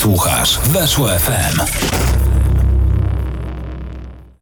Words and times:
Słuchasz 0.00 0.58
Weszło 0.58 1.08
FM. 1.08 1.60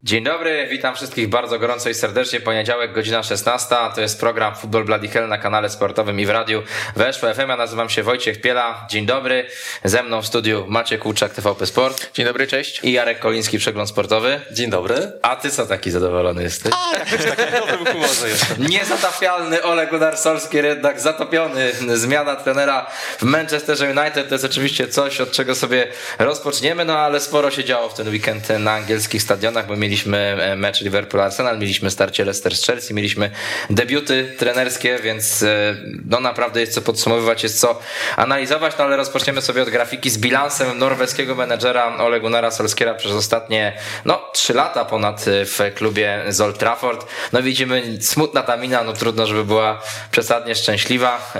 Dzień 0.09 0.25
dobry, 0.25 0.69
witam 0.71 0.95
wszystkich 0.95 1.29
bardzo 1.29 1.59
gorąco 1.59 1.91
i 1.91 1.95
serdecznie. 1.95 2.41
Poniedziałek, 2.41 2.93
godzina 2.93 3.23
16. 3.23 3.77
To 3.95 4.01
jest 4.01 4.21
program 4.21 4.55
Football 4.55 4.85
Bloody 4.85 5.09
Hell 5.09 5.29
na 5.29 5.39
kanale 5.39 5.71
sportowym 5.71 6.21
i 6.21 6.27
w 6.27 6.31
radiu 6.31 6.63
Weszło 6.97 7.35
FM. 7.35 7.49
Ja 7.49 7.57
nazywam 7.57 7.91
się 7.91 8.03
Wojciech 8.03 8.41
Piela. 8.41 8.87
Dzień 8.91 9.07
dobry. 9.07 9.47
Ze 9.85 10.03
mną 10.03 10.23
w 10.23 10.27
studiu 10.27 10.65
Maciek 10.69 11.07
Łuczak, 11.07 11.35
TVP 11.35 11.67
Sport. 11.67 12.11
Dzień 12.15 12.27
dobry, 12.27 12.47
cześć. 12.47 12.81
I 12.83 12.93
Jarek 12.93 13.19
Koliński, 13.19 13.59
Przegląd 13.59 13.89
Sportowy. 13.89 14.41
Dzień 14.53 14.71
dobry. 14.71 15.13
A 15.23 15.37
ty 15.37 15.51
co 15.51 15.67
taki 15.67 15.91
zadowolony 15.91 16.43
jesteś? 16.43 16.73
A, 16.77 16.99
jakoś 16.99 17.37
tak 17.37 17.51
w 17.51 17.61
dobrym 17.61 17.87
humorze 17.87 18.29
jestem. 18.29 18.67
Niezatapialny 18.71 19.63
Ole 19.63 19.87
Gunnar 19.87 20.17
Solskjaer 20.17 20.65
jednak 20.65 21.01
zatopiony. 21.01 21.73
Zmiana 21.95 22.37
trenera 22.37 22.87
w 23.19 23.23
Manchester 23.23 23.77
United 23.99 24.29
to 24.29 24.35
jest 24.35 24.45
oczywiście 24.45 24.89
coś, 24.89 25.21
od 25.21 25.33
czego 25.33 25.55
sobie 25.55 25.87
rozpoczniemy, 26.19 26.85
no 26.85 26.99
ale 26.99 27.21
sporo 27.21 27.51
się 27.51 27.65
działo 27.65 27.89
w 27.89 27.95
ten 27.95 28.09
weekend 28.09 28.49
na 28.59 28.73
angielskich 28.73 29.23
stadionach, 29.23 29.67
bo 29.67 29.77
mieliśmy 29.77 29.98
mieliśmy 29.99 30.57
mecz 30.57 30.83
Liverpool-Arsenal, 30.83 31.59
mieliśmy 31.59 31.91
starcie 31.91 32.25
Leicester 32.25 32.57
z 32.57 32.67
Chelsea, 32.67 32.95
mieliśmy 32.95 33.31
debiuty 33.71 34.35
trenerskie, 34.39 34.99
więc 35.03 35.43
e, 35.43 35.77
no 36.05 36.21
naprawdę 36.21 36.61
jest 36.61 36.73
co 36.73 36.83
podsumowywać, 36.83 37.43
jest 37.43 37.61
co 37.61 37.81
analizować, 38.17 38.75
no 38.79 38.85
ale 38.85 38.97
rozpoczniemy 38.97 39.43
sobie 39.43 39.63
od 39.63 39.71
grafiki 39.71 40.11
z 40.11 40.19
bilansem 40.19 40.79
norweskiego 40.79 41.35
menedżera 41.35 41.97
Ole 41.97 42.21
Gunnara 42.21 42.51
Solskiera 42.51 42.95
przez 42.95 43.13
ostatnie 43.13 43.73
no 44.05 44.21
trzy 44.33 44.55
lata 44.55 44.85
ponad 44.85 45.25
w 45.27 45.75
klubie 45.75 46.25
z 46.29 46.41
Old 46.41 46.59
Trafford. 46.59 47.07
No 47.33 47.43
widzimy 47.43 47.99
smutna 48.01 48.43
ta 48.43 48.57
mina, 48.57 48.83
no 48.83 48.93
trudno, 48.93 49.27
żeby 49.27 49.45
była 49.45 49.83
przesadnie 50.11 50.55
szczęśliwa. 50.55 51.33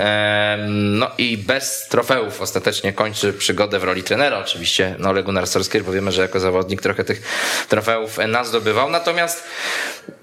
No 0.67 1.11
i 1.17 1.37
bez 1.37 1.87
trofeów 1.87 2.41
ostatecznie 2.41 2.93
kończy 2.93 3.33
przygodę 3.33 3.79
w 3.79 3.83
roli 3.83 4.03
trenera 4.03 4.37
oczywiście 4.37 4.95
no 4.99 5.09
Ole 5.09 5.23
Gunnar 5.23 5.45
bo 5.85 5.91
wiemy, 5.91 6.11
że 6.11 6.21
jako 6.21 6.39
zawodnik 6.39 6.81
trochę 6.81 7.03
tych 7.03 7.21
trofeów 7.69 8.17
nas 8.27 8.48
zdobywał. 8.49 8.89
Natomiast 8.89 9.43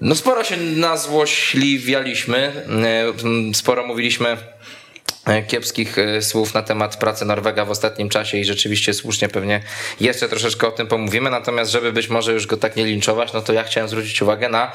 no 0.01 0.15
sporo 0.15 0.43
się 0.43 0.57
nazłośliwialiśmy, 0.57 2.65
e, 3.49 3.53
sporo 3.53 3.87
mówiliśmy 3.87 4.37
e, 5.25 5.43
kiepskich 5.43 5.97
e, 5.97 6.21
słów 6.21 6.53
na 6.53 6.61
temat 6.61 6.97
pracy 6.97 7.25
Norwega 7.25 7.65
w 7.65 7.71
ostatnim 7.71 8.09
czasie 8.09 8.37
i 8.37 8.45
rzeczywiście 8.45 8.93
słusznie 8.93 9.29
pewnie 9.29 9.61
jeszcze 9.99 10.29
troszeczkę 10.29 10.67
o 10.67 10.71
tym 10.71 10.87
pomówimy, 10.87 11.29
natomiast 11.29 11.71
żeby 11.71 11.93
być 11.93 12.09
może 12.09 12.33
już 12.33 12.47
go 12.47 12.57
tak 12.57 12.75
nie 12.75 12.85
linczować, 12.85 13.33
no 13.33 13.41
to 13.41 13.53
ja 13.53 13.63
chciałem 13.63 13.89
zwrócić 13.89 14.21
uwagę 14.21 14.49
na 14.49 14.71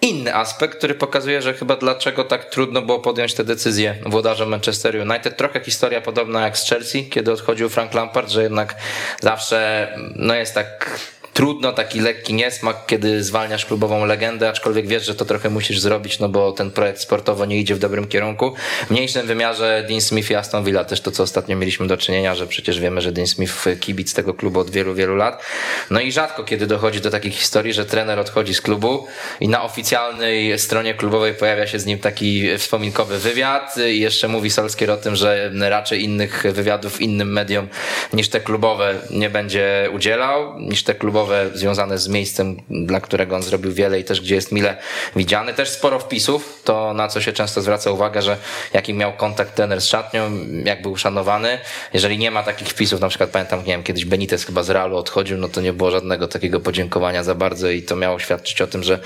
inny 0.00 0.34
aspekt, 0.34 0.78
który 0.78 0.94
pokazuje, 0.94 1.42
że 1.42 1.54
chyba 1.54 1.76
dlaczego 1.76 2.24
tak 2.24 2.44
trudno 2.44 2.82
było 2.82 3.00
podjąć 3.00 3.34
tę 3.34 3.44
decyzję 3.44 3.94
włodarzom 4.06 4.48
Manchester 4.48 4.96
United. 4.96 5.36
Trochę 5.36 5.60
historia 5.60 6.00
podobna 6.00 6.40
jak 6.40 6.58
z 6.58 6.68
Chelsea, 6.68 7.10
kiedy 7.10 7.32
odchodził 7.32 7.68
Frank 7.68 7.94
Lampard, 7.94 8.30
że 8.30 8.42
jednak 8.42 8.74
zawsze 9.20 9.88
no 10.16 10.34
jest 10.34 10.54
tak 10.54 11.00
trudno, 11.34 11.72
taki 11.72 12.00
lekki 12.00 12.34
niesmak, 12.34 12.86
kiedy 12.86 13.24
zwalniasz 13.24 13.66
klubową 13.66 14.06
legendę, 14.06 14.48
aczkolwiek 14.48 14.86
wiesz, 14.86 15.06
że 15.06 15.14
to 15.14 15.24
trochę 15.24 15.50
musisz 15.50 15.80
zrobić, 15.80 16.18
no 16.18 16.28
bo 16.28 16.52
ten 16.52 16.70
projekt 16.70 17.00
sportowo 17.00 17.44
nie 17.44 17.58
idzie 17.58 17.74
w 17.74 17.78
dobrym 17.78 18.06
kierunku. 18.06 18.54
W 18.86 18.90
mniejszym 18.90 19.26
wymiarze 19.26 19.84
Dean 19.88 20.00
Smith 20.00 20.30
i 20.30 20.34
Aston 20.34 20.64
Villa 20.64 20.84
też 20.84 21.00
to, 21.00 21.10
co 21.10 21.22
ostatnio 21.22 21.56
mieliśmy 21.56 21.86
do 21.86 21.96
czynienia, 21.96 22.34
że 22.34 22.46
przecież 22.46 22.80
wiemy, 22.80 23.00
że 23.00 23.12
Dean 23.12 23.26
Smith 23.26 23.64
kibic 23.80 24.14
tego 24.14 24.34
klubu 24.34 24.60
od 24.60 24.70
wielu, 24.70 24.94
wielu 24.94 25.16
lat. 25.16 25.42
No 25.90 26.00
i 26.00 26.12
rzadko 26.12 26.44
kiedy 26.44 26.66
dochodzi 26.66 27.00
do 27.00 27.10
takich 27.10 27.34
historii, 27.34 27.72
że 27.72 27.84
trener 27.84 28.18
odchodzi 28.18 28.54
z 28.54 28.60
klubu 28.60 29.06
i 29.40 29.48
na 29.48 29.62
oficjalnej 29.62 30.58
stronie 30.58 30.94
klubowej 30.94 31.34
pojawia 31.34 31.66
się 31.66 31.78
z 31.78 31.86
nim 31.86 31.98
taki 31.98 32.58
wspominkowy 32.58 33.18
wywiad 33.18 33.76
i 33.90 34.00
jeszcze 34.00 34.28
mówi 34.28 34.50
Solskier 34.50 34.90
o 34.90 34.96
tym, 34.96 35.16
że 35.16 35.50
raczej 35.60 36.04
innych 36.04 36.44
wywiadów 36.52 37.00
innym 37.00 37.32
mediom 37.32 37.68
niż 38.12 38.28
te 38.28 38.40
klubowe 38.40 38.94
nie 39.10 39.30
będzie 39.30 39.90
udzielał, 39.92 40.60
niż 40.60 40.82
te 40.84 40.94
klubowe 40.94 41.23
związane 41.54 41.98
z 41.98 42.08
miejscem, 42.08 42.56
dla 42.70 43.00
którego 43.00 43.36
on 43.36 43.42
zrobił 43.42 43.72
wiele 43.72 44.00
i 44.00 44.04
też 44.04 44.20
gdzie 44.20 44.34
jest 44.34 44.52
mile 44.52 44.76
widziany. 45.16 45.54
Też 45.54 45.70
sporo 45.70 45.98
wpisów, 45.98 46.60
to 46.64 46.94
na 46.94 47.08
co 47.08 47.20
się 47.20 47.32
często 47.32 47.62
zwraca 47.62 47.90
uwagę, 47.90 48.22
że 48.22 48.36
jaki 48.72 48.94
miał 48.94 49.12
kontakt 49.12 49.54
trener 49.54 49.80
z 49.80 49.86
szatnią, 49.86 50.30
jak 50.64 50.82
był 50.82 50.92
uszanowany. 50.92 51.58
Jeżeli 51.92 52.18
nie 52.18 52.30
ma 52.30 52.42
takich 52.42 52.68
wpisów, 52.68 53.00
na 53.00 53.08
przykład 53.08 53.30
pamiętam, 53.30 53.58
nie 53.58 53.64
wiem, 53.64 53.82
kiedyś 53.82 54.04
Benitez 54.04 54.44
chyba 54.44 54.62
z 54.62 54.70
Realu 54.70 54.96
odchodził, 54.96 55.38
no 55.38 55.48
to 55.48 55.60
nie 55.60 55.72
było 55.72 55.90
żadnego 55.90 56.28
takiego 56.28 56.60
podziękowania 56.60 57.22
za 57.22 57.34
bardzo 57.34 57.70
i 57.70 57.82
to 57.82 57.96
miało 57.96 58.18
świadczyć 58.18 58.60
o 58.62 58.66
tym, 58.66 58.82
że 58.82 58.98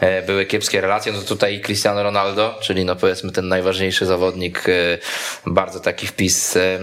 e, 0.00 0.22
były 0.22 0.46
kiepskie 0.46 0.80
relacje. 0.80 1.12
No 1.12 1.22
tutaj 1.22 1.60
Cristiano 1.60 2.02
Ronaldo, 2.02 2.58
czyli 2.60 2.84
no 2.84 2.96
powiedzmy 2.96 3.32
ten 3.32 3.48
najważniejszy 3.48 4.06
zawodnik, 4.06 4.68
e, 4.68 4.72
bardzo 5.46 5.80
taki 5.80 6.06
wpis, 6.06 6.56
e, 6.56 6.78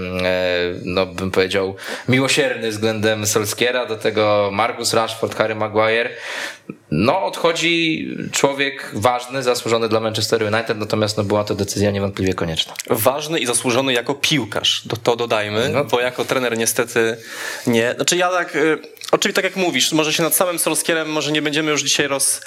no 0.84 1.06
bym 1.06 1.32
powiedział, 1.32 1.76
miłosierny 2.10 2.70
względem 2.70 3.28
Solskiera, 3.28 3.86
do 3.86 3.96
tego 3.96 4.50
Mark 4.54 4.79
Marcus 4.80 4.94
Rashford, 4.94 5.36
Harry 5.36 5.56
Maguire. 5.56 6.10
No, 6.92 7.26
odchodzi 7.26 8.08
człowiek 8.32 8.90
ważny, 8.94 9.44
zasłużony 9.44 9.90
dla 9.90 10.00
Manchester 10.00 10.44
United, 10.44 10.78
natomiast 10.78 11.18
no, 11.18 11.24
była 11.24 11.44
to 11.44 11.56
decyzja 11.56 11.92
niewątpliwie 11.92 12.34
konieczna. 12.34 12.74
Ważny 12.90 13.40
i 13.40 13.46
zasłużony 13.46 13.94
jako 13.94 14.16
piłkarz, 14.16 14.84
to, 14.90 14.98
to 14.98 15.16
dodajmy, 15.16 15.70
no. 15.70 15.86
bo 15.86 16.00
jako 16.00 16.26
trener 16.26 16.58
niestety 16.58 17.18
nie. 17.68 17.94
Znaczy 17.96 18.18
ja 18.18 18.30
tak, 18.30 18.56
y, 18.56 18.78
oczywiście 19.12 19.42
tak 19.42 19.44
jak 19.44 19.56
mówisz, 19.56 19.92
może 19.92 20.14
się 20.14 20.24
nad 20.24 20.36
samym 20.36 20.60
Solskierem 20.60 21.10
może 21.10 21.32
nie 21.32 21.42
będziemy 21.42 21.72
już 21.72 21.84
dzisiaj 21.84 22.08
roz, 22.08 22.42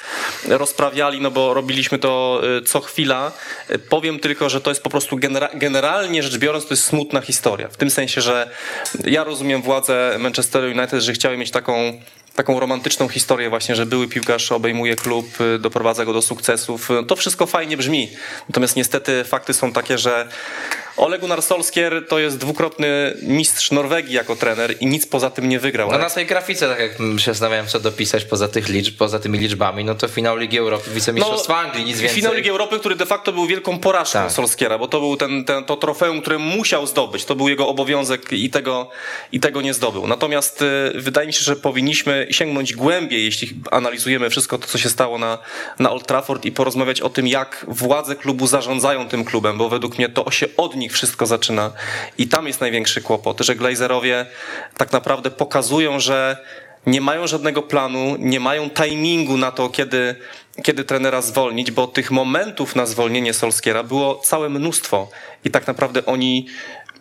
rozprawiali, 0.47 1.21
no 1.21 1.31
bo 1.31 1.53
robiliśmy 1.53 1.99
to 1.99 2.41
y, 2.57 2.61
co 2.61 2.81
chwila. 2.81 3.31
Y, 3.71 3.79
powiem 3.79 4.19
tylko, 4.19 4.49
że 4.49 4.61
to 4.61 4.71
jest 4.71 4.83
po 4.83 4.89
prostu 4.89 5.17
genera 5.17 5.49
generalnie 5.53 6.23
rzecz 6.23 6.37
biorąc, 6.37 6.65
to 6.65 6.73
jest 6.73 6.83
smutna 6.83 7.21
historia. 7.21 7.67
W 7.67 7.77
tym 7.77 7.89
sensie, 7.89 8.21
że 8.21 8.49
ja 9.05 9.23
rozumiem 9.23 9.61
władze 9.61 10.15
Manchester 10.19 10.63
United, 10.63 11.01
że 11.01 11.13
chciały 11.13 11.37
mieć 11.37 11.51
taką 11.51 12.01
taką 12.35 12.59
romantyczną 12.59 13.07
historię 13.07 13.49
właśnie, 13.49 13.75
że 13.75 13.85
były 13.85 14.07
piłkarz 14.07 14.51
obejmuje 14.51 14.95
klub, 14.95 15.41
y, 15.41 15.59
doprowadza 15.59 16.05
go 16.05 16.13
do 16.13 16.21
sukcesów. 16.21 16.89
To 17.07 17.15
wszystko 17.15 17.45
fajnie 17.45 17.77
brzmi. 17.77 18.09
Natomiast 18.49 18.75
niestety 18.75 19.23
fakty 19.23 19.53
są 19.53 19.71
takie, 19.71 19.97
że 19.97 20.27
Ole 20.97 21.19
Gunnar 21.19 21.41
Solskjaer 21.41 22.07
to 22.07 22.19
jest 22.19 22.37
dwukrotny 22.37 23.17
mistrz 23.21 23.71
Norwegii 23.71 24.13
jako 24.13 24.35
trener 24.35 24.75
i 24.79 24.85
nic 24.85 25.05
poza 25.05 25.29
tym 25.29 25.49
nie 25.49 25.59
wygrał. 25.59 25.91
No 25.91 25.97
na 25.97 26.09
tej 26.09 26.25
grafice, 26.25 26.67
tak 26.67 26.79
jak 26.79 26.91
się 26.97 27.31
zastanawiałem, 27.31 27.67
co 27.67 27.79
dopisać 27.79 28.25
poza 28.25 28.47
tych 28.47 28.69
liczb, 28.69 28.97
poza 28.97 29.19
tymi 29.19 29.39
liczbami, 29.39 29.85
no 29.85 29.95
to 29.95 30.07
finał 30.07 30.37
Ligi 30.37 30.57
Europy, 30.57 30.89
wicemistrzostwa 30.91 31.53
no, 31.53 31.59
Anglii, 31.59 31.85
nic 31.85 31.99
więcej. 31.99 32.15
Finał 32.15 32.33
Ligi 32.33 32.49
Europy, 32.49 32.79
który 32.79 32.95
de 32.95 33.05
facto 33.05 33.33
był 33.33 33.47
wielką 33.47 33.79
porażką 33.79 34.19
tak. 34.19 34.31
Solskiera, 34.31 34.77
bo 34.77 34.87
to 34.87 34.99
był 34.99 35.17
ten, 35.17 35.45
ten, 35.45 35.65
to 35.65 35.77
trofeum, 35.77 36.21
które 36.21 36.37
musiał 36.37 36.87
zdobyć. 36.87 37.25
To 37.25 37.35
był 37.35 37.49
jego 37.49 37.67
obowiązek 37.67 38.33
i 38.33 38.49
tego, 38.49 38.89
i 39.31 39.39
tego 39.39 39.61
nie 39.61 39.73
zdobył. 39.73 40.07
Natomiast 40.07 40.61
y, 40.61 40.91
wydaje 40.95 41.27
mi 41.27 41.33
się, 41.33 41.43
że 41.43 41.55
powinniśmy 41.55 42.22
sięgnąć 42.31 42.73
głębiej, 42.73 43.25
jeśli 43.25 43.49
analizujemy 43.71 44.29
wszystko 44.29 44.57
to, 44.57 44.67
co 44.67 44.77
się 44.77 44.89
stało 44.89 45.17
na, 45.17 45.37
na 45.79 45.91
Old 45.91 46.07
Trafford 46.07 46.45
i 46.45 46.51
porozmawiać 46.51 47.01
o 47.01 47.09
tym, 47.09 47.27
jak 47.27 47.65
władze 47.67 48.15
klubu 48.15 48.47
zarządzają 48.47 49.07
tym 49.07 49.25
klubem, 49.25 49.57
bo 49.57 49.69
według 49.69 49.97
mnie 49.97 50.09
to 50.09 50.31
się 50.31 50.47
od 50.57 50.75
nich 50.75 50.93
wszystko 50.93 51.25
zaczyna. 51.25 51.71
I 52.17 52.27
tam 52.27 52.47
jest 52.47 52.61
największy 52.61 53.01
kłopot, 53.01 53.41
że 53.41 53.55
Glazerowie 53.55 54.25
tak 54.77 54.91
naprawdę 54.91 55.31
pokazują, 55.31 55.99
że 55.99 56.37
nie 56.85 57.01
mają 57.01 57.27
żadnego 57.27 57.61
planu, 57.61 58.15
nie 58.19 58.39
mają 58.39 58.69
timingu 58.69 59.37
na 59.37 59.51
to, 59.51 59.69
kiedy, 59.69 60.15
kiedy 60.63 60.83
trenera 60.83 61.21
zwolnić, 61.21 61.71
bo 61.71 61.87
tych 61.87 62.11
momentów 62.11 62.75
na 62.75 62.85
zwolnienie 62.85 63.33
Solskiera 63.33 63.83
było 63.83 64.15
całe 64.15 64.49
mnóstwo. 64.49 65.09
I 65.45 65.51
tak 65.51 65.67
naprawdę 65.67 66.05
oni 66.05 66.47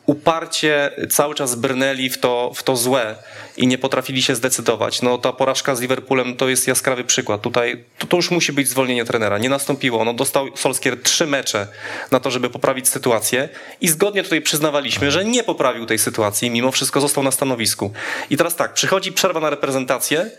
uparcie 0.06 0.90
cały 1.10 1.34
czas 1.34 1.54
brnęli 1.54 2.10
w 2.10 2.18
to, 2.18 2.52
w 2.54 2.62
to 2.62 2.76
złe 2.76 3.14
i 3.56 3.66
nie 3.66 3.78
potrafili 3.78 4.22
się 4.22 4.34
zdecydować. 4.34 5.02
No 5.02 5.18
ta 5.18 5.32
porażka 5.32 5.74
z 5.74 5.80
Liverpoolem 5.80 6.36
to 6.36 6.48
jest 6.48 6.68
jaskrawy 6.68 7.04
przykład. 7.04 7.40
Tutaj 7.40 7.84
to, 7.98 8.06
to 8.06 8.16
już 8.16 8.30
musi 8.30 8.52
być 8.52 8.68
zwolnienie 8.68 9.04
trenera. 9.04 9.38
Nie 9.38 9.48
nastąpiło. 9.48 10.04
No 10.04 10.14
dostał 10.14 10.56
Solskier 10.56 11.02
trzy 11.02 11.26
mecze 11.26 11.66
na 12.10 12.20
to, 12.20 12.30
żeby 12.30 12.50
poprawić 12.50 12.88
sytuację 12.88 13.48
i 13.80 13.88
zgodnie 13.88 14.22
tutaj 14.22 14.40
przyznawaliśmy, 14.40 15.10
że 15.10 15.24
nie 15.24 15.44
poprawił 15.44 15.86
tej 15.86 15.98
sytuacji, 15.98 16.50
mimo 16.50 16.72
wszystko 16.72 17.00
został 17.00 17.24
na 17.24 17.30
stanowisku. 17.30 17.92
I 18.30 18.36
teraz 18.36 18.56
tak, 18.56 18.74
przychodzi 18.74 19.12
przerwa 19.12 19.40
na 19.40 19.50
reprezentację, 19.50 20.30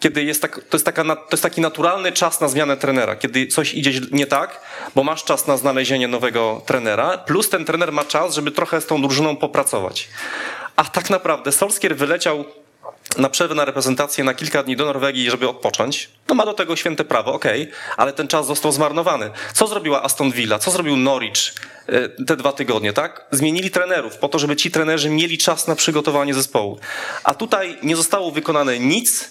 kiedy 0.00 0.24
jest 0.24 0.42
tak, 0.42 0.54
to, 0.54 0.76
jest 0.76 0.84
taka, 0.84 1.04
to 1.04 1.28
jest 1.32 1.42
taki 1.42 1.60
naturalny 1.60 2.12
czas 2.12 2.40
na 2.40 2.48
zmianę 2.48 2.76
trenera, 2.76 3.16
kiedy 3.16 3.46
coś 3.46 3.74
idzie 3.74 4.00
nie 4.12 4.26
tak, 4.26 4.60
bo 4.94 5.04
masz 5.04 5.24
czas 5.24 5.46
na 5.46 5.56
znalezienie 5.56 6.08
nowego 6.08 6.62
trenera, 6.66 7.18
plus 7.18 7.48
ten 7.48 7.64
trener 7.64 7.92
ma 7.92 8.04
czas, 8.04 8.34
żeby 8.34 8.50
trochę 8.50 8.80
z 8.80 8.86
tą 8.86 9.02
drużyną 9.02 9.36
popracować. 9.36 10.08
A 10.76 10.84
tak 10.84 11.10
naprawdę 11.10 11.52
Solskier 11.52 11.96
wyleciał 11.96 12.44
na 13.18 13.30
przerwę 13.30 13.54
na 13.54 13.64
reprezentację 13.64 14.24
na 14.24 14.34
kilka 14.34 14.62
dni 14.62 14.76
do 14.76 14.84
Norwegii, 14.84 15.30
żeby 15.30 15.48
odpocząć. 15.48 16.10
No 16.28 16.34
ma 16.34 16.44
do 16.44 16.54
tego 16.54 16.76
święte 16.76 17.04
prawo, 17.04 17.32
okej, 17.32 17.62
okay, 17.62 17.74
ale 17.96 18.12
ten 18.12 18.28
czas 18.28 18.46
został 18.46 18.72
zmarnowany. 18.72 19.30
Co 19.52 19.66
zrobiła 19.66 20.02
Aston 20.02 20.30
Villa? 20.30 20.58
Co 20.58 20.70
zrobił 20.70 20.96
Norwich 20.96 21.54
e, 21.86 22.08
te 22.08 22.36
dwa 22.36 22.52
tygodnie, 22.52 22.92
tak? 22.92 23.26
Zmienili 23.30 23.70
trenerów 23.70 24.16
po 24.16 24.28
to, 24.28 24.38
żeby 24.38 24.56
ci 24.56 24.70
trenerzy 24.70 25.10
mieli 25.10 25.38
czas 25.38 25.66
na 25.66 25.76
przygotowanie 25.76 26.34
zespołu. 26.34 26.78
A 27.24 27.34
tutaj 27.34 27.78
nie 27.82 27.96
zostało 27.96 28.30
wykonane 28.30 28.78
nic, 28.78 29.30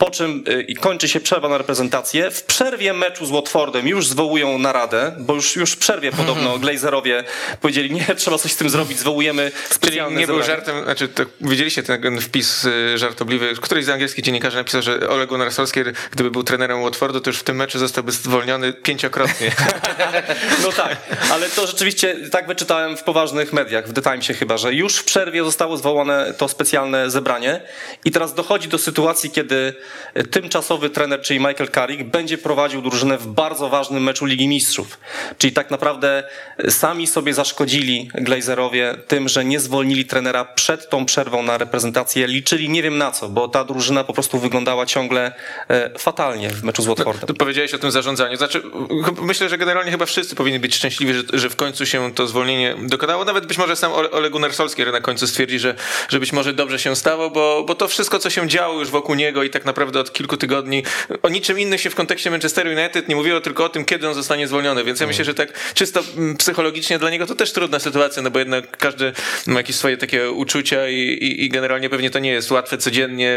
po 0.00 0.10
czym 0.10 0.44
y, 0.70 0.74
kończy 0.74 1.08
się 1.08 1.20
przerwa 1.20 1.48
na 1.48 1.58
reprezentację. 1.58 2.30
W 2.30 2.42
przerwie 2.42 2.92
meczu 2.92 3.26
z 3.26 3.30
Watfordem 3.30 3.88
już 3.88 4.06
zwołują 4.06 4.58
naradę, 4.58 5.12
bo 5.18 5.34
już, 5.34 5.56
już 5.56 5.72
w 5.72 5.76
przerwie 5.76 6.12
podobno 6.12 6.58
Glazerowie 6.62 7.24
powiedzieli, 7.60 7.90
nie, 7.90 8.14
trzeba 8.16 8.38
coś 8.38 8.52
z 8.52 8.56
tym 8.56 8.70
zrobić, 8.70 8.98
zwołujemy 8.98 9.52
specjalne 9.70 10.20
nie 10.20 10.26
był 10.26 10.36
zebranie. 10.36 10.64
żartem, 10.64 10.84
znaczy 10.84 11.08
to, 11.08 11.22
widzieliście 11.40 11.82
ten 11.82 12.20
wpis 12.20 12.64
y, 12.64 12.98
żartobliwy, 12.98 13.54
któryś 13.60 13.84
z 13.84 13.88
angielskich 13.88 14.24
dziennikarzy 14.24 14.56
napisał, 14.56 14.82
że 14.82 15.08
Ole 15.08 15.26
Gunnar 15.26 15.52
Solskjaer, 15.52 15.92
gdyby 16.10 16.30
był 16.30 16.42
trenerem 16.42 16.82
Watfordu, 16.82 17.20
to 17.20 17.30
już 17.30 17.38
w 17.38 17.44
tym 17.44 17.56
meczu 17.56 17.78
zostałby 17.78 18.12
zwolniony 18.12 18.72
pięciokrotnie. 18.72 19.52
No 20.62 20.72
tak, 20.72 20.96
ale 21.32 21.48
to 21.48 21.66
rzeczywiście 21.66 22.16
tak 22.30 22.46
wyczytałem 22.46 22.96
w 22.96 23.02
poważnych 23.02 23.52
mediach, 23.52 23.88
w 23.88 23.92
The 23.92 24.02
Timesie 24.02 24.34
chyba, 24.34 24.58
że 24.58 24.74
już 24.74 24.96
w 24.96 25.04
przerwie 25.04 25.44
zostało 25.44 25.76
zwołane 25.76 26.34
to 26.38 26.48
specjalne 26.48 27.10
zebranie 27.10 27.60
i 28.04 28.10
teraz 28.10 28.34
dochodzi 28.34 28.68
do 28.68 28.78
sytuacji, 28.78 29.30
kiedy 29.30 29.74
tymczasowy 30.30 30.90
trener, 30.90 31.20
czyli 31.20 31.40
Michael 31.40 31.70
Carrick, 31.74 32.02
będzie 32.02 32.38
prowadził 32.38 32.82
drużynę 32.82 33.18
w 33.18 33.26
bardzo 33.26 33.68
ważnym 33.68 34.02
meczu 34.02 34.26
Ligi 34.26 34.48
Mistrzów. 34.48 34.98
Czyli 35.38 35.52
tak 35.52 35.70
naprawdę 35.70 36.24
sami 36.68 37.06
sobie 37.06 37.34
zaszkodzili 37.34 38.10
Glazerowie 38.14 38.94
tym, 39.08 39.28
że 39.28 39.44
nie 39.44 39.60
zwolnili 39.60 40.04
trenera 40.04 40.44
przed 40.44 40.90
tą 40.90 41.04
przerwą 41.04 41.42
na 41.42 41.58
reprezentację. 41.58 42.26
Liczyli 42.26 42.68
nie 42.68 42.82
wiem 42.82 42.98
na 42.98 43.10
co, 43.10 43.28
bo 43.28 43.48
ta 43.48 43.64
drużyna 43.64 44.04
po 44.04 44.12
prostu 44.12 44.38
wyglądała 44.38 44.86
ciągle 44.86 45.32
e, 45.68 45.98
fatalnie 45.98 46.50
w 46.50 46.62
meczu 46.62 46.82
z 46.82 46.86
Watfordem. 46.86 47.26
Tu 47.26 47.34
powiedziałeś 47.34 47.74
o 47.74 47.78
tym 47.78 47.90
zarządzaniu. 47.90 48.36
Znaczy, 48.36 48.62
myślę, 49.22 49.48
że 49.48 49.58
generalnie 49.58 49.90
chyba 49.90 50.06
wszyscy 50.06 50.36
powinni 50.36 50.58
być 50.58 50.74
szczęśliwi, 50.74 51.14
że, 51.14 51.22
że 51.32 51.50
w 51.50 51.56
końcu 51.56 51.86
się 51.86 52.14
to 52.14 52.26
zwolnienie 52.26 52.76
dokonało. 52.82 53.24
Nawet 53.24 53.46
być 53.46 53.58
może 53.58 53.76
sam 53.76 53.92
Ole, 53.92 54.10
Ole 54.10 54.30
Gunnar 54.30 54.54
Solskjaer 54.54 54.92
na 54.92 55.00
końcu 55.00 55.26
stwierdzi, 55.26 55.58
że, 55.58 55.74
że 56.08 56.20
być 56.20 56.32
może 56.32 56.52
dobrze 56.52 56.78
się 56.78 56.96
stało, 56.96 57.30
bo, 57.30 57.64
bo 57.66 57.74
to 57.74 57.88
wszystko, 57.88 58.18
co 58.18 58.30
się 58.30 58.48
działo 58.48 58.78
już 58.78 58.90
wokół 58.90 59.14
niego 59.14 59.42
i 59.42 59.50
tak 59.50 59.64
naprawdę 59.64 59.79
od 59.82 60.12
kilku 60.12 60.36
tygodni, 60.36 60.82
o 61.22 61.28
niczym 61.28 61.58
innym 61.58 61.78
się 61.78 61.90
w 61.90 61.94
kontekście 61.94 62.30
Manchester 62.30 62.66
United 62.66 63.08
nie 63.08 63.16
mówiło, 63.16 63.40
tylko 63.40 63.64
o 63.64 63.68
tym, 63.68 63.84
kiedy 63.84 64.08
on 64.08 64.14
zostanie 64.14 64.48
zwolniony. 64.48 64.84
Więc 64.84 65.00
ja 65.00 65.06
myślę, 65.06 65.24
że 65.24 65.34
tak 65.34 65.74
czysto 65.74 66.02
mm, 66.16 66.36
psychologicznie 66.36 66.98
dla 66.98 67.10
niego 67.10 67.26
to 67.26 67.34
też 67.34 67.52
trudna 67.52 67.78
sytuacja, 67.78 68.22
no 68.22 68.30
bo 68.30 68.38
jednak 68.38 68.76
każdy 68.76 69.12
ma 69.46 69.60
jakieś 69.60 69.76
swoje 69.76 69.96
takie 69.96 70.30
uczucia 70.30 70.88
i, 70.88 70.94
i, 70.94 71.44
i 71.44 71.48
generalnie 71.48 71.90
pewnie 71.90 72.10
to 72.10 72.18
nie 72.18 72.30
jest 72.30 72.50
łatwe 72.50 72.78
codziennie 72.78 73.30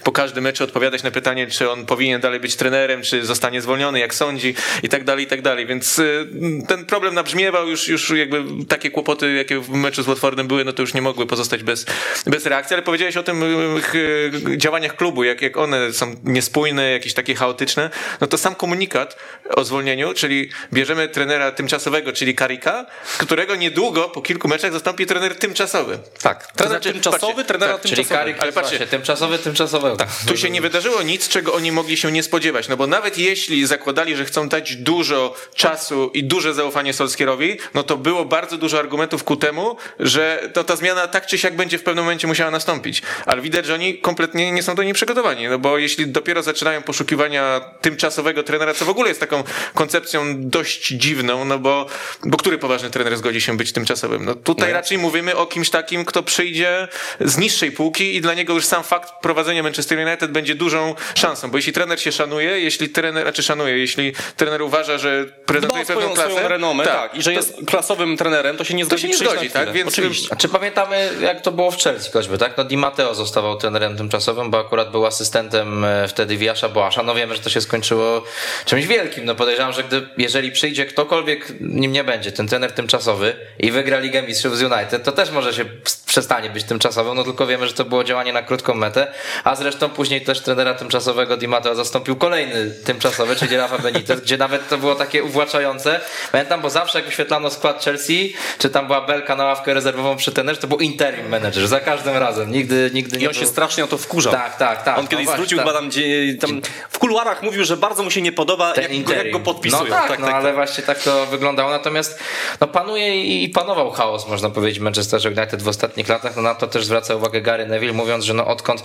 y, 0.00 0.02
po 0.04 0.12
każdym 0.12 0.44
meczu 0.44 0.64
odpowiadać 0.64 1.02
na 1.02 1.10
pytanie, 1.10 1.46
czy 1.46 1.70
on 1.70 1.86
powinien 1.86 2.20
dalej 2.20 2.40
być 2.40 2.56
trenerem, 2.56 3.02
czy 3.02 3.24
zostanie 3.24 3.60
zwolniony, 3.62 3.98
jak 3.98 4.14
sądzi 4.14 4.54
i 4.82 4.88
tak 4.88 5.04
dalej, 5.04 5.24
i 5.24 5.28
tak 5.28 5.42
dalej. 5.42 5.66
Więc 5.66 5.98
y, 5.98 6.26
ten 6.68 6.86
problem 6.86 7.14
nabrzmiewał, 7.14 7.68
już, 7.68 7.88
już 7.88 8.10
jakby 8.10 8.44
takie 8.68 8.90
kłopoty, 8.90 9.32
jakie 9.32 9.60
w 9.60 9.70
meczu 9.70 10.02
z 10.02 10.06
Watfordem 10.06 10.48
były, 10.48 10.64
no 10.64 10.72
to 10.72 10.82
już 10.82 10.94
nie 10.94 11.02
mogły 11.02 11.26
pozostać 11.26 11.62
bez, 11.62 11.86
bez 12.26 12.46
reakcji, 12.46 12.74
ale 12.74 12.82
powiedziałeś 12.82 13.16
o 13.16 13.22
tym 13.22 13.42
y, 13.76 13.80
ch- 13.80 14.56
działaniach 14.56 14.96
klubu, 14.96 15.24
jak, 15.24 15.42
jak 15.42 15.56
są 15.92 16.16
niespójne, 16.24 16.90
jakieś 16.90 17.14
takie 17.14 17.34
chaotyczne, 17.34 17.90
no 18.20 18.26
to 18.26 18.38
sam 18.38 18.54
komunikat 18.54 19.16
o 19.56 19.64
zwolnieniu, 19.64 20.14
czyli 20.14 20.50
bierzemy 20.72 21.08
trenera 21.08 21.52
tymczasowego, 21.52 22.12
czyli 22.12 22.34
Karika, 22.34 22.86
którego 23.18 23.56
niedługo 23.56 24.08
po 24.08 24.22
kilku 24.22 24.48
meczach 24.48 24.72
zastąpi 24.72 25.06
trener 25.06 25.38
tymczasowy. 25.38 25.98
Tak, 26.22 26.52
trener 26.52 26.72
znaczy, 26.72 26.92
tymczasowy, 26.92 27.26
patrzcie, 27.26 27.44
trenera 27.44 27.72
tak, 27.72 27.82
Czyli 27.82 27.96
tymczasowego. 27.96 28.20
Karik, 28.20 28.36
Ale 28.36 28.42
ale 28.42 28.52
patrzcie. 28.52 28.78
patrzcie, 28.78 28.96
tymczasowy, 28.96 29.38
tymczasowego. 29.38 29.96
Tak. 29.96 30.08
Tu 30.28 30.36
się 30.36 30.50
nie 30.50 30.60
wydarzyło 30.60 31.02
nic, 31.02 31.28
czego 31.28 31.54
oni 31.54 31.72
mogli 31.72 31.96
się 31.96 32.12
nie 32.12 32.22
spodziewać, 32.22 32.68
no 32.68 32.76
bo 32.76 32.86
nawet 32.86 33.18
jeśli 33.18 33.66
zakładali, 33.66 34.16
że 34.16 34.24
chcą 34.24 34.48
dać 34.48 34.76
dużo 34.76 35.34
czasu 35.54 36.10
i 36.14 36.24
duże 36.24 36.54
zaufanie 36.54 36.92
Solskierowi, 36.92 37.58
no 37.74 37.82
to 37.82 37.96
było 37.96 38.24
bardzo 38.24 38.56
dużo 38.58 38.78
argumentów 38.78 39.24
ku 39.24 39.36
temu, 39.36 39.76
że 39.98 40.50
to 40.52 40.64
ta 40.64 40.76
zmiana 40.76 41.08
tak 41.08 41.26
czy 41.26 41.38
siak 41.38 41.56
będzie 41.56 41.78
w 41.78 41.82
pewnym 41.82 42.04
momencie 42.04 42.26
musiała 42.26 42.50
nastąpić. 42.50 43.02
Ale 43.26 43.42
widać, 43.42 43.66
że 43.66 43.74
oni 43.74 43.98
kompletnie 43.98 44.52
nie 44.52 44.62
są 44.62 44.74
do 44.74 44.82
niej 44.82 44.94
przygotowani, 44.94 45.48
no 45.50 45.58
bo 45.58 45.78
jeśli 45.78 46.06
dopiero 46.06 46.42
zaczynają 46.42 46.82
poszukiwania 46.82 47.60
tymczasowego 47.80 48.42
trenera, 48.42 48.74
co 48.74 48.84
w 48.84 48.88
ogóle 48.88 49.08
jest 49.08 49.20
taką 49.20 49.44
koncepcją 49.74 50.24
dość 50.38 50.88
dziwną, 50.88 51.44
no 51.44 51.58
bo, 51.58 51.86
bo 52.24 52.36
który 52.36 52.58
poważny 52.58 52.90
trener 52.90 53.16
zgodzi 53.16 53.40
się 53.40 53.56
być 53.56 53.72
tymczasowym? 53.72 54.24
No 54.24 54.34
tutaj 54.34 54.72
raczej 54.72 54.98
mówimy 54.98 55.36
o 55.36 55.46
kimś 55.46 55.70
takim, 55.70 56.04
kto 56.04 56.22
przyjdzie 56.22 56.88
z 57.20 57.38
niższej 57.38 57.72
półki 57.72 58.16
i 58.16 58.20
dla 58.20 58.34
niego 58.34 58.54
już 58.54 58.66
sam 58.66 58.84
fakt 58.84 59.12
prowadzenia 59.22 59.62
Manchester 59.62 59.98
United 59.98 60.30
będzie 60.30 60.54
dużą 60.54 60.94
szansą, 61.14 61.50
bo 61.50 61.58
jeśli 61.58 61.72
trener 61.72 62.00
się 62.00 62.12
szanuje, 62.12 62.60
jeśli 62.60 62.88
trener, 62.88 63.22
znaczy 63.22 63.42
szanuje, 63.42 63.78
jeśli 63.78 64.12
trener 64.36 64.62
uważa, 64.62 64.98
że 64.98 65.24
Dba 65.24 65.44
prezentuje 65.46 65.82
o 65.82 65.86
pewną 65.86 66.02
swoją, 66.02 66.14
klasę, 66.14 66.30
swoją 66.30 66.48
renomę, 66.48 66.84
tak, 66.84 67.14
i 67.14 67.22
że 67.22 67.32
jest 67.32 67.54
klasowym 67.66 68.16
trenerem, 68.16 68.56
to 68.56 68.64
się 68.64 68.74
nie 68.74 68.84
to 68.84 68.88
zgodzi 68.88 69.02
się 69.02 69.08
nie 69.08 69.16
zgodzi, 69.16 69.50
tak? 69.50 69.72
Więc 69.72 69.88
Oczywiście. 69.88 70.28
A 70.30 70.36
czy 70.36 70.48
pamiętamy, 70.48 71.10
jak 71.20 71.40
to 71.40 71.52
było 71.52 71.70
w 71.70 71.78
Chelsea 71.78 72.10
choćby, 72.12 72.38
tak? 72.38 72.56
No 72.56 72.64
Di 72.64 72.76
Matteo 72.76 73.14
zostawał 73.14 73.56
trenerem 73.56 73.96
tymczasowym, 73.96 74.50
bo 74.50 74.58
akurat 74.58 74.90
był 74.90 75.06
asystentem 75.06 75.39
e, 75.48 76.08
wtedy 76.08 76.36
Wiasza 76.36 76.68
Boasza. 76.68 77.02
No 77.02 77.14
wiemy, 77.14 77.34
że 77.34 77.40
to 77.40 77.50
się 77.50 77.60
skończyło 77.60 78.24
czymś 78.64 78.86
wielkim. 78.86 79.24
No 79.24 79.34
podejrzewam, 79.34 79.72
że 79.72 79.84
gdy, 79.84 80.08
jeżeli 80.18 80.52
przyjdzie 80.52 80.86
ktokolwiek, 80.86 81.60
nim 81.60 81.92
nie 81.92 82.04
będzie, 82.04 82.32
ten 82.32 82.48
trener 82.48 82.72
tymczasowy 82.72 83.36
i 83.58 83.70
wygra 83.70 83.98
Ligę 83.98 84.22
Mistrzów 84.22 84.58
z 84.58 84.62
United, 84.62 85.02
to 85.02 85.12
też 85.12 85.30
może 85.30 85.54
się 85.54 85.64
przestanie 86.06 86.50
być 86.50 86.64
tymczasowym, 86.64 87.16
no 87.16 87.24
tylko 87.24 87.46
wiemy, 87.46 87.66
że 87.66 87.72
to 87.72 87.84
było 87.84 88.04
działanie 88.04 88.32
na 88.32 88.42
krótką 88.42 88.74
metę, 88.74 89.12
a 89.44 89.56
zresztą 89.56 89.88
później 89.88 90.20
też 90.20 90.40
trenera 90.40 90.74
tymczasowego 90.74 91.36
Di 91.36 91.48
Matteo 91.48 91.74
zastąpił 91.74 92.16
kolejny 92.16 92.70
tymczasowy, 92.84 93.36
czyli 93.36 93.56
Rafa 93.56 93.78
Benitez, 93.78 94.20
gdzie 94.20 94.36
nawet 94.36 94.68
to 94.68 94.78
było 94.78 94.94
takie 94.94 95.24
uwłaczające. 95.24 96.00
Pamiętam, 96.32 96.60
bo 96.60 96.70
zawsze 96.70 96.98
jak 96.98 97.06
wyświetlano 97.06 97.50
skład 97.50 97.84
Chelsea, 97.84 98.34
czy 98.58 98.70
tam 98.70 98.86
była 98.86 99.00
belka 99.00 99.36
na 99.36 99.44
ławkę 99.44 99.74
rezerwową 99.74 100.16
przy 100.16 100.32
trenerze, 100.32 100.60
to 100.60 100.66
był 100.66 100.78
interim 100.78 101.28
manager, 101.28 101.68
za 101.68 101.80
każdym 101.80 102.16
razem, 102.16 102.50
nigdy, 102.52 102.90
nigdy 102.94 103.16
nie 103.16 103.24
I 103.24 103.28
on 103.28 103.34
się 103.34 103.40
był... 103.40 103.48
strasznie 103.48 103.84
o 103.84 103.86
to 103.86 103.98
wkurzał. 103.98 104.32
Tak, 104.32 104.56
tak, 104.56 104.82
tak. 104.82 104.98
On 104.98 105.08
kiedyś 105.08 105.26
No 105.30 105.36
zwrócił 105.36 105.58
właśnie, 105.58 105.72
chyba 105.72 105.80
tam, 105.80 105.88
gdzie, 105.88 106.34
tam 106.34 106.60
w 106.90 106.98
kuluarach 106.98 107.42
mówił, 107.42 107.64
że 107.64 107.76
bardzo 107.76 108.02
mu 108.02 108.10
się 108.10 108.22
nie 108.22 108.32
podoba, 108.32 108.72
ten 108.72 108.82
jak, 108.82 108.92
interim. 108.92 109.24
jak 109.24 109.32
go 109.32 109.40
podpisują. 109.40 109.84
No 109.84 109.90
tak, 110.08 110.18
no 110.18 110.26
ale 110.26 110.52
właśnie 110.52 110.84
tak 110.84 111.02
to 111.02 111.26
wyglądało. 111.26 111.70
Natomiast 111.70 112.18
no, 112.60 112.66
panuje 112.66 113.24
i 113.42 113.48
panował 113.48 113.90
chaos, 113.90 114.28
można 114.28 114.50
powiedzieć, 114.50 114.78
w 114.78 114.82
Manchesterze 114.82 115.28
United 115.28 115.62
w 115.62 115.68
ostatnich 115.68 116.08
latach. 116.08 116.36
No, 116.36 116.42
na 116.42 116.54
to 116.54 116.66
też 116.66 116.84
zwraca 116.84 117.14
uwagę 117.14 117.40
Gary 117.40 117.66
Neville, 117.66 117.92
mówiąc, 117.92 118.24
że 118.24 118.34
no, 118.34 118.46
odkąd 118.46 118.84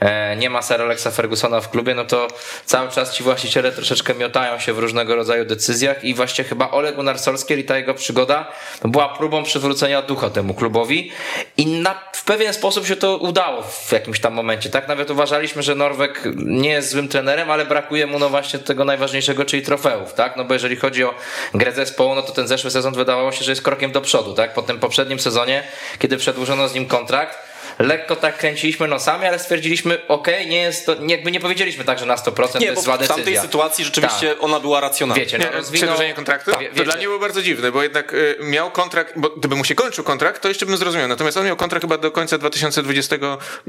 e, 0.00 0.36
nie 0.36 0.50
ma 0.50 0.62
Sir 0.62 0.82
Alexa 0.82 1.10
Fergusona 1.10 1.60
w 1.60 1.70
klubie, 1.70 1.94
no 1.94 2.04
to 2.04 2.28
cały 2.64 2.90
czas 2.90 3.14
ci 3.14 3.24
właściciele 3.24 3.72
troszeczkę 3.72 4.14
miotają 4.14 4.58
się 4.58 4.72
w 4.72 4.78
różnego 4.78 5.16
rodzaju 5.16 5.44
decyzjach 5.44 6.04
i 6.04 6.14
właśnie 6.14 6.44
chyba 6.44 6.70
Ole 6.70 6.92
Gunnar 6.92 7.18
Solskjaer 7.18 7.60
i 7.60 7.64
ta 7.64 7.76
jego 7.76 7.94
przygoda 7.94 8.52
no, 8.84 8.90
była 8.90 9.08
próbą 9.08 9.42
przywrócenia 9.42 10.02
ducha 10.02 10.30
temu 10.30 10.54
klubowi 10.54 11.12
i 11.56 11.66
na, 11.66 12.00
w 12.12 12.24
pewien 12.24 12.54
sposób 12.54 12.86
się 12.86 12.96
to 12.96 13.16
udało 13.16 13.62
w 13.62 13.92
jakimś 13.92 14.20
tam 14.20 14.34
momencie, 14.34 14.70
tak? 14.70 14.88
Nawet 14.88 15.10
uważaliśmy, 15.10 15.62
że 15.62 15.74
Norweg 15.88 16.22
nie 16.36 16.70
jest 16.70 16.90
złym 16.90 17.08
trenerem, 17.08 17.50
ale 17.50 17.66
brakuje 17.66 18.06
mu 18.06 18.18
no 18.18 18.28
właśnie 18.28 18.58
tego 18.58 18.84
najważniejszego, 18.84 19.44
czyli 19.44 19.62
trofeów, 19.62 20.14
tak? 20.14 20.36
No 20.36 20.44
bo 20.44 20.54
jeżeli 20.54 20.76
chodzi 20.76 21.04
o 21.04 21.14
grę 21.54 21.72
zespołu, 21.72 22.14
no 22.14 22.22
to 22.22 22.32
ten 22.32 22.48
zeszły 22.48 22.70
sezon 22.70 22.94
wydawało 22.94 23.32
się, 23.32 23.44
że 23.44 23.52
jest 23.52 23.62
krokiem 23.62 23.92
do 23.92 24.00
przodu, 24.00 24.34
tak? 24.34 24.54
Po 24.54 24.62
tym 24.62 24.78
poprzednim 24.78 25.20
sezonie, 25.20 25.62
kiedy 25.98 26.16
przedłużono 26.16 26.68
z 26.68 26.74
nim 26.74 26.86
kontrakt, 26.86 27.38
lekko 27.78 28.16
tak 28.16 28.38
kręciliśmy 28.38 28.88
nosami, 28.88 29.26
ale 29.26 29.38
stwierdziliśmy, 29.38 29.98
okej, 30.08 30.46
nie 30.46 30.60
jest 30.62 30.86
to, 30.86 30.94
nie, 30.94 31.14
jakby 31.14 31.30
nie 31.30 31.40
powiedzieliśmy 31.40 31.84
tak, 31.84 31.98
że 31.98 32.06
na 32.06 32.16
100% 32.16 32.48
to 32.52 32.58
Nie, 32.58 32.66
jest 32.66 32.76
bo 32.76 32.82
zła 32.82 32.96
w 32.96 32.98
tamtej 32.98 33.16
decyzja. 33.24 33.42
sytuacji 33.42 33.84
rzeczywiście 33.84 34.28
Tak. 34.28 34.42
ona 34.44 34.60
była 34.60 34.80
racjonalna. 34.80 35.24
Wiecie, 35.24 35.38
no 35.38 35.44
rozwinął... 35.52 35.82
Przedłużenie 35.82 36.14
kontraktu? 36.14 36.50
Wie- 36.60 36.68
to 36.68 36.84
dla 36.84 36.96
mnie 36.96 37.06
było 37.06 37.18
bardzo 37.18 37.42
dziwne, 37.42 37.72
bo 37.72 37.82
jednak 37.82 38.14
y, 38.14 38.36
miał 38.40 38.70
kontrakt, 38.70 39.12
bo 39.16 39.30
gdyby 39.30 39.56
mu 39.56 39.64
się 39.64 39.74
kończył 39.74 40.04
kontrakt, 40.04 40.42
to 40.42 40.48
jeszcze 40.48 40.66
bym 40.66 40.76
zrozumiał. 40.76 41.08
Natomiast 41.08 41.36
on 41.36 41.46
miał 41.46 41.56
kontrakt 41.56 41.84
chyba 41.84 41.98
do 41.98 42.10
końca 42.10 42.38
2020 42.38 43.16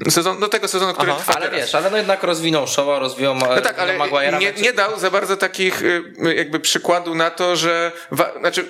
sezonu, 0.09 0.39
do 0.39 0.47
tego 0.49 0.67
sezonu, 0.67 0.93
który 0.93 1.11
Aha, 1.11 1.19
trwa 1.21 1.33
Ale 1.33 1.45
teraz. 1.45 1.61
wiesz, 1.61 1.75
ale 1.75 1.89
no 1.89 1.97
jednak 1.97 2.23
rozwinął 2.23 2.67
Showa, 2.67 2.99
rozwijał 2.99 3.35
No 3.35 3.61
tak, 3.61 3.79
ale 3.79 3.97
nie, 4.39 4.51
nie 4.61 4.73
dał 4.73 4.99
za 4.99 5.11
bardzo 5.11 5.37
takich 5.37 5.81
y, 5.83 6.03
jakby 6.35 6.59
przykładu 6.59 7.15
na 7.15 7.29
to, 7.29 7.55
że 7.55 7.91
wa- 8.11 8.31
znaczy 8.39 8.65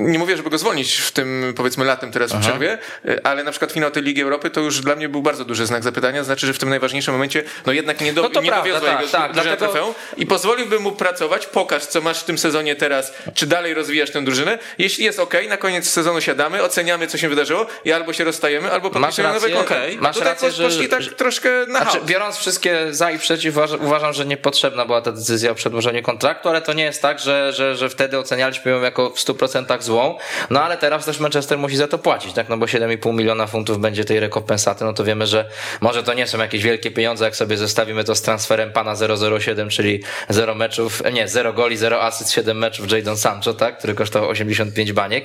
nie 0.00 0.18
mówię, 0.18 0.36
żeby 0.36 0.50
go 0.50 0.58
zwolnić 0.58 0.94
w 0.96 1.12
tym 1.12 1.52
powiedzmy 1.56 1.84
latem 1.84 2.12
teraz 2.12 2.32
w 2.32 2.40
przerwie, 2.40 2.78
y, 3.08 3.22
ale 3.24 3.44
na 3.44 3.50
przykład 3.50 3.72
finał 3.72 3.90
tej 3.90 4.02
Ligi 4.02 4.22
Europy 4.22 4.50
to 4.50 4.60
już 4.60 4.77
dla 4.82 4.96
mnie 4.96 5.08
był 5.08 5.22
bardzo 5.22 5.44
duży 5.44 5.66
znak 5.66 5.82
zapytania, 5.82 6.24
znaczy, 6.24 6.46
że 6.46 6.52
w 6.52 6.58
tym 6.58 6.68
najważniejszym 6.68 7.14
momencie 7.14 7.42
no 7.66 7.72
jednak 7.72 8.00
nie, 8.00 8.12
do, 8.12 8.22
No 8.22 8.28
to 8.30 8.40
nie 8.40 8.48
prawda, 8.50 8.68
dowiozła 8.68 8.88
tak, 8.90 9.00
jego 9.00 9.12
tak, 9.12 9.32
drużyna 9.32 9.56
dlatego- 9.56 9.72
trofeum 9.72 9.94
i 10.16 10.26
pozwoliłbym 10.26 10.82
mu 10.82 10.92
pracować, 10.92 11.46
pokaż 11.46 11.86
co 11.86 12.00
masz 12.00 12.20
w 12.20 12.24
tym 12.24 12.38
sezonie 12.38 12.76
teraz, 12.76 13.12
czy 13.34 13.46
dalej 13.46 13.74
rozwijasz 13.74 14.10
tę 14.10 14.24
drużynę, 14.24 14.58
jeśli 14.78 15.04
jest 15.04 15.18
ok, 15.18 15.34
na 15.48 15.56
koniec 15.56 15.90
sezonu 15.90 16.20
siadamy, 16.20 16.62
oceniamy 16.62 17.06
co 17.06 17.18
się 17.18 17.28
wydarzyło 17.28 17.66
i 17.84 17.92
albo 17.92 18.12
się 18.12 18.24
rozstajemy, 18.24 18.72
albo 18.72 18.90
podpisujemy 18.90 19.34
nowy 19.34 19.46
rację, 19.46 19.64
kontrakt. 19.64 20.00
masz 20.00 20.14
Tutaj 20.16 20.28
rację, 20.32 20.50
że- 20.50 20.64
poszli 20.64 20.88
tak 20.88 21.02
że- 21.02 21.10
troszkę 21.10 21.50
na 21.68 21.80
Znaczy, 21.82 21.98
biorąc 22.06 22.36
wszystkie 22.36 22.78
za 22.90 23.10
i 23.10 23.18
przeciw, 23.18 23.56
uważam, 23.56 23.84
uważam, 23.86 24.12
że 24.12 24.26
niepotrzebna 24.26 24.84
była 24.86 25.02
ta 25.02 25.12
decyzja 25.12 25.50
o 25.50 25.54
przedłużeniu 25.54 26.02
kontraktu, 26.02 26.48
ale 26.48 26.62
to 26.62 26.72
nie 26.72 26.84
jest 26.84 27.02
tak, 27.02 27.18
że, 27.18 27.52
że, 27.52 27.76
że 27.76 27.88
wtedy 27.90 28.18
ocenialiśmy 28.18 28.70
ją 28.70 28.80
jako 28.82 29.10
w 29.10 29.18
100% 29.20 29.82
złą. 29.82 30.18
No 30.50 30.62
ale 30.62 30.76
teraz 30.76 31.04
też 31.04 31.18
Manchester 31.20 31.58
musi 31.58 31.76
za 31.76 31.88
to 31.88 31.98
płacić, 31.98 32.32
tak? 32.32 32.48
No 32.48 32.56
bo 32.56 32.66
7,5 32.66 33.12
miliona 33.14 33.46
funtów 33.46 33.78
będzie 33.78 34.04
tej 34.04 34.20
rekompensaty, 34.20 34.67
no 34.80 34.92
to 34.92 35.04
wiemy, 35.04 35.26
że 35.26 35.48
może 35.80 36.02
to 36.02 36.14
nie 36.14 36.26
są 36.26 36.38
jakieś 36.38 36.62
wielkie 36.62 36.90
pieniądze, 36.90 37.24
jak 37.24 37.36
sobie 37.36 37.56
zestawimy 37.56 38.04
to 38.04 38.14
z 38.14 38.22
transferem 38.22 38.72
pana 38.72 38.94
007, 39.40 39.68
czyli 39.68 40.02
0 40.28 40.54
meczów, 40.54 41.02
nie, 41.12 41.28
0 41.28 41.52
goli, 41.52 41.76
0 41.76 42.02
asyst, 42.02 42.32
7 42.32 42.58
meczów 42.58 42.92
Jadon 42.92 43.16
Sancho, 43.16 43.54
tak? 43.54 43.78
Który 43.78 43.94
kosztował 43.94 44.28
85 44.28 44.92
baniek. 44.92 45.24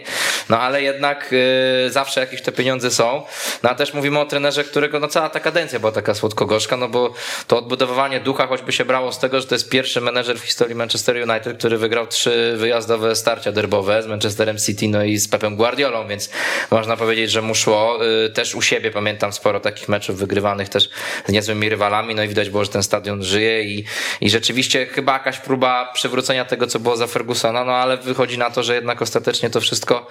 No 0.49 0.59
ale 0.59 0.81
jednak 0.81 1.31
yy, 1.31 1.91
zawsze 1.91 2.19
jakieś 2.19 2.41
te 2.41 2.51
pieniądze 2.51 2.91
są. 2.91 3.23
No 3.63 3.69
a 3.69 3.75
też 3.75 3.93
mówimy 3.93 4.19
o 4.19 4.25
trenerze, 4.25 4.63
którego 4.63 4.99
no 4.99 5.07
cała 5.07 5.29
ta 5.29 5.39
kadencja 5.39 5.79
była 5.79 5.91
taka 5.91 6.13
słodko-gorzka, 6.13 6.77
no 6.77 6.87
bo 6.89 7.13
to 7.47 7.57
odbudowywanie 7.57 8.19
ducha 8.19 8.47
choćby 8.47 8.71
się 8.71 8.85
brało 8.85 9.11
z 9.11 9.19
tego, 9.19 9.41
że 9.41 9.47
to 9.47 9.55
jest 9.55 9.69
pierwszy 9.69 10.01
menedżer 10.01 10.39
w 10.39 10.43
historii 10.43 10.75
Manchester 10.75 11.29
United, 11.29 11.57
który 11.57 11.77
wygrał 11.77 12.07
trzy 12.07 12.53
wyjazdowe 12.57 13.15
starcia 13.15 13.51
derbowe 13.51 14.03
z 14.03 14.07
Manchesterem 14.07 14.57
City, 14.57 14.87
no 14.87 15.03
i 15.03 15.17
z 15.17 15.27
Pepem 15.27 15.55
Guardiolą, 15.55 16.07
więc 16.07 16.29
można 16.71 16.97
powiedzieć, 16.97 17.31
że 17.31 17.41
mu 17.41 17.55
szło. 17.55 17.99
Y, 18.25 18.29
też 18.29 18.55
u 18.55 18.61
siebie 18.61 18.91
pamiętam 18.91 19.32
sporo 19.33 19.59
takich 19.59 19.89
meczów 19.89 20.17
wygrywanych 20.17 20.69
też 20.69 20.89
z 21.25 21.31
niezłymi 21.31 21.69
rywalami, 21.69 22.15
no 22.15 22.23
i 22.23 22.27
widać 22.27 22.49
było, 22.49 22.65
że 22.65 22.71
ten 22.71 22.83
stadion 22.83 23.23
żyje 23.23 23.63
i, 23.63 23.85
i 24.21 24.29
rzeczywiście 24.29 24.85
chyba 24.85 25.13
jakaś 25.13 25.39
próba 25.39 25.91
przywrócenia 25.93 26.45
tego, 26.45 26.67
co 26.67 26.79
było 26.79 26.97
za 26.97 27.07
Fergusona, 27.07 27.65
no 27.65 27.71
ale 27.71 27.97
wychodzi 27.97 28.37
na 28.37 28.49
to, 28.49 28.63
że 28.63 28.75
jednak 28.75 29.01
ostatecznie 29.01 29.49
to 29.49 29.61
wszystko 29.61 30.07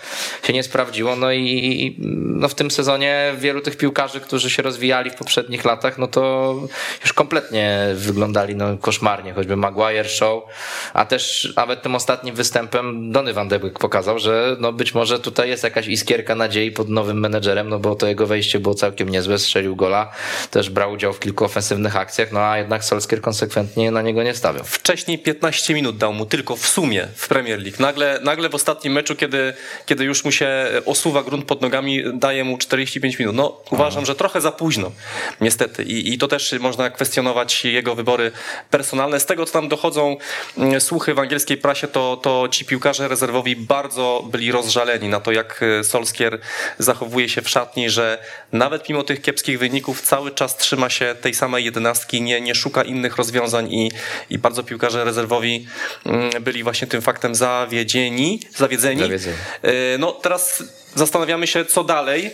się 0.46 0.52
nie 0.52 0.62
sprawdziło, 0.62 1.16
no 1.16 1.32
i 1.32 1.96
no 2.42 2.48
w 2.48 2.54
tym 2.54 2.70
sezonie 2.70 3.34
wielu 3.38 3.60
tych 3.60 3.76
piłkarzy, 3.76 4.20
którzy 4.20 4.50
się 4.50 4.62
rozwijali 4.62 5.10
w 5.10 5.14
poprzednich 5.14 5.64
latach, 5.64 5.98
no 5.98 6.06
to 6.06 6.54
już 7.02 7.12
kompletnie 7.12 7.80
wyglądali 7.94 8.54
no, 8.54 8.78
koszmarnie, 8.78 9.32
choćby 9.32 9.56
Maguire, 9.56 10.08
Show, 10.08 10.42
a 10.94 11.04
też 11.04 11.52
nawet 11.56 11.82
tym 11.82 11.94
ostatnim 11.94 12.34
występem 12.34 13.12
Donny 13.12 13.32
van 13.32 13.48
de 13.48 13.58
Beek 13.58 13.78
pokazał, 13.78 14.18
że 14.18 14.56
no 14.60 14.72
być 14.72 14.94
może 14.94 15.20
tutaj 15.20 15.48
jest 15.48 15.64
jakaś 15.64 15.86
iskierka 15.86 16.34
nadziei 16.34 16.72
pod 16.72 16.88
nowym 16.88 17.20
menedżerem, 17.20 17.68
no 17.68 17.78
bo 17.78 17.94
to 17.94 18.06
jego 18.06 18.26
wejście 18.26 18.60
było 18.60 18.74
całkiem 18.74 19.08
niezłe, 19.12 19.38
strzelił 19.38 19.76
gola, 19.76 20.12
też 20.50 20.70
brał 20.70 20.92
udział 20.92 21.12
w 21.12 21.20
kilku 21.20 21.44
ofensywnych 21.44 21.96
akcjach, 21.96 22.32
no 22.32 22.40
a 22.40 22.58
jednak 22.58 22.84
Solskjaer 22.84 23.22
konsekwentnie 23.22 23.90
na 23.90 24.02
niego 24.02 24.22
nie 24.22 24.34
stawiał. 24.34 24.64
Wcześniej 24.64 25.18
15 25.18 25.74
minut 25.74 25.96
dał 25.96 26.12
mu 26.12 26.26
tylko 26.26 26.56
w 26.56 26.66
sumie 26.66 27.08
w 27.14 27.28
Premier 27.28 27.62
League. 27.62 27.76
Nagle, 27.78 28.20
nagle 28.22 28.48
w 28.48 28.54
ostatnim 28.54 28.92
meczu, 28.92 29.16
kiedy, 29.16 29.54
kiedy 29.86 30.04
już 30.04 30.24
mu 30.24 30.32
się 30.32 30.66
osuwa 30.86 31.22
grunt 31.22 31.44
pod 31.44 31.60
nogami, 31.60 32.02
daje 32.14 32.44
mu 32.44 32.58
45 32.58 33.18
minut. 33.18 33.36
No 33.36 33.60
uważam, 33.70 34.06
że 34.06 34.14
trochę 34.14 34.40
za 34.40 34.52
późno, 34.52 34.92
niestety. 35.40 35.82
I, 35.82 36.12
I 36.12 36.18
to 36.18 36.28
też 36.28 36.54
można 36.60 36.90
kwestionować 36.90 37.64
jego 37.64 37.94
wybory 37.94 38.32
personalne. 38.70 39.20
Z 39.20 39.26
tego, 39.26 39.46
co 39.46 39.52
tam 39.52 39.68
dochodzą 39.68 40.16
mm, 40.58 40.80
słuchy 40.80 41.14
w 41.14 41.18
angielskiej 41.18 41.56
prasie, 41.56 41.88
to, 41.88 42.16
to 42.16 42.48
ci 42.50 42.64
piłkarze 42.64 43.08
rezerwowi 43.08 43.56
bardzo 43.56 44.24
byli 44.30 44.52
rozżaleni 44.52 45.08
na 45.08 45.20
to, 45.20 45.32
jak 45.32 45.60
e, 45.62 45.84
Solskier 45.84 46.38
zachowuje 46.78 47.28
się 47.28 47.42
w 47.42 47.48
szatni, 47.48 47.90
że 47.90 48.18
nawet 48.52 48.88
mimo 48.88 49.01
tych 49.02 49.22
kiepskich 49.22 49.58
wyników 49.58 50.02
cały 50.02 50.30
czas 50.30 50.56
trzyma 50.56 50.90
się 50.90 51.14
tej 51.20 51.34
samej 51.34 51.64
jedenastki, 51.64 52.22
nie, 52.22 52.40
nie 52.40 52.54
szuka 52.54 52.82
innych 52.82 53.16
rozwiązań 53.16 53.72
i, 53.72 53.90
i 54.30 54.38
bardzo 54.38 54.62
piłkarze 54.62 55.04
rezerwowi 55.04 55.66
mm, 56.06 56.30
byli 56.42 56.62
właśnie 56.62 56.86
tym 56.86 57.02
faktem 57.02 57.34
zawiedzieni, 57.34 58.40
zawiedzeni. 58.56 59.00
Zawiedzeni. 59.00 59.36
E, 59.62 59.98
No 59.98 60.12
teraz 60.12 60.62
zastanawiamy 60.94 61.46
się, 61.46 61.64
co 61.64 61.84
dalej. 61.84 62.30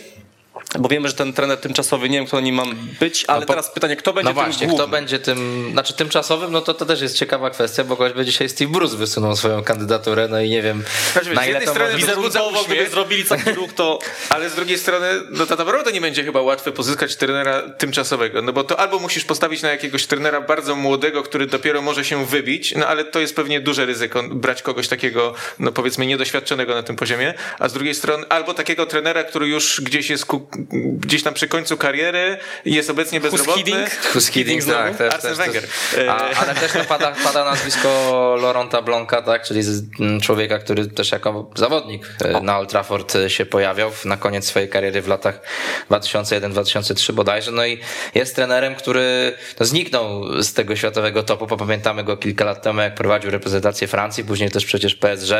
Bo 0.79 0.89
wiemy, 0.89 1.07
że 1.07 1.13
ten 1.13 1.33
trener 1.33 1.57
tymczasowy, 1.57 2.09
nie 2.09 2.17
wiem, 2.17 2.27
kto 2.27 2.39
nim 2.39 2.55
mam 2.55 2.75
być, 2.99 3.25
ale 3.27 3.39
No 3.39 3.45
po- 3.45 3.53
teraz 3.53 3.71
pytanie, 3.71 3.95
kto 3.95 4.13
będzie 4.13 4.29
no 4.29 4.33
właśnie, 4.33 4.59
tym 4.59 4.67
kto 4.67 4.77
głównym? 4.77 4.91
będzie 4.91 5.19
tym, 5.19 5.69
znaczy 5.71 5.93
tymczasowym, 5.93 6.51
no 6.51 6.61
to 6.61 6.73
to 6.73 6.85
też 6.85 7.01
jest 7.01 7.15
ciekawa 7.15 7.49
kwestia, 7.49 7.83
bo 7.83 7.95
choćby 7.95 8.25
dzisiaj 8.25 8.49
Steve 8.49 8.71
Bruce 8.71 8.97
wysunął 8.97 9.35
swoją 9.35 9.63
kandydaturę, 9.63 10.27
no 10.27 10.41
i 10.41 10.49
nie 10.49 10.61
wiem 10.61 10.83
Znaczy, 11.13 11.33
na 11.33 11.41
z 11.41 11.43
ile 11.43 11.47
jednej 11.47 11.65
to 11.65 11.71
strony 11.71 11.91
może... 11.93 12.05
wizerunkowo 12.05 12.63
gdyby 12.63 12.89
zrobili 12.89 13.25
taki 13.25 13.51
ruch, 13.51 13.73
to 13.73 13.99
Ale 14.29 14.49
z 14.49 14.55
drugiej 14.55 14.77
strony, 14.77 15.07
no 15.31 15.45
to 15.45 15.55
naprawdę 15.55 15.91
nie 15.91 16.01
będzie 16.01 16.23
chyba 16.23 16.41
łatwe 16.41 16.71
pozyskać 16.71 17.15
trenera 17.15 17.61
tymczasowego, 17.69 18.41
no 18.41 18.53
bo 18.53 18.63
to 18.63 18.79
albo 18.79 18.99
musisz 18.99 19.23
postawić 19.25 19.61
na 19.61 19.69
jakiegoś 19.69 20.05
trenera 20.07 20.41
bardzo 20.41 20.75
młodego, 20.75 21.23
który 21.23 21.47
dopiero 21.47 21.81
może 21.81 22.05
się 22.05 22.25
wybić, 22.25 22.75
no 22.75 22.87
ale 22.87 23.05
to 23.05 23.19
jest 23.19 23.35
pewnie 23.35 23.59
duże 23.61 23.85
ryzyko 23.85 24.23
brać 24.23 24.61
kogoś 24.61 24.87
takiego, 24.87 25.33
no 25.59 25.71
powiedzmy 25.71 26.05
niedoświadczonego 26.05 26.75
na 26.75 26.83
tym 26.83 26.95
poziomie, 26.95 27.33
a 27.59 27.69
z 27.69 27.73
drugiej 27.73 27.95
strony 27.95 28.25
albo 28.29 28.53
takiego 28.53 28.85
trenera, 28.85 29.23
który 29.23 29.47
już 29.47 29.81
gdzieś 29.81 30.09
jest 30.09 30.25
ku, 30.25 30.48
gdzieś 30.99 31.23
tam 31.23 31.33
przy 31.33 31.47
końcu 31.47 31.77
kariery 31.77 32.37
i 32.65 32.73
jest 32.73 32.89
obecnie 32.89 33.19
bezrobotny. 33.19 33.63
Hiddink? 33.63 33.89
Huskiding, 34.13 34.63
znowu? 34.63 34.79
tak, 34.79 34.97
też, 34.97 35.13
Arsene 35.13 35.35
Wenger. 35.35 35.63
też. 35.63 36.07
A, 36.09 36.29
ale 36.29 36.55
też 36.55 36.73
no 36.73 36.83
pada, 36.83 37.15
pada 37.23 37.45
nazwisko 37.45 37.89
Laurenta 38.41 38.81
Blanca, 38.81 39.21
tak, 39.21 39.43
czyli 39.43 39.63
z, 39.63 39.83
m, 39.99 40.21
człowieka, 40.21 40.59
który 40.59 40.87
też 40.87 41.11
jako 41.11 41.49
zawodnik 41.55 42.15
e, 42.25 42.41
na 42.41 42.57
Old 42.57 42.69
Trafford 42.69 43.15
e, 43.15 43.29
się 43.29 43.45
pojawiał 43.45 43.91
na 44.05 44.17
koniec 44.17 44.45
swojej 44.45 44.69
kariery 44.69 45.01
w 45.01 45.07
latach 45.07 45.41
2001-2003 45.91 47.13
bodajże, 47.13 47.51
no 47.51 47.65
i 47.65 47.79
jest 48.15 48.35
trenerem, 48.35 48.75
który 48.75 49.33
no, 49.59 49.65
zniknął 49.65 50.43
z 50.43 50.53
tego 50.53 50.75
światowego 50.75 51.23
topu, 51.23 51.47
bo 51.47 51.57
pamiętamy 51.57 52.03
go 52.03 52.17
kilka 52.17 52.45
lat 52.45 52.61
temu, 52.61 52.81
jak 52.81 52.95
prowadził 52.95 53.31
reprezentację 53.31 53.87
Francji, 53.87 54.23
później 54.23 54.51
też 54.51 54.65
przecież 54.65 54.95
PSG, 54.95 55.31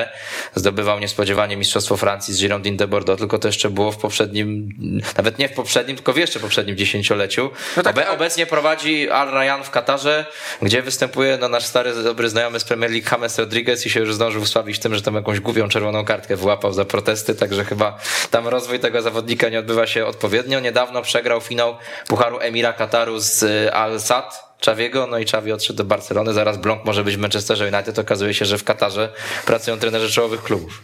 zdobywał 0.55 0.99
niespodziewanie 0.99 1.57
Mistrzostwo 1.57 1.97
Francji 1.97 2.33
z 2.33 2.39
Girondin 2.39 2.77
de 2.77 2.87
Bordeaux, 2.87 3.19
tylko 3.19 3.39
to 3.39 3.47
jeszcze 3.47 3.69
było 3.69 3.91
w 3.91 3.97
poprzednim, 3.97 4.69
nawet 5.17 5.39
nie 5.39 5.49
w 5.49 5.53
poprzednim, 5.53 5.95
tylko 5.95 6.13
w 6.13 6.17
jeszcze 6.17 6.39
poprzednim 6.39 6.77
dziesięcioleciu. 6.77 7.51
No 7.77 7.83
tak, 7.83 7.95
Obe, 7.95 8.09
obecnie 8.09 8.45
prowadzi 8.45 9.09
Al 9.09 9.31
Rayyan 9.31 9.63
w 9.63 9.69
Katarze, 9.69 10.25
gdzie 10.61 10.81
występuje 10.81 11.37
no, 11.41 11.49
nasz 11.49 11.65
stary, 11.65 12.03
dobry 12.03 12.29
znajomy 12.29 12.59
z 12.59 12.63
Premier 12.63 12.91
League 12.91 13.07
James 13.11 13.39
Rodriguez 13.39 13.85
i 13.85 13.89
się 13.89 13.99
już 13.99 14.13
zdążył 14.13 14.43
wsławić 14.43 14.79
tym, 14.79 14.95
że 14.95 15.01
tam 15.01 15.15
jakąś 15.15 15.39
głupią 15.39 15.69
czerwoną 15.69 16.05
kartkę 16.05 16.35
wyłapał 16.35 16.73
za 16.73 16.85
protesty, 16.85 17.35
także 17.35 17.65
chyba 17.65 17.97
tam 18.31 18.47
rozwój 18.47 18.79
tego 18.79 19.01
zawodnika 19.01 19.49
nie 19.49 19.59
odbywa 19.59 19.87
się 19.87 20.05
odpowiednio. 20.05 20.59
Niedawno 20.59 21.01
przegrał 21.01 21.41
finał 21.41 21.77
Pucharu 22.07 22.39
Emira 22.39 22.73
Kataru 22.73 23.19
z 23.19 23.43
y, 23.43 23.73
Al 23.73 23.99
Sadd. 23.99 24.48
Czawiego, 24.59 25.07
no 25.07 25.19
i 25.19 25.25
Czawi 25.25 25.51
odszedł 25.51 25.77
do 25.77 25.83
Barcelony, 25.83 26.33
zaraz 26.33 26.57
Blanc 26.57 26.85
może 26.85 27.03
być 27.03 27.15
w 27.15 27.19
Manchesterze 27.19 27.71
United, 27.73 27.99
okazuje 27.99 28.33
się, 28.33 28.45
że 28.45 28.57
w 28.57 28.63
Katarze 28.63 29.13
pracują 29.45 29.79
trenerzy 29.79 30.11
czołowych 30.11 30.43
klubów. 30.43 30.81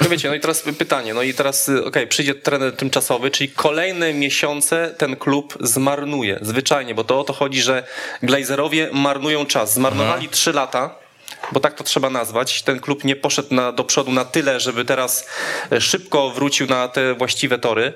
No 0.00 0.08
wiecie, 0.08 0.28
no 0.28 0.34
i 0.34 0.40
teraz 0.40 0.62
pytanie, 0.78 1.14
no 1.14 1.22
i 1.22 1.34
teraz 1.34 1.68
y, 1.68 1.84
okej, 1.84 2.06
przyjdzie 2.06 2.34
trener 2.34 2.76
tymczasowy, 2.76 3.30
czyli 3.30 3.50
kolejne 3.50 4.14
miesiące 4.14 4.94
ten 4.98 5.16
klub 5.16 5.58
zmarnuje, 5.60 6.38
zwyczajnie, 6.42 6.94
bo 6.94 7.04
to 7.04 7.20
o 7.20 7.24
to 7.24 7.32
chodzi, 7.32 7.62
że 7.62 7.82
Glazerowie 8.22 8.90
marnują 8.92 9.46
czas, 9.46 9.74
zmarnowali 9.74 10.28
trzy 10.28 10.52
lata, 10.52 10.94
bo 11.52 11.60
tak 11.60 11.74
to 11.74 11.84
trzeba 11.84 12.10
nazwać. 12.10 12.62
Ten 12.62 12.80
klub 12.80 13.04
nie 13.04 13.16
poszedł 13.16 13.54
na, 13.54 13.72
do 13.72 13.84
przodu 13.84 14.12
na 14.12 14.24
tyle, 14.24 14.60
żeby 14.60 14.84
teraz 14.84 15.28
e, 15.72 15.80
szybko 15.80 16.30
wrócił 16.30 16.66
na 16.66 16.88
te 16.88 17.14
właściwe 17.14 17.58
tory. 17.58 17.92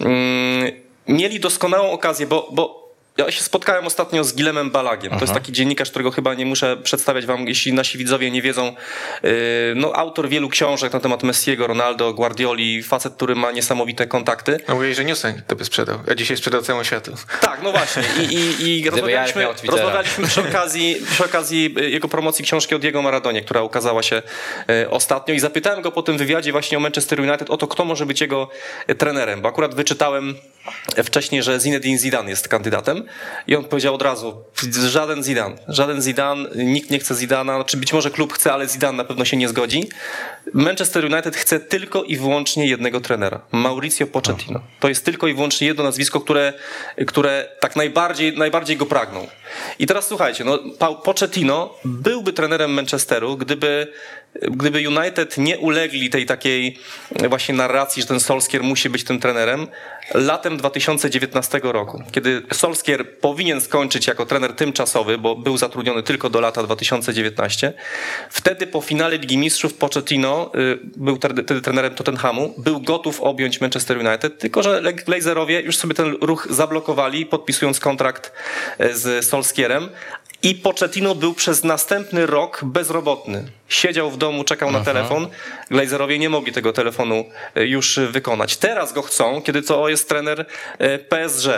Mm, 0.00 0.72
mieli 1.08 1.40
doskonałą 1.40 1.90
okazję, 1.90 2.26
bo, 2.26 2.48
bo 2.52 2.77
ja 3.18 3.30
się 3.30 3.42
spotkałem 3.42 3.86
ostatnio 3.86 4.24
z 4.24 4.34
Gilemem 4.34 4.70
Balagiem. 4.70 5.12
To 5.12 5.20
jest 5.20 5.34
taki 5.34 5.52
dziennikarz, 5.52 5.90
którego 5.90 6.10
chyba 6.10 6.34
nie 6.34 6.46
muszę 6.46 6.76
przedstawiać 6.76 7.26
wam, 7.26 7.48
jeśli 7.48 7.72
nasi 7.72 7.98
widzowie 7.98 8.30
nie 8.30 8.42
wiedzą. 8.42 8.74
Yy, 9.22 9.30
No, 9.76 9.92
autor 9.92 10.28
wielu 10.28 10.48
książek 10.48 10.92
na 10.92 11.00
temat 11.00 11.22
Messiego, 11.22 11.66
Ronaldo, 11.66 12.14
Guardioli, 12.14 12.82
facet, 12.82 13.14
który 13.14 13.34
ma 13.34 13.50
niesamowite 13.52 14.06
kontakty. 14.06 14.60
No 14.68 14.74
mówię, 14.74 14.94
że 14.94 15.04
Newsen 15.04 15.42
to 15.46 15.56
by 15.56 15.64
sprzedał, 15.64 15.98
a 16.10 16.14
dzisiaj 16.14 16.36
sprzedał 16.36 16.62
całemu 16.62 16.84
światu. 16.84 17.12
Tak, 17.40 17.60
no 17.62 17.72
właśnie. 17.72 18.02
I, 18.30 18.34
i, 18.34 18.78
i 18.80 18.90
rozmawialiśmy, 18.90 19.46
rozmawialiśmy 19.68 20.26
przy, 20.26 20.40
okazji, 20.40 20.96
przy 21.10 21.24
okazji 21.24 21.74
y, 21.78 21.90
jego 21.90 22.08
promocji 22.08 22.44
książki 22.44 22.74
o 22.74 22.78
Diego 22.78 23.02
Maradonie, 23.02 23.42
która 23.42 23.62
ukazała 23.62 24.02
się 24.02 24.22
y, 24.70 24.90
ostatnio 24.90 25.34
i 25.34 25.40
zapytałem 25.40 25.82
go 25.82 25.92
po 25.92 26.02
tym 26.02 26.18
wywiadzie 26.18 26.52
właśnie 26.52 26.78
o 26.78 26.80
Manchester 26.80 27.20
United 27.20 27.50
o 27.50 27.56
to, 27.56 27.66
kto 27.66 27.84
może 27.84 28.06
być 28.06 28.20
jego 28.20 28.48
y, 28.90 28.94
trenerem, 28.94 29.42
bo 29.42 29.48
akurat 29.48 29.74
wyczytałem 29.74 30.34
wcześniej, 31.04 31.42
że 31.42 31.60
Zinedine 31.60 31.98
Zidane 31.98 32.30
jest 32.30 32.48
kandydatem 32.48 33.04
i 33.46 33.56
on 33.56 33.64
powiedział 33.64 33.94
od 33.94 34.02
razu, 34.02 34.44
żaden 34.88 35.22
Zidane, 35.22 35.56
żaden 35.68 36.02
Zidane, 36.02 36.48
nikt 36.54 36.90
nie 36.90 36.98
chce 36.98 37.14
Zidana, 37.14 37.64
czy 37.64 37.76
być 37.76 37.92
może 37.92 38.10
klub 38.10 38.32
chce, 38.32 38.52
ale 38.52 38.68
Zidane 38.68 38.96
na 38.96 39.04
pewno 39.04 39.24
się 39.24 39.36
nie 39.36 39.48
zgodzi. 39.48 39.88
Manchester 40.52 41.04
United 41.04 41.36
chce 41.36 41.60
tylko 41.60 42.02
i 42.02 42.16
wyłącznie 42.16 42.66
jednego 42.66 43.00
trenera, 43.00 43.40
Mauricio 43.52 44.06
Pochettino. 44.06 44.60
To 44.80 44.88
jest 44.88 45.04
tylko 45.04 45.26
i 45.26 45.34
wyłącznie 45.34 45.66
jedno 45.66 45.84
nazwisko, 45.84 46.20
które, 46.20 46.52
które 47.06 47.48
tak 47.60 47.76
najbardziej, 47.76 48.36
najbardziej 48.36 48.76
go 48.76 48.86
pragną. 48.86 49.26
I 49.78 49.86
teraz 49.86 50.06
słuchajcie, 50.06 50.44
no, 50.44 50.58
Pochettino 51.04 51.74
byłby 51.84 52.32
trenerem 52.32 52.72
Manchesteru, 52.72 53.36
gdyby, 53.36 53.92
gdyby 54.42 54.88
United 54.88 55.38
nie 55.38 55.58
ulegli 55.58 56.10
tej 56.10 56.26
takiej 56.26 56.78
właśnie 57.28 57.54
narracji, 57.54 58.02
że 58.02 58.08
ten 58.08 58.20
Solskjaer 58.20 58.64
musi 58.64 58.90
być 58.90 59.04
tym 59.04 59.20
trenerem, 59.20 59.66
latem 60.14 60.56
2019 60.56 61.60
roku, 61.62 62.02
kiedy 62.12 62.42
Solskjaer 62.52 63.18
powinien 63.18 63.60
skończyć 63.60 64.06
jako 64.06 64.26
trener 64.26 64.52
tymczasowy, 64.52 65.18
bo 65.18 65.36
był 65.36 65.56
zatrudniony 65.56 66.02
tylko 66.02 66.30
do 66.30 66.40
lata 66.40 66.62
2019, 66.62 67.72
wtedy 68.30 68.66
po 68.66 68.80
finale 68.80 69.18
Ligi 69.18 69.38
Mistrzów 69.38 69.74
Pochettino 69.74 70.50
y, 70.54 70.78
był 70.96 71.16
wtedy 71.16 71.60
trenerem 71.60 71.94
Tottenhamu, 71.94 72.54
był 72.58 72.80
gotów 72.80 73.20
objąć 73.20 73.60
Manchester 73.60 73.98
United, 73.98 74.38
tylko 74.38 74.62
że 74.62 74.82
Glazerowie 75.06 75.60
już 75.60 75.76
sobie 75.76 75.94
ten 75.94 76.16
ruch 76.20 76.46
zablokowali, 76.50 77.26
podpisując 77.26 77.80
kontrakt 77.80 78.32
e, 78.78 78.94
z 78.94 79.24
Solskierem. 79.24 79.37
I 80.42 80.54
Pochettino 80.54 81.14
był 81.14 81.34
przez 81.34 81.64
następny 81.64 82.26
rok 82.26 82.60
bezrobotny. 82.62 83.44
Siedział 83.68 84.10
w 84.10 84.16
domu, 84.16 84.44
czekał 84.44 84.70
na 84.70 84.80
telefon. 84.80 85.28
Glazerowie 85.70 86.18
nie 86.18 86.28
mogli 86.28 86.52
tego 86.52 86.72
telefonu 86.72 87.24
e, 87.54 87.66
już 87.66 88.00
wykonać. 88.10 88.56
Teraz 88.56 88.92
go 88.92 89.02
chcą, 89.02 89.42
kiedy 89.42 89.62
to 89.62 89.88
jest 89.88 90.08
trener 90.08 90.46
e, 90.78 90.98
PSG. 90.98 91.48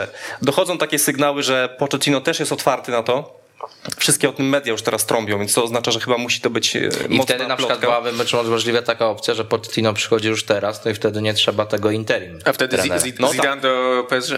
Dochodzą 0.43 0.79
takie 0.79 0.99
sygnały, 0.99 1.43
że 1.43 1.77
Pochettino 1.79 2.21
też 2.21 2.41
jest 2.41 2.53
otwarty 2.53 2.93
na 2.93 3.03
to. 3.03 3.41
Wszystkie 3.97 4.29
o 4.29 4.33
tym 4.33 4.49
media 4.49 4.73
już 4.73 4.83
teraz 4.83 5.07
trąbią, 5.07 5.39
więc 5.39 5.55
to 5.55 5.65
oznacza, 5.65 5.91
że 5.91 6.01
chyba 6.01 6.19
musi 6.19 6.41
to 6.41 6.51
być 6.51 6.77
e, 6.77 6.79
I 7.09 7.17
mocna 7.17 7.35
wtedy 7.35 7.47
na 7.47 7.57
przykład 7.57 7.81
byłaby 7.81 8.13
być 8.13 8.33
możliwa 8.33 8.83
taka 8.83 9.07
opcja, 9.07 9.35
że 9.35 9.45
Pochettino 9.45 9.95
przychodzi 9.95 10.29
już 10.29 10.45
teraz, 10.45 10.85
no 10.85 10.91
i 10.91 10.95
wtedy 10.95 11.23
nie 11.23 11.35
trzeba 11.35 11.67
tego 11.67 11.91
interim 11.91 12.39
A 12.45 12.53
wtedy 12.53 12.77
trenera. 12.77 13.01
No 13.19 13.33
tak. 13.35 13.61
Do 13.61 14.07
PSG. 14.09 14.33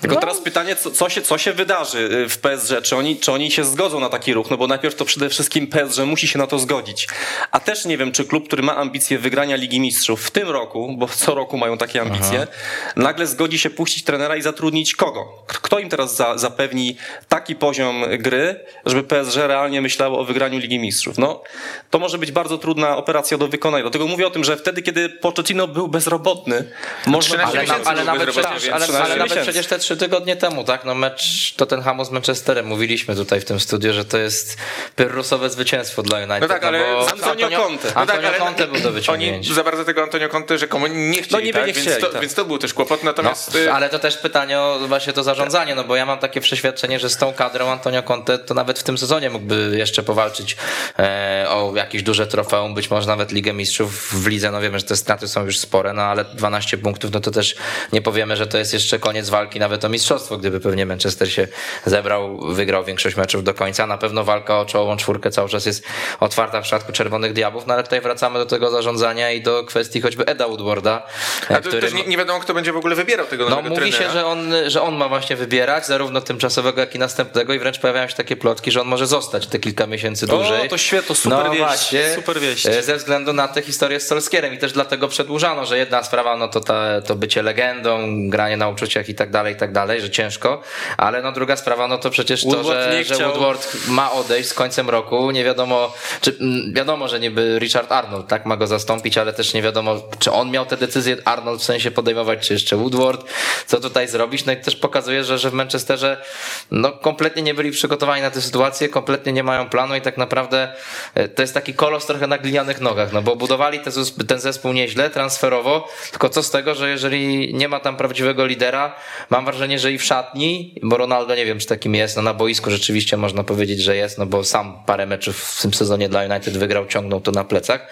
Tylko 0.00 0.14
no. 0.14 0.20
teraz 0.20 0.40
pytanie, 0.40 0.76
co, 0.76 0.90
co, 0.90 1.08
się, 1.08 1.22
co 1.22 1.38
się 1.38 1.52
wydarzy 1.52 1.98
y, 1.98 2.28
w 2.28 2.38
PSG? 2.38 2.82
Czy 2.82 2.96
oni, 2.96 3.16
czy 3.16 3.32
oni 3.32 3.50
się 3.50 3.64
zgodzą 3.64 4.00
na 4.00 4.08
taki 4.08 4.34
ruch? 4.34 4.50
No 4.50 4.56
bo 4.56 4.66
najpierw 4.66 4.94
to 4.94 5.04
przede 5.04 5.28
wszystkim 5.28 5.66
PSG 5.66 5.98
musi 6.06 6.28
się 6.28 6.38
na 6.38 6.46
to 6.46 6.58
zgodzić. 6.58 7.08
A 7.50 7.60
też 7.60 7.84
nie 7.84 7.98
wiem, 7.98 8.12
czy 8.12 8.24
klub, 8.24 8.46
który 8.46 8.62
ma 8.62 8.76
ambicje 8.76 9.18
wygrania 9.18 9.56
Ligi 9.56 9.80
Mistrzów 9.80 10.26
w 10.26 10.30
tym 10.30 10.50
roku, 10.50 10.94
bo 10.98 11.08
co 11.08 11.34
roku 11.34 11.58
mają 11.58 11.78
takie 11.78 12.00
ambicje, 12.00 12.42
Aha. 12.42 12.92
nagle 12.96 13.26
zgodzi 13.26 13.58
się 13.58 13.70
puścić 13.70 14.04
trenera 14.04 14.36
i 14.36 14.42
zatrudnić 14.42 14.94
kogo? 14.94 15.24
Kto 15.46 15.78
im 15.78 15.88
teraz 15.88 16.16
za, 16.16 16.38
zapewni 16.38 16.96
taki 17.28 17.56
poziom 17.56 18.04
gry, 18.18 18.60
żeby 18.86 19.02
PSG 19.02 19.36
realnie 19.36 19.80
myślało 19.80 20.18
o 20.18 20.24
wygraniu 20.24 20.58
Ligi 20.58 20.78
Mistrzów? 20.78 21.18
No, 21.18 21.42
to 21.90 21.98
może 21.98 22.18
być 22.18 22.32
bardzo 22.32 22.58
trudna 22.58 22.96
operacja 22.96 23.38
do 23.38 23.48
wykonania. 23.48 23.82
Dlatego 23.82 24.06
mówię 24.06 24.26
o 24.26 24.30
tym, 24.30 24.44
że 24.44 24.56
wtedy, 24.56 24.82
kiedy 24.82 25.08
Pochettino 25.08 25.68
był 25.68 25.88
bezrobotny, 25.88 26.64
można... 27.06 27.44
Ale, 27.44 27.62
na, 27.62 27.74
ale, 27.84 28.04
nawet, 28.04 28.30
przecież, 28.30 28.68
ale, 28.68 28.86
ale 28.86 29.16
nawet 29.16 29.38
przecież 29.42 29.66
te 29.66 29.75
trzy 29.78 29.96
tygodnie 29.96 30.36
temu, 30.36 30.64
tak? 30.64 30.84
No 30.84 30.94
mecz 30.94 31.54
Tottenhamu 31.56 32.04
z 32.04 32.10
Manchesterem. 32.10 32.66
Mówiliśmy 32.66 33.16
tutaj 33.16 33.40
w 33.40 33.44
tym 33.44 33.60
studiu, 33.60 33.92
że 33.92 34.04
to 34.04 34.18
jest 34.18 34.56
pyrrusowe 34.96 35.50
zwycięstwo 35.50 36.02
dla 36.02 36.18
United. 36.18 36.40
No 36.40 36.48
tak, 36.48 36.64
ale 36.64 36.78
no 36.78 37.06
Antonio 37.12 37.60
Conte. 37.60 37.88
No 37.94 38.00
Antonio 38.00 38.28
tak, 38.28 38.38
Conte 38.38 38.66
był 38.66 38.80
do 38.80 38.92
wyciągnięcia. 38.92 39.48
Oni 39.48 39.54
za 39.54 39.64
bardzo 39.64 39.84
tego 39.84 40.02
Antonio 40.02 40.28
Conte 40.28 40.58
rzekomo 40.58 40.86
nie 40.86 41.22
chcieli, 41.22 41.32
no, 41.32 41.40
niby 41.40 41.58
tak? 41.58 41.66
nie 41.66 41.72
chcieli 41.72 41.88
więc, 41.88 42.00
to, 42.00 42.06
tak. 42.06 42.20
więc 42.20 42.34
to 42.34 42.44
był 42.44 42.58
też 42.58 42.74
kłopot. 42.74 43.02
Natomiast... 43.02 43.58
No, 43.66 43.72
ale 43.72 43.88
to 43.88 43.98
też 43.98 44.16
pytanie 44.16 44.60
o 44.60 44.78
właśnie 44.88 45.12
to 45.12 45.22
zarządzanie, 45.22 45.74
no 45.74 45.84
bo 45.84 45.96
ja 45.96 46.06
mam 46.06 46.18
takie 46.18 46.40
przeświadczenie, 46.40 46.98
że 46.98 47.10
z 47.10 47.16
tą 47.16 47.32
kadrą 47.32 47.70
Antonio 47.70 48.02
Conte 48.02 48.38
to 48.38 48.54
nawet 48.54 48.78
w 48.78 48.82
tym 48.82 48.98
sezonie 48.98 49.30
mógłby 49.30 49.74
jeszcze 49.78 50.02
powalczyć 50.02 50.56
e, 50.98 51.46
o 51.48 51.72
jakieś 51.76 52.02
duże 52.02 52.26
trofeum, 52.26 52.74
być 52.74 52.90
może 52.90 53.06
nawet 53.06 53.32
Ligę 53.32 53.52
Mistrzów 53.52 54.22
w 54.22 54.26
lidze. 54.26 54.50
No 54.50 54.60
wiemy, 54.60 54.78
że 54.78 54.84
te 54.84 54.96
straty 54.96 55.28
są 55.28 55.44
już 55.44 55.58
spore, 55.58 55.92
no 55.92 56.02
ale 56.02 56.24
12 56.24 56.78
punktów, 56.78 57.10
no 57.12 57.20
to 57.20 57.30
też 57.30 57.54
nie 57.92 58.02
powiemy, 58.02 58.36
że 58.36 58.46
to 58.46 58.58
jest 58.58 58.72
jeszcze 58.74 58.98
koniec 58.98 59.28
walki 59.28 59.60
nawet 59.66 59.84
o 59.84 59.88
mistrzostwo, 59.88 60.38
gdyby 60.38 60.60
pewnie 60.60 60.86
Manchester 60.86 61.32
się 61.32 61.48
zebrał, 61.86 62.38
wygrał 62.38 62.84
większość 62.84 63.16
meczów 63.16 63.44
do 63.44 63.54
końca. 63.54 63.86
Na 63.86 63.98
pewno 63.98 64.24
walka 64.24 64.60
o 64.60 64.64
czołową 64.64 64.96
czwórkę 64.96 65.30
cały 65.30 65.48
czas 65.48 65.66
jest 65.66 65.84
otwarta 66.20 66.60
w 66.60 66.62
przypadku 66.62 66.92
Czerwonych 66.92 67.32
Diabłów, 67.32 67.66
no 67.66 67.74
ale 67.74 67.82
tutaj 67.82 68.00
wracamy 68.00 68.38
do 68.38 68.46
tego 68.46 68.70
zarządzania 68.70 69.30
i 69.30 69.42
do 69.42 69.64
kwestii 69.64 70.00
choćby 70.00 70.26
Eda 70.26 70.48
Woodwarda. 70.48 71.02
A 71.48 71.54
to 71.54 71.60
który... 71.60 71.80
też 71.80 71.92
nie, 72.06 72.16
wiadomo, 72.16 72.40
kto 72.40 72.54
będzie 72.54 72.72
w 72.72 72.76
ogóle 72.76 72.94
wybierał 72.94 73.26
tego 73.26 73.44
no, 73.44 73.50
nowego 73.50 73.68
mówi 73.68 73.92
trenera. 73.92 74.12
się, 74.12 74.18
że 74.18 74.26
on, 74.26 74.52
że 74.66 74.82
on 74.82 74.94
ma 74.94 75.08
właśnie 75.08 75.36
wybierać, 75.36 75.86
zarówno 75.86 76.20
tymczasowego, 76.20 76.80
jak 76.80 76.94
i 76.94 76.98
następnego 76.98 77.54
i 77.54 77.58
wręcz 77.58 77.78
pojawiają 77.78 78.08
się 78.08 78.14
takie 78.14 78.36
plotki, 78.36 78.70
że 78.70 78.80
on 78.80 78.86
może 78.86 79.06
zostać 79.06 79.46
te 79.46 79.58
kilka 79.58 79.86
miesięcy 79.86 80.26
dłużej. 80.26 80.66
O, 80.66 80.68
to 80.68 80.78
świetnie, 80.78 81.08
to 81.08 81.14
super 81.14 81.38
no, 81.44 81.50
wieść. 81.50 81.62
Właśnie, 81.62 82.14
super 82.14 82.40
wieść. 82.40 82.66
E, 82.66 82.82
ze 82.82 82.96
względu 82.96 83.32
na 83.32 83.48
tę 83.48 83.62
historię 83.62 84.00
z 84.00 84.06
Solskierem 84.06 84.54
i 84.54 84.58
też 84.58 84.72
dlatego 84.72 85.08
przedłużano, 85.08 85.66
że 85.66 85.78
jedna 85.78 86.02
sprawa, 86.02 86.36
no 86.36 86.48
to 86.48 86.60
ta, 86.60 87.00
to 87.00 87.14
bycie 87.14 87.42
legendą, 87.42 87.96
granie 88.30 88.56
na 88.56 88.68
uczuciach 88.68 89.08
i 89.08 89.14
tak 89.14 89.30
dalej, 89.30 89.55
i 89.56 89.58
tak 89.58 89.72
dalej, 89.72 90.00
że 90.00 90.10
ciężko, 90.10 90.62
ale 90.96 91.22
no 91.22 91.32
druga 91.32 91.56
sprawa, 91.56 91.88
no 91.88 91.98
to 91.98 92.10
przecież 92.10 92.44
to, 92.44 92.64
że, 92.64 93.04
że 93.04 93.16
Woodward 93.16 93.76
ma 93.88 94.12
odejść 94.12 94.48
z 94.48 94.54
końcem 94.54 94.90
roku, 94.90 95.30
nie 95.30 95.44
wiadomo, 95.44 95.94
czy 96.20 96.36
mm, 96.40 96.74
wiadomo, 96.74 97.08
że 97.08 97.20
niby 97.20 97.58
Richard 97.58 97.92
Arnold 97.92 98.28
tak 98.28 98.46
ma 98.46 98.56
go 98.56 98.66
zastąpić, 98.66 99.18
ale 99.18 99.32
też 99.32 99.54
nie 99.54 99.62
wiadomo, 99.62 100.02
czy 100.18 100.32
on 100.32 100.50
miał 100.50 100.66
te 100.66 100.76
decyzje 100.76 101.16
Arnold 101.24 101.60
w 101.60 101.64
sensie 101.64 101.90
podejmować, 101.90 102.46
czy 102.46 102.52
jeszcze 102.52 102.76
Woodward, 102.76 103.24
co 103.66 103.80
tutaj 103.80 104.08
zrobić, 104.08 104.44
no 104.44 104.52
i 104.52 104.56
też 104.56 104.76
pokazuje, 104.76 105.24
że, 105.24 105.38
że 105.38 105.50
w 105.50 105.52
Manchesterze 105.52 106.22
no 106.70 106.92
kompletnie 106.92 107.42
nie 107.42 107.54
byli 107.54 107.70
przygotowani 107.70 108.22
na 108.22 108.30
tę 108.30 108.40
sytuację, 108.40 108.88
kompletnie 108.88 109.32
nie 109.32 109.42
mają 109.42 109.68
planu 109.68 109.96
i 109.96 110.00
tak 110.00 110.16
naprawdę 110.18 110.72
e, 111.14 111.28
to 111.28 111.42
jest 111.42 111.54
taki 111.54 111.74
kolos 111.74 112.06
trochę 112.06 112.26
na 112.26 112.38
glinianych 112.38 112.80
nogach, 112.80 113.12
no 113.12 113.22
bo 113.22 113.36
budowali 113.36 113.80
te, 113.80 113.90
ten 114.28 114.40
zespół 114.40 114.72
nieźle, 114.72 115.10
transferowo, 115.10 115.88
tylko 116.10 116.28
co 116.28 116.42
z 116.42 116.50
tego, 116.50 116.74
że 116.74 116.90
jeżeli 116.90 117.54
nie 117.54 117.68
ma 117.68 117.80
tam 117.80 117.96
prawdziwego 117.96 118.46
lidera, 118.46 118.94
mam 119.30 119.45
wrażenie, 119.46 119.78
że 119.78 119.92
i 119.92 119.98
w 119.98 120.04
szatni, 120.04 120.74
bo 120.82 120.96
Ronaldo 120.96 121.34
nie 121.34 121.44
wiem, 121.44 121.58
czy 121.58 121.66
takim 121.66 121.94
jest, 121.94 122.16
no 122.16 122.22
na 122.22 122.34
boisku 122.34 122.70
rzeczywiście 122.70 123.16
można 123.16 123.44
powiedzieć, 123.44 123.82
że 123.82 123.96
jest, 123.96 124.18
no 124.18 124.26
bo 124.26 124.44
sam 124.44 124.78
parę 124.86 125.06
meczów 125.06 125.36
w 125.36 125.62
tym 125.62 125.74
sezonie 125.74 126.08
dla 126.08 126.22
United 126.22 126.58
wygrał, 126.58 126.86
ciągnął 126.86 127.20
to 127.20 127.32
na 127.32 127.44
plecach. 127.44 127.86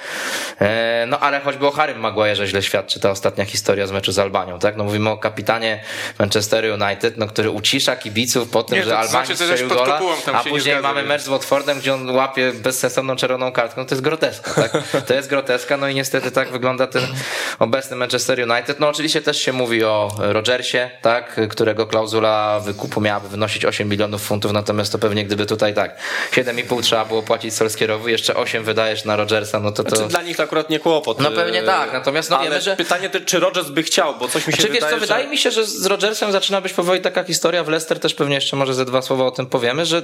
E, 0.61 1.07
no 1.09 1.21
ale 1.21 1.41
choćby 1.41 1.67
o 1.67 1.71
Harrym 1.71 2.03
Maguire'ze 2.03 2.47
źle 2.47 2.63
świadczy 2.63 3.01
ta 3.01 3.11
ostatnia 3.11 3.45
historia 3.45 3.87
z 3.87 3.93
meczu 3.93 4.13
z 4.13 4.19
Albanią, 4.19 4.59
tak? 4.59 4.77
No 4.77 4.85
mówimy 4.85 5.11
o 5.11 5.19
kapitanie 5.19 5.85
Manchester 6.19 6.65
United, 6.83 7.17
no 7.17 7.27
który 7.27 7.51
ucisza 7.51 7.97
kibiców 7.97 8.49
po 8.49 8.63
tym, 8.63 8.79
nie, 8.79 8.85
że 8.85 8.99
Albanii 8.99 9.37
znaczy, 9.37 9.67
gola, 9.67 10.01
a 10.33 10.45
później 10.45 10.81
mamy 10.81 11.03
mecz 11.03 11.23
z 11.23 11.29
Watfordem, 11.29 11.79
gdzie 11.79 11.95
on 11.95 12.11
łapie 12.11 12.53
bezsensowną 12.53 13.17
czerwoną 13.17 13.53
kartkę, 13.53 13.81
no 13.81 13.87
to 13.87 13.95
jest 13.95 14.03
groteska, 14.03 14.55
tak? 14.55 14.83
To 15.07 15.15
jest 15.15 15.29
groteska, 15.29 15.77
no 15.77 15.89
i 15.89 15.95
niestety 15.95 16.31
tak 16.31 16.51
wygląda 16.51 16.87
ten 16.87 17.03
obecny 17.59 17.97
Manchester 17.97 18.51
United. 18.51 18.81
No 18.81 18.89
oczywiście 18.89 19.23
też 19.23 19.43
się 19.43 19.53
mówi 19.53 19.85
o 19.85 20.09
Rogersie, 20.19 20.91
tak? 21.03 21.41
Którego 21.49 21.87
klauzula 21.87 22.61
wykupu 22.61 23.01
miałaby 23.01 23.29
wynosić 23.29 23.65
8 23.65 23.89
milionów 23.89 24.23
funtów, 24.23 24.53
natomiast 24.53 24.93
to 24.93 24.99
pewnie 24.99 25.25
gdyby 25.25 25.47
tutaj 25.47 25.75
tak 25.75 25.97
7,5 26.33 26.83
trzeba 26.83 27.05
było 27.05 27.23
płacić 27.23 27.55
Solskierowi, 27.55 28.13
jeszcze 28.13 28.37
8 28.37 28.65
wydajesz 28.65 29.05
na 29.05 29.17
Rogersa, 29.17 29.61
no 29.61 29.73
to 29.73 29.85
to... 29.85 29.97
Znaczy, 29.97 30.11
dla 30.11 30.23
nich 30.23 30.37
to 30.37 30.43
akurat 30.43 30.71
nie 30.71 30.79
kłopot. 30.79 31.21
No 31.21 31.31
pewnie 31.31 31.63
tak, 31.63 31.93
natomiast 31.93 32.31
no 32.31 32.39
Ale 32.39 32.49
wiemy, 32.49 32.61
że... 32.61 32.77
pytanie, 32.77 33.11
czy 33.27 33.41
Rogers 33.41 33.69
by 33.69 33.83
chciał, 33.83 34.15
bo 34.19 34.29
coś 34.29 34.47
mi 34.47 34.53
się 34.53 34.63
czy 34.63 34.69
wydaje, 34.69 34.81
wiesz 34.81 34.91
co, 34.91 34.95
że... 34.95 35.01
wydaje 35.01 35.29
mi 35.29 35.39
się, 35.39 35.51
że 35.51 35.65
z 35.65 35.87
Rogersem 35.87 36.33
zaczyna 36.33 36.61
być 36.61 36.73
powoli 36.73 37.01
taka 37.01 37.25
historia 37.25 37.65
w 37.65 37.69
Leicester, 37.69 38.01
też 38.01 38.15
pewnie 38.15 38.35
jeszcze 38.35 38.57
może 38.57 38.75
ze 38.75 38.85
dwa 38.85 39.03
słowa 39.03 39.25
o 39.25 39.31
tym 39.31 39.47
powiemy, 39.47 39.87
że 39.87 40.03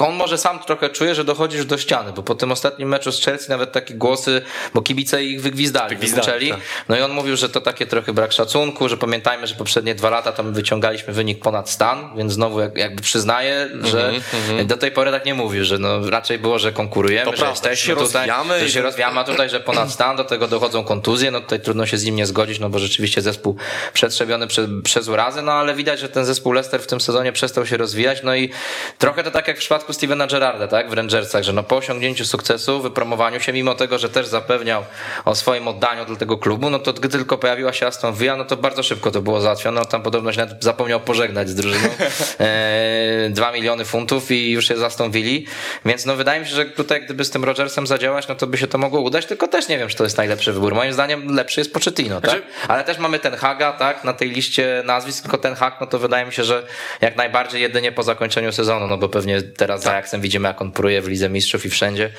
on 0.00 0.14
może 0.14 0.38
sam 0.38 0.58
trochę 0.58 0.90
czuje, 0.90 1.14
że 1.14 1.24
dochodzisz 1.24 1.64
do 1.64 1.78
ściany, 1.78 2.12
bo 2.12 2.22
po 2.22 2.34
tym 2.34 2.52
ostatnim 2.52 2.88
meczu 2.88 3.12
z 3.12 3.24
Chelsea 3.24 3.50
nawet 3.50 3.72
takie 3.72 3.94
głosy, 3.94 4.42
bo 4.74 4.82
kibice 4.82 5.24
ich 5.24 5.42
wygwizdali, 5.42 5.96
wygwizdali 5.96 6.50
tak. 6.50 6.60
no 6.88 6.96
i 6.98 7.00
on 7.00 7.12
mówił, 7.12 7.36
że 7.36 7.48
to 7.48 7.60
takie 7.60 7.86
trochę 7.86 8.12
brak 8.12 8.32
szacunku, 8.32 8.88
że 8.88 8.96
pamiętajmy, 8.96 9.46
że 9.46 9.54
poprzednie 9.54 9.94
dwa 9.94 10.10
lata 10.10 10.32
to 10.32 10.42
my 10.42 10.52
wyciągaliśmy 10.52 11.12
wynik 11.12 11.40
ponad 11.40 11.70
stan, 11.70 12.16
więc 12.16 12.32
znowu 12.32 12.60
jakby 12.60 13.02
przyznaje, 13.02 13.68
że 13.82 14.08
mm 14.08 14.22
-hmm. 14.22 14.66
do 14.66 14.76
tej 14.76 14.90
pory 14.90 15.10
tak 15.10 15.24
nie 15.24 15.34
mówił, 15.34 15.64
że 15.64 15.78
no 15.78 16.10
raczej 16.10 16.38
było, 16.38 16.58
że 16.58 16.72
konkurujemy, 16.72 17.30
to 17.30 17.36
że 17.36 17.42
prawda, 17.42 17.70
jesteśmy 17.70 17.94
się 17.94 18.00
tutaj, 18.00 18.30
że 18.60 18.70
się 18.70 18.82
rozwijamy, 18.82 19.20
a 19.20 19.24
tutaj, 19.24 19.50
że 19.50 19.60
ponad 19.60 19.92
stan, 19.92 20.16
do 20.16 20.24
tego 20.24 20.48
dochodzą 20.48 20.84
kontuzje, 20.84 21.30
no 21.30 21.40
tutaj 21.40 21.60
trudno 21.60 21.86
się 21.86 21.98
z 21.98 22.04
nim 22.04 22.16
nie 22.16 22.26
zgodzić, 22.26 22.60
no 22.60 22.70
bo 22.70 22.78
rzeczywiście 22.78 23.22
zespół 23.22 23.56
przetrzebiony 23.92 24.46
przez, 24.46 24.68
przez 24.84 25.08
urazy, 25.08 25.42
no 25.42 25.52
ale 25.52 25.74
widać, 25.74 26.00
że 26.00 26.08
ten 26.08 26.24
zespół 26.24 26.52
Leicester 26.52 26.80
w 26.82 26.86
tym 26.86 27.00
sezonie 27.00 27.32
przestał 27.32 27.66
się 27.66 27.76
rozwijać, 27.76 28.22
no 28.22 28.34
i 28.34 28.50
trochę 28.98 29.24
to 29.24 29.30
tak 29.30 29.48
jak 29.48 29.56
w 29.56 29.60
przypadku 29.60 29.81
Stevena 29.90 30.26
Gerrarda, 30.26 30.68
tak, 30.68 30.90
w 30.90 30.92
Rangersach, 30.92 31.42
że 31.42 31.52
no 31.52 31.62
po 31.62 31.76
osiągnięciu 31.76 32.24
sukcesu, 32.24 32.82
wypromowaniu 32.82 33.40
się, 33.40 33.52
mimo 33.52 33.74
tego, 33.74 33.98
że 33.98 34.08
też 34.08 34.26
zapewniał 34.26 34.84
o 35.24 35.34
swoim 35.34 35.68
oddaniu 35.68 36.04
dla 36.04 36.16
tego 36.16 36.38
klubu, 36.38 36.70
no 36.70 36.78
to 36.78 36.92
gdy 36.92 37.08
tylko 37.08 37.38
pojawiła 37.38 37.72
się 37.72 37.86
Aston 37.86 38.14
Villa, 38.14 38.36
no 38.36 38.44
to 38.44 38.56
bardzo 38.56 38.82
szybko 38.82 39.10
to 39.10 39.22
było 39.22 39.40
załatwione, 39.40 39.80
no 39.80 39.86
tam 39.86 40.02
podobno 40.02 40.32
się 40.32 40.38
nawet 40.38 40.64
zapomniał 40.64 41.00
pożegnać 41.00 41.48
z 41.48 41.54
drużyną, 41.54 41.88
e, 42.40 43.30
2 43.30 43.52
miliony 43.52 43.84
funtów 43.84 44.30
i 44.30 44.50
już 44.50 44.68
się 44.68 44.76
zastąpili, 44.76 45.46
więc 45.84 46.06
no 46.06 46.16
wydaje 46.16 46.40
mi 46.40 46.46
się, 46.46 46.54
że 46.54 46.64
tutaj 46.64 47.02
gdyby 47.04 47.24
z 47.24 47.30
tym 47.30 47.44
Rogersem 47.44 47.86
zadziałać, 47.86 48.28
no 48.28 48.34
to 48.34 48.46
by 48.46 48.58
się 48.58 48.66
to 48.66 48.78
mogło 48.78 49.00
udać, 49.00 49.26
tylko 49.26 49.48
też 49.48 49.68
nie 49.68 49.78
wiem, 49.78 49.88
czy 49.88 49.96
to 49.96 50.04
jest 50.04 50.16
najlepszy 50.16 50.52
wybór. 50.52 50.74
Moim 50.74 50.92
zdaniem 50.92 51.34
lepszy 51.34 51.60
jest 51.60 51.72
Pochettino, 51.72 52.20
tak? 52.20 52.30
Znaczy... 52.30 52.46
Ale 52.68 52.84
też 52.84 52.98
mamy 52.98 53.18
ten 53.18 53.36
Haga, 53.36 53.72
tak, 53.72 54.04
na 54.04 54.12
tej 54.12 54.30
liście 54.30 54.82
nazwisk, 54.86 55.22
tylko 55.22 55.38
ten 55.38 55.54
Hag, 55.54 55.80
no 55.80 55.86
to 55.86 55.98
wydaje 55.98 56.26
mi 56.26 56.32
się, 56.32 56.44
że 56.44 56.66
jak 57.00 57.16
najbardziej 57.16 57.62
jedynie 57.62 57.92
po 57.92 58.02
zakończeniu 58.02 58.52
sezonu, 58.52 58.86
no 58.86 58.98
bo 58.98 59.08
pewnie 59.08 59.42
teraz 59.42 59.71
tak. 59.74 59.84
za 59.84 59.90
Ajaxem 59.90 60.20
widzimy, 60.20 60.48
jak 60.48 60.62
on 60.62 60.72
pruje 60.72 61.02
w 61.02 61.08
Lidze 61.08 61.28
Mistrzów 61.28 61.66
i 61.66 61.70
wszędzie, 61.70 62.10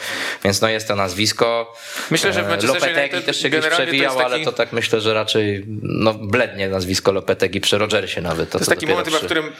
więc 0.44 0.62
no 0.62 0.70
jest 0.70 0.88
to 0.88 0.96
nazwisko. 0.96 1.76
Myślę, 2.12 2.34
że 2.34 2.44
w 2.44 2.48
Manchesterze 2.48 2.88
Lopetegi 2.88 3.22
też 3.22 3.42
się 3.42 3.50
gdzieś 3.50 3.66
przewijał, 3.68 4.16
taki... 4.16 4.26
ale 4.26 4.39
to 4.39 4.52
tak 4.52 4.74
myślę, 4.74 5.02
że 5.02 5.13
raczej 5.13 5.63
no 5.82 6.13
blednie 6.13 6.70
nazwisko 6.70 7.12
Lopetegi 7.12 7.62
przy 7.62 7.78
Rogersie 7.78 8.22
nawet. 8.22 8.50
To, 8.50 8.52
to 8.52 8.58
jest 8.60 8.70
taki 8.70 8.88
moment, 8.88 9.08
przy... 9.08 9.20
w 9.20 9.26
którym 9.26 9.52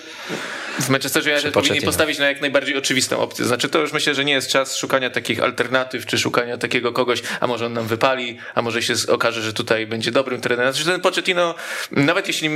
w 0.80 0.90
Manchesterze 0.90 1.32
United 1.32 1.54
powinni 1.54 1.82
postawić 1.82 2.20
na 2.20 2.28
jak 2.28 2.42
najbardziej 2.42 2.78
oczywistą 2.78 3.20
opcję. 3.20 3.46
Znaczy 3.46 3.70
to 3.70 3.80
już 3.80 3.94
myślę, 3.94 4.16
że 4.16 4.26
nie 4.26 4.34
jest 4.34 4.48
czas 4.48 4.78
szukania 4.78 5.10
takich 5.10 5.44
alternatyw, 5.44 6.06
czy 6.06 6.18
szukania 6.18 6.58
takiego 6.58 6.92
kogoś, 6.92 7.22
a 7.40 7.48
może 7.48 7.66
on 7.66 7.74
nam 7.74 7.88
wypali, 7.88 8.38
a 8.56 8.62
może 8.62 8.82
się 8.82 8.94
okaże, 9.08 9.42
że 9.42 9.54
tutaj 9.54 9.88
będzie 9.88 10.12
dobrym 10.12 10.42
trenerem. 10.42 10.74
Znaczy 10.74 10.90
ten 10.90 11.02
Pochettino, 11.02 11.56
nawet 11.92 12.28
jeśli 12.28 12.50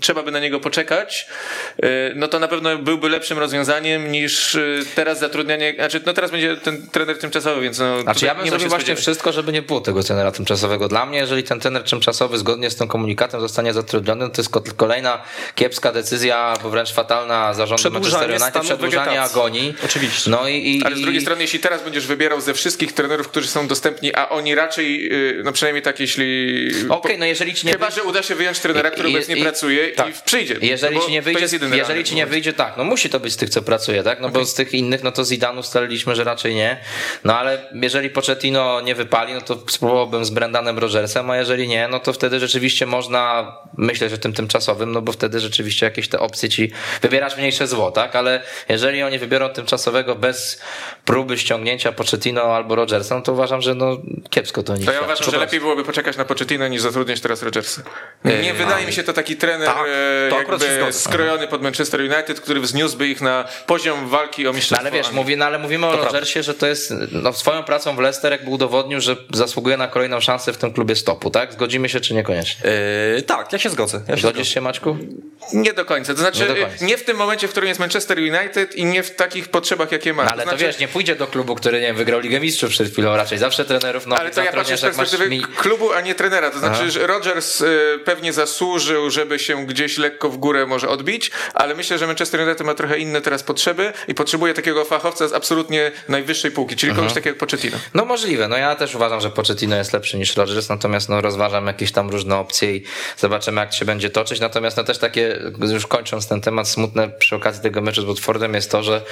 trzeba 0.00 0.22
by 0.22 0.30
na 0.30 0.40
niego 0.40 0.60
poczekać, 0.60 1.26
y, 1.84 2.12
no 2.16 2.28
to 2.28 2.38
na 2.38 2.48
pewno 2.48 2.78
byłby 2.78 3.08
lepszym 3.08 3.38
rozwiązaniem 3.38 4.12
niż 4.12 4.54
y, 4.54 4.84
teraz 4.94 5.18
zatrudnianie, 5.18 5.74
znaczy 5.74 6.00
no 6.06 6.12
teraz 6.12 6.30
będzie 6.30 6.56
ten 6.56 6.86
trener 6.86 7.18
tymczasowy, 7.18 7.60
więc 7.60 7.78
no 7.78 8.02
Znaczy 8.02 8.26
ja 8.26 8.34
bym 8.34 8.48
zrobił 8.48 8.68
właśnie 8.68 8.96
wszystko, 8.96 9.32
żeby 9.32 9.52
nie 9.52 9.62
było 9.62 9.80
tego 9.80 10.02
trenera 10.02 10.32
tymczasowego. 10.32 10.88
Dla 10.88 11.06
mnie, 11.06 11.18
jeżeli 11.18 11.42
ten 11.42 11.60
trener 11.60 11.84
tymczasowy 11.84 12.38
zgodnie 12.38 12.70
z 12.70 12.76
tym 12.76 12.88
komunikatem 12.88 13.40
zostanie 13.40 13.72
zatrudniony, 13.72 14.30
to 14.30 14.42
jest 14.42 14.74
kolejna 14.76 15.22
kiepska 15.54 15.92
decyzja, 15.92 16.54
bo 16.62 16.70
wręcz 16.70 16.92
fatalna 16.92 17.29
strona 17.30 17.54
zarządu 17.54 17.82
Przedłużanie 17.82 18.26
Manchester 18.38 18.56
United, 18.60 18.76
przedłużanie 18.76 19.06
wegetacji. 19.10 19.40
agonii. 19.40 19.74
Oczywiście. 19.84 20.30
No 20.30 20.48
i, 20.48 20.76
i, 20.76 20.82
Ale 20.84 20.96
z 20.96 21.00
drugiej 21.00 21.18
i- 21.20 21.24
strony, 21.24 21.42
jeśli 21.42 21.58
teraz 21.58 21.84
będziesz 21.84 22.06
wybierał 22.06 22.40
ze 22.40 22.54
wszystkich 22.54 22.92
trenerów, 22.92 23.28
którzy 23.28 23.48
są 23.48 23.68
dostępni, 23.68 24.14
a 24.14 24.28
oni 24.28 24.54
raczej, 24.54 25.12
y, 25.38 25.42
no 25.44 25.52
przynajmniej 25.52 25.82
tak, 25.82 26.00
jeśli... 26.00 26.60
Okej, 26.88 27.18
no 27.18 27.24
jeżeli 27.26 27.54
ci 27.54 27.66
nie 27.66 27.72
Chyba, 27.72 27.86
wyjdzie- 27.86 28.02
że 28.02 28.08
uda 28.08 28.22
się 28.22 28.34
wyjąć 28.34 28.58
trenera, 28.58 28.90
który 28.90 29.10
I- 29.10 29.16
obecnie 29.16 29.36
i- 29.36 29.42
pracuje 29.42 29.88
i 29.88 29.94
tak. 29.94 30.24
przyjdzie. 30.24 30.56
Jeżeli 30.62 30.96
No 30.96 31.00
ci 31.02 31.12
nie 31.12 31.22
to 31.22 31.24
wyjdzie, 31.24 31.58
jeżeli 31.76 32.04
ci 32.04 32.14
nie 32.14 32.22
moment. 32.22 32.30
wyjdzie, 32.30 32.52
tak, 32.52 32.76
no 32.76 32.84
musi 32.84 33.10
to 33.10 33.20
być 33.20 33.32
z 33.32 33.36
tych, 33.36 33.50
co 33.50 33.62
pracuje, 33.62 34.02
tak? 34.02 34.20
No 34.20 34.28
bo 34.28 34.44
z 34.44 34.54
tych 34.54 34.74
innych, 34.74 35.02
no 35.02 35.12
to 35.12 35.24
Zidane 35.24 35.60
ustaliliśmy, 35.60 36.16
że 36.16 36.24
raczej 36.24 36.54
nie. 36.54 36.80
No 37.24 37.38
ale 37.38 37.68
jeżeli 37.82 38.10
Pochettino 38.10 38.80
nie 38.80 38.94
wypali, 38.94 39.34
no 39.34 39.40
to 39.40 39.62
spróbowałbym 39.68 40.24
z 40.24 40.30
Brendanem 40.30 40.78
Rogersem, 40.78 41.30
a 41.30 41.36
jeżeli 41.36 41.68
nie, 41.68 41.88
no 41.88 42.00
to 42.00 42.12
wtedy 42.12 42.40
rzeczywiście 42.40 42.86
można 42.86 43.52
myśleć 43.76 44.12
o 44.12 44.18
tym 44.18 44.32
tymczasowym, 44.32 44.92
no 44.92 45.02
bo 45.02 45.12
wtedy 45.12 45.40
rzeczywiście 45.40 45.86
jakieś 45.86 46.08
te 46.08 46.18
opcje 46.20 46.48
ci 46.48 46.72
wybierasz 47.20 47.36
mniejsze 47.38 47.66
zło, 47.66 47.90
tak? 47.90 48.16
Ale 48.16 48.42
jeżeli 48.68 49.02
oni 49.02 49.18
wybiorą 49.18 49.48
tymczasowego 49.48 50.14
bez 50.14 50.60
próby 51.04 51.38
ściągnięcia 51.38 51.92
Pochettino 51.92 52.42
albo 52.42 52.74
Rogersa, 52.74 53.14
no 53.14 53.20
to 53.22 53.32
uważam, 53.32 53.60
że 53.62 53.74
no 53.74 53.96
kiepsko 54.30 54.62
to 54.62 54.76
nie 54.76 54.84
To 54.86 54.92
ja 54.92 55.00
uważam, 55.00 55.30
że 55.30 55.38
lepiej 55.38 55.60
byłoby 55.60 55.84
poczekać 55.84 56.16
na 56.16 56.24
Pochettino 56.24 56.68
niż 56.68 56.82
zatrudniać 56.82 57.20
teraz 57.20 57.42
Rodgersa. 57.42 57.82
Nie 58.24 58.54
wydaje 58.54 58.86
mi 58.86 58.92
się 58.92 59.02
to 59.02 59.12
taki 59.12 59.36
trener 59.36 59.68
Tak, 59.68 59.86
e, 59.86 60.46
to 60.46 60.58
zgodzę. 60.58 60.92
skrojony 60.92 61.48
pod 61.48 61.62
Manchester 61.62 62.00
United, 62.00 62.40
który 62.40 62.60
wzniósłby 62.60 63.08
ich 63.08 63.20
na 63.20 63.44
poziom 63.66 64.08
walki 64.08 64.46
o 64.46 64.50
No 64.50 64.56
mistrzostwo. 64.56 64.86
ale 64.88 64.96
wiesz, 64.96 65.12
mówi, 65.12 65.36
no 65.36 65.44
ale 65.44 65.58
mówimy 65.58 65.86
o 65.86 65.96
Rodgersie, 65.96 66.42
że 66.42 66.54
to 66.54 66.66
jest 66.66 66.94
no, 67.12 67.32
swoją 67.32 67.62
pracą 67.62 67.96
w 67.96 67.98
Leicester 67.98 68.32
jakby 68.32 68.50
udowodnił, 68.50 69.00
że 69.00 69.16
zasługuje 69.32 69.76
na 69.76 69.88
kolejną 69.88 70.20
szansę 70.20 70.52
w 70.52 70.56
tym 70.58 70.72
klubie 70.72 70.96
stopu, 70.96 71.30
tak? 71.30 71.52
Zgodzimy 71.52 71.88
się 71.88 72.00
czy 72.00 72.14
niekoniecznie? 72.14 72.70
Yy, 73.16 73.22
tak, 73.22 73.52
ja 73.52 73.58
się 73.58 73.70
zgodzę. 73.70 74.00
Ja 74.08 74.16
się 74.16 74.22
Zgodzisz 74.22 74.48
się 74.54 74.60
Maćku? 74.60 74.96
Nie 75.52 75.72
do 75.72 75.84
końca. 75.84 76.14
To 76.14 76.20
znaczy, 76.20 76.40
Nie 76.40 76.46
końca. 76.66 76.84
nie 76.84 76.96
w 76.98 77.04
tym 77.04 77.09
momencie, 77.16 77.48
w 77.48 77.50
którym 77.50 77.68
jest 77.68 77.80
Manchester 77.80 78.18
United 78.18 78.74
i 78.74 78.84
nie 78.84 79.02
w 79.02 79.10
takich 79.10 79.48
potrzebach, 79.48 79.92
jakie 79.92 80.14
ma. 80.14 80.24
No, 80.24 80.30
ale 80.30 80.42
to 80.42 80.48
znaczy, 80.48 80.64
wiesz, 80.64 80.78
nie 80.78 80.88
pójdzie 80.88 81.16
do 81.16 81.26
klubu, 81.26 81.54
który 81.54 81.80
nie 81.80 81.86
wiem, 81.86 81.96
wygrał 81.96 82.20
Ligę 82.20 82.40
Mistrzów 82.40 82.70
przed 82.70 82.92
chwilą, 82.92 83.16
raczej 83.16 83.38
zawsze 83.38 83.64
trenerów 83.64 84.06
no 84.06 84.16
Ale 84.16 84.30
to 84.30 84.42
ja 84.42 84.52
patrzę 84.52 84.76
z 84.76 84.80
perspektywy 84.80 85.30
klubu, 85.56 85.92
a 85.92 86.00
nie 86.00 86.14
trenera. 86.14 86.50
To 86.50 86.58
znaczy, 86.58 86.90
że 86.90 87.06
Rodgers 87.06 87.60
y, 87.60 87.98
pewnie 88.04 88.32
zasłużył, 88.32 89.10
żeby 89.10 89.38
się 89.38 89.66
gdzieś 89.66 89.98
lekko 89.98 90.28
w 90.28 90.36
górę 90.36 90.66
może 90.66 90.88
odbić, 90.88 91.30
ale 91.54 91.74
myślę, 91.74 91.98
że 91.98 92.06
Manchester 92.06 92.40
United 92.40 92.66
ma 92.66 92.74
trochę 92.74 92.98
inne 92.98 93.20
teraz 93.20 93.42
potrzeby 93.42 93.92
i 94.08 94.14
potrzebuje 94.14 94.54
takiego 94.54 94.84
fachowca 94.84 95.28
z 95.28 95.32
absolutnie 95.32 95.92
najwyższej 96.08 96.50
półki, 96.50 96.76
czyli 96.76 96.94
kogoś 96.94 97.12
takiego 97.12 97.28
jak 97.28 97.38
Pochettino. 97.38 97.76
No 97.94 98.04
możliwe, 98.04 98.48
no 98.48 98.56
ja 98.56 98.76
też 98.76 98.94
uważam, 98.94 99.20
że 99.20 99.30
Pochettino 99.30 99.76
jest 99.76 99.92
lepszy 99.92 100.18
niż 100.18 100.36
Rodgers, 100.36 100.68
natomiast 100.68 101.08
no 101.08 101.20
rozważam 101.20 101.66
jakieś 101.66 101.92
tam 101.92 102.10
różne 102.10 102.36
opcje 102.36 102.76
i 102.76 102.84
zobaczymy 103.16 103.60
jak 103.60 103.74
się 103.74 103.84
będzie 103.84 104.10
toczyć, 104.10 104.40
natomiast 104.40 104.76
no 104.76 104.84
też 104.84 104.98
takie, 104.98 105.38
już 105.72 105.86
kończąc 105.86 106.28
ten 106.28 106.40
temat, 106.40 106.68
smutne 106.68 106.99
przy 107.08 107.36
okazji 107.36 107.62
tego 107.62 107.80
meczu 107.80 108.02
z 108.02 108.04
Watfordem 108.04 108.54
jest 108.54 108.70
to, 108.70 108.82
że 108.82 109.02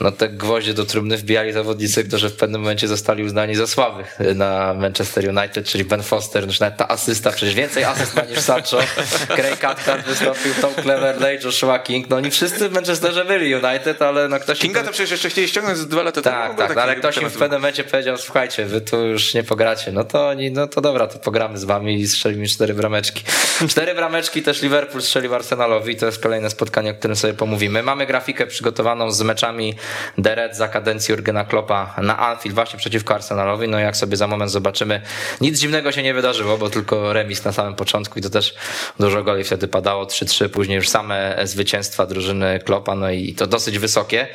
no 0.00 0.12
te 0.12 0.28
gwoździe 0.28 0.74
do 0.74 0.84
trumny 0.84 1.16
wbijali 1.16 1.52
zawodnicy, 1.52 2.04
którzy 2.04 2.28
w 2.28 2.36
pewnym 2.36 2.60
momencie 2.60 2.88
zostali 2.88 3.24
uznani 3.24 3.54
za 3.54 3.66
słabych 3.66 4.18
na 4.34 4.74
Manchester 4.74 5.28
United, 5.28 5.66
czyli 5.66 5.84
Ben 5.84 6.02
Foster, 6.02 6.46
już 6.46 6.60
nawet 6.60 6.76
ta 6.76 6.88
asysta, 6.88 7.32
przecież 7.32 7.54
więcej 7.54 7.84
asyst 7.84 8.16
ma 8.16 8.22
niż 8.22 8.38
Sancho, 8.38 8.78
Craig 9.36 9.58
Cathcart 9.58 10.06
wystąpił, 10.06 10.54
Tom 10.60 10.74
Cleverley, 10.74 11.38
Joshua 11.44 11.78
King, 11.78 12.10
no 12.10 12.16
oni 12.16 12.30
wszyscy 12.30 12.68
w 12.68 12.72
Manchesterze 12.72 13.24
byli 13.24 13.54
United, 13.54 14.02
ale 14.02 14.28
no 14.28 14.40
ktoś... 14.40 14.58
Kinga 14.58 14.82
to 14.82 14.92
przecież 14.92 15.10
jeszcze 15.10 15.30
chcieli 15.30 15.48
ściągnąć 15.48 15.78
z 15.78 15.88
dwa 15.88 16.02
lata 16.02 16.22
temu. 16.22 16.36
tak, 16.36 16.56
tak, 16.56 16.68
taki 16.68 16.80
ale 16.80 16.96
ktoś 16.96 17.16
im 17.16 17.30
w 17.30 17.38
pewnym 17.38 17.60
momencie 17.60 17.84
powiedział, 17.84 18.18
słuchajcie, 18.18 18.64
wy 18.64 18.80
tu 18.80 19.06
już 19.06 19.34
nie 19.34 19.44
pogracie. 19.44 19.92
No 19.92 20.04
to 20.04 20.28
oni, 20.28 20.50
no 20.50 20.66
to 20.66 20.80
dobra, 20.80 21.06
to 21.06 21.18
pogramy 21.18 21.58
z 21.58 21.64
wami 21.64 22.00
i 22.00 22.08
strzelimy 22.08 22.48
cztery 22.48 22.74
brameczki. 22.74 23.22
Cztery 23.70 23.94
brameczki 23.94 24.42
też 24.42 24.62
Liverpool 24.62 25.02
strzelił 25.02 25.34
Arsenalowi 25.34 25.92
i 25.92 25.96
to 25.96 26.06
jest 26.06 26.22
kolejne 26.22 26.50
spotkanie, 26.50 26.90
o 26.90 26.94
którym 26.94 27.16
sobie 27.16 27.25
pomówimy. 27.34 27.82
Mamy 27.82 28.06
grafikę 28.06 28.46
przygotowaną 28.46 29.10
z 29.10 29.22
meczami 29.22 29.74
Deret 30.18 30.56
za 30.56 30.68
kadencji 30.68 31.12
Jurgena 31.12 31.44
Kloppa 31.44 31.94
na 32.02 32.18
Anfield 32.18 32.54
właśnie 32.54 32.78
przeciwko 32.78 33.14
Arsenalowi. 33.14 33.68
No 33.68 33.78
jak 33.78 33.96
sobie 33.96 34.16
za 34.16 34.26
moment 34.26 34.50
zobaczymy, 34.50 35.00
nic 35.40 35.60
dziwnego 35.60 35.92
się 35.92 36.02
nie 36.02 36.14
wydarzyło, 36.14 36.58
bo 36.58 36.70
tylko 36.70 37.12
remis 37.12 37.44
na 37.44 37.52
samym 37.52 37.74
początku 37.74 38.18
i 38.18 38.22
to 38.22 38.30
też 38.30 38.54
dużo 39.00 39.22
goli 39.22 39.44
wtedy 39.44 39.68
padało, 39.68 40.04
3-3, 40.04 40.48
później 40.48 40.76
już 40.76 40.88
same 40.88 41.36
zwycięstwa 41.42 42.06
drużyny 42.06 42.60
Kloppa, 42.64 42.94
no 42.94 43.10
i 43.10 43.34
to 43.34 43.46
dosyć 43.46 43.78
wysokie. 43.78 44.26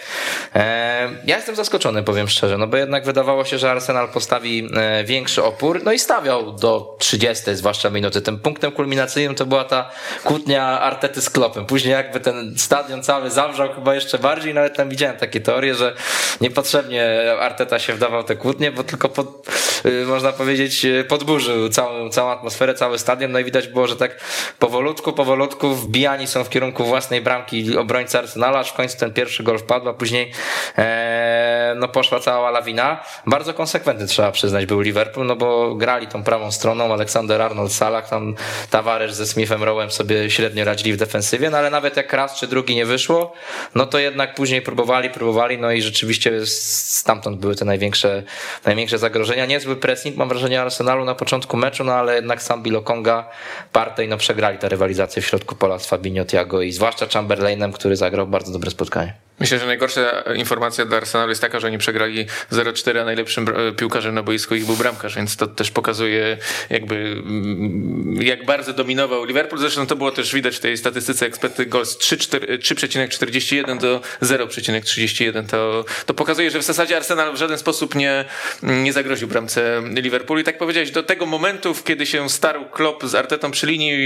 E, 0.55 1.09
Ja 1.25 1.35
jestem 1.35 1.55
zaskoczony, 1.55 2.03
powiem 2.03 2.27
szczerze, 2.27 2.57
no 2.57 2.67
bo 2.67 2.77
jednak 2.77 3.05
wydawało 3.05 3.45
się, 3.45 3.57
że 3.57 3.71
Arsenal 3.71 4.09
postawi 4.09 4.69
e, 4.75 5.03
większy 5.03 5.43
opór, 5.43 5.81
no 5.83 5.91
i 5.91 5.99
stawiał 5.99 6.51
do 6.51 6.95
30, 6.99 7.55
zwłaszcza 7.55 7.89
minuty. 7.89 8.21
Tym 8.21 8.39
punktem 8.39 8.71
kulminacyjnym 8.71 9.35
to 9.35 9.45
była 9.45 9.63
ta 9.63 9.89
kłótnia 10.23 10.79
Artety 10.79 11.21
z 11.21 11.29
Klopem. 11.29 11.65
Później 11.65 11.91
jakby 11.91 12.19
ten 12.19 12.53
stadion 12.81 13.03
cały 13.03 13.29
zawrzał 13.29 13.73
chyba 13.73 13.95
jeszcze 13.95 14.19
bardziej, 14.19 14.53
nawet 14.53 14.77
tam 14.77 14.89
widziałem 14.89 15.17
takie 15.17 15.41
teorie, 15.41 15.75
że 15.75 15.95
niepotrzebnie 16.41 17.33
Arteta 17.39 17.79
się 17.79 17.93
wdawał 17.93 18.23
te 18.23 18.35
kłótnie, 18.35 18.71
bo 18.71 18.83
tylko 18.83 19.09
pod, 19.09 19.47
y, 19.85 20.05
można 20.05 20.31
powiedzieć 20.31 20.85
y, 20.85 21.03
podburzył 21.03 21.69
całą, 21.69 22.09
całą 22.09 22.31
atmosferę, 22.31 22.73
cały 22.73 22.99
stadion, 22.99 23.31
no 23.31 23.39
i 23.39 23.43
widać 23.43 23.67
było, 23.67 23.87
że 23.87 23.95
tak 23.95 24.19
powolutku, 24.59 25.13
powolutku 25.13 25.75
wbijani 25.75 26.27
są 26.27 26.43
w 26.43 26.49
kierunku 26.49 26.83
własnej 26.83 27.21
bramki 27.21 27.77
obrońcy 27.77 28.19
Arsenala, 28.19 28.59
aż 28.59 28.69
w 28.69 28.73
końcu 28.73 28.97
ten 28.97 29.13
pierwszy 29.13 29.43
gol 29.43 29.59
wpadł, 29.59 29.89
a 29.89 29.93
później 29.93 30.31
e, 30.77 31.73
no 31.77 31.87
poszła 31.87 32.19
cała 32.19 32.51
lawina. 32.51 33.03
Bardzo 33.25 33.53
konsekwentny 33.53 34.07
trzeba 34.07 34.31
przyznać 34.31 34.65
był 34.65 34.81
Liverpool, 34.81 35.27
no 35.27 35.35
bo 35.35 35.75
grali 35.75 36.07
tą 36.07 36.23
prawą 36.23 36.51
stroną, 36.51 36.93
Aleksander 36.93 37.41
Arnold, 37.41 37.73
Salah, 37.73 38.09
tam 38.09 38.35
Tavares 38.69 39.15
ze 39.15 39.27
Smithem 39.27 39.63
Rowem 39.63 39.91
sobie 39.91 40.29
średnio 40.29 40.65
radzili 40.65 40.93
w 40.93 40.97
defensywie, 40.97 41.49
no 41.49 41.57
ale 41.57 41.69
nawet 41.69 41.97
jak 41.97 42.13
raz 42.13 42.35
czy 42.35 42.47
drugi 42.47 42.60
nie 42.69 42.85
wyszło, 42.85 43.33
no 43.75 43.85
to 43.85 43.99
jednak 43.99 44.35
później 44.35 44.61
próbowali, 44.61 45.09
próbowali, 45.09 45.57
no 45.57 45.71
i 45.71 45.81
rzeczywiście 45.81 46.45
stamtąd 46.45 47.39
były 47.39 47.55
te 47.55 47.65
największe, 47.65 48.23
największe 48.65 48.97
zagrożenia. 48.97 49.45
Niezły 49.45 49.75
pressing, 49.75 50.17
mam 50.17 50.29
wrażenie, 50.29 50.61
Arsenalu 50.61 51.05
na 51.05 51.15
początku 51.15 51.57
meczu, 51.57 51.83
no 51.83 51.93
ale 51.93 52.15
jednak 52.15 52.43
sam 52.43 52.63
Bilokonga, 52.63 53.29
Partey, 53.71 54.07
no 54.07 54.17
przegrali 54.17 54.57
tę 54.57 54.69
rywalizację 54.69 55.21
w 55.21 55.25
środku 55.25 55.55
pola 55.55 55.79
z 55.79 55.87
Fabinho, 55.87 56.25
Thiago 56.25 56.61
i 56.61 56.71
zwłaszcza 56.71 57.07
Chamberlainem, 57.07 57.73
który 57.73 57.95
zagrał 57.95 58.27
bardzo 58.27 58.51
dobre 58.51 58.71
spotkanie. 58.71 59.30
Myślę, 59.41 59.59
że 59.59 59.65
najgorsza 59.65 60.23
informacja 60.35 60.85
dla 60.85 60.97
Arsenalu 60.97 61.29
jest 61.29 61.41
taka, 61.41 61.59
że 61.59 61.67
oni 61.67 61.77
przegrali 61.77 62.25
0-4, 62.51 62.99
a 62.99 63.05
najlepszym 63.05 63.47
piłkarzem 63.77 64.15
na 64.15 64.23
boisku 64.23 64.55
ich 64.55 64.65
był 64.65 64.75
bramkarz, 64.75 65.15
więc 65.15 65.37
to 65.37 65.47
też 65.47 65.71
pokazuje 65.71 66.37
jakby 66.69 66.95
mm, 66.95 68.21
jak 68.21 68.45
bardzo 68.45 68.73
dominował 68.73 69.25
Liverpool. 69.25 69.61
Zresztą 69.61 69.87
to 69.87 69.95
było 69.95 70.11
też 70.11 70.33
widać 70.33 70.55
w 70.55 70.59
tej 70.59 70.77
statystyce 70.77 71.25
expected 71.25 71.69
goals 71.69 71.97
3,4 71.97 72.57
3,41 72.57 73.79
do 73.79 74.01
0,31. 74.21 75.47
To, 75.47 75.85
to 76.05 76.13
pokazuje, 76.13 76.51
że 76.51 76.59
w 76.59 76.63
zasadzie 76.63 76.97
Arsenal 76.97 77.33
w 77.33 77.37
żaden 77.37 77.57
sposób 77.57 77.95
nie, 77.95 78.25
nie 78.63 78.93
zagroził 78.93 79.27
bramce 79.27 79.81
Liverpoolu. 79.95 80.41
I 80.41 80.43
tak 80.43 80.57
powiedziałeś, 80.57 80.91
do 80.91 81.03
tego 81.03 81.25
momentu, 81.25 81.75
kiedy 81.85 82.05
się 82.05 82.29
starł 82.29 82.65
Klopp 82.65 83.05
z 83.05 83.15
Artetą 83.15 83.51
przy 83.51 83.67
linii 83.67 84.01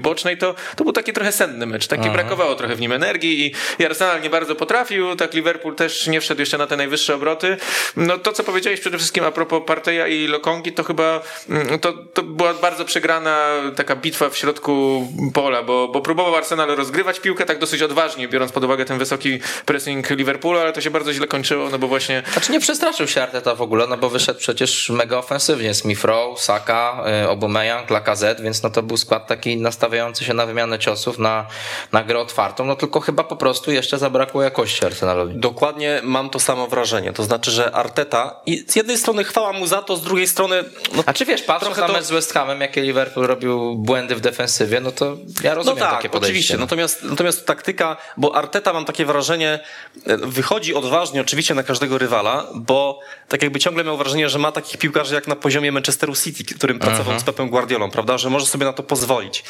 bocznej, 0.00 0.38
to, 0.38 0.54
to 0.76 0.84
był 0.84 0.92
taki 0.92 1.12
trochę 1.12 1.32
senny 1.32 1.66
mecz. 1.66 1.86
Taki 1.86 2.10
brakowało 2.10 2.54
trochę 2.54 2.74
w 2.76 2.80
nim 2.80 2.92
energii 2.92 3.46
i, 3.46 3.54
i 3.82 3.86
Arsenal 3.86 4.22
nie 4.22 4.30
bardzo 4.30 4.54
potrafił, 4.54 4.77
tak 5.18 5.34
Liverpool 5.34 5.74
też 5.74 6.06
nie 6.06 6.20
wszedł 6.20 6.40
jeszcze 6.40 6.58
na 6.58 6.66
te 6.66 6.76
najwyższe 6.76 7.14
obroty. 7.14 7.56
No 7.96 8.18
to, 8.18 8.32
co 8.32 8.44
powiedziałeś 8.44 8.80
przede 8.80 8.98
wszystkim 8.98 9.24
a 9.24 9.30
propos 9.30 9.62
Parteja 9.66 10.06
i 10.06 10.26
Lokongi, 10.26 10.72
to 10.72 10.84
chyba 10.84 11.20
mm, 11.48 11.78
to, 11.78 11.92
to 11.92 12.22
była 12.22 12.54
bardzo 12.54 12.84
przegrana 12.84 13.46
taka 13.76 13.96
bitwa 13.96 14.30
w 14.30 14.36
środku 14.36 15.06
pola, 15.34 15.62
bo, 15.62 15.88
bo 15.88 16.00
próbował 16.00 16.36
Arsenal 16.36 16.68
rozgrywać 16.68 17.20
piłkę 17.20 17.44
tak 17.44 17.58
dosyć 17.58 17.82
odważnie, 17.82 18.28
biorąc 18.28 18.52
pod 18.52 18.64
uwagę 18.64 18.84
ten 18.84 18.98
wysoki 18.98 19.40
pressing 19.66 20.10
Liverpoolu, 20.10 20.58
ale 20.58 20.72
to 20.72 20.80
się 20.80 20.90
bardzo 20.90 21.12
źle 21.12 21.26
kończyło, 21.26 21.70
no 21.70 21.78
bo 21.78 21.88
właśnie 21.88 22.22
Znaczy 22.32 22.52
nie 22.52 22.60
przestraszył 22.60 23.06
się 23.06 23.22
Arteta 23.22 23.54
w 23.54 23.62
ogóle, 23.62 23.86
no 23.86 23.96
bo 23.96 24.10
wyszedł 24.10 24.40
przecież 24.40 24.90
mega 24.90 25.18
ofensywnie. 25.18 25.74
Smith 25.74 26.04
Rowe, 26.04 26.40
Saka, 26.40 27.04
y, 27.24 27.28
Aubameyang, 27.28 27.90
Lacazette, 27.90 28.42
więc 28.42 28.62
no 28.62 28.70
to 28.70 28.82
był 28.82 28.96
skład 28.96 29.26
taki 29.26 29.56
nastawiający 29.56 30.24
się 30.24 30.34
na 30.34 30.46
wymianę 30.46 30.78
ciosów, 30.78 31.18
na, 31.18 31.46
na 31.92 32.04
grę 32.04 32.18
otwartą, 32.18 32.64
no 32.64 32.76
tylko 32.76 33.00
chyba 33.00 33.24
po 33.24 33.36
prostu 33.36 33.72
jeszcze 33.72 33.98
zabrakło 33.98 34.42
jakości 34.42 34.67
Arsenalowi. 34.86 35.34
Dokładnie 35.36 36.00
mam 36.04 36.30
to 36.30 36.40
samo 36.40 36.66
wrażenie. 36.66 37.12
To 37.12 37.22
znaczy, 37.22 37.50
że 37.50 37.72
Arteta 37.72 38.40
i 38.46 38.64
z 38.68 38.76
jednej 38.76 38.98
strony 38.98 39.24
chwała 39.24 39.52
mu 39.52 39.66
za 39.66 39.82
to, 39.82 39.96
z 39.96 40.02
drugiej 40.02 40.26
strony 40.28 40.64
no, 40.96 41.02
A 41.06 41.12
czy 41.12 41.24
wiesz, 41.24 41.42
patrząc 41.42 41.76
na 41.76 41.86
to- 41.86 41.92
mecz 41.92 42.04
z 42.04 42.10
West 42.10 42.32
Hamem, 42.32 42.60
jakie 42.60 42.82
Liverpool 42.82 43.26
robił 43.26 43.74
błędy 43.76 44.14
w 44.16 44.20
defensywie, 44.20 44.80
no 44.80 44.92
to 44.92 45.16
ja 45.42 45.50
No 45.50 45.54
rozumiem 45.56 45.78
tak, 45.78 45.90
takie 45.90 46.08
podejście. 46.08 46.30
oczywiście. 46.32 46.54
no. 46.54 46.60
Natomiast, 46.60 47.02
natomiast 47.02 47.46
taktyka, 47.46 47.96
bo 48.16 48.34
Arteta 48.36 48.72
mam 48.72 48.84
takie 48.84 49.04
wrażenie, 49.04 49.58
e, 50.06 50.16
wychodzi 50.16 50.74
odważnie 50.74 51.20
oczywiście 51.20 51.54
na 51.54 51.62
każdego 51.62 51.98
rywala, 51.98 52.46
bo 52.54 53.00
tak 53.28 53.42
jakby 53.42 53.58
ciągle 53.58 53.84
miał 53.84 53.96
wrażenie, 53.96 54.28
że 54.28 54.38
ma 54.38 54.52
takich 54.52 54.78
piłkarzy 54.78 55.14
jak 55.14 55.26
na 55.28 55.36
poziomie 55.36 55.72
Manchesteru 55.72 56.14
City, 56.16 56.54
którym 56.54 56.78
pracował 56.78 57.20
z 57.20 57.24
Pepem 57.24 57.48
Guardiolą, 57.50 57.90
prawda, 57.90 58.18
że 58.18 58.30
może 58.30 58.46
sobie 58.46 58.66
na 58.66 58.72
to 58.72 58.82
pozwolić. 58.82 59.44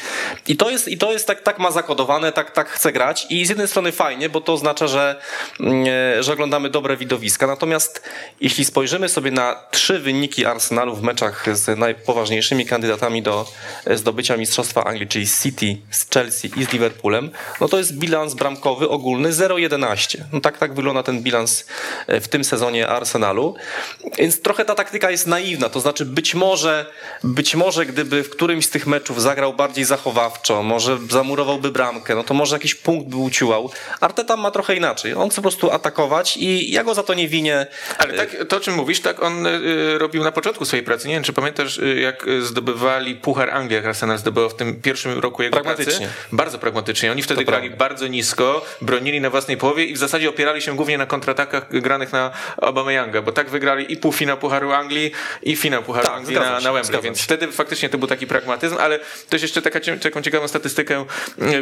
I 0.47 0.57
to 0.57 0.69
jest, 0.69 0.87
i 0.87 0.97
to 0.97 1.11
jest 1.11 1.27
tak, 1.27 1.41
tak 1.41 1.59
ma 1.59 1.71
zakodowane, 1.71 2.31
tak, 2.31 2.51
tak 2.51 2.69
chce 2.69 2.91
grać 2.91 3.27
i 3.29 3.45
z 3.45 3.49
jednej 3.49 3.67
strony 3.67 3.91
fajnie, 3.91 4.29
bo 4.29 4.41
to 4.41 4.53
oznacza, 4.53 4.87
że 4.87 4.98
że, 4.99 5.15
mm, 5.59 6.23
że 6.23 6.33
oglądamy 6.33 6.69
dobre 6.69 6.97
widowiska. 6.97 7.47
Natomiast 7.47 8.03
jeśli 8.41 8.65
spojrzymy 8.65 9.09
sobie 9.09 9.31
na 9.31 9.55
trzy 9.71 9.99
wyniki 9.99 10.45
Arsenalu 10.45 10.95
w 10.95 11.03
meczach 11.03 11.45
z 11.57 11.79
najpoważniejszymi 11.79 12.65
kandydatami 12.65 13.21
do 13.21 13.45
zdobycia 13.87 14.37
Mistrzostwa 14.37 14.83
Anglii, 14.83 15.07
czyli 15.07 15.27
City, 15.27 15.77
z 15.91 16.09
Chelsea 16.13 16.51
i 16.57 16.65
z 16.65 16.71
Liverpoolem, 16.71 17.31
no 17.61 17.67
to 17.67 17.77
jest 17.77 17.97
bilans 17.97 18.33
bramkowy 18.33 18.89
ogólny 18.89 19.31
0-11. 19.31 20.17
No 20.33 20.41
tak, 20.41 20.57
tak 20.57 20.73
wygląda 20.73 21.03
ten 21.03 21.23
bilans 21.23 21.65
w 22.07 22.27
tym 22.27 22.43
sezonie 22.43 22.87
Arsenalu. 22.87 23.55
Więc 24.17 24.41
trochę 24.41 24.65
ta 24.65 24.75
taktyka 24.75 25.11
jest 25.11 25.27
naiwna, 25.27 25.69
to 25.69 25.79
znaczy 25.79 26.05
być 26.05 26.35
może, 26.35 26.85
być 27.23 27.55
może 27.55 27.85
gdyby 27.85 28.23
w 28.23 28.29
którymś 28.29 28.65
z 28.65 28.69
tych 28.69 28.87
meczów 28.87 29.21
zagrał 29.21 29.53
bardziej 29.53 29.85
zachowawczo, 29.85 30.63
może 30.63 30.97
zamurowałby 31.09 31.71
bramkę, 31.71 32.15
no 32.15 32.23
to 32.23 32.33
może 32.33 32.55
jakiś 32.55 32.75
punkt 32.75 33.09
by 33.09 33.15
uciłał. 33.15 33.71
Arteta 33.99 34.37
ma 34.37 34.51
trochę 34.51 34.75
inaczej. 34.75 34.88
On 35.17 35.29
chce 35.29 35.35
po 35.35 35.41
prostu 35.41 35.71
atakować 35.71 36.37
i 36.37 36.71
ja 36.71 36.83
go 36.83 36.93
za 36.93 37.03
to 37.03 37.13
nie 37.13 37.27
winię. 37.27 37.67
Ale 37.97 38.13
tak, 38.13 38.35
to 38.49 38.57
o 38.57 38.59
czym 38.59 38.73
mówisz, 38.73 38.99
tak 39.01 39.23
on 39.23 39.47
y, 39.47 39.97
robił 39.97 40.23
na 40.23 40.31
początku 40.31 40.65
swojej 40.65 40.85
pracy. 40.85 41.07
Nie 41.07 41.13
wiem, 41.13 41.23
czy 41.23 41.33
pamiętasz, 41.33 41.77
y, 41.77 41.99
jak 41.99 42.25
zdobywali 42.41 43.15
Puchar 43.15 43.49
Anglii, 43.49 43.75
jak 43.75 43.85
Arsenal 43.85 44.17
zdobywał 44.17 44.49
w 44.49 44.55
tym 44.55 44.81
pierwszym 44.81 45.19
roku 45.19 45.43
jego 45.43 45.53
pragmatycznie. 45.55 46.07
pracy. 46.07 46.13
Bardzo 46.31 46.59
pragmatycznie. 46.59 47.11
Oni 47.11 47.23
wtedy 47.23 47.41
To 47.41 47.47
grali 47.51 47.67
prawda. 47.69 47.85
bardzo 47.85 48.07
nisko, 48.07 48.65
bronili 48.81 49.21
na 49.21 49.29
własnej 49.29 49.57
połowie 49.57 49.85
i 49.85 49.93
w 49.93 49.97
zasadzie 49.97 50.29
opierali 50.29 50.61
się 50.61 50.75
głównie 50.75 50.97
na 50.97 51.05
kontratakach 51.05 51.81
granych 51.81 52.11
na 52.11 52.31
Aubameyanga, 52.61 53.21
bo 53.21 53.31
tak 53.31 53.49
wygrali 53.49 53.93
i 53.93 53.97
półfinał 53.97 54.37
Pucharu 54.37 54.71
Anglii 54.71 55.11
i 55.43 55.55
finał 55.55 55.83
Pucharu 55.83 56.05
Tak, 56.05 56.15
Anglii 56.15 56.35
na, 56.39 56.59
na 56.59 56.73
Wembley, 56.73 57.01
więc 57.01 57.21
wtedy 57.21 57.47
faktycznie 57.51 57.89
to 57.89 57.97
był 57.97 58.07
taki 58.07 58.27
pragmatyzm, 58.27 58.75
ale 58.79 58.99
też 59.29 59.41
jeszcze 59.41 59.61
taka, 59.61 59.79
taką 60.01 60.21
ciekawą 60.21 60.47
statystykę 60.47 61.05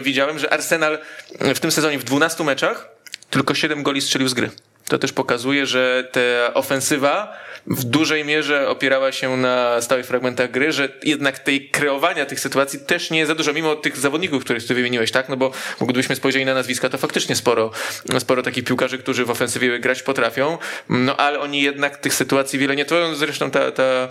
widziałem, 0.02 0.40
że 0.40 0.54
Arsenal 0.54 1.00
w 1.40 1.60
tym 1.60 1.72
sezonie 1.72 2.00
w 2.00 2.04
12 2.04 2.44
meczach 2.44 2.90
tylko 3.30 3.54
7 3.56 3.84
goli 3.84 4.02
strzelił 4.02 4.28
z 4.28 4.34
gry. 4.34 4.52
To 4.89 4.97
też 4.97 5.13
pokazuje, 5.13 5.65
że 5.65 6.10
ta 6.12 6.54
ofensywa 6.54 7.38
w 7.67 7.84
dużej 7.84 8.26
mierze 8.26 8.69
opierała 8.69 9.12
się 9.12 9.38
na 9.38 9.82
stałych 9.82 10.06
fragmentach 10.06 10.52
gry, 10.52 10.71
że 10.71 10.89
jednak 11.04 11.39
tej 11.39 11.69
kreowania 11.69 12.26
tych 12.26 12.39
sytuacji 12.39 12.80
też 12.80 13.12
nie 13.12 13.19
jest 13.19 13.28
za 13.30 13.36
dużo, 13.36 13.54
mimo 13.54 13.76
tych 13.76 13.97
zawodników, 13.97 14.43
których 14.43 14.67
ty 14.67 14.73
wymieniłeś, 14.73 15.12
tak? 15.12 15.30
No 15.30 15.38
bo, 15.38 15.52
gdybyśmy 15.82 16.15
spojrzeli 16.15 16.45
na 16.45 16.54
nazwiska, 16.54 16.89
to 16.89 16.97
faktycznie 16.97 17.36
sporo, 17.36 17.71
sporo 18.19 18.43
takich 18.43 18.63
piłkarzy, 18.63 18.97
którzy 18.97 19.26
w 19.26 19.30
ofensywie 19.30 19.80
grać 19.80 20.04
potrafią, 20.04 20.58
no 20.89 21.17
ale 21.17 21.39
oni 21.39 21.62
jednak 21.62 21.97
tych 21.97 22.13
sytuacji 22.13 22.60
wiele 22.60 22.76
nie 22.76 22.86
tworzą. 22.86 23.15
Zresztą 23.15 23.52
ta, 23.52 23.71
ta, 23.71 24.08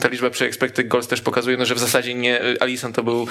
ta 0.00 0.08
liczba 0.08 0.30
przy 0.30 0.44
expected 0.44 0.88
goals 0.88 1.08
też 1.08 1.20
pokazuje, 1.20 1.56
no, 1.56 1.66
że 1.66 1.74
w 1.74 1.78
zasadzie 1.78 2.14
nie 2.14 2.40
Alisson 2.60 2.92
to 2.92 3.02
był, 3.02 3.26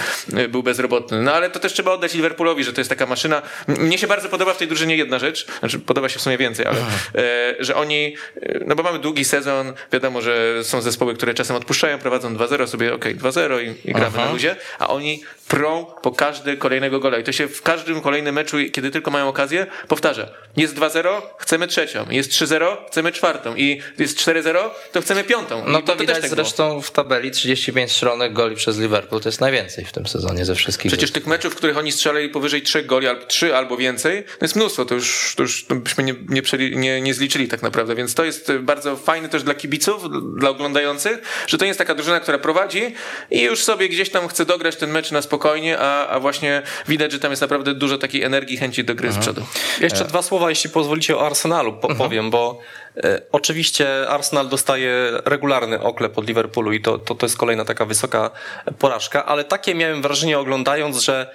był 0.50 0.64
bezrobotny. 0.64 1.22
No 1.22 1.34
ale 1.34 1.50
to 1.50 1.60
też 1.60 1.74
trzeba 1.74 1.92
oddać 1.92 2.14
Liverpoolowi, 2.14 2.64
że 2.64 2.74
to 2.74 2.82
jest 2.82 2.90
taka 2.90 3.06
maszyna. 3.06 3.42
Mnie 3.68 3.98
się 3.98 4.08
bardzo 4.08 4.30
podoba 4.30 4.54
w 4.54 4.58
tej 4.58 4.68
drużynie 4.68 4.96
jedna 4.96 5.20
rzecz, 5.20 5.48
znaczy 5.60 5.80
podoba 5.80 6.10
się 6.10 6.20
w 6.20 6.22
sumie 6.22 6.38
więcej, 6.44 6.66
ale 6.66 6.80
e, 6.80 7.56
że 7.60 7.76
oni, 7.76 8.16
e, 8.42 8.60
no 8.68 8.76
bo 8.76 8.84
mamy 8.84 9.00
długi 9.00 9.26
sezon, 9.26 9.74
wiadomo, 9.92 10.22
że 10.22 10.64
są 10.64 10.82
zespoły, 10.82 11.16
które 11.16 11.34
czasem 11.34 11.56
odpuszczają, 11.56 12.00
prowadzą 12.00 12.36
2-0, 12.36 12.68
sobie 12.68 12.94
okej, 12.94 13.16
2-0 13.16 13.64
i, 13.64 13.90
i 13.90 13.94
gramy 13.94 14.18
na 14.18 14.32
luzie, 14.32 14.56
a 14.80 14.90
oni 14.90 15.24
prą 15.48 15.86
po 16.02 16.12
każdy 16.12 16.58
kolejnego 16.58 17.00
gola 17.00 17.18
i 17.18 17.24
to 17.24 17.32
się 17.32 17.48
w 17.48 17.62
każdym 17.62 18.02
kolejnym 18.02 18.36
meczu, 18.36 18.58
kiedy 18.72 18.92
tylko 18.92 19.12
mają 19.12 19.28
okazję, 19.28 19.68
powtarza. 19.88 20.28
Jest 20.58 20.76
2-0, 20.76 21.22
chcemy 21.38 21.68
trzecią, 21.68 22.06
jest 22.10 22.32
3-0, 22.32 22.78
chcemy 22.88 23.12
czwartą 23.12 23.56
i 23.56 23.82
jest 23.98 24.18
4-0, 24.18 24.70
to 24.92 25.02
chcemy 25.02 25.24
piątą. 25.24 25.64
No 25.68 25.80
I 25.80 25.84
to 25.84 25.92
też 25.92 26.02
widać 26.02 26.22
tak 26.22 26.30
było. 26.30 26.36
zresztą 26.36 26.82
w 26.82 26.92
tabeli 26.92 27.32
35 27.32 27.92
strzelonych 27.92 28.34
goli 28.34 28.56
przez 28.56 28.80
Liverpool, 28.80 29.22
to 29.22 29.30
jest 29.30 29.42
najwięcej 29.42 29.86
w 29.86 29.92
tym 29.92 30.08
sezonie 30.08 30.46
ze 30.46 30.56
wszystkich. 30.56 30.92
Przecież 30.92 31.12
tych 31.12 31.28
meczów, 31.28 31.54
w 31.54 31.56
których 31.56 31.78
oni 31.78 31.92
strzelali 31.92 32.30
powyżej 32.30 32.62
trzech 32.62 32.86
goli, 32.86 33.08
albo 33.08 33.26
trzy 33.26 33.56
albo 33.56 33.78
więcej, 33.78 34.24
to 34.24 34.46
jest 34.46 34.56
mnóstwo, 34.56 34.86
to 34.86 34.96
już, 34.96 35.34
to 35.38 35.44
już 35.44 35.66
to 35.66 35.76
byśmy 35.76 36.04
nie, 36.04 36.33
nie, 36.34 36.42
nie, 36.72 37.02
nie 37.02 37.14
zliczyli 37.14 37.48
tak 37.48 37.62
naprawdę, 37.62 37.96
więc 37.96 38.14
to 38.14 38.24
jest 38.24 38.52
bardzo 38.60 38.96
fajne 38.96 39.30
też 39.30 39.44
dla 39.44 39.54
kibiców, 39.54 40.04
dla 40.38 40.50
oglądających, 40.50 41.46
że 41.48 41.58
to 41.58 41.66
nie 41.66 41.68
jest 41.68 41.78
taka 41.78 41.96
drużyna, 41.96 42.20
która 42.20 42.38
prowadzi 42.38 42.96
i 43.32 43.42
już 43.42 43.64
sobie 43.64 43.90
gdzieś 43.90 44.10
tam 44.10 44.28
chce 44.28 44.46
dograć 44.46 44.76
ten 44.76 44.92
mecz 44.92 45.12
na 45.12 45.22
spokojnie, 45.22 45.80
a, 45.80 46.08
a 46.08 46.20
właśnie 46.20 46.62
widać, 46.88 47.12
że 47.12 47.20
tam 47.20 47.32
jest 47.32 47.42
naprawdę 47.42 47.74
dużo 47.74 47.98
takiej 47.98 48.24
energii, 48.24 48.58
chęci 48.58 48.84
do 48.84 48.96
gry 48.96 49.12
z 49.12 49.18
przodu. 49.18 49.46
Jeszcze 49.82 50.06
dwa 50.06 50.22
słowa, 50.22 50.50
jeśli 50.50 50.70
pozwolicie, 50.70 51.18
o 51.18 51.26
Arsenalu 51.26 51.74
po, 51.74 51.96
powiem, 51.96 52.30
bo 52.30 52.60
e, 52.98 53.22
oczywiście 53.32 54.10
Arsenal 54.10 54.50
dostaje 54.50 54.94
regularny 55.26 55.82
oklep 55.82 56.18
od 56.18 56.28
Liverpoolu 56.28 56.72
i 56.74 56.82
to, 56.82 57.00
to, 57.00 57.16
to 57.16 57.26
jest 57.26 57.38
kolejna 57.38 57.66
taka 57.66 57.86
wysoka 57.86 58.32
porażka, 58.80 59.26
ale 59.26 59.44
takie 59.44 59.76
miałem 59.76 60.02
wrażenie 60.02 60.40
oglądając, 60.40 60.98
że 60.98 61.34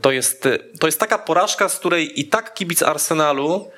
to 0.00 0.12
jest, 0.12 0.48
to 0.80 0.86
jest 0.86 1.00
taka 1.00 1.18
porażka, 1.18 1.68
z 1.68 1.78
której 1.78 2.20
i 2.20 2.24
tak 2.24 2.54
kibic 2.54 2.82
Arsenalu 2.82 3.70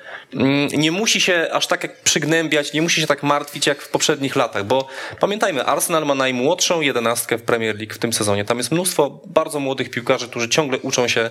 nie 0.73 0.91
musi 0.91 1.21
się 1.21 1.47
aż 1.51 1.67
tak 1.67 1.83
jak 1.83 2.01
przygnębiać, 2.01 2.73
nie 2.73 2.81
musi 2.81 3.01
się 3.01 3.07
tak 3.07 3.23
martwić 3.23 3.67
jak 3.67 3.81
w 3.81 3.89
poprzednich 3.89 4.35
latach, 4.35 4.65
bo 4.65 4.87
pamiętajmy, 5.19 5.65
Arsenal 5.65 6.05
ma 6.05 6.15
najmłodszą 6.15 6.81
jedenastkę 6.81 7.37
w 7.37 7.43
Premier 7.43 7.77
League 7.77 7.93
w 7.93 7.97
tym 7.97 8.13
sezonie. 8.13 8.45
Tam 8.45 8.57
jest 8.57 8.71
mnóstwo 8.71 9.21
bardzo 9.25 9.59
młodych 9.59 9.89
piłkarzy, 9.89 10.27
którzy 10.27 10.49
ciągle 10.49 10.79
uczą 10.79 11.07
się 11.07 11.29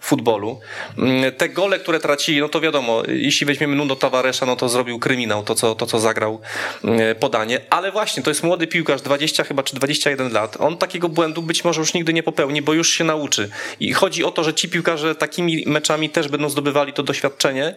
futbolu. 0.00 0.60
Mm, 0.98 1.32
Te 1.32 1.48
gole, 1.48 1.78
które 1.78 2.00
tracili, 2.00 2.40
no 2.40 2.48
to 2.48 2.60
wiadomo, 2.60 3.02
jeśli 3.08 3.46
weźmiemy 3.46 3.76
Nuno 3.76 3.96
Tavaresza, 3.96 4.46
no 4.46 4.56
to 4.56 4.68
zrobił 4.68 4.98
kryminał, 4.98 5.42
to 5.42 5.54
co, 5.54 5.74
to 5.74 5.86
co 5.86 5.98
zagrał 5.98 6.40
mm, 6.84 7.16
podanie, 7.16 7.60
ale 7.70 7.92
właśnie 7.92 8.22
to 8.22 8.30
jest 8.30 8.42
młody 8.42 8.66
piłkarz, 8.66 9.02
20 9.02 9.44
chyba 9.44 9.62
czy 9.62 9.76
21 9.76 10.32
lat. 10.32 10.56
On 10.60 10.76
takiego 10.76 11.08
błędu 11.08 11.42
być 11.42 11.64
może 11.64 11.80
już 11.80 11.94
nigdy 11.94 12.12
nie 12.12 12.22
popełni, 12.22 12.62
bo 12.62 12.72
już 12.72 12.90
się 12.90 13.04
nauczy. 13.04 13.50
I 13.80 13.92
chodzi 13.92 14.24
o 14.24 14.30
to, 14.30 14.44
że 14.44 14.54
ci 14.54 14.68
piłkarze 14.68 15.14
takimi 15.14 15.64
meczami 15.66 16.10
też 16.10 16.28
będą 16.28 16.48
zdobywali 16.48 16.92
to 16.92 17.02
doświadczenie 17.02 17.74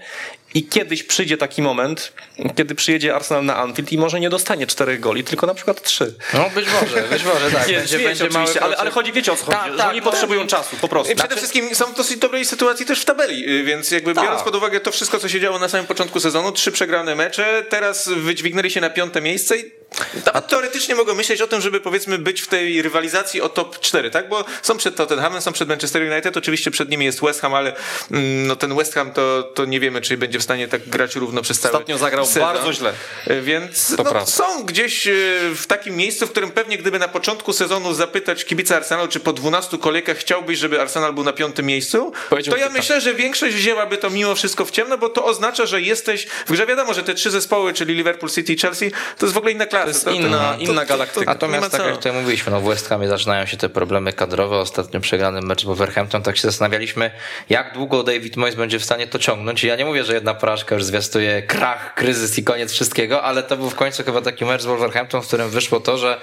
i 0.53 0.63
kiedyś 0.63 1.03
przyjdzie 1.03 1.37
taki 1.37 1.61
moment, 1.61 2.13
kiedy 2.57 2.75
przyjedzie 2.75 3.15
Arsenal 3.15 3.45
na 3.45 3.55
Anfield 3.57 3.91
i 3.91 3.97
może 3.97 4.19
nie 4.19 4.29
dostanie 4.29 4.67
czterech 4.67 4.99
goli, 4.99 5.23
tylko 5.23 5.47
na 5.47 5.53
przykład 5.53 5.81
trzy. 5.81 6.15
No 6.33 6.49
być 6.55 6.65
może, 6.81 7.01
być 7.01 7.23
może 7.23 7.51
tak. 7.51 7.67
Nie, 7.71 7.77
będzie, 7.77 7.97
wiecie 7.97 8.07
będzie 8.09 8.25
oczywiście, 8.25 8.63
ale, 8.63 8.77
ale 8.77 8.91
chodzi, 8.91 9.13
wiecie 9.13 9.31
o 9.31 9.35
co 9.35 9.45
chodzi, 9.45 9.57
Tak, 9.57 9.71
że 9.71 9.77
tak, 9.77 9.89
oni 9.89 9.99
no. 9.99 10.05
potrzebują 10.11 10.47
czasu, 10.47 10.75
po 10.81 10.87
prostu. 10.87 11.13
I 11.13 11.15
przede 11.15 11.35
wszystkim 11.35 11.75
są 11.75 11.85
w 11.85 11.95
dosyć 11.95 12.17
dobrej 12.17 12.45
sytuacji 12.45 12.85
też 12.85 13.01
w 13.01 13.05
tabeli, 13.05 13.49
y, 13.49 13.63
więc 13.63 13.91
jakby 13.91 14.13
Tak. 14.13 14.23
biorąc 14.23 14.43
pod 14.43 14.55
uwagę 14.55 14.79
to 14.79 14.91
wszystko, 14.91 15.19
co 15.19 15.29
się 15.29 15.39
działo 15.39 15.59
na 15.59 15.69
samym 15.69 15.87
początku 15.87 16.19
sezonu, 16.19 16.51
trzy 16.51 16.71
przegrane 16.71 17.15
mecze, 17.15 17.65
teraz 17.69 18.09
wydźwignęli 18.09 18.71
się 18.71 18.81
na 18.81 18.89
piąte 18.89 19.21
miejsce 19.21 19.57
i 19.57 19.80
nawet 20.25 20.47
teoretycznie 20.47 20.95
mogą 20.95 21.15
myśleć 21.15 21.41
o 21.41 21.47
tym, 21.47 21.61
żeby 21.61 21.79
powiedzmy 21.79 22.17
być 22.17 22.41
w 22.41 22.47
tej 22.47 22.81
rywalizacji 22.81 23.41
o 23.41 23.49
top 23.49 23.79
4, 23.79 24.11
tak? 24.11 24.29
Bo 24.29 24.45
są 24.61 24.77
przed 24.77 24.95
Tottenhamem, 24.95 25.41
są 25.41 25.53
przed 25.53 25.69
Manchester 25.69 26.11
United, 26.11 26.37
oczywiście 26.37 26.71
przed 26.71 26.89
nimi 26.89 27.05
jest 27.05 27.21
West 27.21 27.41
Ham, 27.41 27.53
ale 27.53 27.75
mm, 28.11 28.47
no 28.47 28.55
ten 28.55 28.75
West 28.75 28.93
Ham 28.93 29.11
to, 29.11 29.43
to 29.43 29.65
nie 29.65 29.79
wiemy, 29.79 30.01
czy 30.01 30.17
będzie 30.17 30.39
w 30.39 30.43
stanie 30.43 30.67
tak 30.67 30.89
grać 30.89 31.15
równo 31.15 31.41
przez 31.41 31.59
cały 31.59 31.73
Ostatnio 31.73 31.97
zagrał 31.97 32.25
sezon. 32.25 32.41
bardzo 32.41 32.73
źle. 32.73 32.93
Y, 33.29 33.41
Więc 33.41 33.95
no, 33.97 34.25
są 34.25 34.63
gdzieś 34.63 35.07
y, 35.07 35.39
w 35.55 35.67
takim 35.67 35.95
miejscu, 35.95 36.27
w 36.27 36.31
którym 36.31 36.51
pewnie 36.51 36.77
gdyby 36.77 36.99
na 36.99 37.07
początku 37.07 37.53
sezonu 37.53 37.93
zapytać 37.93 38.45
kibica 38.45 38.75
Arsenalu, 38.75 39.07
czy 39.07 39.19
po 39.19 39.33
12 39.33 39.77
kolejkach 39.77 40.17
chciałbyś, 40.17 40.59
żeby 40.59 40.81
Arsenal 40.81 41.13
był 41.13 41.23
na 41.23 41.33
piątym 41.33 41.65
miejscu, 41.65 42.13
to 42.29 42.57
ja 42.57 42.65
tak. 42.65 42.73
myślę, 42.73 43.01
że 43.01 43.13
większość 43.13 43.55
wzięłaby 43.55 43.97
to 43.97 44.09
mimo 44.09 44.35
wszystko 44.35 44.65
w 44.65 44.71
ciemno, 44.71 44.97
bo 44.97 45.09
to 45.09 45.25
oznacza, 45.25 45.65
że 45.65 45.81
jesteś 45.81 46.27
w 46.45 46.51
grze. 46.51 46.65
Wiadomo, 46.65 46.93
że 46.93 47.03
te 47.03 47.13
trzy 47.13 47.31
zespoły, 47.31 47.73
czyli 47.73 47.93
Liverpool, 47.95 48.31
City 48.31 48.53
i 48.53 48.57
Chelsea, 48.57 48.91
to 49.17 49.25
jest 49.25 49.33
w 49.33 49.37
ogóle 49.37 49.51
inna 49.51 49.65
klasa. 49.65 49.80
To 49.81 49.87
jest 49.87 50.07
inna- 50.07 50.55
inna 50.59 50.85
galaktyka. 50.85 51.25
Natomiast 51.25 51.71
tak 51.71 51.81
co. 51.81 51.87
jak 51.87 51.95
tutaj 51.95 52.13
mówiliśmy, 52.13 52.51
no 52.51 52.61
w 52.61 52.63
West 52.63 52.89
Hamie 52.89 53.07
zaczynają 53.07 53.45
się 53.45 53.57
te 53.57 53.69
problemy 53.69 54.13
kadrowe. 54.13 54.57
Ostatnio 54.57 54.99
przegrany 54.99 55.41
mecz 55.41 55.61
z 55.61 55.63
Wolverhampton, 55.63 56.23
tak 56.23 56.37
się 56.37 56.41
zastanawialiśmy, 56.41 57.11
jak 57.49 57.73
długo 57.73 58.03
David 58.03 58.37
Moyes 58.37 58.55
będzie 58.55 58.79
w 58.79 58.83
stanie 58.83 59.07
to 59.07 59.19
ciągnąć. 59.19 59.63
I 59.63 59.67
ja 59.67 59.75
nie 59.75 59.85
mówię, 59.85 60.03
że 60.03 60.13
jedna 60.13 60.33
porażka 60.33 60.75
już 60.75 60.83
zwiastuje 60.83 61.41
krach, 61.41 61.93
kryzys 61.95 62.37
i 62.37 62.43
koniec 62.43 62.71
wszystkiego, 62.71 63.23
ale 63.23 63.43
to 63.43 63.57
był 63.57 63.69
w 63.69 63.75
końcu 63.75 64.03
chyba 64.03 64.21
taki 64.21 64.45
mecz 64.45 64.61
z 64.61 64.65
Wolverhampton, 64.65 65.21
w 65.21 65.27
którym 65.27 65.49
wyszło 65.49 65.79
to, 65.79 65.97
że 65.97 66.21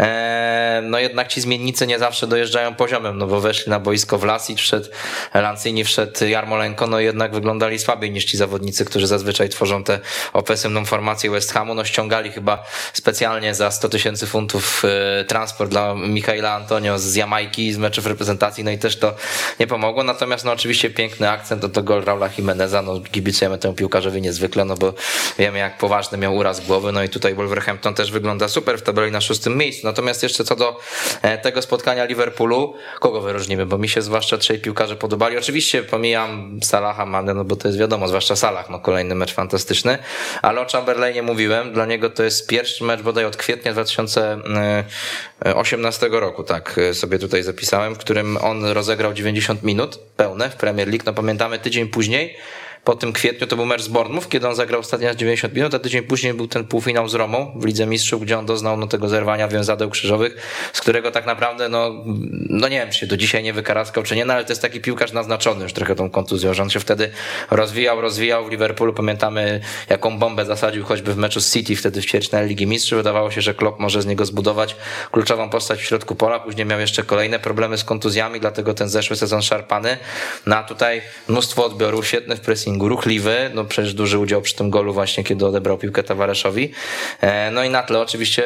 e, 0.00 0.80
no 0.84 0.98
jednak 0.98 1.28
ci 1.28 1.40
zmiennicy 1.40 1.86
nie 1.86 1.98
zawsze 1.98 2.26
dojeżdżają 2.26 2.74
poziomem, 2.74 3.18
no 3.18 3.26
bo 3.26 3.40
weszli 3.40 3.70
na 3.70 3.80
boisko 3.80 4.18
Vlasic, 4.18 4.58
wszedł 4.58 4.88
Lanzini, 5.34 5.84
wszedł 5.84 6.24
Jarmolenko, 6.24 6.86
no 6.86 7.00
jednak 7.00 7.34
wyglądali 7.34 7.78
słabiej 7.78 8.10
niż 8.10 8.24
ci 8.24 8.36
zawodnicy, 8.36 8.84
którzy 8.84 9.06
zazwyczaj 9.06 9.48
tworzą 9.48 9.84
tę 9.84 9.98
ofensywną 10.32 10.84
formację 10.84 11.30
West 11.30 11.52
Hamu. 11.52 11.74
No 11.74 11.84
ściągali 11.84 12.32
chyba 12.32 12.66
specjalnie 12.92 13.54
za 13.54 13.70
100 13.70 13.88
tysięcy 13.88 14.26
funtów 14.26 14.82
e, 14.84 15.24
transport 15.24 15.70
dla 15.70 15.94
Michaela 15.94 16.52
Antonio 16.52 16.98
z 16.98 17.14
Jamajki, 17.14 17.72
z 17.72 17.78
meczów 17.78 18.06
reprezentacji, 18.06 18.64
no 18.64 18.70
i 18.70 18.78
też 18.78 18.96
to 18.96 19.14
nie 19.60 19.66
pomogło. 19.66 20.04
Natomiast 20.04 20.44
no 20.44 20.52
oczywiście 20.52 20.90
piękny 20.90 21.30
akcent 21.30 21.62
to, 21.62 21.68
to 21.68 21.82
gol 21.82 22.04
Raula 22.04 22.30
Jimeneza, 22.38 22.82
no 22.82 23.00
kibicujemy 23.12 23.58
temu 23.58 23.74
piłkarzowi 23.74 24.20
niezwykle, 24.22 24.64
no 24.64 24.74
bo 24.74 24.94
wiemy 25.38 25.58
jak 25.58 25.78
poważny 25.78 26.18
miał 26.18 26.36
uraz 26.36 26.66
głowy, 26.66 26.92
no 26.92 27.02
i 27.02 27.08
tutaj 27.08 27.34
Wolverhampton 27.34 27.94
też 27.94 28.10
wygląda 28.10 28.48
super 28.48 28.78
w 28.78 28.82
tabeli 28.82 29.12
na 29.12 29.20
szóstym 29.20 29.56
miejscu. 29.56 29.86
Natomiast 29.86 30.22
jeszcze 30.22 30.44
co 30.44 30.56
do 30.56 30.80
e, 31.22 31.38
tego 31.38 31.62
spotkania 31.62 32.04
Liverpoolu, 32.04 32.74
kogo 33.00 33.20
wyróżnimy, 33.20 33.66
bo 33.66 33.78
mi 33.78 33.88
się 33.88 34.02
zwłaszcza 34.02 34.38
trzej 34.38 34.58
piłkarze 34.58 34.96
podobali. 34.96 35.38
Oczywiście 35.38 35.82
pomijam 35.82 36.60
Salaha, 36.62 37.06
Mane, 37.06 37.34
no 37.34 37.44
bo 37.44 37.56
to 37.56 37.68
jest 37.68 37.78
wiadomo, 37.78 38.08
zwłaszcza 38.08 38.36
Salah, 38.36 38.70
no 38.70 38.78
kolejny 38.78 39.14
mecz 39.14 39.34
fantastyczny, 39.34 39.98
ale 40.42 40.60
o 40.60 40.66
Chamberlainie 40.66 41.22
mówiłem, 41.22 41.72
dla 41.72 41.86
niego 41.86 42.10
to 42.10 42.22
jest 42.22 42.48
pierwszy 42.48 42.79
mecz 42.80 43.02
bodaj 43.02 43.24
od 43.24 43.36
kwietnia 43.36 43.72
2018 43.72 46.08
roku, 46.10 46.42
tak 46.42 46.80
sobie 46.92 47.18
tutaj 47.18 47.42
zapisałem, 47.42 47.94
w 47.94 47.98
którym 47.98 48.36
on 48.36 48.64
rozegrał 48.64 49.12
90 49.12 49.62
minut 49.62 49.98
pełne 50.16 50.50
w 50.50 50.56
Premier 50.56 50.88
League, 50.88 51.02
no 51.06 51.12
pamiętamy 51.12 51.58
tydzień 51.58 51.88
później 51.88 52.36
po 52.84 52.96
tym 52.96 53.12
kwietniu 53.12 53.46
to 53.46 53.56
był 53.56 53.66
mecz 53.66 53.82
z 53.82 53.88
Bournemouth, 53.88 54.28
kiedy 54.28 54.48
on 54.48 54.54
zagrał 54.54 54.80
ostatnio 54.80 55.14
90 55.14 55.54
minut, 55.54 55.74
a 55.74 55.78
tydzień 55.78 56.02
później 56.02 56.34
był 56.34 56.48
ten 56.48 56.64
półfinał 56.64 57.08
z 57.08 57.14
Romą 57.14 57.52
w 57.56 57.64
Lidze 57.64 57.86
Mistrzów, 57.86 58.22
gdzie 58.22 58.38
on 58.38 58.46
doznał 58.46 58.76
no, 58.76 58.86
tego 58.86 59.08
zerwania 59.08 59.48
wiązadeł 59.48 59.90
krzyżowych, 59.90 60.36
z 60.72 60.80
którego 60.80 61.10
tak 61.10 61.26
naprawdę, 61.26 61.68
no, 61.68 62.04
no 62.48 62.68
nie 62.68 62.78
wiem, 62.78 62.90
czy 62.90 62.98
się 62.98 63.06
do 63.06 63.16
dzisiaj 63.16 63.42
nie 63.42 63.52
wykaraskał, 63.52 64.02
czy 64.02 64.16
nie, 64.16 64.24
no 64.24 64.34
ale 64.34 64.44
to 64.44 64.52
jest 64.52 64.62
taki 64.62 64.80
piłkarz 64.80 65.12
naznaczony 65.12 65.62
już 65.62 65.72
trochę 65.72 65.94
tą 65.94 66.10
kontuzją, 66.10 66.54
że 66.54 66.62
on 66.62 66.70
się 66.70 66.80
wtedy 66.80 67.10
rozwijał, 67.50 68.00
rozwijał 68.00 68.44
w 68.44 68.50
Liverpoolu. 68.50 68.92
Pamiętamy, 68.92 69.60
jaką 69.88 70.18
bombę 70.18 70.44
zasadził 70.44 70.84
choćby 70.84 71.14
w 71.14 71.16
meczu 71.16 71.40
z 71.40 71.52
City 71.52 71.76
wtedy 71.76 72.02
w 72.02 72.06
ćwierćfinale 72.06 72.46
Ligi 72.46 72.66
Mistrzów. 72.66 72.96
Wydawało 72.96 73.30
się, 73.30 73.40
że 73.40 73.54
Klopp 73.54 73.80
może 73.80 74.02
z 74.02 74.06
niego 74.06 74.24
zbudować 74.24 74.76
kluczową 75.12 75.50
postać 75.50 75.80
w 75.80 75.84
środku 75.84 76.14
pola. 76.14 76.40
Później 76.40 76.66
miał 76.66 76.80
jeszcze 76.80 77.02
kolejne 77.02 77.38
problemy 77.38 77.78
z 77.78 77.84
kontuzjami, 77.84 78.40
dlatego 78.40 78.74
ten 78.74 78.88
zeszły 78.88 79.16
sezon 79.16 79.42
szarpany. 79.42 79.96
No 80.46 80.56
a 80.56 80.62
tutaj 80.62 81.02
mnóstwo 81.28 81.64
odbiorów, 81.64 82.06
świetny 82.06 82.36
w 82.36 82.40
pressingu, 82.70 82.88
ruchliwy, 82.88 83.50
no 83.54 83.64
przecież 83.64 83.94
duży 83.94 84.18
udział 84.18 84.42
przy 84.42 84.54
tym 84.54 84.70
golu 84.70 84.92
właśnie, 84.92 85.24
kiedy 85.24 85.46
odebrał 85.46 85.78
piłkę 85.78 86.02
Tawareszowi. 86.02 86.72
E, 87.20 87.50
no 87.50 87.64
i 87.64 87.70
na 87.70 87.82
tle 87.82 88.00
oczywiście 88.00 88.44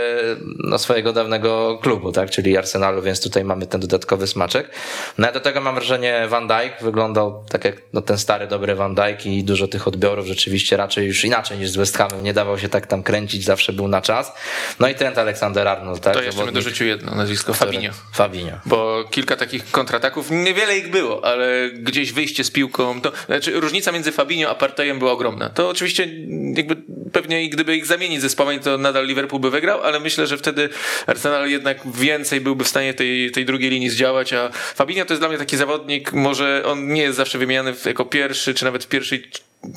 no, 0.58 0.78
swojego 0.78 1.12
dawnego 1.12 1.78
klubu, 1.82 2.12
tak, 2.12 2.30
czyli 2.30 2.56
Arsenalu, 2.56 3.02
więc 3.02 3.22
tutaj 3.22 3.44
mamy 3.44 3.66
ten 3.66 3.80
dodatkowy 3.80 4.26
smaczek. 4.26 4.70
No 5.18 5.28
a 5.28 5.32
do 5.32 5.40
tego 5.40 5.60
mam 5.60 5.74
wrażenie 5.74 6.26
Van 6.28 6.48
Dijk 6.48 6.72
wyglądał 6.82 7.44
tak 7.48 7.64
jak 7.64 7.76
no, 7.92 8.02
ten 8.02 8.18
stary, 8.18 8.46
dobry 8.46 8.74
Van 8.74 8.94
Dijk 8.94 9.26
i 9.26 9.44
dużo 9.44 9.68
tych 9.68 9.88
odbiorów 9.88 10.26
rzeczywiście 10.26 10.76
raczej 10.76 11.06
już 11.06 11.24
inaczej 11.24 11.58
niż 11.58 11.70
z 11.70 11.76
West 11.76 11.96
Hamem. 11.96 12.22
Nie 12.22 12.34
dawał 12.34 12.58
się 12.58 12.68
tak 12.68 12.86
tam 12.86 13.02
kręcić, 13.02 13.44
zawsze 13.44 13.72
był 13.72 13.88
na 13.88 14.00
czas. 14.00 14.32
No 14.80 14.88
i 14.88 14.94
Trent 14.94 15.18
Alexander 15.18 15.68
Arnold, 15.68 16.00
tak? 16.00 16.14
To 16.14 16.22
jeszcze 16.22 16.44
bym 16.44 16.54
dorzucił 16.54 16.86
jedno 16.86 17.14
nazwisko, 17.14 17.54
Fabinho. 17.54 17.94
Fabinho. 18.12 18.56
Bo 18.66 19.04
kilka 19.10 19.36
takich 19.36 19.70
kontrataków, 19.70 20.30
niewiele 20.30 20.78
ich 20.78 20.90
było, 20.90 21.24
ale 21.24 21.70
gdzieś 21.70 22.12
wyjście 22.12 22.44
z 22.44 22.50
piłką, 22.50 23.00
to 23.00 23.12
znaczy 23.26 23.60
różnica 23.60 23.92
między 23.92 24.12
Fabinho 24.14 24.50
a 24.50 24.54
Partejem 24.54 24.98
była 24.98 25.12
ogromna. 25.12 25.48
To 25.48 25.68
oczywiście 25.68 26.08
jakby 26.56 26.76
pewnie 27.12 27.48
gdyby 27.48 27.76
ich 27.76 27.86
zamienić 27.86 28.20
zespołami, 28.20 28.60
to 28.60 28.78
nadal 28.78 29.06
Liverpool 29.06 29.40
by 29.40 29.50
wygrał, 29.50 29.82
ale 29.82 30.00
myślę, 30.00 30.26
że 30.26 30.38
wtedy 30.38 30.68
Arsenal 31.06 31.48
jednak 31.48 31.78
więcej 31.94 32.40
byłby 32.40 32.64
w 32.64 32.68
stanie 32.68 32.94
tej, 32.94 33.30
tej 33.30 33.44
drugiej 33.44 33.70
linii 33.70 33.90
zdziałać, 33.90 34.32
a 34.32 34.50
Fabinho 34.52 35.04
to 35.04 35.12
jest 35.12 35.20
dla 35.20 35.28
mnie 35.28 35.38
taki 35.38 35.56
zawodnik, 35.56 36.12
może 36.12 36.62
on 36.66 36.88
nie 36.88 37.02
jest 37.02 37.16
zawsze 37.16 37.38
wymieniany 37.38 37.74
jako 37.86 38.04
pierwszy, 38.04 38.54
czy 38.54 38.64
nawet 38.64 38.84
w 38.84 38.88
pierwszej 38.88 39.22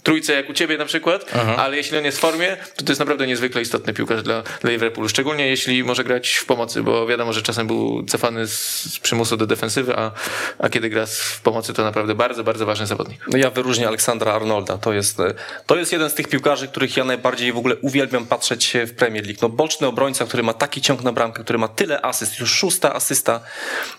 trójce 0.04 0.34
jak 0.34 0.50
u 0.50 0.54
ciebie 0.54 0.78
na 0.78 0.86
przykład, 0.86 1.36
Mhm. 1.36 1.60
ale 1.60 1.78
jeśli 1.78 1.97
on 1.97 2.06
jest 2.06 2.17
w 2.17 2.21
formie, 2.21 2.58
to 2.76 2.84
to 2.84 2.91
jest 2.91 3.00
naprawdę 3.00 3.28
niezwykle 3.28 3.62
istotny 3.62 3.93
piłkarz 3.93 4.23
dla, 4.23 4.43
dla 4.62 4.71
Liverpoolu, 4.71 5.10
szczególnie 5.10 5.47
jeśli 5.47 5.84
może 5.84 6.04
grać 6.04 6.30
w 6.36 6.45
pomocy, 6.45 6.84
bo 6.84 7.08
wiadomo, 7.08 7.34
że 7.34 7.41
czasem 7.41 7.67
był 7.67 8.04
cofany 8.04 8.47
z, 8.47 8.84
z 8.93 9.00
przymusu 9.00 9.38
do 9.38 9.47
defensywy, 9.47 9.95
a, 9.97 10.12
a 10.60 10.69
kiedy 10.69 10.89
gra 10.89 11.06
w 11.06 11.41
pomocy, 11.43 11.73
to 11.73 11.84
naprawdę 11.84 12.15
bardzo, 12.15 12.43
bardzo 12.43 12.65
ważny 12.65 12.86
zawodnik. 12.88 13.26
No 13.28 13.38
ja 13.38 13.50
wyróżnię 13.50 13.88
Aleksandra 13.88 14.34
Arnolda. 14.34 14.78
To 14.78 14.93
jest, 14.93 15.17
to 15.65 15.76
jest 15.76 15.91
jeden 15.91 16.10
z 16.10 16.13
tych 16.13 16.28
piłkarzy, 16.28 16.67
których 16.67 16.97
ja 16.97 17.04
najbardziej 17.04 17.52
w 17.54 17.58
ogóle 17.58 17.76
uwielbiam 17.76 18.26
patrzeć 18.26 18.73
w 18.88 18.91
Premier 18.93 19.26
League. 19.26 19.39
No 19.41 19.50
boczny 19.50 19.88
obrońca, 19.88 20.26
który 20.26 20.43
ma 20.43 20.54
taki 20.54 20.82
ciąg 20.82 21.04
na 21.04 21.12
bramkę, 21.12 21.43
który 21.43 21.60
ma 21.60 21.67
tyle 21.67 22.02
asyst, 22.02 22.39
już 22.39 22.52
szósta 22.52 22.93
asysta 22.93 23.39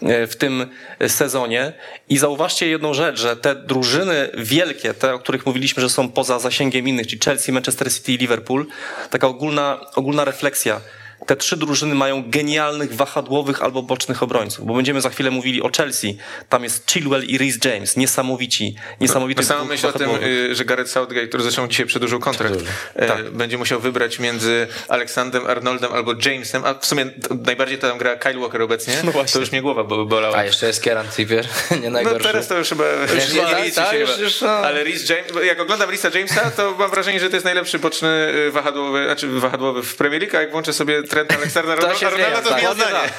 e, 0.02 0.26
w 0.26 0.36
tym 0.36 0.66
sezonie. 1.08 1.72
I 2.08 2.18
zauważcie 2.18 2.68
jedną 2.68 2.94
rzecz, 2.94 3.20
że 3.20 3.36
te 3.36 3.54
drużyny 3.54 4.30
wielkie, 4.34 4.94
te, 4.94 5.14
o 5.14 5.18
których 5.18 5.46
mówiliśmy, 5.46 5.77
że 5.80 5.88
są 5.88 6.08
poza 6.08 6.38
zasięgiem 6.38 6.88
innych, 6.88 7.06
czyli 7.06 7.20
Chelsea, 7.24 7.52
Manchester 7.52 7.92
City 7.92 8.12
i 8.12 8.18
Liverpool, 8.18 8.66
taka 9.10 9.26
ogólna, 9.26 9.80
ogólna 9.94 10.24
refleksja. 10.24 10.80
Te 11.28 11.36
trzy 11.36 11.56
drużyny 11.56 11.94
mają 11.94 12.30
genialnych, 12.30 12.94
wahadłowych 12.94 13.62
albo 13.62 13.82
bocznych 13.82 14.22
obrońców, 14.22 14.66
bo 14.66 14.74
będziemy 14.74 15.00
za 15.00 15.10
chwilę 15.10 15.30
mówili 15.30 15.62
o 15.62 15.70
Chelsea. 15.76 16.18
Tam 16.48 16.64
jest 16.64 16.90
Chilwell 16.90 17.24
i 17.24 17.38
Reece 17.38 17.68
James, 17.70 17.96
niesamowici, 17.96 18.74
niesamowity 19.00 19.42
No 19.42 19.48
samo 19.48 19.64
myśl 19.64 19.86
o 19.86 19.92
tym, 19.92 20.10
y, 20.22 20.54
że 20.54 20.64
Gareth 20.64 20.90
Southgate, 20.90 21.26
który 21.28 21.42
zresztą 21.42 21.68
dzisiaj 21.68 21.86
przedłużył 21.86 22.20
kontrakt, 22.20 22.54
e, 22.94 23.06
Tak. 23.06 23.30
będzie 23.30 23.58
musiał 23.58 23.80
wybrać 23.80 24.18
między 24.18 24.66
Aleksandrem 24.88 25.46
Arnoldem 25.46 25.92
albo 25.92 26.14
Jamesem, 26.26 26.64
a 26.64 26.74
w 26.74 26.86
sumie 26.86 27.06
to 27.06 27.34
najbardziej 27.34 27.78
tam 27.78 27.98
gra 27.98 28.16
Kyle 28.16 28.38
Walker 28.38 28.62
obecnie, 28.62 28.94
No 29.04 29.12
właśnie. 29.12 29.32
to 29.32 29.40
już 29.40 29.52
mnie 29.52 29.62
głowa 29.62 29.84
bo 29.84 30.04
bolała. 30.04 30.36
A 30.36 30.44
jeszcze 30.44 30.66
jest 30.66 30.82
Kieran 30.82 31.08
Trippier, 31.08 31.46
nie 31.70 31.76
No 31.84 31.90
najgorszy. 31.90 32.28
teraz 32.28 32.48
to 32.48 32.58
już 32.58 32.68
chyba 32.68 32.84
już 33.14 33.32
nie, 33.34 33.40
nie 33.40 33.46
tak, 33.46 33.70
tak, 33.74 33.90
się 33.90 33.98
już- 33.98 34.18
już, 34.18 34.40
no. 34.40 34.50
Ale 34.50 34.84
Reece 34.84 35.14
James, 35.14 35.32
jak 35.46 35.60
oglądam 35.60 35.90
Reece'a 35.90 36.16
Jamesa, 36.16 36.50
to 36.50 36.74
mam 36.78 36.90
wrażenie, 36.90 37.20
że 37.20 37.28
to 37.30 37.36
jest 37.36 37.44
najlepszy 37.44 37.78
boczny 37.78 38.08
y, 38.46 38.50
wahadłowy, 38.50 39.04
znaczy 39.04 39.28
wahadłowy 39.28 39.82
w 39.82 39.96
Premier 39.96 40.20
League, 40.22 40.36
a 40.36 40.40
jak 40.40 40.50
włączę 40.50 40.72
sobie 40.72 41.02
Trenta 41.24 41.34
Aleksandra 41.36 41.76
To 41.76 41.94
się 41.94 42.10
zmienia, 42.10 42.42
to 42.42 42.50
tak. 42.50 42.62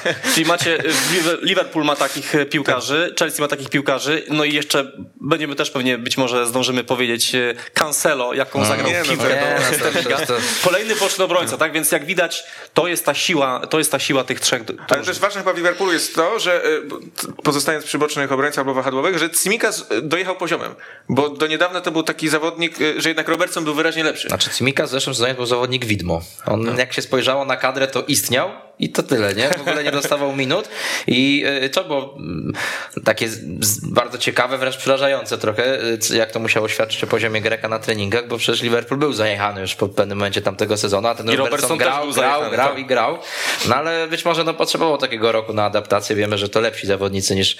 tak. 0.04 0.32
Czyli 0.34 0.46
macie, 0.46 0.78
Liverpool 1.42 1.84
ma 1.84 1.96
takich 1.96 2.34
e, 2.34 2.46
piłkarzy, 2.46 3.14
Chelsea 3.18 3.42
ma 3.42 3.48
takich 3.48 3.70
piłkarzy, 3.70 4.22
no 4.28 4.44
i 4.44 4.54
jeszcze 4.54 4.92
będziemy 5.20 5.56
też 5.56 5.70
pewnie 5.70 5.98
być 5.98 6.16
może 6.16 6.46
zdążymy 6.46 6.84
powiedzieć 6.84 7.34
e, 7.34 7.54
Cancelo, 7.74 8.34
jaką 8.34 8.64
zagrał 8.64 8.90
nie, 8.90 9.02
piłkę 9.02 9.28
do 9.28 10.10
no 10.10 10.16
to- 10.26 10.34
Kolejny 10.64 10.96
boczny 10.96 11.24
obrońca, 11.24 11.56
tak? 11.56 11.72
Więc 11.72 11.92
jak 11.92 12.04
widać, 12.06 12.44
to 12.74 12.88
jest 12.88 13.04
ta 13.06 13.14
siła, 13.14 13.66
to 13.66 13.78
jest 13.78 13.92
ta 13.92 13.98
siła 13.98 14.24
tych 14.24 14.40
trzech 14.40 14.62
Ale 14.68 14.76
drużyn. 14.88 15.04
też 15.04 15.18
ważne 15.18 15.40
chyba 15.40 15.52
w 15.52 15.56
Liverpoolu 15.56 15.92
jest 15.92 16.14
to, 16.14 16.38
że 16.38 16.62
t- 17.20 17.26
pozostając 17.44 17.84
przy 17.84 17.98
bocznych 17.98 18.32
obrońcach 18.32 18.58
albo 18.58 18.74
wahadłowych, 18.74 19.18
że 19.18 19.28
Tsimikas 19.28 19.86
y, 19.92 20.02
dojechał 20.02 20.36
poziomem, 20.36 20.74
bo 21.08 21.28
do 21.28 21.46
niedawna 21.46 21.80
to 21.80 21.90
był 21.90 22.02
taki 22.02 22.28
zawodnik, 22.28 22.76
że 22.96 23.08
jednak 23.08 23.28
Robertson 23.28 23.64
był 23.64 23.74
wyraźnie 23.74 24.04
lepszy. 24.04 24.28
Znaczy 24.28 24.50
Cimika 24.50 24.86
w 24.86 24.88
zeszłym 24.88 25.14
sezonie 25.14 25.34
był 25.34 25.46
zawodnik 25.46 25.84
widmo. 25.84 26.22
On 26.46 26.62
No. 26.62 26.72
jak 26.78 26.92
się 26.92 27.02
spojrzało 27.02 27.44
na 27.44 27.56
kadrę, 27.56 27.86
to 27.90 28.02
istniał 28.02 28.69
i 28.80 28.88
to 28.90 29.02
tyle, 29.02 29.34
nie? 29.34 29.48
W 29.48 29.60
ogóle 29.60 29.84
nie 29.84 29.90
dostawał 29.92 30.36
minut 30.36 30.68
i 31.06 31.44
y, 31.64 31.68
to 31.70 31.84
było 31.84 32.14
mm, 32.16 32.52
takie 33.04 33.28
z- 33.28 33.64
z- 33.66 33.84
bardzo 33.84 34.18
ciekawe, 34.18 34.58
wręcz 34.58 34.76
przerażające 34.76 35.38
trochę, 35.38 35.82
y, 36.10 36.16
jak 36.16 36.30
to 36.32 36.40
musiało 36.40 36.68
świadczyć 36.68 37.04
o 37.04 37.06
poziomie 37.06 37.40
Greka 37.40 37.68
na 37.68 37.78
treningach, 37.78 38.28
bo 38.28 38.38
przecież 38.38 38.62
Liverpool 38.62 38.98
był 39.00 39.12
zajechany 39.12 39.60
już 39.60 39.74
po 39.74 39.88
pewnym 39.88 40.18
momencie 40.18 40.42
tamtego 40.42 40.76
sezonu, 40.76 41.08
a 41.08 41.14
ten 41.14 41.26
I 41.30 41.36
Robertson, 41.36 41.78
Robertson 41.78 41.78
grał, 41.78 42.12
grał, 42.12 42.50
grał 42.50 42.68
tak. 42.68 42.78
i 42.78 42.84
grał, 42.86 43.18
no 43.68 43.76
ale 43.76 44.08
być 44.08 44.24
może 44.24 44.44
no, 44.44 44.54
potrzebował 44.54 44.98
takiego 44.98 45.32
roku 45.32 45.52
na 45.52 45.64
adaptację. 45.64 46.16
Wiemy, 46.16 46.38
że 46.38 46.48
to 46.48 46.60
lepsi 46.60 46.86
zawodnicy 46.86 47.34
niż 47.34 47.56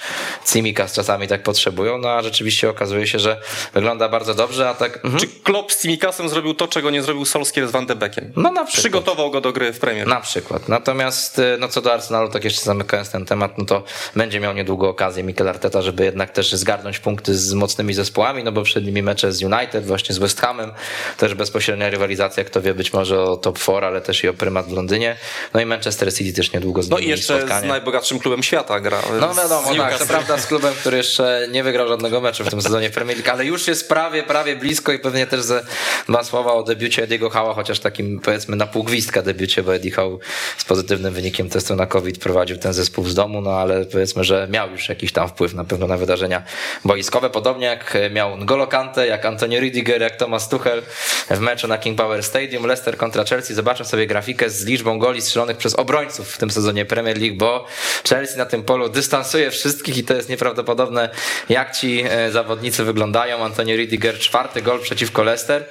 Cimikas 0.51 0.93
czasami 0.93 1.27
tak 1.27 1.43
potrzebują, 1.43 1.97
no 1.97 2.09
a 2.09 2.21
rzeczywiście 2.21 2.69
okazuje 2.69 3.07
się, 3.07 3.19
że 3.19 3.41
wygląda 3.73 4.09
bardzo 4.09 4.33
dobrze, 4.33 4.69
a 4.69 4.73
tak... 4.73 4.95
Mhm. 4.95 5.19
Czy 5.19 5.27
Klopp 5.27 5.71
z 5.71 5.81
Simikasem 5.81 6.29
zrobił 6.29 6.53
to, 6.53 6.67
czego 6.67 6.89
nie 6.89 7.01
zrobił 7.03 7.25
Solskjaer 7.25 7.67
z 7.69 7.71
Van 7.71 7.85
de 7.85 7.95
Beekiem? 7.95 8.31
No 8.35 8.51
na 8.51 8.65
przykład. 8.65 8.81
Przygotował 8.81 9.31
go 9.31 9.41
do 9.41 9.51
gry 9.53 9.73
w 9.73 9.79
Premier. 9.79 10.07
Na 10.07 10.21
przykład. 10.21 10.69
Natomiast 10.69 11.10
y, 11.15 11.57
no 11.59 11.67
co 11.67 11.81
do 11.81 11.93
Arsenalu, 11.93 12.29
tak 12.29 12.43
jeszcze 12.43 12.61
zamykając 12.61 13.09
ten 13.09 13.25
temat, 13.25 13.57
no 13.57 13.65
to 13.65 13.83
będzie 14.15 14.39
miał 14.39 14.53
niedługo 14.53 14.89
okazję 14.89 15.23
Mikel 15.23 15.49
Arteta, 15.49 15.81
żeby 15.81 16.05
jednak 16.05 16.31
też 16.31 16.53
zgarnąć 16.53 16.99
punkty 16.99 17.37
z 17.37 17.53
mocnymi 17.53 17.93
zespołami, 17.93 18.43
no 18.43 18.51
bo 18.51 18.63
przed 18.63 18.85
nimi 18.85 19.03
mecze 19.03 19.31
z 19.31 19.43
United, 19.43 19.85
właśnie 19.85 20.15
z 20.15 20.17
West 20.17 20.41
Hamem, 20.41 20.71
też 21.17 21.33
bezpośrednia 21.33 21.89
rywalizacja, 21.89 22.43
kto 22.43 22.61
wie, 22.61 22.73
być 22.73 22.93
może 22.93 23.21
o 23.21 23.37
top 23.37 23.59
4, 23.59 23.87
ale 23.87 24.01
też 24.01 24.23
i 24.23 24.27
o 24.27 24.33
prymat 24.33 24.65
w 24.65 24.73
Londynie. 24.73 25.15
No 25.53 25.61
i 25.61 25.65
Manchester 25.65 26.13
City 26.13 26.33
też 26.33 26.53
niedługo 26.53 26.83
z 26.83 26.89
No 26.89 26.97
i 26.97 27.07
jeszcze 27.07 27.37
spotkanie. 27.37 27.67
z 27.67 27.69
najbogatszym 27.69 28.19
klubem 28.19 28.43
świata 28.43 28.79
gra. 28.79 29.01
No 29.21 29.33
wiadomo, 29.33 29.75
tak, 29.75 29.99
to 29.99 30.05
prawda 30.05 30.37
z 30.37 30.47
klubem, 30.47 30.73
który 30.73 30.97
jeszcze 30.97 31.47
nie 31.51 31.63
wygrał 31.63 31.87
żadnego 31.87 32.21
meczu 32.21 32.43
w 32.43 32.49
tym 32.49 32.61
sezonie 32.61 32.89
Premier 32.89 33.17
League, 33.17 33.31
ale 33.31 33.45
już 33.45 33.67
jest 33.67 33.89
prawie, 33.89 34.23
prawie 34.23 34.55
blisko 34.55 34.91
i 34.91 34.99
pewnie 34.99 35.27
też 35.27 35.41
ze 35.41 35.63
dwa 36.07 36.23
słowa 36.23 36.53
o 36.53 36.63
debiucie 36.63 37.03
Ediego 37.03 37.29
Howa, 37.29 37.53
chociaż 37.53 37.79
takim 37.79 38.19
powiedzmy 38.19 38.55
na 38.55 38.67
pół 38.67 38.83
gwizdka 38.83 39.21
debiucie, 39.21 39.63
bo 39.63 39.75
Eddie 39.75 39.91
Howe 39.91 40.17
z 40.57 40.63
pozytywnym 40.63 41.00
wynikiem 41.09 41.49
testu 41.49 41.75
na 41.75 41.85
COVID 41.85 42.17
prowadził 42.17 42.57
ten 42.57 42.73
zespół 42.73 43.05
z 43.05 43.15
domu, 43.15 43.41
no 43.41 43.51
ale 43.51 43.85
powiedzmy, 43.85 44.23
że 44.23 44.47
miał 44.51 44.71
już 44.71 44.89
jakiś 44.89 45.11
tam 45.11 45.29
wpływ 45.29 45.53
na 45.53 45.63
pewno 45.63 45.87
na 45.87 45.97
wydarzenia 45.97 46.43
boiskowe, 46.85 47.29
podobnie 47.29 47.65
jak 47.67 47.97
miał 48.11 48.37
N'Golo 48.37 48.67
Kante, 48.67 49.07
jak 49.07 49.25
Antonio 49.25 49.61
Rüdiger, 49.61 50.01
jak 50.01 50.15
Thomas 50.15 50.49
Tuchel 50.49 50.81
w 51.29 51.39
meczu 51.39 51.67
na 51.67 51.77
King 51.77 51.97
Power 51.97 52.23
Stadium, 52.23 52.65
Leicester 52.65 52.97
kontra 52.97 53.23
Chelsea, 53.25 53.53
zobaczę 53.53 53.85
sobie 53.85 54.07
grafikę 54.07 54.49
z 54.49 54.65
liczbą 54.65 54.99
goli 54.99 55.21
strzelonych 55.21 55.57
przez 55.57 55.75
obrońców 55.75 56.31
w 56.31 56.37
tym 56.37 56.51
sezonie 56.51 56.85
Premier 56.85 57.21
League, 57.21 57.37
bo 57.37 57.65
Chelsea 58.09 58.37
na 58.37 58.45
tym 58.45 58.63
polu 58.63 58.89
dystansuje 58.89 59.51
wszystkich 59.51 59.97
i 59.97 60.03
to 60.03 60.13
jest 60.13 60.29
nieprawdopodobne, 60.29 61.09
jak 61.49 61.75
ci 61.75 62.03
e, 62.09 62.31
zawodnicy 62.31 62.83
wyglądają. 62.83 63.43
Antonio 63.43 63.75
Rüdiger 63.75 64.17
czwarty 64.19 64.61
gol 64.61 64.79
przeciwko 64.79 65.23
Leicester. 65.23 65.65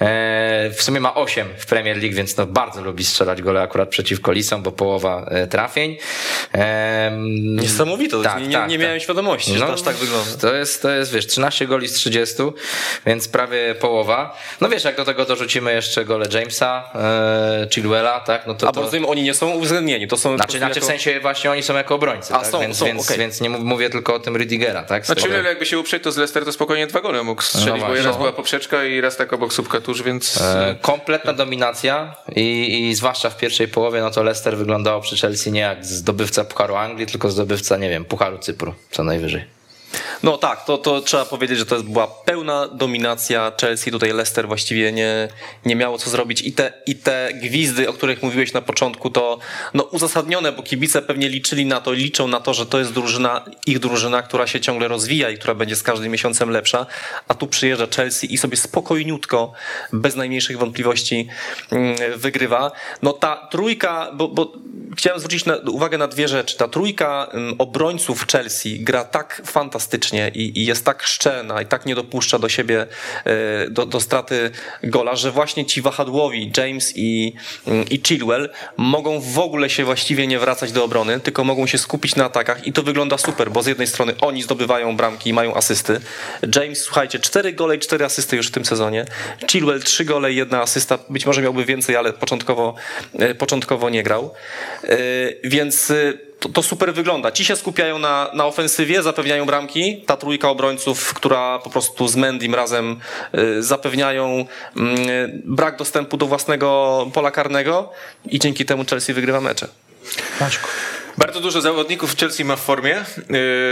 E, 0.00 0.70
W 0.70 0.82
sumie 0.82 1.00
ma 1.00 1.14
8 1.14 1.48
w 1.58 1.66
Premier 1.66 1.96
League, 1.96 2.16
więc 2.16 2.36
no 2.36 2.46
bardzo 2.46 2.82
lubi 2.82 3.04
strzelać 3.04 3.42
gole 3.42 3.62
akurat 3.62 3.88
przeciwko 3.88 4.32
Lisom, 4.32 4.62
bo 4.66 4.72
połowa 4.72 5.26
e, 5.30 5.46
trafień. 5.46 5.96
Em, 6.52 7.56
Niesamowite, 7.56 8.22
tak, 8.22 8.40
nie, 8.40 8.46
nie, 8.48 8.52
tak, 8.54 8.68
nie 8.70 8.76
tak. 8.76 8.84
miałem 8.84 9.00
świadomości, 9.00 9.52
że 9.52 9.58
No, 9.60 9.66
to 9.66 9.72
aż 9.72 9.82
tak 9.82 9.96
wygląda. 9.96 10.30
To 10.40 10.54
jest, 10.54 10.82
to 10.82 10.90
jest, 10.90 11.12
wiesz, 11.12 11.26
13 11.26 11.66
goli 11.66 11.88
z 11.88 11.92
30, 11.92 12.34
więc 13.06 13.28
prawie 13.28 13.74
połowa. 13.74 14.38
No 14.60 14.68
wiesz, 14.68 14.84
jak 14.84 14.96
do 14.96 15.04
tego 15.04 15.24
dorzucimy 15.24 15.72
jeszcze 15.74 16.04
gole 16.04 16.26
Jamesa, 16.32 16.90
e, 16.94 17.68
Chilwella, 17.74 18.20
tak, 18.20 18.46
no 18.46 18.54
to 18.54 18.68
A 18.68 18.72
to... 18.72 18.80
bo 18.80 18.84
rozumiem, 18.84 19.06
oni 19.08 19.22
nie 19.22 19.34
są 19.34 19.50
uwzględnieni, 19.50 20.08
to 20.08 20.16
są... 20.16 20.36
Znaczy, 20.36 20.58
znaczy 20.58 20.72
w 20.74 20.76
jako- 20.76 20.86
sensie 20.86 21.20
właśnie 21.20 21.50
oni 21.50 21.62
są 21.62 21.74
jako 21.76 21.94
obrońcy, 21.94 22.34
A, 22.34 22.38
tak? 22.38 22.46
są, 22.46 22.60
więc, 22.60 22.76
są, 22.76 22.84
więc, 22.86 23.04
okej. 23.06 23.18
więc 23.18 23.40
nie 23.40 23.50
mów- 23.50 23.60
mówię 23.64 23.90
tylko 23.90 24.14
o 24.14 24.18
tym 24.20 24.34
Rüdigera, 24.34 24.84
tak? 24.84 25.06
Znaczy, 25.06 25.28
jakby 25.44 25.66
się 25.66 25.78
uprzeć, 25.78 26.02
to 26.02 26.12
z 26.12 26.16
Leicester 26.16 26.44
to 26.44 26.52
spokojnie 26.52 26.86
dwa 26.86 27.00
gole 27.00 27.22
mógł 27.22 27.42
strzelić, 27.42 27.82
No 27.82 27.88
bo 27.88 27.94
raz 27.94 28.16
była 28.16 28.32
poprzeczka 28.32 28.84
i 28.84 29.00
raz 29.00 29.16
tak 29.16 29.32
obok 29.32 29.52
słupka 29.52 29.80
tuż, 29.80 30.02
więc... 30.02 30.40
E, 30.40 30.76
Kompletna 30.80 31.32
dominacja 31.32 32.14
i, 32.36 32.88
i 32.88 32.94
zwłaszcza 32.94 33.30
w 33.30 33.36
pierwszej 33.36 33.68
połowie, 33.68 34.00
no 34.00 34.10
to 34.10 34.22
Leicester 34.22 34.55
wyglądało 34.56 35.00
przy 35.00 35.16
Chelsea 35.16 35.52
nie 35.52 35.60
jak 35.60 35.84
zdobywca 35.84 36.44
Pucharu 36.44 36.74
Anglii, 36.74 37.06
tylko 37.06 37.30
zdobywca, 37.30 37.76
nie 37.76 37.88
wiem, 37.88 38.04
Pucharu 38.04 38.38
Cypru, 38.38 38.74
co 38.90 39.04
najwyżej. 39.04 39.55
No 40.22 40.38
tak, 40.38 40.64
to, 40.64 40.78
to 40.78 41.00
trzeba 41.00 41.24
powiedzieć, 41.24 41.58
że 41.58 41.66
to 41.66 41.82
była 41.82 42.06
pełna 42.06 42.68
dominacja 42.68 43.52
Chelsea. 43.60 43.90
Tutaj 43.90 44.12
Leicester 44.12 44.48
właściwie 44.48 44.92
nie, 44.92 45.28
nie 45.64 45.76
miało 45.76 45.98
co 45.98 46.10
zrobić. 46.10 46.42
I 46.42 46.52
te, 46.52 46.72
I 46.86 46.94
te 46.94 47.30
gwizdy, 47.34 47.88
o 47.88 47.92
których 47.92 48.22
mówiłeś 48.22 48.52
na 48.52 48.62
początku, 48.62 49.10
to 49.10 49.38
no, 49.74 49.82
uzasadnione, 49.82 50.52
bo 50.52 50.62
kibice 50.62 51.02
pewnie 51.02 51.28
liczyli 51.28 51.66
na 51.66 51.80
to, 51.80 51.92
liczą 51.92 52.28
na 52.28 52.40
to, 52.40 52.54
że 52.54 52.66
to 52.66 52.78
jest 52.78 52.92
drużyna, 52.92 53.44
ich 53.66 53.78
drużyna, 53.78 54.22
która 54.22 54.46
się 54.46 54.60
ciągle 54.60 54.88
rozwija 54.88 55.30
i 55.30 55.38
która 55.38 55.54
będzie 55.54 55.76
z 55.76 55.82
każdym 55.82 56.12
miesiącem 56.12 56.50
lepsza. 56.50 56.86
A 57.28 57.34
tu 57.34 57.46
przyjeżdża 57.46 57.86
Chelsea 57.96 58.34
i 58.34 58.38
sobie 58.38 58.56
spokojniutko, 58.56 59.52
bez 59.92 60.16
najmniejszych 60.16 60.58
wątpliwości 60.58 61.28
mm, 61.72 61.96
wygrywa. 62.16 62.72
No 63.02 63.12
ta 63.12 63.48
trójka, 63.50 64.10
bo, 64.14 64.28
bo 64.28 64.52
chciałem 64.96 65.18
zwrócić 65.18 65.44
na, 65.44 65.56
uwagę 65.56 65.98
na 65.98 66.08
dwie 66.08 66.28
rzeczy. 66.28 66.56
Ta 66.56 66.68
trójka 66.68 67.30
obrońców 67.58 68.26
Chelsea 68.32 68.80
gra 68.80 69.04
tak 69.04 69.42
fantastycznie 69.44 70.30
i, 70.34 70.60
i 70.60 70.66
jest 70.66 70.84
tak 70.84 71.02
szczelna 71.02 71.62
i 71.62 71.66
tak 71.66 71.86
nie 71.86 71.94
dopuszcza 71.94 72.38
do 72.38 72.48
siebie 72.48 72.86
e, 73.24 73.70
do, 73.70 73.86
do 73.86 74.00
straty 74.00 74.50
gola, 74.82 75.16
że 75.16 75.30
właśnie 75.30 75.66
ci 75.66 75.82
wahadłowi 75.82 76.52
James 76.56 76.92
i, 76.96 77.32
i 77.90 78.00
Chilwell 78.06 78.50
mogą 78.76 79.20
w 79.20 79.38
ogóle 79.38 79.70
się 79.70 79.84
właściwie 79.84 80.26
nie 80.26 80.38
wracać 80.38 80.72
do 80.72 80.84
obrony, 80.84 81.20
tylko 81.20 81.44
mogą 81.44 81.66
się 81.66 81.78
skupić 81.78 82.16
na 82.16 82.24
atakach 82.24 82.66
i 82.66 82.72
to 82.72 82.82
wygląda 82.82 83.18
super, 83.18 83.50
bo 83.50 83.62
z 83.62 83.66
jednej 83.66 83.86
strony 83.86 84.14
oni 84.20 84.42
zdobywają 84.42 84.96
bramki 84.96 85.30
i 85.30 85.32
mają 85.32 85.54
asysty. 85.54 86.00
James, 86.56 86.82
słuchajcie, 86.82 87.18
cztery 87.18 87.52
gole 87.52 87.76
i 87.76 87.78
cztery 87.78 88.04
asysty 88.04 88.36
już 88.36 88.48
w 88.48 88.50
tym 88.50 88.64
sezonie. 88.64 89.04
Chilwell 89.50 89.82
trzy 89.82 90.04
gole 90.04 90.32
i 90.32 90.36
jedna 90.36 90.60
asysta, 90.60 90.98
być 91.08 91.26
może 91.26 91.42
miałby 91.42 91.64
więcej, 91.64 91.96
ale 91.96 92.12
początkowo, 92.12 92.74
e, 93.18 93.34
początkowo 93.34 93.90
nie 93.90 94.02
grał. 94.02 94.34
E, 94.88 94.98
więc 95.44 95.92
to, 96.40 96.48
to, 96.48 96.62
super 96.62 96.94
wygląda. 96.94 97.32
Ci 97.32 97.44
się 97.44 97.56
skupiają 97.56 97.98
na, 97.98 98.30
na 98.34 98.46
ofensywie, 98.46 99.02
zapewniają 99.02 99.46
bramki. 99.46 100.04
Ta 100.06 100.16
trójka 100.16 100.48
obrońców, 100.48 101.14
która 101.14 101.58
po 101.58 101.70
prostu 101.70 102.08
z 102.08 102.16
Mendim 102.16 102.54
razem 102.54 103.00
y, 103.34 103.62
zapewniają 103.62 104.46
y, 104.76 104.80
brak 105.44 105.76
dostępu 105.76 106.16
do 106.16 106.26
własnego 106.26 107.06
pola 107.14 107.30
karnego 107.30 107.92
i 108.26 108.38
dzięki 108.38 108.64
temu 108.64 108.84
Chelsea 108.84 109.14
wygrywa 109.14 109.40
mecze. 109.40 109.68
Maćku. 110.40 110.68
Bardzo 111.18 111.40
dużo 111.40 111.60
zawodników 111.60 112.16
Chelsea 112.16 112.44
ma 112.44 112.56
w 112.56 112.60
formie. 112.60 113.04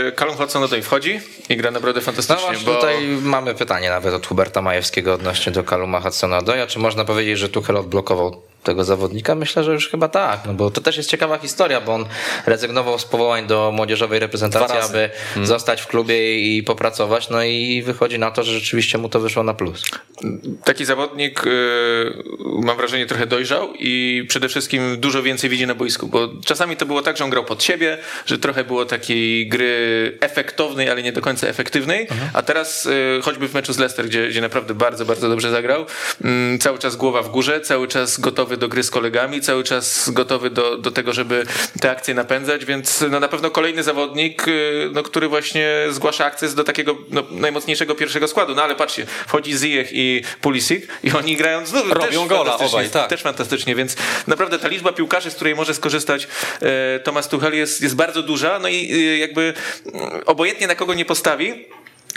Y, 0.09 0.11
Callum 0.15 0.35
Hudson-Odoi 0.35 0.81
wchodzi 0.81 1.19
i 1.49 1.57
gra 1.57 1.71
naprawdę 1.71 2.01
fantastycznie. 2.01 2.41
No 2.41 2.47
właśnie, 2.47 2.65
bo... 2.65 2.75
tutaj 2.75 3.07
mamy 3.07 3.55
pytanie 3.55 3.89
nawet 3.89 4.13
od 4.13 4.27
Huberta 4.27 4.61
Majewskiego 4.61 5.13
odnośnie 5.13 5.51
do 5.51 5.63
Calluma 5.63 5.99
Hudson-Odoia. 5.99 6.67
Czy 6.67 6.79
można 6.79 7.05
powiedzieć, 7.05 7.39
że 7.39 7.49
Tuchel 7.49 7.77
odblokował 7.77 8.41
tego 8.65 8.83
zawodnika? 8.83 9.35
Myślę, 9.35 9.63
że 9.63 9.73
już 9.73 9.89
chyba 9.89 10.07
tak, 10.07 10.39
no 10.45 10.53
bo 10.53 10.71
to 10.71 10.81
też 10.81 10.97
jest 10.97 11.09
ciekawa 11.09 11.37
historia, 11.37 11.81
bo 11.81 11.93
on 11.93 12.05
rezygnował 12.45 12.99
z 12.99 13.05
powołań 13.05 13.47
do 13.47 13.71
młodzieżowej 13.71 14.19
reprezentacji, 14.19 14.77
aby 14.77 15.09
hmm. 15.33 15.47
zostać 15.47 15.81
w 15.81 15.87
klubie 15.87 16.39
i 16.39 16.63
popracować, 16.63 17.29
no 17.29 17.43
i 17.43 17.83
wychodzi 17.85 18.19
na 18.19 18.31
to, 18.31 18.43
że 18.43 18.53
rzeczywiście 18.53 18.97
mu 18.97 19.09
to 19.09 19.19
wyszło 19.19 19.43
na 19.43 19.53
plus. 19.53 19.83
Taki 20.63 20.85
zawodnik, 20.85 21.45
yy, 21.45 22.23
mam 22.63 22.77
wrażenie, 22.77 23.05
trochę 23.05 23.27
dojrzał 23.27 23.73
i 23.79 24.25
przede 24.29 24.49
wszystkim 24.49 24.99
dużo 24.99 25.23
więcej 25.23 25.49
widzi 25.49 25.67
na 25.67 25.75
boisku, 25.75 26.07
bo 26.07 26.29
czasami 26.45 26.77
to 26.77 26.85
było 26.85 27.01
tak, 27.01 27.17
że 27.17 27.23
on 27.23 27.29
grał 27.29 27.45
pod 27.45 27.63
siebie, 27.63 27.97
że 28.25 28.37
trochę 28.37 28.63
było 28.63 28.85
takiej 28.85 29.47
gry 29.47 30.17
efektownej, 30.21 30.89
ale 30.89 31.03
nie 31.03 31.11
do 31.11 31.21
końca 31.21 31.47
efektywnej, 31.47 32.01
mhm. 32.01 32.29
a 32.33 32.41
teraz 32.41 32.85
yy, 32.85 33.19
choćby 33.23 33.47
w 33.47 33.53
meczu 33.53 33.73
z 33.73 33.77
Leicester, 33.77 34.05
gdzie, 34.05 34.27
gdzie 34.27 34.41
naprawdę 34.41 34.73
bardzo, 34.73 35.05
bardzo 35.05 35.29
dobrze 35.29 35.51
zagrał, 35.51 35.85
yy, 36.23 36.29
cały 36.59 36.79
czas 36.79 36.95
głowa 36.95 37.21
w 37.21 37.29
górze, 37.29 37.61
cały 37.61 37.87
czas 37.87 38.19
gotowy 38.19 38.54
gotowy 38.55 38.57
do 38.57 38.67
gry 38.67 38.83
z 38.83 38.89
kolegami, 38.89 39.41
cały 39.41 39.63
czas 39.63 40.09
gotowy 40.09 40.49
do, 40.49 40.77
do 40.77 40.91
tego, 40.91 41.13
żeby 41.13 41.45
te 41.81 41.91
akcje 41.91 42.13
napędzać, 42.13 42.65
więc 42.65 43.03
no, 43.11 43.19
na 43.19 43.27
pewno 43.27 43.51
kolejny 43.51 43.83
zawodnik, 43.83 44.47
y, 44.47 44.89
no, 44.93 45.03
który 45.03 45.27
właśnie 45.27 45.67
zgłasza 45.89 46.25
akces 46.25 46.55
do 46.55 46.63
takiego 46.63 46.97
no, 47.09 47.23
najmocniejszego 47.31 47.95
pierwszego 47.95 48.27
składu. 48.27 48.55
No 48.55 48.63
ale 48.63 48.75
patrzcie, 48.75 49.05
wchodzi 49.27 49.57
Ziyech 49.57 49.89
i 49.91 50.23
Pulisic 50.41 50.85
i 51.03 51.11
oni 51.11 51.35
grają 51.35 51.65
znów 51.65 51.91
Robią 51.91 52.21
też 52.21 52.27
gola 52.27 52.57
obaj, 52.57 52.89
tak. 52.89 53.09
Też 53.09 53.21
fantastycznie, 53.21 53.75
więc 53.75 53.95
naprawdę 54.27 54.59
ta 54.59 54.67
liczba 54.67 54.93
piłkarzy, 54.93 55.31
z 55.31 55.35
której 55.35 55.55
może 55.55 55.73
skorzystać 55.73 56.27
e, 56.61 56.99
Tomasz 56.99 57.27
Tuchel 57.27 57.53
jest, 57.53 57.81
jest 57.81 57.95
bardzo 57.95 58.23
duża, 58.23 58.59
no 58.59 58.67
i 58.67 58.93
y, 58.93 59.17
jakby 59.17 59.53
mm, 59.93 60.21
obojętnie 60.25 60.67
na 60.67 60.75
kogo 60.75 60.93
nie 60.93 61.05
postawi, 61.05 61.65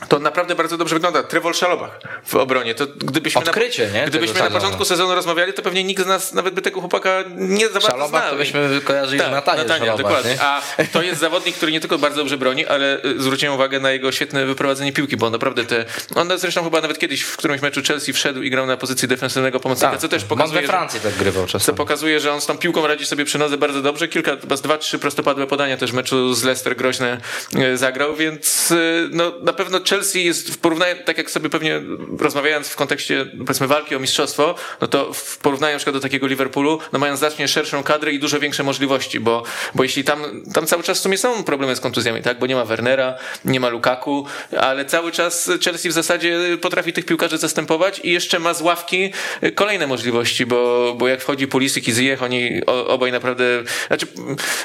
to 0.08 0.18
naprawdę 0.18 0.54
bardzo 0.54 0.76
dobrze 0.76 0.94
wygląda. 0.94 1.22
Trevor 1.22 1.56
Szalobach 1.56 2.00
w 2.26 2.34
obronie. 2.34 2.74
To 2.74 2.86
gdybyśmy 2.86 3.40
Odkrycie, 3.40 3.86
na, 3.86 3.92
nie? 3.92 4.06
Gdybyśmy 4.06 4.40
na 4.40 4.50
początku 4.50 4.84
sezonu 4.84 5.14
rozmawiali, 5.14 5.52
to 5.52 5.62
pewnie 5.62 5.84
nikt 5.84 6.02
z 6.02 6.06
nas 6.06 6.32
nawet 6.32 6.54
by 6.54 6.62
tego 6.62 6.80
chłopaka 6.80 7.24
nie 7.36 7.66
za 7.66 7.72
bardzo 7.72 7.88
Szalobach 7.88 8.22
znał. 8.22 8.32
to 8.32 8.38
byśmy 8.38 8.80
kojarzyli 8.84 9.20
tak, 9.20 9.30
Natania, 9.30 9.96
dokładnie. 9.96 10.30
Nie? 10.30 10.42
A 10.42 10.62
to 10.92 11.02
jest 11.02 11.20
zawodnik, 11.20 11.56
który 11.56 11.72
nie 11.72 11.80
tylko 11.80 11.98
bardzo 11.98 12.18
dobrze 12.18 12.38
broni, 12.38 12.66
ale 12.66 13.04
y, 13.04 13.22
zwróciłem 13.22 13.54
uwagę 13.54 13.80
na 13.80 13.90
jego 13.90 14.12
świetne 14.12 14.46
wyprowadzenie 14.46 14.92
piłki, 14.92 15.16
bo 15.16 15.26
on 15.26 15.32
naprawdę 15.32 15.64
te... 15.64 15.84
On 16.14 16.38
zresztą 16.38 16.64
chyba 16.64 16.80
nawet 16.80 16.98
kiedyś 16.98 17.22
w 17.22 17.36
którymś 17.36 17.62
meczu 17.62 17.80
Chelsea 17.88 18.12
wszedł 18.12 18.42
i 18.42 18.50
grał 18.50 18.66
na 18.66 18.76
pozycji 18.76 19.08
defensywnego 19.08 19.60
pomocnika, 19.60 19.90
tak, 19.90 20.00
co 20.00 20.08
też 20.08 20.24
pokazuje... 20.24 20.60
we 20.60 20.66
Francji 20.66 21.00
tak 21.00 21.14
grywał 21.14 21.46
czasem. 21.46 21.60
Co 21.60 21.74
pokazuje, 21.74 22.20
że 22.20 22.32
on 22.32 22.40
z 22.40 22.46
tą 22.46 22.58
piłką 22.58 22.86
radzi 22.86 23.06
sobie 23.06 23.24
przy 23.24 23.38
nodze 23.38 23.58
bardzo 23.58 23.82
dobrze. 23.82 24.08
Kilka, 24.08 24.36
chyba 24.40 24.56
z 24.56 24.62
dwa, 24.62 24.78
trzy 24.78 24.98
prostopadłe 24.98 25.46
podania 25.46 25.76
też 25.76 25.90
w 25.90 25.94
meczu 25.94 26.34
z 26.34 26.44
Leicester 26.44 26.76
groźne 26.76 27.20
y, 27.56 27.76
zagrał, 27.76 28.16
więc 28.16 28.70
y, 28.70 29.08
no, 29.12 29.32
na 29.42 29.52
pewno 29.52 29.80
Chelsea 29.88 30.24
jest 30.24 30.54
w 30.54 30.58
porównaniu, 30.58 30.96
tak 31.04 31.18
jak 31.18 31.30
sobie 31.30 31.50
pewnie 31.50 31.80
rozmawiając 32.18 32.68
w 32.68 32.76
kontekście 32.76 33.26
powiedzmy 33.38 33.66
walki 33.66 33.96
o 33.96 33.98
mistrzostwo, 33.98 34.54
no 34.80 34.88
to 34.88 35.12
w 35.12 35.38
porównaniu 35.38 35.72
na 35.72 35.78
przykład 35.78 35.96
do 35.96 36.00
takiego 36.00 36.26
Liverpoolu, 36.26 36.78
no 36.92 36.98
mają 36.98 37.16
znacznie 37.16 37.48
szerszą 37.48 37.82
kadrę 37.82 38.12
i 38.12 38.18
dużo 38.18 38.40
większe 38.40 38.62
możliwości, 38.62 39.20
bo, 39.20 39.42
bo 39.74 39.82
jeśli 39.82 40.04
tam, 40.04 40.42
tam 40.54 40.66
cały 40.66 40.82
czas 40.82 40.98
w 40.98 41.00
sumie 41.00 41.18
są 41.18 41.44
problemy 41.44 41.76
z 41.76 41.80
kontuzjami, 41.80 42.22
tak, 42.22 42.38
bo 42.38 42.46
nie 42.46 42.54
ma 42.54 42.64
Wernera, 42.64 43.14
nie 43.44 43.60
ma 43.60 43.68
Lukaku, 43.68 44.26
ale 44.60 44.84
cały 44.84 45.12
czas 45.12 45.50
Chelsea 45.64 45.88
w 45.88 45.92
zasadzie 45.92 46.38
potrafi 46.60 46.92
tych 46.92 47.04
piłkarzy 47.04 47.38
zastępować 47.38 48.00
i 48.04 48.12
jeszcze 48.12 48.38
ma 48.38 48.54
z 48.54 48.60
ławki 48.60 49.12
kolejne 49.54 49.86
możliwości, 49.86 50.46
bo, 50.46 50.94
bo 50.98 51.08
jak 51.08 51.20
wchodzi 51.20 51.46
Pulisic 51.46 51.88
i 51.88 51.92
Ziyech, 51.92 52.22
oni 52.22 52.66
obaj 52.66 53.12
naprawdę, 53.12 53.44
znaczy 53.86 54.06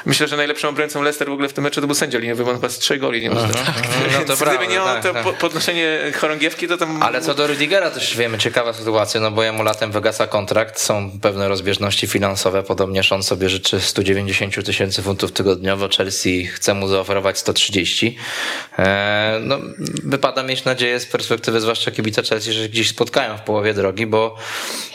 myślę, 0.06 0.28
że 0.28 0.36
najlepszą 0.36 0.68
obrońcą 0.68 1.02
Leicester 1.02 1.28
w 1.28 1.32
ogóle 1.32 1.48
w 1.48 1.52
tym 1.52 1.64
meczu 1.64 1.80
to 1.80 1.86
był 1.86 1.96
sędzia 1.96 2.18
liniowy, 2.18 2.44
on 2.44 2.54
chyba 2.54 2.68
z 2.68 2.78
trzech 2.78 3.00
goli 3.00 3.22
nie. 3.22 3.30
Mhm. 3.30 3.54
Tak. 3.54 3.74
No 4.12 4.18
to 4.18 4.24
Gdyby 4.24 4.36
prawda, 4.36 4.64
nie 4.64 4.82
on, 4.82 5.02
tak, 5.02 5.02
to 5.02 5.13
tak. 5.22 5.38
podnoszenie 5.38 6.12
chorągiewki, 6.20 6.68
to 6.68 6.76
tam... 6.76 7.02
Ale 7.02 7.20
co 7.20 7.34
do 7.34 7.46
Rudigera 7.46 7.90
też 7.90 8.16
wiemy, 8.16 8.38
ciekawa 8.38 8.72
sytuacja, 8.72 9.20
no 9.20 9.30
bo 9.30 9.42
jemu 9.42 9.62
latem 9.62 9.92
wygasa 9.92 10.26
kontrakt, 10.26 10.80
są 10.80 11.10
pewne 11.22 11.48
rozbieżności 11.48 12.06
finansowe, 12.06 12.62
podobnież 12.62 13.12
on 13.12 13.22
sobie 13.22 13.48
życzy 13.48 13.80
190 13.80 14.64
tysięcy 14.64 15.02
funtów 15.02 15.32
tygodniowo, 15.32 15.88
Chelsea 15.96 16.46
chce 16.46 16.74
mu 16.74 16.88
zaoferować 16.88 17.38
130. 17.38 18.16
E, 18.78 19.38
no, 19.42 19.58
wypada 20.04 20.42
mieć 20.42 20.64
nadzieję 20.64 21.00
z 21.00 21.06
perspektywy 21.06 21.60
zwłaszcza 21.60 21.90
kibica 21.90 22.22
Chelsea, 22.22 22.52
że 22.52 22.68
gdzieś 22.68 22.88
spotkają 22.88 23.36
w 23.36 23.40
połowie 23.40 23.74
drogi, 23.74 24.06
bo 24.06 24.36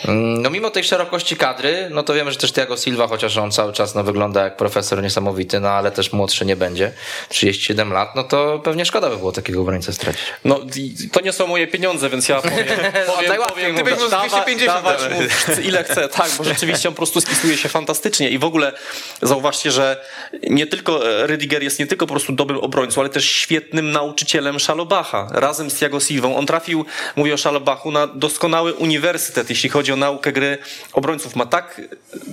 mm, 0.05 0.41
no 0.41 0.49
mimo 0.49 0.69
tej 0.69 0.83
szerokości 0.83 1.35
kadry, 1.35 1.87
no 1.91 2.03
to 2.03 2.13
wiemy, 2.13 2.31
że 2.31 2.37
też 2.37 2.51
Thiago 2.51 2.77
Silva, 2.77 3.07
chociaż 3.07 3.37
on 3.37 3.51
cały 3.51 3.73
czas 3.73 3.95
no, 3.95 4.03
wygląda 4.03 4.43
jak 4.43 4.57
profesor 4.57 5.03
niesamowity, 5.03 5.59
no 5.59 5.69
ale 5.69 5.91
też 5.91 6.13
młodszy 6.13 6.45
nie 6.45 6.55
będzie, 6.55 6.91
37 7.29 7.93
lat, 7.93 8.15
no 8.15 8.23
to 8.23 8.59
pewnie 8.63 8.85
szkoda 8.85 9.09
by 9.09 9.17
było 9.17 9.31
takiego 9.31 9.61
obrońcę 9.61 9.93
stracić. 9.93 10.08
No 10.45 10.59
to 11.11 11.21
nie 11.21 11.33
są 11.33 11.47
moje 11.47 11.67
pieniądze, 11.67 12.09
więc 12.09 12.29
ja 12.29 12.41
powiem, 12.41 12.65
powiem, 13.15 13.41
powiem 13.49 13.75
Gdybyś 13.75 13.99
mu 13.99 14.07
250 14.07 14.65
dawać 14.65 14.99
mu 15.11 15.21
ile 15.61 15.83
chcę. 15.83 16.09
Tak, 16.09 16.31
bo 16.37 16.43
rzeczywiście 16.43 16.89
on 16.89 16.95
po 16.95 16.97
prostu 16.97 17.21
spisuje 17.21 17.57
się 17.57 17.69
fantastycznie 17.69 18.29
i 18.29 18.37
w 18.37 18.43
ogóle 18.43 18.73
zauważcie, 19.21 19.71
że 19.71 20.05
nie 20.43 20.67
tylko 20.67 20.99
Rydiger 21.27 21.63
jest 21.63 21.79
nie 21.79 21.87
tylko 21.87 22.07
po 22.07 22.13
prostu 22.13 22.33
dobrym 22.33 22.59
obrońcą, 22.59 23.01
ale 23.01 23.09
też 23.09 23.31
świetnym 23.31 23.91
nauczycielem 23.91 24.59
Szalobacha. 24.59 25.27
Razem 25.31 25.71
z 25.71 25.81
Jago 25.81 25.99
Silvą. 25.99 26.35
On 26.35 26.45
trafił, 26.45 26.85
mówię 27.15 27.33
o 27.33 27.37
Szalobachu, 27.37 27.91
na 27.91 28.07
doskonały 28.07 28.73
uniwersytet, 28.73 29.49
jeśli 29.49 29.69
chodzi 29.69 29.91
o 29.91 29.95
naukę 29.95 30.31
gry 30.31 30.57
obrońców. 30.93 31.35
Ma 31.35 31.45
tak 31.45 31.81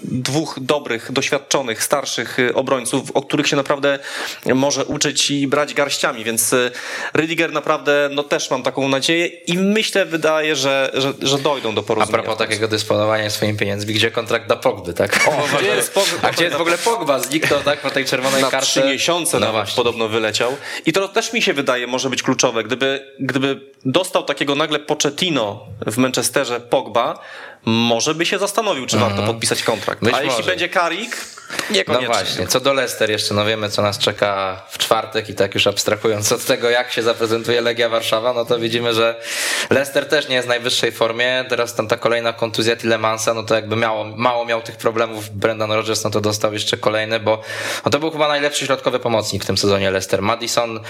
dwóch 0.02 0.58
dobrych, 0.60 1.12
doświadczonych, 1.12 1.82
starszych 1.82 2.36
obrońców, 2.54 3.10
o 3.14 3.22
których 3.22 3.48
się 3.48 3.56
naprawdę 3.56 3.98
może 4.54 4.84
uczyć 4.84 5.30
i 5.30 5.46
brać 5.46 5.74
garściami, 5.74 6.24
więc 6.24 6.54
Rydiger 7.14 7.52
naprawdę 7.66 8.08
no 8.12 8.22
też 8.22 8.50
mam 8.50 8.62
taką 8.62 8.88
nadzieję 8.88 9.26
i 9.26 9.58
myślę, 9.58 10.04
wydaje, 10.04 10.56
że, 10.56 10.90
że, 10.94 11.12
że 11.22 11.38
dojdą 11.38 11.74
do 11.74 11.82
porozumienia. 11.82 12.18
A 12.18 12.22
propos 12.22 12.38
takiego 12.38 12.68
dysponowania 12.68 13.30
swoimi 13.30 13.58
pieniędzmi, 13.58 13.94
gdzie 13.94 14.10
kontrakt 14.10 14.46
dla 14.46 14.56
Pogby, 14.56 14.94
tak? 14.94 15.28
O, 15.28 15.46
gdzie 15.58 15.66
jest 15.66 15.94
Pogba? 15.94 16.28
A 16.28 16.32
gdzie 16.32 16.44
jest 16.44 16.56
w 16.56 16.60
ogóle 16.60 16.78
Pogba? 16.78 17.18
Zniknął, 17.18 17.60
tak, 17.60 17.80
po 17.80 17.90
tej 17.90 18.04
czerwonej 18.04 18.42
Na 18.42 18.50
kartce. 18.50 18.80
trzy 18.80 18.84
miesiące 18.88 19.40
no 19.40 19.52
nawet 19.52 19.74
podobno 19.74 20.08
wyleciał. 20.08 20.56
I 20.86 20.92
to 20.92 21.08
też 21.08 21.32
mi 21.32 21.42
się 21.42 21.52
wydaje 21.52 21.86
może 21.86 22.10
być 22.10 22.22
kluczowe. 22.22 22.64
Gdyby, 22.64 23.14
gdyby 23.20 23.60
dostał 23.84 24.22
takiego 24.22 24.54
nagle 24.54 24.78
Pochettino 24.78 25.66
w 25.86 25.96
Manchesterze 25.96 26.60
Pogba, 26.60 27.18
może 27.66 28.14
by 28.14 28.26
się 28.26 28.38
zastanowił, 28.38 28.86
czy 28.86 28.98
warto 28.98 29.22
podpisać 29.22 29.62
kontrakt. 29.62 30.04
Być 30.04 30.14
A 30.14 30.22
jeśli 30.22 30.44
będzie 30.44 30.68
Karik, 30.68 31.16
Niekoniecznie. 31.70 32.08
No 32.08 32.14
właśnie, 32.14 32.46
co 32.46 32.60
do 32.60 32.72
Leicester 32.72 33.10
jeszcze, 33.10 33.34
no 33.34 33.44
wiemy 33.44 33.70
co 33.70 33.82
nas 33.82 33.98
czeka 33.98 34.62
w 34.68 34.78
czwartek 34.78 35.28
i 35.28 35.34
tak 35.34 35.54
już 35.54 35.66
abstrahując 35.66 36.32
od 36.32 36.44
tego 36.44 36.70
jak 36.70 36.92
się 36.92 37.02
zaprezentuje 37.02 37.60
Legia 37.60 37.88
Warszawa, 37.88 38.32
no 38.32 38.44
to 38.44 38.58
widzimy, 38.58 38.94
że 38.94 39.20
Leicester 39.70 40.08
też 40.08 40.28
nie 40.28 40.34
jest 40.34 40.46
w 40.46 40.48
najwyższej 40.48 40.92
formie, 40.92 41.44
teraz 41.48 41.74
tam 41.74 41.88
ta 41.88 41.96
kolejna 41.96 42.32
kontuzja 42.32 42.76
Tilemansa, 42.76 43.34
no 43.34 43.42
to 43.42 43.54
jakby 43.54 43.76
miało, 43.76 44.04
mało 44.04 44.44
miał 44.44 44.62
tych 44.62 44.76
problemów 44.76 45.28
Brendan 45.28 45.72
Rodgers, 45.72 46.04
no 46.04 46.10
to 46.10 46.20
dostał 46.20 46.52
jeszcze 46.52 46.76
kolejny, 46.76 47.20
bo 47.20 47.42
no 47.84 47.90
to 47.90 47.98
był 47.98 48.10
chyba 48.10 48.28
najlepszy 48.28 48.66
środkowy 48.66 48.98
pomocnik 48.98 49.44
w 49.44 49.46
tym 49.46 49.58
sezonie 49.58 49.90
Leicester. 49.90 50.22
Madison 50.22 50.80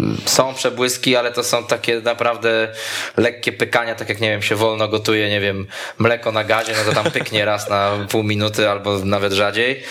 mm, 0.00 0.16
są 0.26 0.54
przebłyski, 0.54 1.16
ale 1.16 1.32
to 1.32 1.44
są 1.44 1.64
takie 1.64 2.00
naprawdę 2.00 2.68
lekkie 3.16 3.52
pykania, 3.52 3.94
tak 3.94 4.08
jak 4.08 4.20
nie 4.20 4.30
wiem, 4.30 4.42
się 4.42 4.56
wolno 4.56 4.88
gotuje, 4.88 5.30
nie 5.30 5.40
wiem, 5.40 5.66
mleko 5.98 6.21
na 6.30 6.44
gazie, 6.44 6.72
no 6.78 6.92
to 6.92 7.02
tam 7.02 7.12
pyknie 7.12 7.44
raz 7.44 7.68
na 7.68 8.06
pół 8.10 8.22
minuty 8.22 8.68
albo 8.68 8.98
nawet 8.98 9.32
rzadziej. 9.32 9.82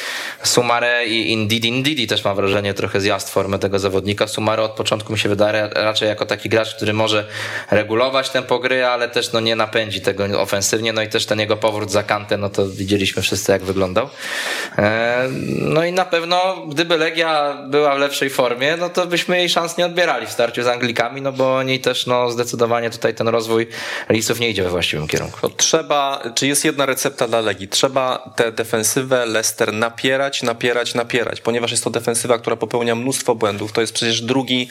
Sumare 0.43 1.05
i 1.05 1.32
Indidi, 1.32 1.67
Indidi 1.67 2.07
też 2.07 2.23
mam 2.23 2.36
wrażenie 2.36 2.73
trochę 2.73 3.01
zjazd 3.01 3.29
formę 3.29 3.59
tego 3.59 3.79
zawodnika. 3.79 4.27
Sumare 4.27 4.63
od 4.63 4.71
początku 4.71 5.13
mi 5.13 5.19
się 5.19 5.29
wydaje 5.29 5.69
raczej 5.75 6.07
jako 6.09 6.25
taki 6.25 6.49
gracz, 6.49 6.75
który 6.75 6.93
może 6.93 7.27
regulować 7.71 8.29
tempo 8.29 8.59
gry, 8.59 8.86
ale 8.86 9.09
też 9.09 9.32
no 9.32 9.39
nie 9.39 9.55
napędzi 9.55 10.01
tego 10.01 10.41
ofensywnie, 10.41 10.93
no 10.93 11.01
i 11.01 11.09
też 11.09 11.25
ten 11.25 11.39
jego 11.39 11.57
powrót 11.57 11.91
za 11.91 12.03
kantę, 12.03 12.38
no 12.38 12.49
to 12.49 12.67
widzieliśmy 12.67 13.21
wszyscy 13.21 13.51
jak 13.51 13.63
wyglądał. 13.63 14.09
E, 14.77 15.27
no 15.59 15.86
i 15.86 15.91
na 15.91 16.05
pewno 16.05 16.65
gdyby 16.67 16.97
Legia 16.97 17.57
była 17.69 17.95
w 17.95 17.99
lepszej 17.99 18.29
formie, 18.29 18.77
no 18.77 18.89
to 18.89 19.07
byśmy 19.07 19.38
jej 19.38 19.49
szans 19.49 19.77
nie 19.77 19.86
odbierali 19.86 20.27
w 20.27 20.32
starciu 20.32 20.63
z 20.63 20.67
Anglikami, 20.67 21.21
no 21.21 21.32
bo 21.32 21.55
oni 21.55 21.79
też 21.79 22.05
no 22.05 22.32
zdecydowanie 22.32 22.89
tutaj 22.89 23.15
ten 23.15 23.27
rozwój 23.27 23.67
Lisów 24.09 24.39
nie 24.39 24.49
idzie 24.49 24.63
we 24.63 24.69
właściwym 24.69 25.07
kierunku. 25.07 25.39
To 25.41 25.49
czy 26.36 26.47
jest 26.47 26.66
jedna 26.66 26.86
recepta 26.86 27.28
dla 27.28 27.41
Legii? 27.41 27.68
Trzeba 27.68 28.34
tę 28.36 28.51
defensywę 28.51 29.26
Leicester 29.26 29.74
napierać, 29.74 30.43
napierać, 30.43 30.95
napierać, 30.95 31.41
ponieważ 31.41 31.72
jest 31.72 31.84
to 31.84 31.89
defensywa, 31.89 32.38
która 32.38 32.55
popełnia 32.55 32.95
mnóstwo 32.95 33.36
błędów. 33.36 33.72
To 33.72 33.82
jest 33.82 33.93
przecież 33.93 34.22
drugi 34.22 34.68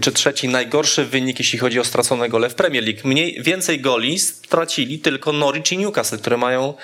czy 0.00 0.12
trzeci 0.12 0.48
najgorszy 0.48 1.04
wynik, 1.04 1.38
jeśli 1.38 1.58
chodzi 1.58 1.80
o 1.80 1.84
stracone 1.84 2.28
gole 2.28 2.50
w 2.50 2.54
Premier 2.54 2.84
League. 2.84 3.00
Mniej, 3.04 3.42
więcej 3.42 3.80
goli 3.80 4.18
stracili 4.18 4.98
tylko 4.98 5.32
Norwich 5.32 5.72
i 5.72 5.78
Newcastle, 5.78 6.18
które 6.18 6.36
mają, 6.36 6.74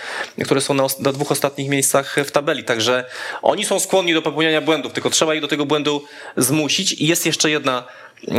które 0.44 0.60
są 0.60 0.74
na, 0.74 0.86
na 1.00 1.12
dwóch 1.12 1.32
ostatnich 1.32 1.68
miejscach 1.68 2.16
w 2.26 2.30
tabeli. 2.30 2.64
Także 2.64 3.04
oni 3.42 3.64
są 3.64 3.80
skłonni 3.80 4.14
do 4.14 4.22
popełniania 4.22 4.60
błędów, 4.60 4.92
tylko 4.92 5.10
trzeba 5.10 5.34
ich 5.34 5.40
do 5.40 5.48
tego 5.48 5.66
błędu 5.66 6.04
zmusić. 6.36 6.92
I 6.92 7.06
jest 7.06 7.26
jeszcze 7.26 7.50
jedna 7.50 7.84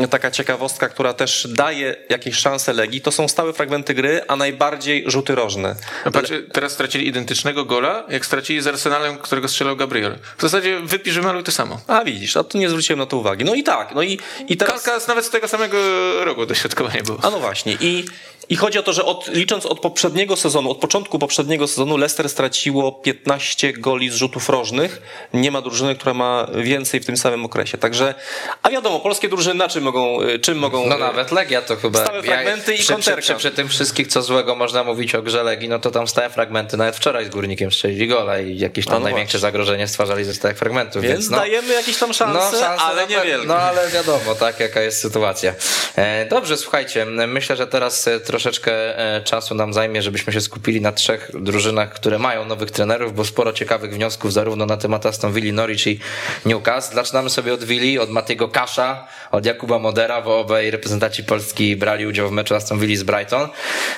taka 0.10 0.32
ciekawostka, 0.32 0.90
która 0.90 1.14
też 1.14 1.48
daje 1.50 1.96
jakieś 2.10 2.36
szanse 2.36 2.74
Legii, 2.74 3.02
to 3.02 3.12
są 3.12 3.28
stałe 3.28 3.54
fragmenty 3.54 3.94
gry, 3.94 4.22
a 4.28 4.36
najbardziej 4.36 5.04
rzuty 5.08 5.36
rożne. 5.36 5.76
No 6.06 6.12
patrz, 6.12 6.32
teraz 6.54 6.72
stracili 6.72 7.08
identycznego 7.08 7.66
gola, 7.66 8.04
jak 8.10 8.26
stracili 8.26 8.62
z 8.62 8.68
Arsenalem, 8.68 9.18
którego 9.18 9.48
strzelał 9.48 9.76
Gabriel. 9.76 10.16
W 10.38 10.42
zasadzie 10.42 10.80
wypisz, 10.80 11.16
wymaluj 11.16 11.44
to 11.44 11.52
samo. 11.52 11.82
A 11.88 12.04
widzisz, 12.04 12.38
a 12.38 12.44
tu 12.44 12.58
nie 12.58 12.70
zwróciłem 12.70 13.00
na 13.00 13.06
to 13.06 13.18
uwagi. 13.18 13.46
No 13.46 13.54
i 13.54 13.64
tak, 13.64 13.96
no 13.96 14.02
i, 14.02 14.20
i 14.48 14.58
teraz... 14.58 14.84
Kalka 14.84 15.08
nawet 15.08 15.26
z 15.26 15.30
tego 15.30 15.48
samego 15.48 15.78
rogu 16.26 16.46
doświadkowania 16.46 17.04
było. 17.04 17.20
A 17.22 17.30
no 17.30 17.40
właśnie 17.40 17.78
i 17.82 18.06
i 18.50 18.56
chodzi 18.56 18.80
o 18.80 18.84
to, 18.84 18.94
że 18.94 19.06
od, 19.06 19.28
licząc 19.28 19.66
od 19.66 19.80
poprzedniego 19.80 20.36
sezonu, 20.36 20.72
od 20.72 20.78
początku 20.78 21.20
poprzedniego 21.20 21.68
sezonu, 21.68 21.98
Leicester 21.98 22.30
straciło 22.30 22.92
15 22.92 23.74
goli 23.74 24.10
z 24.10 24.16
rzutów 24.16 24.50
rożnych. 24.50 25.02
Nie 25.34 25.52
ma 25.52 25.62
drużyny, 25.62 25.96
która 25.96 26.14
ma 26.14 26.48
więcej 26.56 27.00
w 27.00 27.06
tym 27.06 27.18
samym 27.18 27.46
okresie. 27.46 27.78
Także, 27.78 28.16
a 28.64 28.70
wiadomo, 28.70 29.00
polskie 29.00 29.30
drużyny 29.30 29.56
na 29.56 29.68
czym 29.68 29.84
mogą, 29.84 30.22
y, 30.22 30.40
czym 30.40 30.58
mogą. 30.58 30.86
No 30.86 30.98
nawet 30.98 31.32
Legia 31.32 31.62
to 31.62 31.76
chyba. 31.76 32.04
Stałe 32.04 32.24
fragmenty 32.24 32.72
ja, 32.72 32.78
i 32.78 32.82
przy, 32.82 32.94
konterka. 32.94 33.22
przy, 33.22 33.34
przy, 33.34 33.40
przy, 33.40 33.56
tym 33.56 33.70
wszystkich, 33.70 34.08
co 34.08 34.22
złego 34.22 34.56
można 34.56 34.84
mówić 34.84 35.16
o 35.16 35.22
grze 35.22 35.44
Legii, 35.44 35.70
no 35.70 35.80
to 35.80 35.92
tam 35.92 36.08
stałe 36.08 36.30
fragmenty. 36.30 36.78
Nawet 36.78 36.96
wczoraj 36.96 37.26
z 37.26 37.30
górnikiem 37.30 37.72
strzelili 37.72 38.08
gola 38.08 38.40
i 38.40 38.58
jakieś 38.58 38.86
tam 38.86 38.94
no 38.94 39.00
największe 39.00 39.38
właśnie. 39.38 39.40
zagrożenie 39.40 39.88
stwarzali 39.88 40.24
ze 40.24 40.34
stałych 40.34 40.58
fragmentów. 40.58 41.02
Więc, 41.02 41.14
więc 41.14 41.30
no, 41.30 41.38
dajemy 41.38 41.74
jakieś 41.74 41.98
tam 41.98 42.14
szanse, 42.14 42.58
no, 42.58 42.60
szanse 42.60 42.84
ale 42.84 43.08
niewielkie. 43.08 43.48
No 43.48 43.56
ale 43.56 43.90
wiadomo, 43.90 44.36
tak, 44.36 44.60
jaka 44.60 44.82
jest 44.82 45.02
sytuacja. 45.02 45.54
E, 45.96 46.26
dobrze, 46.26 46.58
słuchajcie, 46.58 47.06
myślę, 47.06 47.56
że 47.56 47.68
teraz 47.68 48.08
e, 48.08 48.20
troszeczkę 48.40 49.00
e, 49.00 49.22
czasu 49.22 49.56
nam 49.56 49.74
zajmie, 49.74 50.02
żebyśmy 50.02 50.34
się 50.34 50.42
skupili 50.42 50.82
na 50.82 50.92
trzech 50.92 51.32
drużynach, 51.34 51.94
które 51.94 52.20
mają 52.20 52.46
nowych 52.46 52.72
trenerów, 52.72 53.16
bo 53.16 53.26
sporo 53.26 53.54
ciekawych 53.54 53.94
wniosków 53.94 54.34
zarówno 54.34 54.66
na 54.66 54.78
temat 54.78 55.06
Aston 55.06 55.34
Villa, 55.34 55.54
Norwich 55.54 55.88
i 55.88 56.00
Newcastle. 56.46 56.96
Zaczynamy 56.96 57.30
sobie 57.30 57.54
od 57.54 57.64
Willi, 57.64 58.00
od 58.00 58.10
Matiego 58.10 58.48
Kasza, 58.48 59.08
od 59.32 59.46
Jakuba 59.46 59.80
Modera, 59.80 60.22
bo 60.22 60.40
obaj 60.40 60.72
reprezentanci 60.72 61.24
Polski 61.24 61.76
brali 61.76 62.08
udział 62.08 62.30
w 62.30 62.32
meczu 62.32 62.56
Aston 62.56 62.80
Villa 62.80 63.00
z 63.00 63.04
Brighton. 63.04 63.50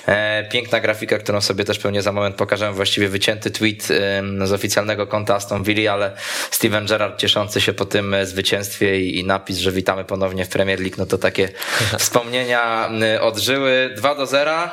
E, 0.08 0.50
piękna 0.52 0.80
grafika, 0.80 1.18
którą 1.18 1.42
sobie 1.42 1.64
też 1.64 1.80
pewnie 1.80 2.02
za 2.02 2.12
moment 2.12 2.36
pokażemy, 2.36 2.74
właściwie 2.74 3.10
wycięty 3.10 3.52
tweet 3.52 3.88
z 4.44 4.52
oficjalnego 4.52 5.08
konta 5.08 5.36
Aston 5.36 5.64
Villa, 5.64 5.94
ale 5.94 6.12
Steven 6.52 6.86
Gerrard 6.86 7.20
cieszący 7.20 7.62
się 7.62 7.74
po 7.74 7.86
tym 7.86 8.16
zwycięstwie 8.24 9.02
i, 9.02 9.20
i 9.20 9.26
napis, 9.26 9.58
że 9.58 9.72
witamy 9.72 10.04
ponownie 10.06 10.46
w 10.46 10.50
Premier 10.50 10.80
League, 10.80 10.96
no 10.98 11.06
to 11.06 11.18
takie 11.18 11.50
wspomnienia 12.00 12.90
odżyły. 13.22 13.92
2 13.96 14.16
do 14.16 14.26
0. 14.32 14.70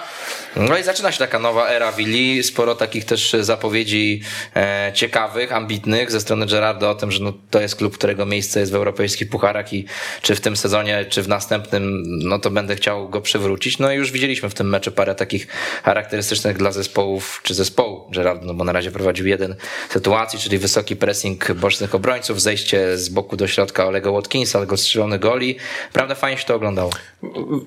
No 0.56 0.78
i 0.78 0.82
zaczyna 0.82 1.12
się 1.12 1.18
taka 1.18 1.38
nowa 1.38 1.68
era 1.68 1.92
Willi, 1.92 2.42
sporo 2.42 2.74
takich 2.74 3.04
też 3.04 3.36
zapowiedzi 3.40 4.22
e, 4.56 4.92
ciekawych, 4.94 5.52
ambitnych 5.52 6.11
ze 6.11 6.20
strony 6.20 6.46
Gerarda 6.46 6.90
o 6.90 6.94
tym, 6.94 7.12
że 7.12 7.22
no, 7.22 7.32
to 7.50 7.61
jest 7.61 7.76
klub, 7.76 7.94
którego 7.98 8.26
miejsce 8.26 8.61
jest 8.61 8.72
w 8.72 8.74
europejskich 8.74 9.28
pucharach 9.28 9.72
i 9.72 9.84
czy 10.22 10.34
w 10.34 10.40
tym 10.40 10.56
sezonie, 10.56 11.04
czy 11.09 11.22
w 11.22 11.28
następnym, 11.28 12.02
no 12.06 12.38
to 12.38 12.50
będę 12.50 12.76
chciał 12.76 13.09
go 13.09 13.20
przywrócić. 13.20 13.78
No 13.78 13.92
i 13.92 13.96
już 13.96 14.12
widzieliśmy 14.12 14.50
w 14.50 14.54
tym 14.54 14.68
meczu 14.68 14.92
parę 14.92 15.14
takich 15.14 15.46
charakterystycznych 15.82 16.56
dla 16.56 16.72
zespołów, 16.72 17.40
czy 17.42 17.54
zespołu 17.54 18.11
Gerarda, 18.11 18.46
no 18.46 18.54
bo 18.54 18.64
na 18.64 18.72
razie 18.72 18.90
prowadził 18.90 19.26
jeden 19.26 19.56
sytuacji, 19.90 20.38
czyli 20.38 20.59
wysoki 20.59 20.96
pressing 20.96 21.52
bocznych 21.52 21.94
obrońców, 21.94 22.42
zejście 22.42 22.98
z 22.98 23.09
boku 23.09 23.36
do 23.36 23.48
środka 23.48 23.86
Olega 23.86 24.11
Watkinsa, 24.11 24.66
go 24.66 24.76
strzelony 24.76 25.18
goli. 25.18 25.56
Prawda, 25.92 26.14
fajnie 26.14 26.38
się 26.38 26.44
to 26.44 26.54
oglądało. 26.54 26.90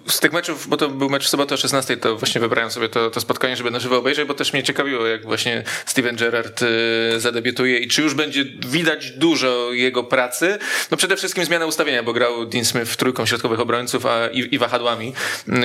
Z 0.07 0.19
tych 0.19 0.33
meczów, 0.33 0.67
bo 0.67 0.77
to 0.77 0.89
był 0.89 1.09
mecz 1.09 1.25
w 1.25 1.29
sobotę 1.29 1.55
o 1.55 1.57
16, 1.57 1.80
to 2.01 2.17
właśnie 2.17 2.41
wybrałem 2.41 2.71
sobie 2.71 2.89
to, 2.89 3.09
to 3.09 3.21
spotkanie, 3.21 3.55
żeby 3.55 3.71
na 3.71 3.79
żywo 3.79 3.97
obejrzeć, 3.97 4.27
bo 4.27 4.33
też 4.33 4.53
mnie 4.53 4.63
ciekawiło, 4.63 5.07
jak 5.07 5.25
właśnie 5.25 5.63
Steven 5.85 6.15
Gerrard 6.15 6.61
y, 6.61 7.19
zadebiutuje 7.19 7.77
i 7.79 7.87
czy 7.87 8.01
już 8.01 8.13
będzie 8.13 8.45
widać 8.67 9.11
dużo 9.11 9.73
jego 9.73 10.03
pracy. 10.03 10.57
No 10.91 10.97
przede 10.97 11.15
wszystkim 11.15 11.45
zmiana 11.45 11.65
ustawienia, 11.65 12.03
bo 12.03 12.13
grał 12.13 12.45
Dean 12.45 12.65
Smith 12.65 12.95
trójką 12.95 13.25
środkowych 13.25 13.59
obrońców 13.59 14.05
a, 14.05 14.27
i, 14.27 14.55
i 14.55 14.57
wahadłami. 14.57 15.13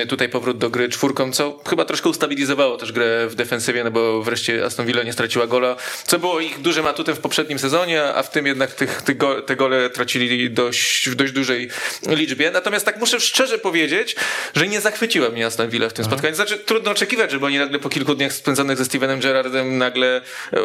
Y, 0.03 0.07
tutaj 0.07 0.29
powrót 0.29 0.59
do 0.59 0.71
gry 0.71 0.89
czwórką, 0.89 1.33
co 1.33 1.61
chyba 1.69 1.85
troszkę 1.85 2.09
ustabilizowało 2.09 2.77
też 2.77 2.93
grę 2.93 3.27
w 3.29 3.35
defensywie, 3.35 3.85
no 3.85 3.91
bo 3.91 4.23
wreszcie 4.23 4.64
Aston 4.64 4.87
Villa 4.87 5.03
nie 5.03 5.12
straciła 5.12 5.47
gola, 5.47 5.77
co 6.07 6.19
było 6.19 6.41
ich 6.41 6.61
dużym 6.61 6.87
atutem 6.87 7.14
w 7.14 7.21
poprzednim 7.21 7.59
sezonie, 7.59 8.05
a 8.05 8.23
w 8.23 8.31
tym 8.31 8.47
jednak 8.47 8.75
tych, 8.75 9.03
tych 9.03 9.17
go, 9.17 9.43
te 9.43 9.57
gole 9.57 9.91
tracili 9.91 10.51
dość, 10.51 11.09
w 11.09 11.14
dość 11.14 11.33
dużej 11.33 11.69
liczbie. 12.09 12.51
Natomiast 12.51 12.85
tak 12.87 13.01
muszę 13.01 13.21
szczerze 13.21 13.59
powiedzieć, 13.59 14.17
że 14.57 14.69
nie 14.69 14.81
zachwyciła 14.81 15.29
mnie 15.29 15.47
Aston 15.47 15.71
Villa 15.71 15.89
w 15.89 15.93
tym 15.97 16.05
spotkaniu. 16.05 16.35
Znaczy 16.35 16.59
trudno 16.59 16.91
oczekiwać, 16.91 17.31
żeby 17.31 17.47
oni 17.47 17.59
nagle 17.59 17.79
po 17.79 17.89
kilku 17.89 18.15
dniach 18.15 18.33
spędzonych 18.33 18.79
ze 18.79 18.85
Stevenem 18.85 19.21
Gerrardem 19.21 19.79
nagle 19.79 20.21
e, 20.53 20.59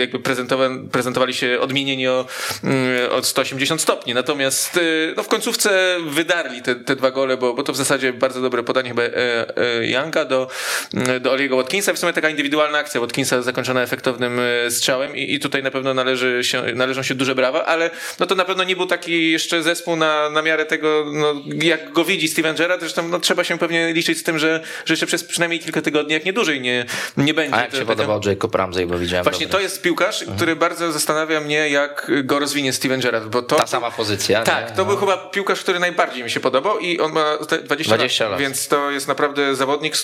jakby 0.00 0.18
prezentowali 0.92 1.34
się 1.34 1.60
odmienieni 1.60 2.08
o, 2.08 2.26
mm, 2.64 3.12
od 3.12 3.26
180 3.26 3.80
stopni. 3.80 4.14
Natomiast 4.14 4.76
e, 4.76 4.80
no, 5.16 5.22
w 5.22 5.28
końcówce 5.28 5.96
wydarli 6.06 6.62
te, 6.62 6.74
te 6.74 6.96
dwa 6.96 7.10
gole, 7.10 7.36
bo, 7.36 7.54
bo 7.54 7.62
to 7.62 7.72
w 7.72 7.76
zasadzie 7.76 8.12
bardzo 8.12 8.40
dobre 8.40 8.62
podanie 8.62 8.88
chyba 8.88 9.02
e, 9.02 9.86
Janka 9.86 10.24
do, 10.24 10.48
mm, 10.94 11.22
do 11.22 11.32
Oliego 11.32 11.56
Watkinsa. 11.56 11.92
W 11.92 11.98
sumie 11.98 12.12
taka 12.12 12.28
indywidualna 12.28 12.78
akcja 12.78 13.00
Watkinsa 13.00 13.42
zakończona 13.42 13.82
efektownym 13.82 14.40
strzałem 14.70 15.16
i, 15.16 15.34
i 15.34 15.40
tutaj 15.40 15.62
na 15.62 15.70
pewno 15.70 15.94
należy 15.94 16.44
się, 16.44 16.62
należą 16.74 17.02
się 17.02 17.14
duże 17.14 17.34
brawa, 17.34 17.64
ale 17.64 17.90
no 18.20 18.26
to 18.26 18.34
na 18.34 18.44
pewno 18.44 18.64
nie 18.64 18.76
był 18.76 18.86
taki 18.86 19.30
jeszcze 19.30 19.62
zespół 19.62 19.96
na, 19.96 20.30
na 20.30 20.42
miarę 20.42 20.66
tego, 20.66 21.04
no, 21.12 21.34
jak 21.62 21.92
go 21.92 22.04
widzi 22.04 22.28
Steven 22.28 22.56
Gerrard. 22.56 22.80
Zresztą 22.80 23.08
no, 23.08 23.20
trzeba 23.20 23.44
się 23.44 23.58
pewnie 23.58 23.92
liczyć 23.92 24.18
z 24.18 24.22
tym, 24.22 24.38
że, 24.38 24.60
że 24.84 24.92
jeszcze 24.92 25.06
przez 25.06 25.24
przynajmniej 25.24 25.60
kilka 25.60 25.82
tygodni, 25.82 26.12
jak 26.12 26.24
nie 26.24 26.32
dłużej, 26.32 26.60
nie, 26.60 26.86
nie 27.16 27.34
będzie. 27.34 27.56
A 27.56 27.60
jak 27.60 27.74
się 27.74 27.86
podobał 27.86 28.20
Jacob 28.26 28.54
Ramsey, 28.54 28.86
bo 28.86 28.98
widziałem. 28.98 29.24
Właśnie 29.24 29.46
dobry. 29.46 29.58
to 29.58 29.62
jest 29.62 29.82
piłkarz, 29.82 30.20
mhm. 30.20 30.36
który 30.36 30.56
bardzo 30.56 30.92
zastanawia 30.92 31.40
mnie, 31.40 31.68
jak 31.68 32.10
go 32.24 32.38
rozwinie 32.38 32.72
Steven 32.72 33.00
Gerrard, 33.00 33.26
bo 33.26 33.42
to... 33.42 33.56
Ta 33.56 33.66
sama 33.66 33.90
pozycja. 33.90 34.42
Tak, 34.42 34.70
nie? 34.70 34.76
to 34.76 34.82
no. 34.82 34.84
był 34.84 34.96
chyba 34.96 35.16
piłkarz, 35.16 35.60
który 35.60 35.78
najbardziej 35.78 36.24
mi 36.24 36.30
się 36.30 36.40
podobał 36.40 36.78
i 36.78 37.00
on 37.00 37.12
ma 37.12 37.36
20, 37.64 37.96
20 37.96 38.24
lat, 38.24 38.30
lat, 38.30 38.40
więc 38.40 38.68
to 38.68 38.90
jest 38.90 39.08
naprawdę 39.08 39.54
zawodnik, 39.56 39.94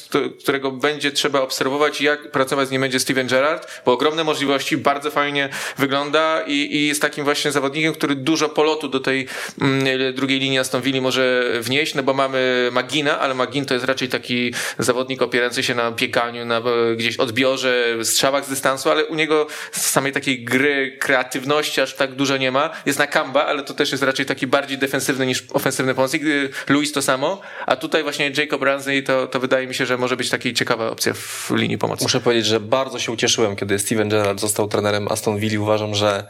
którego 0.42 0.70
będzie 0.70 1.12
trzeba 1.12 1.40
obserwować, 1.40 2.00
jak 2.00 2.30
pracować 2.30 2.68
z 2.68 2.70
nim 2.70 2.80
będzie 2.80 3.00
Steven 3.00 3.26
Gerrard, 3.26 3.82
bo 3.86 3.92
ogromne 3.92 4.24
możliwości, 4.24 4.76
bardzo 4.76 5.10
fajnie 5.10 5.48
wygląda 5.78 6.42
i, 6.46 6.52
i 6.52 6.86
jest 6.86 7.02
takim 7.02 7.24
właśnie 7.24 7.52
zawodnikiem, 7.52 7.94
który 7.94 8.14
dużo 8.14 8.48
polotu 8.48 8.88
do 8.88 9.00
tej 9.00 9.26
mm, 9.60 10.14
drugiej 10.14 10.40
linii 10.40 10.58
Aston 10.58 10.82
Villa 10.82 11.00
może 11.00 11.44
wnieść, 11.60 11.94
no 11.94 12.02
bo 12.02 12.14
mamy 12.14 12.68
Magina, 12.72 13.20
ale 13.20 13.34
Magin 13.34 13.66
to 13.66 13.74
jest 13.74 13.86
raczej 13.86 14.08
taki 14.08 14.53
zawodnik 14.78 15.22
opierający 15.22 15.62
się 15.62 15.74
na 15.74 15.92
pieganiu, 15.92 16.44
na 16.44 16.62
gdzieś 16.96 17.16
odbiorze, 17.16 17.84
strzałach 18.02 18.44
z 18.44 18.48
dystansu, 18.48 18.90
ale 18.90 19.04
u 19.04 19.14
niego 19.14 19.46
samej 19.72 20.12
takiej 20.12 20.44
gry, 20.44 20.96
kreatywności 21.00 21.80
aż 21.80 21.94
tak 21.94 22.14
dużo 22.14 22.36
nie 22.36 22.50
ma. 22.50 22.70
Jest 22.86 22.98
na 22.98 23.06
kamba, 23.06 23.46
ale 23.46 23.62
to 23.62 23.74
też 23.74 23.92
jest 23.92 24.02
raczej 24.02 24.26
taki 24.26 24.46
bardziej 24.46 24.78
defensywny 24.78 25.26
niż 25.26 25.44
ofensywny 25.52 25.94
pomocnik. 25.94 26.22
Luis 26.68 26.92
to 26.92 27.02
samo, 27.02 27.40
a 27.66 27.76
tutaj 27.76 28.02
właśnie 28.02 28.32
Jacob 28.36 28.62
Ramsey 28.62 29.02
to, 29.02 29.26
to 29.26 29.40
wydaje 29.40 29.66
mi 29.66 29.74
się, 29.74 29.86
że 29.86 29.98
może 29.98 30.16
być 30.16 30.30
taka 30.30 30.52
ciekawa 30.52 30.88
opcja 30.88 31.14
w 31.14 31.50
linii 31.50 31.78
pomocy. 31.78 32.04
Muszę 32.04 32.20
powiedzieć, 32.20 32.46
że 32.46 32.60
bardzo 32.60 32.98
się 32.98 33.12
ucieszyłem, 33.12 33.56
kiedy 33.56 33.78
Steven 33.78 34.08
Gerrard 34.08 34.40
został 34.40 34.68
trenerem 34.68 35.08
Aston 35.08 35.38
Villa. 35.38 35.60
Uważam, 35.60 35.94
że, 35.94 36.26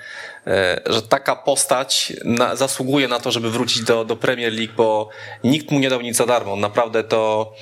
e, 0.47 0.81
że 0.87 1.03
taka 1.03 1.37
postać 1.37 2.12
na, 2.25 2.57
zasługuje 2.57 3.09
na 3.09 3.20
to, 3.20 3.31
żeby 3.31 3.51
wrócić 3.51 3.83
do, 3.83 4.05
do 4.05 4.16
Premier 4.16 4.53
League, 4.53 4.72
bo 4.77 5.09
nikt 5.45 5.70
mu 5.70 5.79
nie 5.79 5.91
dał 5.91 6.01
nic 6.01 6.16
za 6.16 6.27
darmo. 6.27 6.57
Naprawdę 6.57 7.05
to 7.05 7.53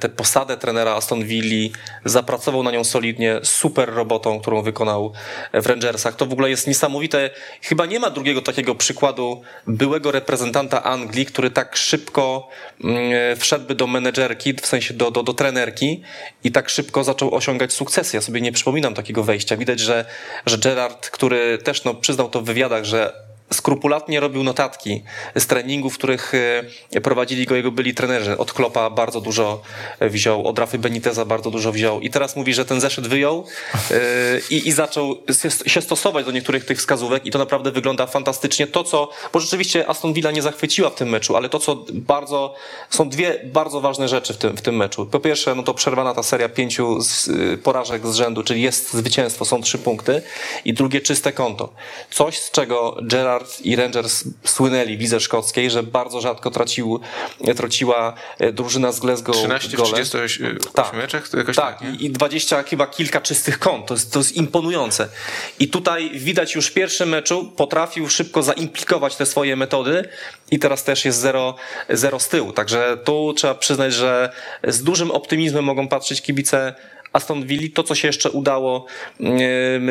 tę 0.00 0.08
posadę 0.08 0.56
trenera 0.56 0.94
Aston 0.94 1.24
Villa 1.24 1.78
zapracował 2.04 2.62
na 2.62 2.70
nią 2.70 2.84
solidnie, 2.84 3.40
super 3.42 3.94
robotą, 3.94 4.40
którą 4.40 4.62
wykonał 4.62 5.12
w 5.54 5.66
Rangersach. 5.66 6.16
To 6.16 6.26
w 6.26 6.32
ogóle 6.32 6.50
jest 6.50 6.66
niesamowite. 6.66 7.30
Chyba 7.62 7.86
nie 7.86 8.00
ma 8.00 8.10
drugiego 8.10 8.42
takiego 8.42 8.74
przykładu 8.74 9.42
byłego 9.66 10.10
reprezentanta 10.10 10.82
Anglii, 10.82 11.26
który 11.26 11.50
tak 11.50 11.76
szybko 11.76 12.48
mm, 12.84 13.36
wszedłby 13.36 13.74
do 13.74 13.86
menedżerki, 13.86 14.54
w 14.54 14.66
sensie 14.66 14.94
do, 14.94 15.10
do, 15.10 15.22
do 15.22 15.34
trenerki 15.34 16.02
i 16.44 16.52
tak 16.52 16.68
szybko 16.68 17.04
zaczął 17.04 17.34
osiągać 17.34 17.72
sukcesy. 17.72 18.16
Ja 18.16 18.20
sobie 18.20 18.40
nie 18.40 18.52
przypominam 18.52 18.94
takiego 18.94 19.24
wejścia. 19.24 19.56
Widać, 19.56 19.80
że, 19.80 20.04
że 20.46 20.58
Gerard, 20.58 21.10
który 21.10 21.58
też 21.58 21.84
no, 21.84 21.94
przyznał 21.94 22.30
to 22.30 22.40
w 22.40 22.44
wywiadach, 22.44 22.84
że 22.84 23.29
skrupulatnie 23.52 24.20
robił 24.20 24.42
notatki 24.42 25.02
z 25.36 25.46
treningów, 25.46 25.94
których 25.94 26.32
e, 26.94 27.00
prowadzili 27.00 27.46
go 27.46 27.56
jego 27.56 27.70
byli 27.70 27.94
trenerzy. 27.94 28.38
Od 28.38 28.52
Klopa 28.52 28.90
bardzo 28.90 29.20
dużo 29.20 29.62
wziął, 30.00 30.46
od 30.46 30.58
Rafy 30.58 30.78
Beniteza 30.78 31.24
bardzo 31.24 31.50
dużo 31.50 31.72
wziął 31.72 32.00
i 32.00 32.10
teraz 32.10 32.36
mówi, 32.36 32.54
że 32.54 32.64
ten 32.64 32.80
zeszyt 32.80 33.06
wyjął 33.06 33.46
e, 33.90 33.94
i, 34.50 34.68
i 34.68 34.72
zaczął 34.72 35.16
się 35.66 35.80
stosować 35.80 36.26
do 36.26 36.32
niektórych 36.32 36.64
tych 36.64 36.78
wskazówek 36.78 37.26
i 37.26 37.30
to 37.30 37.38
naprawdę 37.38 37.72
wygląda 37.72 38.06
fantastycznie. 38.06 38.66
To, 38.66 38.84
co, 38.84 39.10
bo 39.32 39.40
rzeczywiście 39.40 39.88
Aston 39.88 40.12
Villa 40.12 40.30
nie 40.30 40.42
zachwyciła 40.42 40.90
w 40.90 40.94
tym 40.94 41.08
meczu, 41.08 41.36
ale 41.36 41.48
to, 41.48 41.58
co 41.58 41.84
bardzo, 41.92 42.54
są 42.90 43.08
dwie 43.08 43.40
bardzo 43.44 43.80
ważne 43.80 44.08
rzeczy 44.08 44.34
w 44.34 44.36
tym, 44.36 44.56
w 44.56 44.62
tym 44.62 44.76
meczu. 44.76 45.06
Po 45.06 45.20
pierwsze, 45.20 45.54
no 45.54 45.62
to 45.62 45.74
przerwana 45.74 46.14
ta 46.14 46.22
seria 46.22 46.48
pięciu 46.48 47.00
z, 47.00 47.28
e, 47.28 47.56
porażek 47.58 48.06
z 48.06 48.14
rzędu, 48.14 48.42
czyli 48.42 48.62
jest 48.62 48.92
zwycięstwo, 48.92 49.44
są 49.44 49.62
trzy 49.62 49.78
punkty 49.78 50.22
i 50.64 50.74
drugie 50.74 51.00
czyste 51.00 51.32
konto. 51.32 51.72
Coś, 52.10 52.38
z 52.38 52.50
czego 52.50 52.96
Gerard 53.02 53.39
i 53.62 53.76
Rangers 53.76 54.24
słynęli 54.44 54.96
w 54.96 55.00
lidze 55.00 55.20
szkockiej, 55.20 55.70
że 55.70 55.82
bardzo 55.82 56.20
rzadko 56.20 56.50
tracił, 56.50 57.00
traciła 57.56 58.14
e, 58.38 58.52
drużyna 58.52 58.92
z 58.92 59.00
Glasgow 59.00 59.36
13 59.36 59.76
gole. 59.76 59.88
w 59.88 59.92
38 59.92 60.58
tak. 60.74 60.92
meczach? 60.92 61.28
To 61.28 61.38
jakoś 61.38 61.56
tak, 61.56 61.78
tak 61.78 62.00
i 62.00 62.10
20 62.10 62.62
chyba 62.62 62.86
kilka 62.86 63.20
czystych 63.20 63.58
kąt. 63.58 63.86
To 63.86 63.94
jest, 63.94 64.12
to 64.12 64.18
jest 64.18 64.36
imponujące. 64.36 65.08
I 65.58 65.68
tutaj 65.68 66.10
widać 66.14 66.54
już 66.54 66.66
w 66.66 66.72
pierwszym 66.72 67.08
meczu 67.08 67.52
potrafił 67.56 68.08
szybko 68.08 68.42
zaimplikować 68.42 69.16
te 69.16 69.26
swoje 69.26 69.56
metody 69.56 70.08
i 70.50 70.58
teraz 70.58 70.84
też 70.84 71.04
jest 71.04 71.18
zero, 71.18 71.54
zero 71.88 72.20
z 72.20 72.28
tyłu. 72.28 72.52
Także 72.52 72.98
tu 73.04 73.34
trzeba 73.36 73.54
przyznać, 73.54 73.94
że 73.94 74.32
z 74.64 74.82
dużym 74.82 75.10
optymizmem 75.10 75.64
mogą 75.64 75.88
patrzeć 75.88 76.22
kibice 76.22 76.74
Aston 77.12 77.46
Villa, 77.46 77.68
to 77.74 77.82
co 77.82 77.94
się 77.94 78.08
jeszcze 78.08 78.30
udało 78.30 78.86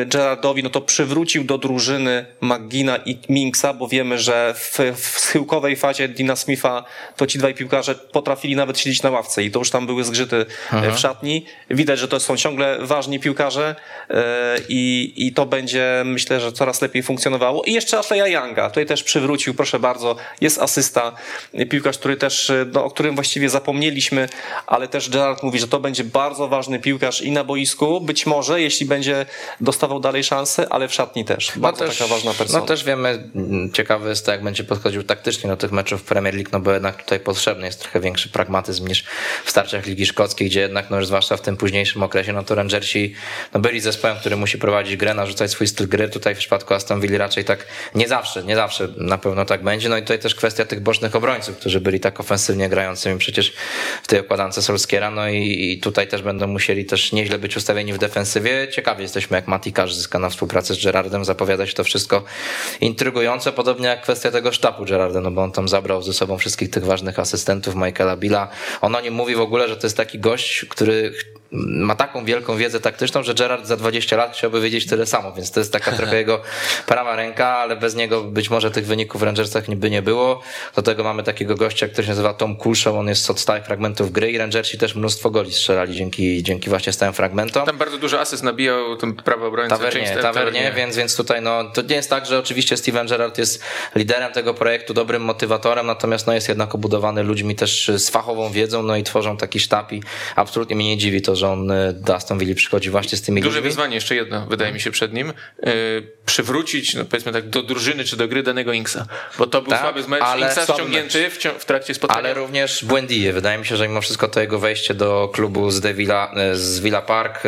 Gerardowi, 0.06 0.62
no 0.62 0.70
to 0.70 0.80
przywrócił 0.80 1.44
do 1.44 1.58
drużyny 1.58 2.26
McGina 2.40 2.96
i 2.96 3.18
Minksa, 3.28 3.74
bo 3.74 3.88
wiemy, 3.88 4.18
że 4.18 4.54
w, 4.56 4.78
w 4.94 5.20
schyłkowej 5.20 5.76
fazie 5.76 6.08
Dina 6.08 6.36
Smitha 6.36 6.84
to 7.16 7.26
ci 7.26 7.38
dwaj 7.38 7.54
piłkarze 7.54 7.94
potrafili 7.94 8.56
nawet 8.56 8.78
siedzieć 8.78 9.02
na 9.02 9.10
ławce 9.10 9.44
i 9.44 9.50
to 9.50 9.58
już 9.58 9.70
tam 9.70 9.86
były 9.86 10.04
zgrzyty 10.04 10.46
Aha. 10.70 10.90
w 10.90 10.98
szatni. 10.98 11.46
Widać, 11.70 11.98
że 11.98 12.08
to 12.08 12.20
są 12.20 12.36
ciągle 12.36 12.78
ważni 12.80 13.20
piłkarze 13.20 13.76
e, 14.10 14.56
i, 14.68 15.12
i 15.16 15.32
to 15.32 15.46
będzie 15.46 16.02
myślę, 16.04 16.40
że 16.40 16.52
coraz 16.52 16.82
lepiej 16.82 17.02
funkcjonowało. 17.02 17.62
I 17.64 17.72
jeszcze 17.72 17.98
Ashleya 17.98 18.32
Younga, 18.32 18.68
tutaj 18.68 18.86
też 18.86 19.02
przywrócił, 19.02 19.54
proszę 19.54 19.78
bardzo, 19.78 20.16
jest 20.40 20.58
asysta, 20.58 21.12
piłkarz, 21.70 21.98
który 21.98 22.16
też, 22.16 22.52
no, 22.72 22.84
o 22.84 22.90
którym 22.90 23.14
właściwie 23.14 23.48
zapomnieliśmy, 23.48 24.28
ale 24.66 24.88
też 24.88 25.10
Gerard 25.10 25.42
mówi, 25.42 25.58
że 25.58 25.68
to 25.68 25.80
będzie 25.80 26.04
bardzo 26.04 26.48
ważny 26.48 26.78
piłkarz 26.78 27.09
i 27.20 27.30
na 27.30 27.44
boisku, 27.44 28.00
być 28.00 28.26
może, 28.26 28.60
jeśli 28.60 28.86
będzie 28.86 29.26
dostawał 29.60 30.00
dalej 30.00 30.24
szansę, 30.24 30.66
ale 30.70 30.88
w 30.88 30.94
szatni 30.94 31.24
też. 31.24 31.52
No 31.56 31.62
Bardzo 31.62 31.86
też, 31.86 31.98
taka 31.98 32.10
ważna 32.10 32.34
persona. 32.34 32.60
No 32.60 32.66
też 32.66 32.84
wiemy, 32.84 33.30
mm, 33.34 33.72
ciekawy 33.72 34.08
jest 34.08 34.26
to, 34.26 34.32
jak 34.32 34.42
będzie 34.42 34.64
podchodził 34.64 35.02
taktycznie 35.02 35.50
do 35.50 35.56
tych 35.56 35.72
meczów 35.72 36.00
w 36.00 36.04
Premier 36.04 36.34
League, 36.34 36.50
no 36.52 36.60
bo 36.60 36.72
jednak 36.72 37.02
tutaj 37.02 37.20
potrzebny 37.20 37.66
jest 37.66 37.80
trochę 37.80 38.00
większy 38.00 38.28
pragmatyzm 38.28 38.88
niż 38.88 39.04
w 39.44 39.50
starciach 39.50 39.86
Ligi 39.86 40.06
Szkockiej, 40.06 40.48
gdzie 40.48 40.60
jednak, 40.60 40.90
no 40.90 40.96
już 40.96 41.06
zwłaszcza 41.06 41.36
w 41.36 41.40
tym 41.40 41.56
późniejszym 41.56 42.02
okresie, 42.02 42.32
no 42.32 42.42
to 42.42 42.54
Rangersi 42.54 43.14
no 43.54 43.60
byli 43.60 43.80
zespołem, 43.80 44.16
który 44.16 44.36
musi 44.36 44.58
prowadzić 44.58 44.96
grę, 44.96 45.14
narzucać 45.14 45.50
swój 45.50 45.66
styl 45.66 45.88
gry. 45.88 46.08
Tutaj 46.08 46.34
w 46.34 46.38
przypadku 46.38 46.74
Aston 46.74 47.00
Villa 47.00 47.18
raczej 47.18 47.44
tak 47.44 47.66
nie 47.94 48.08
zawsze, 48.08 48.42
nie 48.42 48.56
zawsze 48.56 48.88
na 48.96 49.18
pewno 49.18 49.44
tak 49.44 49.62
będzie. 49.62 49.88
No 49.88 49.96
i 49.96 50.02
tutaj 50.02 50.18
też 50.18 50.34
kwestia 50.34 50.64
tych 50.64 50.80
bocznych 50.80 51.16
obrońców, 51.16 51.56
którzy 51.56 51.80
byli 51.80 52.00
tak 52.00 52.20
ofensywnie 52.20 52.68
grającymi 52.68 53.18
przecież 53.18 53.52
w 54.02 54.06
tej 54.06 54.20
układance 54.20 54.64
Solskiera, 54.64 55.10
no 55.10 55.28
i, 55.28 55.72
i 55.72 55.80
tutaj 55.80 56.08
też 56.08 56.22
będą 56.22 56.46
musieli 56.46 56.84
też 56.84 56.99
też 57.00 57.12
nieźle 57.12 57.38
być 57.38 57.56
ustawieni 57.56 57.92
w 57.92 57.98
defensywie. 57.98 58.68
Ciekawi 58.68 59.02
jesteśmy, 59.02 59.36
jak 59.36 59.48
Mati 59.48 59.72
zyska 59.88 60.18
na 60.18 60.30
współpracę 60.30 60.74
z 60.74 60.84
Gerardem. 60.84 61.24
Zapowiada 61.24 61.66
się 61.66 61.74
to 61.74 61.84
wszystko 61.84 62.24
intrygujące, 62.80 63.52
podobnie 63.52 63.88
jak 63.88 64.02
kwestia 64.02 64.30
tego 64.30 64.52
sztabu 64.52 64.84
Gerarda, 64.84 65.20
no 65.20 65.30
bo 65.30 65.42
on 65.42 65.52
tam 65.52 65.68
zabrał 65.68 66.02
ze 66.02 66.12
sobą 66.12 66.38
wszystkich 66.38 66.70
tych 66.70 66.84
ważnych 66.84 67.18
asystentów 67.18 67.74
Michaela 67.74 68.16
Billa. 68.16 68.48
On 68.80 68.96
o 68.96 69.00
nim 69.00 69.14
mówi 69.14 69.34
w 69.34 69.40
ogóle, 69.40 69.68
że 69.68 69.76
to 69.76 69.86
jest 69.86 69.96
taki 69.96 70.18
gość, 70.18 70.64
który 70.68 71.12
ma 71.52 71.94
taką 71.94 72.24
wielką 72.24 72.56
wiedzę 72.56 72.80
taktyczną, 72.80 73.22
że 73.22 73.34
Gerard 73.34 73.66
za 73.66 73.76
20 73.76 74.16
lat 74.16 74.32
chciałby 74.36 74.60
wiedzieć 74.60 74.86
tyle 74.86 75.06
samo, 75.06 75.32
więc 75.32 75.50
to 75.50 75.60
jest 75.60 75.72
taka 75.72 75.92
trochę 75.92 76.16
jego 76.22 76.40
prawa 76.86 77.16
ręka, 77.16 77.46
ale 77.46 77.76
bez 77.76 77.94
niego 77.94 78.24
być 78.24 78.50
może 78.50 78.70
tych 78.70 78.86
wyników 78.86 79.20
w 79.20 79.24
Rangersach 79.24 79.74
by 79.74 79.90
nie 79.90 80.02
było. 80.02 80.42
Do 80.76 80.82
tego 80.82 81.04
mamy 81.04 81.22
takiego 81.22 81.54
gościa, 81.54 81.88
który 81.88 82.04
się 82.04 82.10
nazywa 82.10 82.34
Tom 82.34 82.56
Kulszow, 82.56 82.94
on 82.94 83.08
jest 83.08 83.30
od 83.30 83.40
stałych 83.40 83.64
fragmentów 83.64 84.12
gry 84.12 84.30
i 84.30 84.38
Rangersi 84.38 84.78
też 84.78 84.94
mnóstwo 84.94 85.30
goli 85.30 85.52
strzelali 85.52 85.94
dzięki, 85.94 86.42
dzięki 86.42 86.70
właśnie 86.70 86.92
stałym 86.92 87.14
fragmentom. 87.14 87.66
Tam 87.66 87.78
bardzo 87.78 87.98
dużo 87.98 88.20
asyst 88.20 88.42
nabijał 88.42 88.96
ten 88.96 89.14
prawo 89.14 89.46
obrońca. 89.46 89.76
Tavernie, 89.76 90.16
Tavernie, 90.22 90.72
więc, 90.76 90.96
więc 90.96 91.16
tutaj 91.16 91.42
no, 91.42 91.64
to 91.64 91.82
nie 91.82 91.96
jest 91.96 92.10
tak, 92.10 92.26
że 92.26 92.38
oczywiście 92.38 92.76
Steven 92.76 93.06
Gerrard 93.06 93.38
jest 93.38 93.62
liderem 93.94 94.32
tego 94.32 94.54
projektu, 94.54 94.94
dobrym 94.94 95.22
motywatorem, 95.22 95.86
natomiast 95.86 96.26
no, 96.26 96.32
jest 96.32 96.48
jednak 96.48 96.74
obudowany 96.74 97.22
ludźmi 97.22 97.54
też 97.54 97.90
z 97.96 98.10
fachową 98.10 98.50
wiedzą, 98.50 98.82
no 98.82 98.96
i 98.96 99.02
tworzą 99.02 99.36
taki 99.36 99.60
sztab 99.60 99.92
i 99.92 100.02
absolutnie 100.36 100.76
mnie 100.76 100.88
nie 100.88 100.98
dziwi 100.98 101.22
to, 101.22 101.36
że 101.40 101.48
on 101.48 101.70
e, 101.70 101.92
do 101.92 102.14
Aston 102.14 102.38
Villa 102.38 102.54
przychodzi 102.54 102.90
właśnie 102.90 103.18
z 103.18 103.22
tymi 103.22 103.42
Duże 103.42 103.62
wyzwanie, 103.62 103.94
jeszcze 103.94 104.14
jedno, 104.14 104.46
wydaje 104.46 104.72
mi 104.72 104.80
się 104.80 104.90
przed 104.90 105.12
nim. 105.12 105.26
Yy, 105.62 105.72
przywrócić, 106.30 106.94
no 106.94 107.04
powiedzmy 107.04 107.32
tak, 107.32 107.48
do 107.48 107.62
drużyny 107.62 108.04
czy 108.04 108.16
do 108.16 108.28
gry 108.28 108.42
danego 108.42 108.72
Inksa. 108.72 109.06
Bo 109.38 109.46
to 109.46 109.62
był 109.62 109.70
tak, 109.70 109.80
słaby 109.80 110.08
mecz. 110.08 110.22
Inksa 110.38 110.74
ściągnięty 110.74 111.30
w, 111.30 111.38
w, 111.38 111.64
trakcie 111.64 111.94
spotkania. 111.94 112.20
Ale 112.20 112.34
również 112.34 112.84
Błędije. 112.84 113.32
Wydaje 113.32 113.58
mi 113.58 113.66
się, 113.66 113.76
że 113.76 113.88
mimo 113.88 114.00
wszystko 114.00 114.28
to 114.28 114.40
jego 114.40 114.58
wejście 114.58 114.94
do 114.94 115.30
klubu 115.32 115.70
z, 115.70 115.96
Villa, 115.96 116.32
e, 116.36 116.56
z 116.56 116.80
Villa 116.80 117.02
Park 117.02 117.42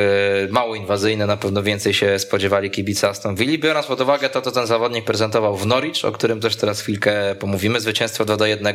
mało 0.51 0.75
inwazyjne, 0.75 1.27
na 1.27 1.37
pewno 1.37 1.63
więcej 1.63 1.95
się 1.95 2.19
spodziewali 2.19 2.71
kibice 2.71 3.09
Aston 3.09 3.35
Villa. 3.35 3.59
Biorąc 3.59 3.87
pod 3.87 4.01
uwagę 4.01 4.31
to, 4.31 4.43
co 4.43 4.53
ten 4.53 4.67
zawodnik 4.67 5.05
prezentował 5.05 5.57
w 5.57 5.67
Norwich, 5.67 6.05
o 6.05 6.13
którym 6.13 6.41
też 6.41 6.57
teraz 6.57 6.81
chwilkę 6.81 7.35
pomówimy, 7.35 7.81
zwycięstwo 7.81 8.25
2 8.25 8.37
do 8.37 8.47
1. 8.47 8.75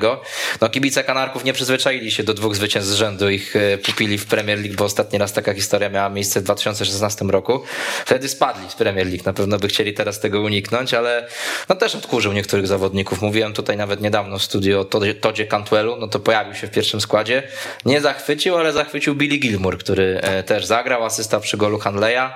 No 0.62 0.70
kibice 0.70 1.04
Kanarków 1.04 1.44
nie 1.44 1.54
przyzwyczaili 1.54 2.12
się 2.12 2.24
do 2.24 2.34
dwóch 2.34 2.56
zwycięstw 2.56 2.92
z 2.92 2.96
rzędu. 2.96 3.30
Ich 3.30 3.54
pupili 3.86 4.18
w 4.18 4.26
Premier 4.26 4.60
League, 4.60 4.76
bo 4.76 4.86
ostatni 4.86 5.20
raz 5.20 5.34
taka 5.34 5.54
historia 5.54 5.90
miała 5.90 6.10
miejsce 6.10 6.40
w 6.40 6.44
2016 6.44 7.26
roku. 7.26 7.64
Wtedy 8.06 8.30
spadli 8.30 8.70
z 8.70 8.76
Premier 8.76 9.08
League. 9.08 9.24
Na 9.26 9.34
pewno 9.34 9.58
by 9.58 9.68
chcieli 9.68 9.94
teraz 9.98 10.20
tego 10.20 10.42
uniknąć, 10.42 10.94
ale 10.94 11.28
no 11.70 11.76
też 11.76 11.96
odkurzył 11.96 12.34
niektórych 12.34 12.68
zawodników. 12.68 13.22
Mówiłem 13.22 13.54
tutaj 13.54 13.78
nawet 13.78 14.02
niedawno 14.02 14.38
w 14.40 14.44
studiu 14.44 14.80
o 14.80 14.86
Todzie 15.22 15.46
Cantwellu, 15.46 15.96
no 15.96 16.08
to 16.08 16.20
pojawił 16.20 16.56
się 16.56 16.68
w 16.68 16.72
pierwszym 16.72 17.02
składzie. 17.02 17.44
Nie 17.86 18.02
zachwycił, 18.02 18.58
ale 18.58 18.74
zachwycił 18.74 19.16
Billy 19.16 19.38
Gilmour, 19.38 19.78
który 19.78 20.20
e, 20.22 20.44
też 20.44 20.66
zagrał, 20.66 21.06
asysta 21.06 21.40
przy 21.40 21.58
golu 21.58 21.80
Hanleya. 21.80 22.30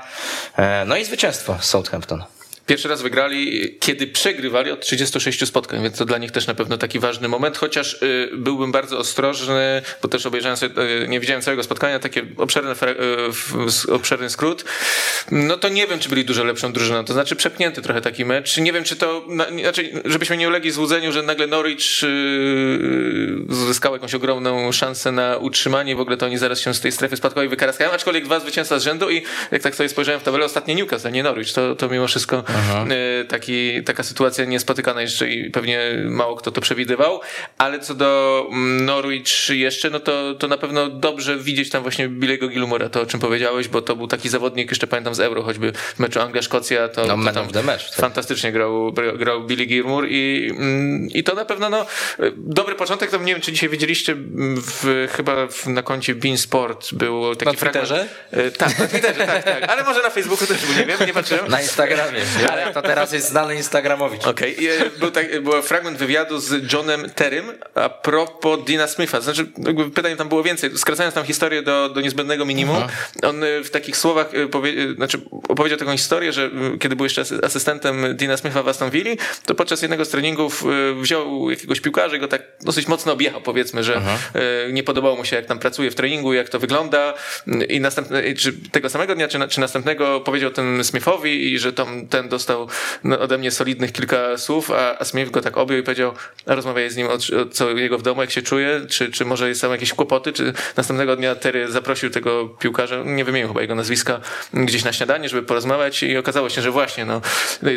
E, 0.57 0.86
no 0.86 0.97
i 0.97 1.05
zwycięstwo 1.05 1.57
Southampton. 1.62 2.24
Pierwszy 2.72 2.88
raz 2.88 3.01
wygrali, 3.01 3.76
kiedy 3.80 4.07
przegrywali 4.07 4.72
od 4.72 4.82
36 4.82 5.47
spotkań, 5.47 5.84
więc 5.84 5.97
to 5.97 6.05
dla 6.05 6.17
nich 6.17 6.32
też 6.32 6.47
na 6.47 6.53
pewno 6.53 6.78
taki 6.78 6.99
ważny 6.99 7.28
moment, 7.28 7.57
chociaż 7.57 7.93
y, 8.03 8.30
byłbym 8.34 8.72
bardzo 8.72 8.97
ostrożny, 8.97 9.82
bo 10.01 10.07
też 10.07 10.26
obejrzałem 10.26 10.57
sobie, 10.57 10.84
y, 11.03 11.07
nie 11.07 11.19
widziałem 11.19 11.41
całego 11.41 11.63
spotkania, 11.63 11.99
takie 11.99 12.26
obszerny, 12.38 12.72
y, 12.72 13.93
obszerny 13.93 14.30
skrót. 14.30 14.65
No 15.32 15.57
to 15.57 15.69
nie 15.69 15.88
wiem, 15.88 15.99
czy 15.99 16.09
byli 16.09 16.26
dużo 16.26 16.43
lepszą 16.43 16.74
drużyną, 16.74 17.05
to 17.05 17.13
znaczy 17.13 17.36
przepnięty 17.36 17.82
trochę 17.82 18.01
taki 18.01 18.26
mecz. 18.26 18.57
Nie 18.57 18.74
wiem, 18.74 18.84
czy 18.84 18.95
to, 18.95 19.26
znaczy, 19.61 20.01
żebyśmy 20.05 20.38
nie 20.38 20.47
ulegli 20.47 20.72
złudzeniu, 20.72 21.11
że 21.11 21.24
nagle 21.24 21.47
Norwich 21.47 22.01
zyskał 23.49 23.93
jakąś 23.93 24.15
ogromną 24.15 24.72
szansę 24.72 25.11
na 25.11 25.38
utrzymanie, 25.38 25.95
w 25.95 25.99
ogóle 25.99 26.17
to 26.17 26.26
oni 26.26 26.38
zaraz 26.38 26.59
się 26.59 26.74
z 26.74 26.80
tej 26.80 26.91
strefy 26.91 27.17
spadkowej 27.17 27.49
wykaraskają, 27.49 27.91
aczkolwiek 27.91 28.26
dwa 28.26 28.39
zwycięstwa 28.39 28.80
z 28.80 28.84
rzędu 28.84 29.09
i 29.09 29.22
jak 29.51 29.61
tak 29.61 29.76
sobie 29.76 29.89
spojrzałem 29.89 30.22
w 30.22 30.24
tabelę, 30.24 30.45
ostatnie 30.45 30.76
Newcastle, 30.76 31.11
nie 31.11 31.24
Norwich, 31.24 31.53
to, 31.53 31.76
to 31.76 31.89
mimo 31.89 32.07
wszystko 32.07 32.43
Y, 32.61 32.61
taki, 33.30 33.84
taka 33.84 34.03
sytuacja 34.03 34.45
niespotykana 34.45 35.01
jeszcze 35.01 35.30
i 35.30 35.51
pewnie 35.51 35.80
mało 36.05 36.36
kto 36.36 36.51
to 36.51 36.62
przewidywał, 36.62 37.22
ale 37.57 37.80
co 37.80 37.93
do 37.95 38.45
mm, 38.51 38.86
Norwich 38.86 39.49
jeszcze, 39.49 39.89
no 39.89 39.99
to, 39.99 40.34
to 40.36 40.47
na 40.47 40.57
pewno 40.57 40.89
dobrze 40.89 41.38
widzieć 41.38 41.70
tam 41.70 41.82
właśnie 41.84 42.09
Billy'ego 42.09 42.49
Gilmura, 42.49 42.89
to 42.89 43.01
o 43.01 43.05
czym 43.05 43.20
powiedziałeś, 43.20 43.68
bo 43.68 43.82
to 43.82 43.95
był 43.95 44.07
taki 44.07 44.30
zawodnik, 44.30 44.70
jeszcze 44.72 44.88
pamiętam 44.88 45.16
z 45.16 45.20
Euro, 45.20 45.43
choćby 45.43 45.72
w 45.95 45.99
meczu 45.99 46.20
Anglia-Szkocja, 46.20 46.88
to, 46.88 47.01
No, 47.01 47.32
to 47.32 47.34
tam 47.51 47.66
match, 47.66 47.89
tak. 47.89 47.95
fantastycznie 47.95 48.51
grał, 48.51 48.93
grał 49.18 49.43
Billy 49.43 49.66
Gilmour 49.66 50.05
i, 50.09 50.47
mm, 50.51 51.07
i 51.14 51.24
to 51.24 51.36
na 51.36 51.45
pewno 51.45 51.70
no, 51.70 51.86
dobry 52.38 52.76
początek, 52.76 53.09
to 53.12 53.18
nie 53.18 53.34
wiem, 53.34 53.41
czy 53.41 53.51
dzisiaj 53.51 53.70
widzieliście 53.70 54.16
w, 54.55 55.07
chyba 55.12 55.47
w, 55.47 55.68
na 55.68 55.84
koncie 55.84 56.16
Bean 56.16 56.38
Sport 56.38 56.93
był 56.93 57.36
taki 57.36 57.45
Na 57.45 57.57
Twitterze? 57.57 58.07
fragment. 58.32 58.55
E, 58.55 58.57
Tak, 58.57 58.80
na 58.80 58.88
Twitterze, 58.88 59.26
tak, 59.28 59.43
tak, 59.43 59.64
ale 59.70 59.84
może 59.84 60.01
na 60.03 60.09
Facebooku 60.09 60.47
też, 60.47 60.57
bo 60.66 60.74
nie 60.80 60.86
wiem, 60.86 61.07
nie 61.07 61.14
patrzyłem. 61.14 61.47
Na 61.47 61.62
Instagramie. 61.62 62.20
Ale 62.49 62.73
to 62.73 62.81
teraz 62.81 63.11
jest 63.11 63.29
znany 63.29 63.55
Instagramowicz. 63.55 64.27
Okej, 64.27 64.55
okay. 64.55 64.91
był, 64.99 65.11
tak, 65.11 65.41
był 65.41 65.61
fragment 65.61 65.97
wywiadu 65.97 66.39
z 66.39 66.73
Johnem 66.73 67.09
Terrym 67.09 67.51
a 67.75 67.89
propos 67.89 68.59
Dina 68.65 68.87
Smitha. 68.87 69.21
Znaczy, 69.21 69.45
pytań 69.93 70.15
tam 70.17 70.29
było 70.29 70.43
więcej. 70.43 70.77
Skracając 70.77 71.15
tam 71.15 71.25
historię 71.25 71.61
do, 71.61 71.89
do 71.89 72.01
niezbędnego 72.01 72.45
minimum, 72.45 72.83
on 73.23 73.43
y, 73.43 73.63
w 73.63 73.69
takich 73.69 73.97
słowach 73.97 74.33
y, 74.33 74.47
powie, 74.47 74.93
znaczy, 74.95 75.21
opowiedział 75.49 75.79
taką 75.79 75.91
historię, 75.91 76.33
że 76.33 76.49
kiedy 76.79 76.95
był 76.95 77.05
jeszcze 77.05 77.21
asy- 77.21 77.45
asystentem 77.45 78.15
Dina 78.17 78.37
Smitha 78.37 78.63
w 78.63 78.67
Aston 78.67 78.89
Villa, 78.89 79.15
to 79.45 79.55
podczas 79.55 79.81
jednego 79.81 80.05
z 80.05 80.09
treningów 80.09 80.63
wziął 81.01 81.49
jakiegoś 81.49 81.81
piłkarza 81.81 82.15
i 82.15 82.19
go 82.19 82.27
tak 82.27 82.41
dosyć 82.61 82.87
mocno 82.87 83.13
objechał, 83.13 83.41
powiedzmy, 83.41 83.83
że 83.83 84.01
y, 84.67 84.73
nie 84.73 84.83
podobało 84.83 85.15
mu 85.15 85.25
się, 85.25 85.35
jak 85.35 85.45
tam 85.45 85.59
pracuje 85.59 85.91
w 85.91 85.95
treningu, 85.95 86.33
jak 86.33 86.49
to 86.49 86.59
wygląda 86.59 87.13
i 87.69 87.79
następne, 87.79 88.33
czy 88.33 88.53
tego 88.71 88.89
samego 88.89 89.15
dnia, 89.15 89.27
czy, 89.27 89.47
czy 89.49 89.59
następnego 89.59 90.19
powiedział 90.19 90.51
ten 90.51 90.83
Smithowi 90.83 91.53
i 91.53 91.59
że 91.59 91.73
tam 91.73 92.07
ten 92.07 92.29
dostał 92.32 92.67
no, 93.03 93.19
ode 93.19 93.38
mnie 93.38 93.51
solidnych 93.51 93.91
kilka 93.91 94.38
słów, 94.38 94.71
a, 94.71 94.99
a 94.99 95.05
Smith 95.05 95.32
go 95.32 95.41
tak 95.41 95.57
objął 95.57 95.79
i 95.79 95.84
powiedział, 95.84 96.13
rozmawiaj 96.45 96.89
z 96.89 96.95
nim 96.95 97.07
o, 97.07 97.13
o 97.13 97.45
co 97.51 97.69
jego 97.69 97.97
w 97.97 98.01
domu, 98.01 98.21
jak 98.21 98.32
się 98.32 98.41
czuje, 98.41 98.82
czy, 98.89 99.11
czy 99.11 99.25
może 99.25 99.55
są 99.55 99.71
jakieś 99.71 99.93
kłopoty, 99.93 100.34
czy 100.34 100.53
następnego 100.77 101.15
dnia 101.15 101.36
Terry 101.36 101.71
zaprosił 101.71 102.09
tego 102.09 102.49
piłkarza, 102.59 103.03
nie 103.05 103.25
wymienił 103.25 103.47
chyba 103.47 103.61
jego 103.61 103.75
nazwiska, 103.75 104.19
gdzieś 104.53 104.84
na 104.84 104.93
śniadanie, 104.93 105.29
żeby 105.29 105.43
porozmawiać 105.43 106.03
i 106.03 106.17
okazało 106.17 106.49
się, 106.49 106.61
że 106.61 106.71
właśnie, 106.71 107.05
no, 107.05 107.21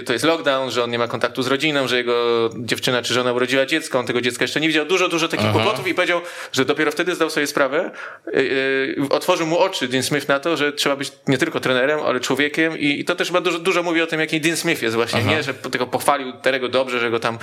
to 0.06 0.12
jest 0.12 0.24
lockdown, 0.24 0.70
że 0.70 0.84
on 0.84 0.90
nie 0.90 0.98
ma 0.98 1.08
kontaktu 1.08 1.42
z 1.42 1.46
rodziną, 1.46 1.88
że 1.88 1.96
jego 1.96 2.50
dziewczyna 2.56 3.02
czy 3.02 3.14
żona 3.14 3.32
urodziła 3.32 3.66
dziecko, 3.66 3.98
on 3.98 4.06
tego 4.06 4.20
dziecka 4.20 4.44
jeszcze 4.44 4.60
nie 4.60 4.68
widział, 4.68 4.86
dużo, 4.86 5.08
dużo 5.08 5.28
takich 5.28 5.52
kłopotów 5.52 5.86
i 5.86 5.94
powiedział, 5.94 6.20
że 6.52 6.64
dopiero 6.64 6.90
wtedy 6.90 7.14
zdał 7.14 7.30
sobie 7.30 7.46
sprawę, 7.46 7.90
yy, 8.32 8.96
otworzył 9.10 9.46
mu 9.46 9.58
oczy 9.58 9.88
Dean 9.88 10.02
Smith 10.02 10.28
na 10.28 10.40
to, 10.40 10.56
że 10.56 10.72
trzeba 10.72 10.96
być 10.96 11.12
nie 11.26 11.38
tylko 11.38 11.60
trenerem, 11.60 12.00
ale 12.00 12.20
człowiekiem 12.20 12.78
i, 12.78 13.00
i 13.00 13.04
to 13.04 13.14
też 13.14 13.28
chyba 13.28 13.40
dużo, 13.40 13.58
dużo 13.58 13.82
mówi 13.82 14.02
o 14.02 14.06
tym, 14.06 14.20
jaki 14.20 14.40
Dean 14.44 14.56
Smith 14.56 14.82
jest 14.82 14.96
właśnie, 14.96 15.22
nie, 15.22 15.42
że 15.42 15.54
tylko 15.54 15.86
pochwalił 15.86 16.32
Terego 16.32 16.68
dobrze, 16.68 17.00
że 17.00 17.10
go 17.10 17.20
tam 17.20 17.38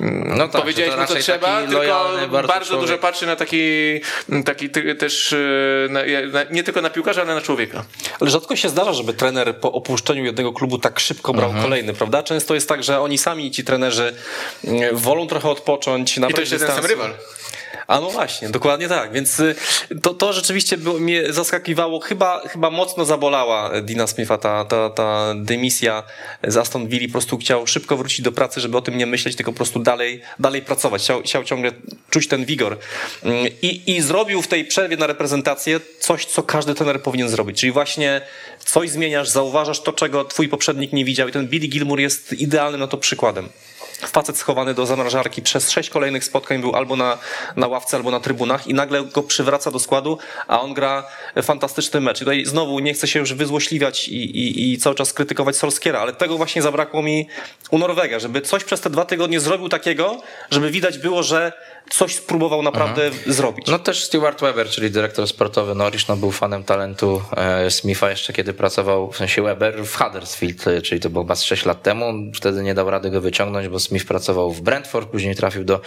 No 0.00 0.36
no 0.36 0.48
tak, 0.48 0.64
mu 0.64 0.72
co 1.06 1.14
trzeba, 1.14 1.46
taki 1.48 1.62
tylko 1.62 1.78
lojalny 1.78 2.28
bardzo, 2.28 2.48
bardzo 2.48 2.80
dużo 2.80 2.98
patrzy 2.98 3.26
na 3.26 3.36
taki, 3.36 3.60
taki 4.44 4.70
ty, 4.70 4.94
też 4.94 5.32
yy, 5.32 5.88
na, 5.90 6.00
na, 6.32 6.50
nie 6.50 6.62
tylko 6.62 6.82
na 6.82 6.90
piłkarza, 6.90 7.22
ale 7.22 7.34
na 7.34 7.40
człowieka. 7.40 7.84
Ale 8.20 8.30
rzadko 8.30 8.56
się 8.56 8.68
zdarza, 8.68 8.92
żeby 8.92 9.12
trener 9.12 9.56
po 9.56 9.72
opuszczeniu 9.72 10.24
jednego 10.24 10.52
klubu 10.52 10.78
tak 10.78 11.00
szybko 11.00 11.32
brał 11.32 11.48
Mhm. 11.48 11.64
kolejny, 11.64 11.94
prawda? 11.94 12.22
Często 12.22 12.54
jest 12.54 12.68
tak, 12.68 12.84
że 12.84 13.00
oni 13.00 13.18
sami, 13.18 13.50
ci 13.50 13.64
trenerzy, 13.64 14.14
mm, 14.64 14.96
wolą 14.96 15.26
trochę 15.26 15.48
odpocząć, 15.48 16.18
I 16.18 16.20
to 16.20 16.40
jeszcze 16.40 16.58
ten 16.58 16.68
sam 16.68 16.86
rywal. 16.86 17.10
A 17.88 18.00
no 18.00 18.10
właśnie, 18.10 18.48
dokładnie 18.48 18.88
tak. 18.88 19.12
Więc 19.12 19.40
y, 19.40 19.54
to, 20.02 20.14
to 20.14 20.32
rzeczywiście 20.32 20.76
mnie 20.76 21.32
zaskakiwało. 21.32 22.00
Chyba, 22.00 22.40
chyba 22.48 22.70
mocno 22.70 23.04
zabolała 23.04 23.80
Dina 23.80 24.06
Smitha 24.06 24.38
ta, 24.38 24.64
ta, 24.64 24.90
ta 24.90 25.34
dymisja 25.36 26.02
z 26.44 26.56
Aston 26.56 26.88
Villa. 26.88 27.06
Po 27.06 27.12
prostu 27.12 27.38
chciał 27.38 27.66
szybko 27.66 27.96
wrócić 27.96 28.20
do 28.20 28.32
pracy, 28.32 28.60
żeby 28.60 28.76
o 28.76 28.80
tym 28.80 28.98
nie 28.98 29.06
myśleć, 29.06 29.36
tylko 29.36 29.52
po 29.52 29.56
prostu 29.56 29.80
dalej, 29.80 30.22
dalej 30.38 30.62
pracować. 30.62 31.02
Chciał, 31.02 31.22
chciał 31.22 31.44
ciągle 31.44 31.72
czuć 32.10 32.28
ten 32.28 32.44
wigor. 32.44 32.78
Mm, 33.22 33.46
I, 33.62 33.96
I 33.96 34.00
zrobił 34.00 34.42
w 34.42 34.48
tej 34.48 34.64
przerwie 34.64 34.96
na 34.96 35.06
reprezentację 35.06 35.80
coś, 36.00 36.24
co 36.24 36.42
każdy 36.42 36.74
trener 36.74 37.02
powinien 37.02 37.28
zrobić. 37.28 37.60
Czyli 37.60 37.72
właśnie 37.72 38.20
coś 38.58 38.90
zmieniasz, 38.90 39.28
zauważasz 39.28 39.80
to, 39.80 39.92
czego 39.92 40.24
twój 40.24 40.48
poprzednik 40.48 40.92
nie 40.92 41.04
widział. 41.04 41.28
I 41.28 41.32
ten 41.32 41.48
Billy 41.48 41.66
Gilmour 41.66 42.00
jest 42.00 42.32
idealnym 42.32 42.80
na 42.80 42.86
to 42.86 42.98
przykładem. 42.98 43.48
Facet 44.06 44.38
schowany 44.38 44.74
do 44.74 44.86
zamrażarki 44.86 45.42
przez 45.42 45.70
sześć 45.70 45.90
kolejnych 45.90 46.24
spotkań 46.24 46.60
był 46.60 46.76
albo 46.76 46.96
na, 46.96 47.18
na 47.56 47.66
ławce, 47.66 47.96
albo 47.96 48.10
na 48.10 48.20
trybunach 48.20 48.66
i 48.66 48.74
nagle 48.74 49.04
go 49.04 49.22
przywraca 49.22 49.70
do 49.70 49.78
składu, 49.78 50.18
a 50.48 50.60
on 50.60 50.74
gra 50.74 51.04
fantastyczny 51.42 52.00
mecz. 52.00 52.16
I 52.16 52.20
tutaj 52.20 52.44
znowu 52.44 52.78
nie 52.78 52.94
chcę 52.94 53.08
się 53.08 53.20
już 53.20 53.34
wyzłośliwiać 53.34 54.08
i, 54.08 54.16
i, 54.16 54.72
i 54.72 54.78
cały 54.78 54.96
czas 54.96 55.12
krytykować 55.12 55.56
Solskiera, 55.56 56.00
ale 56.00 56.12
tego 56.12 56.36
właśnie 56.36 56.62
zabrakło 56.62 57.02
mi 57.02 57.28
u 57.70 57.78
Norwega, 57.78 58.18
żeby 58.18 58.40
coś 58.40 58.64
przez 58.64 58.80
te 58.80 58.90
dwa 58.90 59.04
tygodnie 59.04 59.40
zrobił 59.40 59.68
takiego, 59.68 60.20
żeby 60.50 60.70
widać 60.70 60.98
było, 60.98 61.22
że 61.22 61.52
coś 61.90 62.14
spróbował 62.14 62.62
naprawdę 62.62 63.10
zrobić. 63.26 63.66
No 63.66 63.78
też 63.78 64.04
Stuart 64.04 64.40
Weber, 64.40 64.68
czyli 64.68 64.90
dyrektor 64.90 65.28
sportowy 65.28 65.74
Norwich, 65.74 66.08
no 66.08 66.16
był 66.16 66.30
fanem 66.30 66.64
talentu 66.64 67.22
e, 67.36 67.70
Smitha 67.70 68.10
jeszcze 68.10 68.32
kiedy 68.32 68.54
pracował, 68.54 69.12
w 69.12 69.16
sensie 69.16 69.42
Weber 69.42 69.84
w 69.84 69.96
Huddersfield, 69.96 70.66
e, 70.68 70.82
czyli 70.82 71.00
to 71.00 71.10
było 71.10 71.24
chyba 71.24 71.36
z 71.36 71.42
6 71.42 71.64
lat 71.64 71.82
temu. 71.82 72.12
Wtedy 72.34 72.62
nie 72.62 72.74
dał 72.74 72.90
rady 72.90 73.10
go 73.10 73.20
wyciągnąć, 73.20 73.68
bo 73.68 73.80
Smith 73.88 74.06
pracował 74.06 74.52
w 74.52 74.60
Brentford, 74.60 75.08
później 75.08 75.34
trafił 75.34 75.64
do 75.64 75.80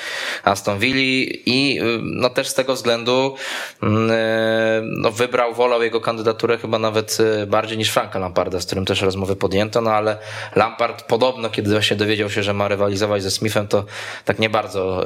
Aston 0.44 0.80
Villa 0.80 1.32
i 1.46 1.80
y, 1.82 2.00
no 2.04 2.30
też 2.30 2.48
z 2.48 2.54
tego 2.54 2.74
względu 2.74 3.36
mm, 3.84 4.12
e, 4.12 4.82
no 4.84 5.12
wybrał, 5.12 5.54
wolał 5.54 5.84
jego 5.84 6.02
kandydaturę 6.02 6.58
chyba 6.58 6.80
nawet 6.80 7.18
e, 7.42 7.46
bardziej 7.48 7.78
niż 7.78 7.90
Franka 7.90 8.20
Lamparda, 8.20 8.60
z 8.60 8.66
którym 8.66 8.86
też 8.86 9.02
rozmowy 9.02 9.36
podjęto, 9.36 9.82
no 9.82 9.92
ale 9.92 10.18
Lampard 10.56 11.04
podobno, 11.04 11.50
kiedy 11.50 11.72
właśnie 11.72 11.98
dowiedział 11.98 12.30
się, 12.30 12.44
że 12.44 12.54
ma 12.54 12.68
rywalizować 12.68 13.24
ze 13.24 13.32
Smithem, 13.32 13.68
to 13.68 13.86
tak 14.26 14.40
nie 14.40 14.50
bardzo 14.50 15.04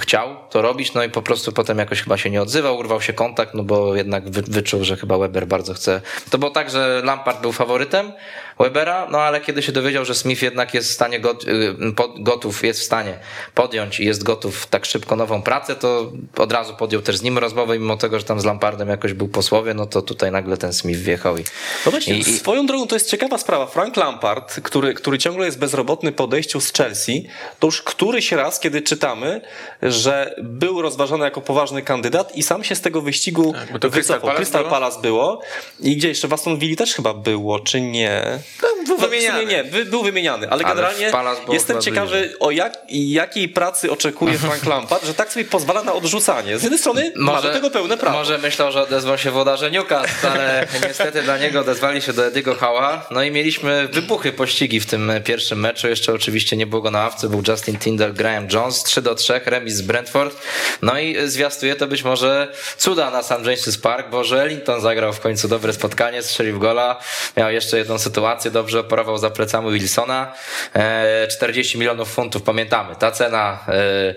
chciał 0.00 0.36
to 0.50 0.62
robić, 0.62 0.94
no 0.94 1.04
i 1.04 1.10
po 1.10 1.22
prostu 1.22 1.52
potem 1.52 1.78
jakoś 1.78 2.02
chyba 2.02 2.16
się 2.16 2.30
nie 2.30 2.42
odzywał, 2.42 2.78
urwał 2.78 3.00
się 3.00 3.12
kontakt, 3.12 3.54
no 3.54 3.62
bo 3.62 3.96
jednak 3.96 4.30
wy, 4.30 4.42
wyczuł, 4.42 4.84
że 4.84 4.96
chyba 4.96 5.18
Weber 5.18 5.46
bardzo 5.46 5.74
chce. 5.74 6.00
To 6.30 6.38
było 6.38 6.50
tak, 6.50 6.70
że 6.70 7.02
Lampard 7.04 7.40
był 7.40 7.52
faworytem 7.52 8.12
Webera, 8.58 9.06
no 9.10 9.20
ale 9.20 9.40
kiedy 9.40 9.62
się 9.62 9.72
dowiedział, 9.72 10.04
że 10.04 10.14
Smith 10.14 10.42
jednak 10.42 10.74
jest 10.74 10.90
w 10.90 10.92
stanie 10.92 11.18
y, 11.18 11.92
pod, 11.92 12.13
gotów, 12.18 12.64
jest 12.64 12.80
w 12.80 12.82
stanie 12.82 13.18
podjąć 13.54 14.00
i 14.00 14.04
jest 14.04 14.22
gotów 14.22 14.66
tak 14.66 14.84
szybko 14.84 15.16
nową 15.16 15.42
pracę, 15.42 15.76
to 15.76 16.12
od 16.36 16.52
razu 16.52 16.74
podjął 16.74 17.02
też 17.02 17.16
z 17.16 17.22
nim 17.22 17.38
rozmowę, 17.38 17.78
mimo 17.78 17.96
tego, 17.96 18.18
że 18.18 18.24
tam 18.24 18.40
z 18.40 18.44
Lampardem 18.44 18.88
jakoś 18.88 19.12
był 19.12 19.28
po 19.28 19.42
słowie, 19.42 19.74
no 19.74 19.86
to 19.86 20.02
tutaj 20.02 20.32
nagle 20.32 20.56
ten 20.56 20.72
Smith 20.72 21.00
wjechał 21.00 21.38
i, 21.38 21.44
No 21.86 21.90
właśnie, 21.92 22.14
i, 22.16 22.20
i 22.20 22.24
swoją 22.24 22.66
drogą 22.66 22.86
to 22.86 22.96
jest 22.96 23.10
ciekawa 23.10 23.38
sprawa. 23.38 23.66
Frank 23.66 23.96
Lampard, 23.96 24.60
który, 24.62 24.94
który 24.94 25.18
ciągle 25.18 25.46
jest 25.46 25.58
bezrobotny 25.58 26.12
po 26.12 26.24
odejściu 26.24 26.60
z 26.60 26.72
Chelsea, 26.72 27.28
to 27.58 27.66
już 27.66 27.82
któryś 27.82 28.32
raz, 28.32 28.60
kiedy 28.60 28.82
czytamy, 28.82 29.40
że 29.82 30.34
był 30.42 30.82
rozważany 30.82 31.24
jako 31.24 31.40
poważny 31.40 31.82
kandydat 31.82 32.36
i 32.36 32.42
sam 32.42 32.64
się 32.64 32.74
z 32.74 32.80
tego 32.80 33.00
wyścigu 33.00 33.52
Tak, 33.52 33.68
to 33.68 33.90
Crystal 33.90 33.90
wycofał. 33.90 34.20
Palace 34.20 34.36
Crystal 34.36 34.62
było? 34.62 34.70
Palace 34.70 35.00
było 35.02 35.40
i 35.80 35.96
gdzie 35.96 36.08
jeszcze 36.08 36.28
w 36.28 36.32
Aston 36.32 36.58
Villa 36.58 36.76
też 36.76 36.94
chyba 36.94 37.14
było, 37.14 37.60
czy 37.60 37.80
nie? 37.80 38.38
był 38.86 38.96
W 38.96 39.00
sumie 39.00 39.10
wymieniany. 39.10 39.46
nie, 39.46 39.64
wy- 39.64 39.84
był 39.84 40.02
wymieniany, 40.02 40.46
ale, 40.50 40.64
Ale 40.64 40.74
generalnie 40.74 41.10
jestem 41.52 41.76
chyba 41.82 42.03
ciekawy, 42.06 42.38
o 42.40 42.50
jak, 42.50 42.72
jakiej 42.88 43.48
pracy 43.48 43.90
oczekuje 43.90 44.38
Frank 44.38 44.66
Lampard, 44.74 45.06
że 45.06 45.14
tak 45.14 45.32
sobie 45.32 45.44
pozwala 45.44 45.82
na 45.82 45.92
odrzucanie. 45.92 46.58
Z 46.58 46.62
jednej 46.62 46.78
strony 46.78 47.12
ma 47.16 47.42
do 47.42 47.52
tego 47.52 47.70
pełne 47.70 47.96
prawo. 47.96 48.18
Może 48.18 48.38
myślał, 48.38 48.72
że 48.72 48.82
odezwał 48.82 49.18
się 49.18 49.30
włodarze 49.30 49.70
Newcastle, 49.70 50.26
ale 50.26 50.66
niestety 50.88 51.22
dla 51.22 51.38
niego 51.38 51.60
odezwali 51.60 52.02
się 52.02 52.12
do 52.12 52.26
Ediego 52.26 52.54
Howa. 52.54 53.06
No 53.10 53.22
i 53.22 53.30
mieliśmy 53.30 53.88
wybuchy 53.88 54.32
pościgi 54.32 54.80
w 54.80 54.86
tym 54.86 55.12
pierwszym 55.24 55.60
meczu. 55.60 55.88
Jeszcze 55.88 56.12
oczywiście 56.12 56.56
nie 56.56 56.66
było 56.66 56.82
go 56.82 56.90
na 56.90 56.98
ławce, 56.98 57.28
był 57.28 57.42
Justin 57.48 57.76
Tyndall, 57.76 58.12
Graham 58.12 58.48
Jones, 58.52 58.82
3 58.82 59.02
do 59.02 59.14
3, 59.14 59.40
remis 59.46 59.74
z 59.74 59.82
Brentford. 59.82 60.36
No 60.82 60.98
i 60.98 61.16
zwiastuje 61.24 61.76
to 61.76 61.86
być 61.86 62.02
może 62.02 62.52
cuda 62.76 63.10
na 63.10 63.22
St. 63.22 63.30
James's 63.30 63.80
Park, 63.80 64.10
bo 64.10 64.24
że 64.24 64.42
Ellington 64.42 64.80
zagrał 64.80 65.12
w 65.12 65.20
końcu 65.20 65.48
dobre 65.48 65.72
spotkanie, 65.72 66.22
strzelił 66.22 66.58
gola, 66.58 67.00
miał 67.36 67.50
jeszcze 67.50 67.78
jedną 67.78 67.98
sytuację, 67.98 68.50
dobrze 68.50 68.80
operował 68.80 69.18
za 69.18 69.30
plecami 69.30 69.72
Wilsona. 69.72 70.32
E, 70.74 71.28
40 71.28 71.78
milionów 71.78 71.93
funtów, 72.04 72.42
pamiętamy, 72.42 72.96
ta 72.96 73.10
cena 73.10 73.58
e, 73.68 74.14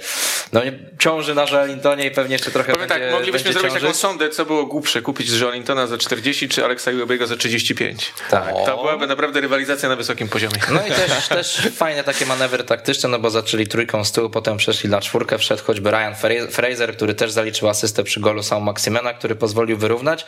no, 0.53 0.61
ciąży 0.99 1.35
na 1.35 1.43
Ellingtonie 1.43 2.05
i 2.05 2.11
pewnie 2.11 2.33
jeszcze 2.35 2.51
trochę 2.51 2.73
Powiem 2.73 2.87
będzie, 2.87 3.05
tak, 3.05 3.13
moglibyśmy 3.13 3.43
będzie 3.43 3.59
zrobić 3.59 3.73
ciążyć. 3.73 4.01
taką 4.01 4.09
sondę, 4.09 4.29
co 4.29 4.45
było 4.45 4.65
głupsze, 4.65 5.01
kupić 5.01 5.29
z 5.29 5.39
Jolintona 5.39 5.87
za 5.87 5.97
40 5.97 6.49
czy 6.49 6.65
Alexa 6.65 6.91
Iwobiego 6.91 7.27
za 7.27 7.37
35. 7.37 8.13
Tak. 8.29 8.53
To 8.65 8.77
byłaby 8.77 9.07
naprawdę 9.07 9.41
rywalizacja 9.41 9.89
na 9.89 9.95
wysokim 9.95 10.27
poziomie. 10.27 10.55
No 10.71 10.79
i 10.87 10.89
też, 10.89 11.27
też 11.37 11.67
fajne 11.75 12.03
takie 12.03 12.25
manewry 12.25 12.63
taktyczne, 12.63 13.09
no 13.09 13.19
bo 13.19 13.29
zaczęli 13.29 13.67
trójką 13.67 14.05
z 14.05 14.11
tyłu, 14.11 14.29
potem 14.29 14.57
przeszli 14.57 14.89
na 14.89 15.01
czwórkę, 15.01 15.37
wszedł 15.37 15.63
choćby 15.63 15.91
Ryan 15.91 16.13
Fra- 16.21 16.51
Fraser, 16.51 16.95
który 16.95 17.13
też 17.13 17.31
zaliczył 17.31 17.69
asystę 17.69 18.03
przy 18.03 18.19
golu 18.19 18.43
Sam 18.43 18.63
Maximena, 18.63 19.13
który 19.13 19.35
pozwolił 19.35 19.77
wyrównać. 19.77 20.25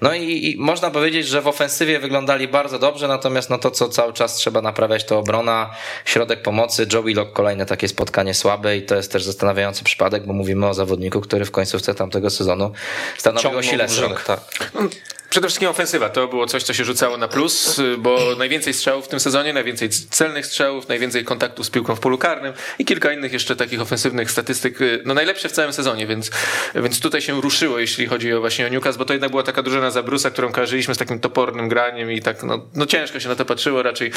No 0.00 0.14
i, 0.14 0.50
i 0.50 0.56
można 0.58 0.90
powiedzieć, 0.90 1.26
że 1.28 1.40
w 1.40 1.48
ofensywie 1.48 1.98
wyglądali 1.98 2.48
bardzo 2.48 2.78
dobrze, 2.78 3.08
natomiast 3.08 3.50
no 3.50 3.58
to, 3.58 3.70
co 3.70 3.88
cały 3.88 4.12
czas 4.12 4.34
trzeba 4.34 4.62
naprawiać, 4.62 5.04
to 5.04 5.18
obrona, 5.18 5.70
środek 6.04 6.42
pomocy, 6.42 6.86
Joe 6.92 7.02
Willock 7.02 7.32
kolejne 7.32 7.66
takie 7.66 7.88
spotkanie 7.88 8.34
słabe 8.34 8.76
i 8.76 8.82
to 8.82 8.96
jest 8.96 9.12
też 9.12 9.24
zastanawiający 9.24 9.84
przypadek, 9.84 10.26
bo 10.26 10.32
mówimy 10.32 10.66
o 10.66 10.74
zawodniku, 10.74 11.20
który 11.20 11.44
w 11.44 11.50
końcówce 11.50 11.94
tamtego 11.94 12.30
sezonu 12.30 12.72
stanowił 13.18 13.58
o 13.58 13.62
Ciągnął 13.62 13.88
srok. 13.88 14.24
tak. 14.24 14.40
Przede 15.30 15.48
wszystkim 15.48 15.68
ofensywa 15.68 16.08
to 16.08 16.28
było 16.28 16.46
coś, 16.46 16.62
co 16.62 16.74
się 16.74 16.84
rzucało 16.84 17.16
na 17.16 17.28
plus, 17.28 17.80
bo 17.98 18.18
najwięcej 18.38 18.74
strzałów 18.74 19.04
w 19.04 19.08
tym 19.08 19.20
sezonie, 19.20 19.52
najwięcej 19.52 19.90
celnych 19.90 20.46
strzałów, 20.46 20.88
najwięcej 20.88 21.24
kontaktów 21.24 21.66
z 21.66 21.70
piłką 21.70 21.96
w 21.96 22.00
polu 22.00 22.18
karnym 22.18 22.52
i 22.78 22.84
kilka 22.84 23.12
innych 23.12 23.32
jeszcze 23.32 23.56
takich 23.56 23.80
ofensywnych 23.80 24.30
statystyk, 24.30 24.80
y, 24.80 25.02
no 25.04 25.14
najlepsze 25.14 25.48
w 25.48 25.52
całym 25.52 25.72
sezonie, 25.72 26.06
więc, 26.06 26.30
więc 26.74 27.00
tutaj 27.00 27.22
się 27.22 27.40
ruszyło, 27.40 27.78
jeśli 27.78 28.06
chodzi 28.06 28.32
o 28.32 28.40
właśnie 28.40 28.66
o 28.66 28.68
Newcastle, 28.68 28.98
bo 28.98 29.04
to 29.04 29.12
jednak 29.12 29.30
była 29.30 29.42
taka 29.42 29.62
drużyna 29.62 29.90
Zabrusa, 29.90 30.30
którą 30.30 30.52
kojarzyliśmy 30.52 30.94
z 30.94 30.98
takim 30.98 31.20
topornym 31.20 31.68
graniem 31.68 32.12
i 32.12 32.22
tak, 32.22 32.42
no, 32.42 32.66
no 32.74 32.86
ciężko 32.86 33.20
się 33.20 33.28
na 33.28 33.36
to 33.36 33.44
patrzyło, 33.44 33.82
raczej 33.82 34.12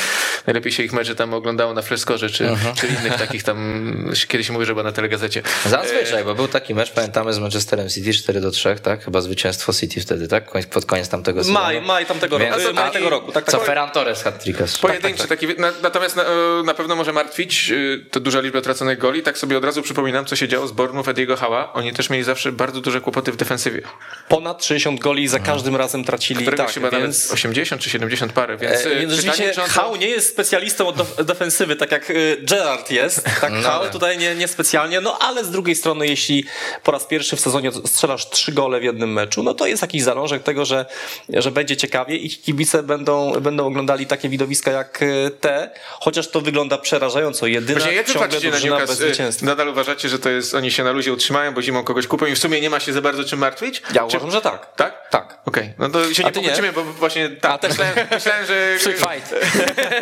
najlepiej 0.47 0.71
się 0.71 0.83
ich 0.83 0.93
mecze 0.93 1.15
tam 1.15 1.33
oglądało 1.33 1.73
na 1.73 1.81
Freskorze, 1.81 2.29
czy, 2.29 2.49
czy 2.75 2.87
innych 2.87 3.15
takich 3.17 3.43
tam, 3.43 4.13
kiedyś 4.27 4.49
mówię, 4.49 4.65
że 4.65 4.73
była 4.73 4.83
na 4.83 4.91
telegazecie. 4.91 5.41
Zazwyczaj, 5.65 6.23
bo 6.23 6.35
był 6.35 6.47
taki 6.47 6.75
mecz, 6.75 6.91
pamiętamy 6.91 7.33
z 7.33 7.39
Manchesterem 7.39 7.89
City 7.89 8.13
4 8.13 8.41
do 8.41 8.51
3, 8.51 8.75
tak? 8.83 9.05
Chyba 9.05 9.21
zwycięstwo 9.21 9.73
City 9.73 10.01
wtedy, 10.01 10.27
tak? 10.27 10.51
Pod 10.69 10.85
koniec 10.85 11.02
tamtego 11.09 11.39
sezonu. 11.39 11.59
Maj, 11.59 11.81
maj 11.81 12.05
tamtego 12.05 12.37
roku. 12.37 12.51
Więc- 12.51 12.65
E, 12.69 12.73
Maj 12.73 12.87
a- 12.87 12.91
tego 12.91 13.09
roku. 13.09 13.31
Tak, 13.31 13.45
tak. 13.45 13.51
Co 13.51 13.59
Ferran 13.59 13.91
Torres 13.91 14.23
hat-tricka. 14.23 14.65
Tak, 14.71 14.79
Pojedynczy 14.81 15.27
taki, 15.27 15.47
na, 15.47 15.71
natomiast 15.81 16.15
na, 16.15 16.23
e, 16.23 16.63
na 16.65 16.73
pewno 16.73 16.95
może 16.95 17.13
martwić 17.13 17.71
y, 17.71 18.05
to 18.11 18.19
duża 18.19 18.39
liczba 18.41 18.61
traconych 18.61 18.97
goli. 18.97 19.23
Tak 19.23 19.37
sobie 19.37 19.57
od 19.57 19.65
razu 19.65 19.81
przypominam, 19.81 20.25
co 20.25 20.35
się 20.35 20.47
działo 20.47 20.67
z 20.67 20.71
Bournemouth 20.71 21.09
Ediego 21.09 21.35
Hała. 21.37 21.73
Oni 21.73 21.93
też 21.93 22.09
mieli 22.09 22.23
zawsze 22.23 22.51
bardzo 22.51 22.81
duże 22.81 23.01
kłopoty 23.01 23.31
w 23.31 23.35
defensywie. 23.35 23.81
Ponad 24.29 24.65
60 24.65 24.99
goli 24.99 25.27
za 25.27 25.39
każdym 25.39 25.75
razem 25.75 26.03
tracili. 26.03 26.41
Którego 26.41 26.63
tak, 26.63 26.73
chyba 26.73 26.89
więc... 26.89 27.23
nawet 27.23 27.33
80 27.33 27.81
czy 27.81 27.89
70 27.89 28.33
parę, 28.33 28.57
więc, 28.57 28.85
E, 28.85 28.91
e, 28.91 28.99
Więc 28.99 29.13
rzeczywiście 29.13 29.51
to- 29.51 29.61
Hał 29.61 29.95
nie 29.95 30.07
jest 30.07 30.29
specjalistą 30.29 30.87
od 30.87 30.95
def- 30.97 31.23
defensywy, 31.33 31.75
tak 31.75 31.91
jak 31.91 32.11
Gerard 32.41 32.91
jest. 32.91 33.23
Tak 33.41 33.53
No 33.53 33.61
Hał 33.61 33.83
tak. 33.83 33.91
tutaj 33.91 34.17
nie, 34.17 34.35
nie 34.35 34.47
specjalnie, 34.47 35.01
no 35.01 35.19
ale 35.19 35.43
z 35.43 35.49
drugiej 35.51 35.75
strony, 35.75 36.07
jeśli 36.07 36.45
po 36.83 36.91
raz 36.91 37.05
pierwszy 37.05 37.35
w 37.35 37.39
sezonie 37.39 37.71
strzelasz 37.85 38.29
trzy 38.29 38.51
gole 38.51 38.79
w 38.79 38.83
jednym 38.83 39.13
meczu, 39.13 39.43
no 39.43 39.53
to 39.53 39.67
jest 39.67 39.81
jakiś 39.81 40.03
zalążek 40.03 40.43
tego, 40.43 40.65
że, 40.65 40.85
że 41.29 41.51
będzie 41.51 41.77
ciekawie 41.77 42.15
i 42.15 42.29
kibice 42.29 42.83
będą, 42.83 43.31
będą 43.41 43.65
oglądali 43.67 44.05
takie 44.05 44.29
widowiska 44.29 44.71
jak 44.71 45.01
y, 45.01 45.31
te, 45.41 45.69
chociaż 45.99 46.27
to 46.27 46.41
wygląda 46.41 46.77
przerażająco. 46.77 47.47
Jedyna 47.47 47.79
Właśnie 47.79 47.95
jak 47.95 48.05
ciągle 48.07 48.21
patrzycie 48.21 48.47
na 48.47 48.51
drużyna 48.51 48.79
bez 48.79 48.89
zwycięstwa. 48.97 49.45
nadal 49.45 49.67
uważacie, 49.67 50.09
że 50.09 50.19
to 50.19 50.29
jest, 50.29 50.53
oni 50.55 50.71
się 50.71 50.83
na 50.83 50.91
luzie 50.91 51.13
utrzymają, 51.13 51.53
bo 51.53 51.61
zimą 51.61 51.83
kogoś 51.83 52.07
kupią 52.07 52.25
i 52.25 52.35
w 52.35 52.39
sumie 52.39 52.61
nie 52.61 52.69
ma 52.69 52.79
się 52.79 52.93
za 52.93 53.01
bardzo 53.01 53.23
czym 53.23 53.39
martwić? 53.39 53.81
Ja 53.93 54.07
Czy- 54.07 54.17
uważam, 54.17 54.31
że 54.31 54.41
tak. 54.41 54.75
Tak? 54.75 55.09
Tak. 55.09 55.37
Okej, 55.45 55.73
no 55.79 55.89
to 55.89 56.13
się 56.13 56.23
A 56.23 56.27
nie 56.27 56.33
pokłócimy, 56.33 56.71
bo 56.73 56.83
właśnie 56.83 57.29
tak, 57.29 57.65
A, 57.65 57.67
myślałem, 57.67 57.93
myślałem, 58.11 58.45
że... 58.45 58.77
Fight. 59.03 59.35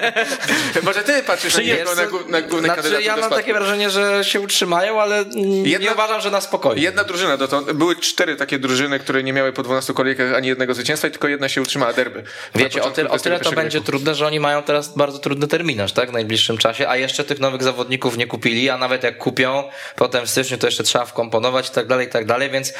Może 0.83 1.03
ty 1.03 1.23
patrzysz 1.23 1.55
na 1.55 1.61
niego, 1.63 1.95
na, 1.95 2.07
głó- 2.07 2.29
na 2.29 2.41
głównych 2.41 2.65
Znaczy, 2.73 2.81
kandydatów 2.81 3.05
ja 3.05 3.11
mam 3.11 3.19
spadku. 3.19 3.35
takie 3.35 3.53
wrażenie, 3.53 3.89
że 3.89 4.23
się 4.25 4.39
utrzymają, 4.41 5.01
ale 5.01 5.25
Jedna- 5.63 5.85
nie 5.85 5.93
uważam, 5.93 6.21
że 6.21 6.31
na 6.31 6.41
spokojnie. 6.41 6.83
Jedna 6.83 7.03
drużyna 7.03 7.37
dotąd, 7.37 7.71
były 7.71 7.95
cztery 7.95 8.35
takie 8.35 8.59
drużyny, 8.59 8.99
które 8.99 9.23
nie 9.23 9.33
miały 9.33 9.53
po 9.53 9.63
12 9.63 9.93
kolejkach 9.93 10.33
ani 10.33 10.47
jednego 10.47 10.73
zwycięstwa 10.81 11.07
i 11.07 11.11
tylko 11.11 11.27
jedna 11.27 11.49
się 11.49 11.61
utrzymała, 11.61 11.93
derby. 11.93 12.23
Wiecie, 12.55 12.83
o 12.83 12.91
o 13.09 13.19
tyle 13.19 13.39
to 13.39 13.51
będzie 13.51 13.77
wieku. 13.77 13.85
trudne, 13.85 14.15
że 14.15 14.27
oni 14.27 14.39
mają 14.39 14.63
teraz 14.63 14.97
bardzo 14.97 15.19
trudny 15.19 15.47
terminarz, 15.47 15.93
tak? 15.93 16.09
W 16.09 16.13
najbliższym 16.13 16.57
czasie, 16.57 16.89
a 16.89 16.97
jeszcze 16.97 17.23
tych 17.23 17.39
nowych 17.39 17.63
zawodników 17.63 18.17
nie 18.17 18.27
kupili, 18.27 18.69
a 18.69 18.77
nawet 18.77 19.03
jak 19.03 19.17
kupią, 19.17 19.63
potem 19.95 20.25
w 20.25 20.29
styczniu 20.29 20.57
to 20.57 20.67
jeszcze 20.67 20.83
trzeba 20.83 21.05
wkomponować 21.05 21.69
i 21.69 21.71
tak 21.71 21.87
dalej, 21.87 22.07
i 22.07 22.09
tak 22.09 22.25
dalej, 22.25 22.49
więc 22.49 22.69
y, 22.69 22.73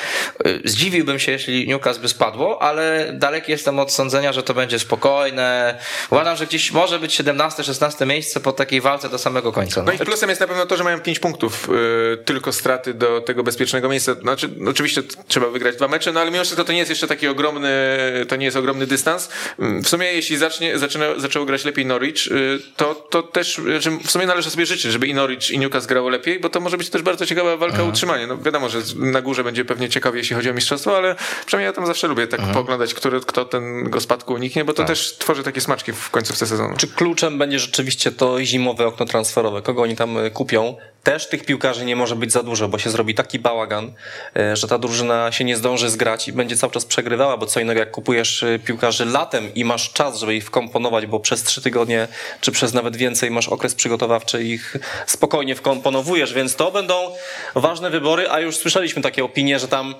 zdziwiłbym 0.66 1.20
się, 1.20 1.32
jeśli 1.32 1.68
Newcastle 1.68 2.02
by 2.02 2.10
spadło, 2.10 2.62
ale 2.62 3.12
daleki 3.14 3.52
jestem 3.52 3.80
od 3.80 3.91
sądzenia, 3.91 4.34
że 4.34 4.43
to 4.43 4.54
będzie 4.54 4.80
spokojne. 4.80 5.78
Uważam, 6.10 6.36
że 6.36 6.47
gdzieś 6.47 6.72
może 6.72 6.99
być 6.99 7.22
17-16 7.22 8.06
miejsce 8.08 8.39
po 8.39 8.52
takiej 8.52 8.82
walce 8.82 9.10
do 9.10 9.18
samego 9.18 9.52
końca. 9.52 9.84
No 9.84 9.91
i 9.91 9.97
plusem 9.97 10.30
jest 10.30 10.41
na 10.41 10.47
pewno 10.47 10.66
to, 10.66 10.78
że 10.78 10.84
mają 10.84 10.99
5 10.99 11.20
punktów, 11.20 11.70
y, 12.14 12.18
tylko 12.18 12.52
straty 12.52 12.93
do 12.93 13.22
tego 13.22 13.43
bezpiecznego 13.43 13.89
miejsca. 13.89 14.14
Znaczy, 14.14 14.49
oczywiście 14.68 15.04
trzeba 15.28 15.47
wygrać 15.47 15.76
dwa 15.76 15.88
mecze, 15.88 16.12
no 16.12 16.20
ale 16.20 16.32
mimo 16.32 16.43
wszystko 16.43 16.64
to 16.66 16.72
nie 16.72 16.80
jest 16.80 16.89
jeszcze 16.89 17.08
taki 17.08 17.28
ogromny, 17.28 17.91
to 18.28 18.36
nie 18.36 18.46
jest 18.46 18.58
ogromny 18.58 18.88
dystans. 18.88 19.30
Mm, 19.60 19.84
W 19.84 19.89
sumie 19.89 20.14
jeśli 20.14 20.38
zacznie, 20.38 20.80
zaczyna, 20.80 21.06
zaczęło 21.18 21.46
grać 21.46 21.66
lepiej 21.66 21.86
Norwich, 21.86 22.28
y, 22.28 22.60
to, 22.76 22.96
to 22.96 23.24
też 23.24 23.56
znaczy, 23.56 23.92
w 24.04 24.12
sumie 24.12 24.26
należy 24.26 24.50
sobie 24.50 24.66
życzyć, 24.66 24.92
żeby 24.92 25.08
i 25.08 25.14
Norwich 25.14 25.52
i 25.52 25.60
Newcastle 25.60 25.88
grało 25.88 26.10
lepiej, 26.10 26.39
bo 26.39 26.50
to 26.50 26.60
może 26.60 26.78
być 26.78 26.89
też 26.89 27.02
bardzo 27.02 27.26
ciekawa 27.26 27.58
walka 27.58 27.84
o 27.84 27.86
utrzymanie. 27.86 28.28
No 28.28 28.38
wiadomo, 28.38 28.70
że 28.70 28.82
na 28.96 29.22
górze 29.22 29.44
będzie 29.44 29.66
pewnie 29.66 29.89
ciekawie, 29.89 30.18
jeśli 30.18 30.36
chodzi 30.36 30.50
o 30.50 30.54
mistrzostwo, 30.54 30.98
ale 30.98 31.16
przynajmniej 31.46 31.66
ja 31.66 31.74
tam 31.74 31.86
zawsze 31.86 32.08
lubię 32.08 32.28
tak 32.28 32.42
pooglądać, 32.54 32.94
który, 32.94 33.20
kto 33.22 33.46
ten 33.46 33.89
go 33.89 34.02
spadku 34.02 34.34
uniknie, 34.34 34.66
bo 34.66 34.74
to 34.74 34.84
też 34.84 35.18
tworzy 35.18 35.44
takie 35.44 35.62
smaczki 35.62 35.94
w 35.94 36.10
końcówce 36.10 36.46
sezonu. 36.46 36.76
Czy 36.78 36.88
kluczem 36.88 37.38
będzie 37.38 37.60
rzeczywiście 37.60 38.12
to 38.12 38.44
zimowe 38.44 38.88
okno 38.88 39.06
transferowe? 39.06 39.62
Kogo 39.62 39.82
oni 39.82 39.96
tam 39.96 40.18
y, 40.18 40.32
kupią? 40.32 40.76
Też 41.04 41.30
tych 41.30 41.45
piłkarzy 41.45 41.86
nie 41.86 41.95
może 41.95 42.16
być 42.16 42.32
za 42.32 42.43
dużo, 42.43 42.68
bo 42.68 42.80
się 42.80 42.89
zrobi 42.89 43.16
taki 43.16 43.39
bałagan, 43.39 43.93
y, 44.38 44.56
że 44.56 44.68
ta 44.68 44.78
drużyna 44.78 45.32
się 45.32 45.43
nie 45.43 45.58
zdąży 45.58 45.89
zgrać 45.89 46.28
i 46.28 46.34
będzie 46.34 46.58
cały 46.58 46.74
czas 46.74 46.86
przegrywała, 46.86 47.38
bo 47.38 47.45
co 47.45 47.60
innego 47.60 47.80
jak 47.80 47.91
kupujesz 47.91 48.43
y, 48.43 48.60
piłkarzy 48.66 49.06
latem 49.06 49.54
i 49.56 49.66
masz 49.66 49.93
czas, 49.93 50.20
żeby 50.20 50.36
ich 50.36 50.45
wkomponować, 50.45 51.06
bo 51.06 51.20
przez 51.20 51.43
trzy 51.43 51.62
tygodnie 51.62 52.08
czy 52.41 52.52
przez 52.52 52.74
nawet 52.74 52.95
więcej 52.95 53.32
masz 53.32 53.47
okres 53.47 53.76
przygotowawczy 53.76 54.43
ich 54.43 54.78
spokojnie 55.06 55.56
wkomponowujesz, 55.56 56.34
więc 56.34 56.56
to 56.56 56.72
będą 56.72 57.12
ważne 57.56 57.89
wybory, 57.89 58.30
a 58.30 58.39
już 58.39 58.58
słyszeliśmy 58.58 59.02
takie 59.02 59.24
opinie, 59.24 59.60
że 59.60 59.68
tam 59.68 59.95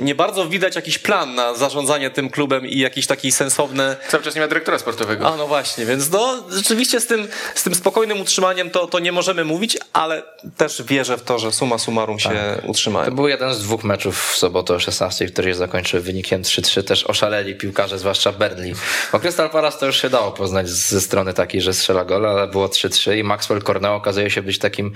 nie 0.00 0.14
bardzo 0.14 0.48
widać 0.48 0.76
jakiś 0.76 0.98
plan 0.98 1.34
na 1.34 1.54
zarządzanie 1.54 2.10
tym 2.10 2.30
klubem 2.30 2.66
i 2.66 2.78
jakiś 2.78 3.06
taki 3.06 3.32
sensowny 3.32 3.96
Cały 4.08 4.22
czas 4.22 4.34
nie 4.34 4.40
ma 4.40 4.48
dyrektora 4.48 4.78
sportowego. 4.78 5.28
a 5.28 5.36
no 5.36 5.46
właśnie, 5.46 5.86
więc 5.86 6.10
no 6.10 6.44
rzeczywiście 6.50 7.00
z 7.00 7.06
tym, 7.06 7.28
z 7.54 7.62
tym 7.62 7.74
spokojnym 7.74 8.20
utrzymaniem 8.20 8.70
to, 8.70 8.86
to 8.86 8.98
nie 8.98 9.12
możemy 9.12 9.44
mówić, 9.44 9.78
ale 9.92 10.22
też 10.56 10.82
wierzę 10.82 11.16
w 11.16 11.22
to, 11.22 11.38
że 11.38 11.52
suma 11.52 11.78
summarum 11.78 12.18
się 12.18 12.30
To 12.62 12.68
utrzymają. 12.68 13.10
był 13.14 13.28
jeden 13.28 13.54
z 13.54 13.62
dwóch 13.62 13.84
meczów 13.84 14.30
w 14.32 14.36
sobotę 14.36 14.74
o 14.74 14.80
16, 14.80 15.26
który 15.26 15.48
się 15.50 15.54
zakończył 15.54 16.02
wynikiem 16.02 16.42
3-3. 16.42 16.82
Też 16.82 17.04
oszaleli 17.04 17.54
piłkarze, 17.54 17.98
zwłaszcza 17.98 18.32
Burnley. 18.32 18.74
Bo 19.12 19.20
Crystal 19.20 19.50
Palace 19.50 19.78
to 19.78 19.86
już 19.86 20.02
się 20.02 20.10
dało 20.10 20.30
poznać 20.32 20.68
ze 20.68 21.00
strony 21.00 21.34
takiej, 21.34 21.60
że 21.60 21.74
strzela 21.74 22.04
gol, 22.04 22.26
ale 22.26 22.48
było 22.48 22.66
3-3 22.66 23.16
i 23.18 23.24
Maxwell 23.24 23.62
Cornell 23.62 23.92
okazuje 23.92 24.30
się 24.30 24.42
być 24.42 24.58
takim 24.58 24.92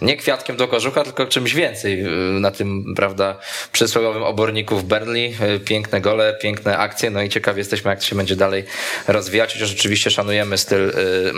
nie 0.00 0.16
kwiatkiem 0.16 0.56
do 0.56 0.68
kożucha, 0.68 1.04
tylko 1.04 1.26
czymś 1.26 1.54
więcej 1.54 1.98
yy, 2.02 2.08
na 2.40 2.50
tym, 2.50 2.94
prawda, 2.96 3.36
przysłowiowym 3.72 4.22
oborniku 4.34 4.76
w 4.76 4.84
Burnley. 4.84 5.30
Yy, 5.30 5.60
Piękne 5.60 6.00
gole, 6.00 6.38
piękne 6.42 6.78
akcje, 6.78 7.10
no 7.10 7.22
i 7.22 7.28
ciekawi 7.28 7.58
jesteśmy, 7.58 7.90
jak 7.90 7.98
to 7.98 8.04
się 8.04 8.16
będzie 8.16 8.36
dalej 8.36 8.64
rozwijać, 9.08 9.52
chociaż 9.52 9.72
oczywiście 9.72 10.10
szanujemy 10.10 10.58
styl 10.58 10.92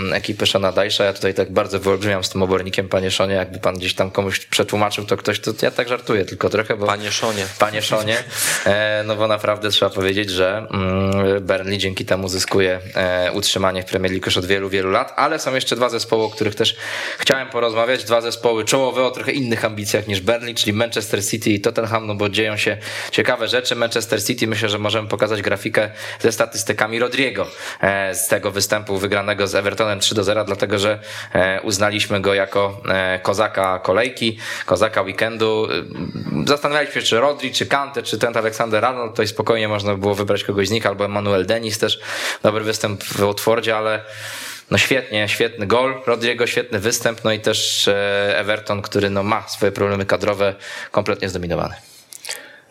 yy, 0.06 0.14
ekipy 0.14 0.46
Shona 0.46 0.72
Dajsza. 0.72 1.04
Ja 1.04 1.12
tutaj 1.12 1.34
tak 1.34 1.52
bardzo 1.52 1.80
wyolbrzymiam 1.80 2.24
z 2.24 2.30
tym 2.30 2.42
obornikiem, 2.42 2.88
panie 2.88 3.10
Szonie, 3.10 3.34
jakby 3.34 3.58
pan 3.58 3.74
gdzieś 3.74 3.94
tam 3.94 4.10
komuś 4.10 4.46
przetłumaczył 4.46 5.04
to 5.04 5.16
ktoś, 5.16 5.40
to 5.40 5.52
ja 5.62 5.70
tak 5.70 5.88
żartuję 5.88 6.24
tylko 6.24 6.48
trochę, 6.50 6.76
bo... 6.76 6.86
Panie 6.86 7.12
Szonie. 7.12 7.46
Panie 7.58 7.82
Szonie, 7.82 8.16
e, 8.66 9.04
no 9.06 9.16
bo 9.16 9.28
naprawdę 9.28 9.70
trzeba 9.70 9.90
powiedzieć, 9.90 10.30
że 10.30 10.66
mm, 10.70 11.46
Burnley 11.46 11.78
dzięki 11.78 12.04
temu 12.04 12.28
zyskuje 12.28 12.80
e, 12.94 13.32
utrzymanie 13.32 13.82
w 13.82 13.86
Premier 13.86 14.12
League 14.12 14.26
już 14.26 14.36
od 14.36 14.46
wielu, 14.46 14.68
wielu 14.68 14.90
lat, 14.90 15.12
ale 15.16 15.38
są 15.38 15.54
jeszcze 15.54 15.76
dwa 15.76 15.88
zespoły, 15.88 16.24
o 16.24 16.30
których 16.30 16.54
też 16.54 16.76
chciałem 17.18 17.48
porozmawiać, 17.48 18.04
dwa 18.04 18.20
zespoły 18.20 18.64
czołowe 18.64 19.04
o 19.04 19.10
trochę 19.10 19.32
innych 19.32 19.64
ambicjach 19.64 20.06
niż 20.06 20.20
Burnley, 20.20 20.54
czyli 20.54 20.72
Manchester 20.72 21.24
City 21.24 21.50
i 21.50 21.60
Tottenham, 21.60 22.06
no 22.06 22.14
bo 22.14 22.28
dzieją 22.28 22.56
się 22.56 22.76
ciekawe 23.10 23.48
rzeczy. 23.48 23.76
Manchester 23.76 24.24
City, 24.24 24.46
myślę, 24.46 24.68
że 24.68 24.78
możemy 24.78 25.08
pokazać 25.08 25.42
grafikę 25.42 25.90
ze 26.20 26.32
statystykami 26.32 26.98
Rodriego 26.98 27.46
e, 27.80 28.14
z 28.14 28.28
tego 28.28 28.50
występu 28.50 28.98
wygranego 28.98 29.46
z 29.46 29.54
Evertonem 29.54 30.00
3 30.00 30.14
do 30.14 30.24
0, 30.24 30.44
dlatego 30.44 30.78
że 30.78 30.98
e, 31.32 31.60
uznaliśmy 31.62 32.20
go 32.20 32.34
jako 32.34 32.80
e, 32.88 33.18
kozaka 33.22 33.78
kolejki, 33.78 34.38
kozaka 34.66 35.02
weekendu. 35.02 35.68
Zastanawialiśmy 36.46 37.00
się, 37.00 37.06
czy 37.06 37.20
Rodri, 37.20 37.52
czy 37.52 37.66
Kante, 37.66 38.02
czy 38.02 38.18
Trent 38.18 38.36
Alexander-Arnold, 38.36 39.10
tutaj 39.10 39.28
spokojnie 39.28 39.68
można 39.68 39.94
było 39.94 40.14
wybrać 40.14 40.44
kogoś 40.44 40.68
z 40.68 40.70
nich, 40.70 40.86
albo 40.86 41.04
Emmanuel 41.04 41.46
Dennis 41.46 41.78
też 41.78 42.00
dobry 42.42 42.64
występ 42.64 43.04
w 43.04 43.20
Watfordzie, 43.20 43.76
ale 43.76 44.04
no 44.70 44.78
świetnie, 44.78 45.28
świetny 45.28 45.66
gol, 45.66 45.94
Rodriego 46.06 46.46
świetny 46.46 46.78
występ, 46.78 47.24
no 47.24 47.32
i 47.32 47.40
też 47.40 47.90
Everton, 48.34 48.82
który 48.82 49.10
no 49.10 49.22
ma 49.22 49.48
swoje 49.48 49.72
problemy 49.72 50.06
kadrowe, 50.06 50.54
kompletnie 50.90 51.28
zdominowany. 51.28 51.74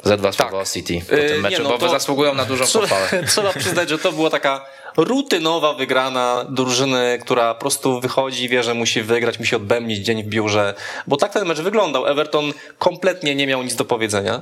Za 0.06 0.18
dwa 0.18 0.32
słowa 0.32 0.58
o 0.60 0.66
City 0.66 1.02
po 1.10 1.16
Yy, 1.16 1.30
tym 1.30 1.42
meczu, 1.42 1.64
no 1.64 1.78
bo 1.78 1.90
zasługują 1.90 2.34
na 2.34 2.46
dużą 2.46 2.66
Trzeba, 2.66 2.88
pochwałę. 2.88 3.24
trzeba 3.28 3.54
przyznać, 3.54 3.90
że 3.90 3.98
to 3.98 4.12
była 4.12 4.30
taka 4.30 4.66
rutynowa 4.98 5.74
wygrana 5.74 6.46
drużyny, 6.50 7.20
która 7.22 7.54
po 7.54 7.60
prostu 7.60 8.00
wychodzi 8.00 8.50
wie, 8.50 8.64
że 8.64 8.74
musi 8.74 9.02
wygrać, 9.02 9.40
musi 9.40 9.56
odbębnić 9.56 10.00
dzień 10.00 10.24
w 10.24 10.28
biurze, 10.28 10.74
bo 11.08 11.18
tak 11.18 11.34
ten 11.34 11.48
mecz 11.48 11.62
wyglądał. 11.62 12.08
Everton 12.08 12.54
kompletnie 12.78 13.36
nie 13.36 13.48
miał 13.48 13.64
nic 13.64 13.76
do 13.76 13.86
powiedzenia, 13.86 14.42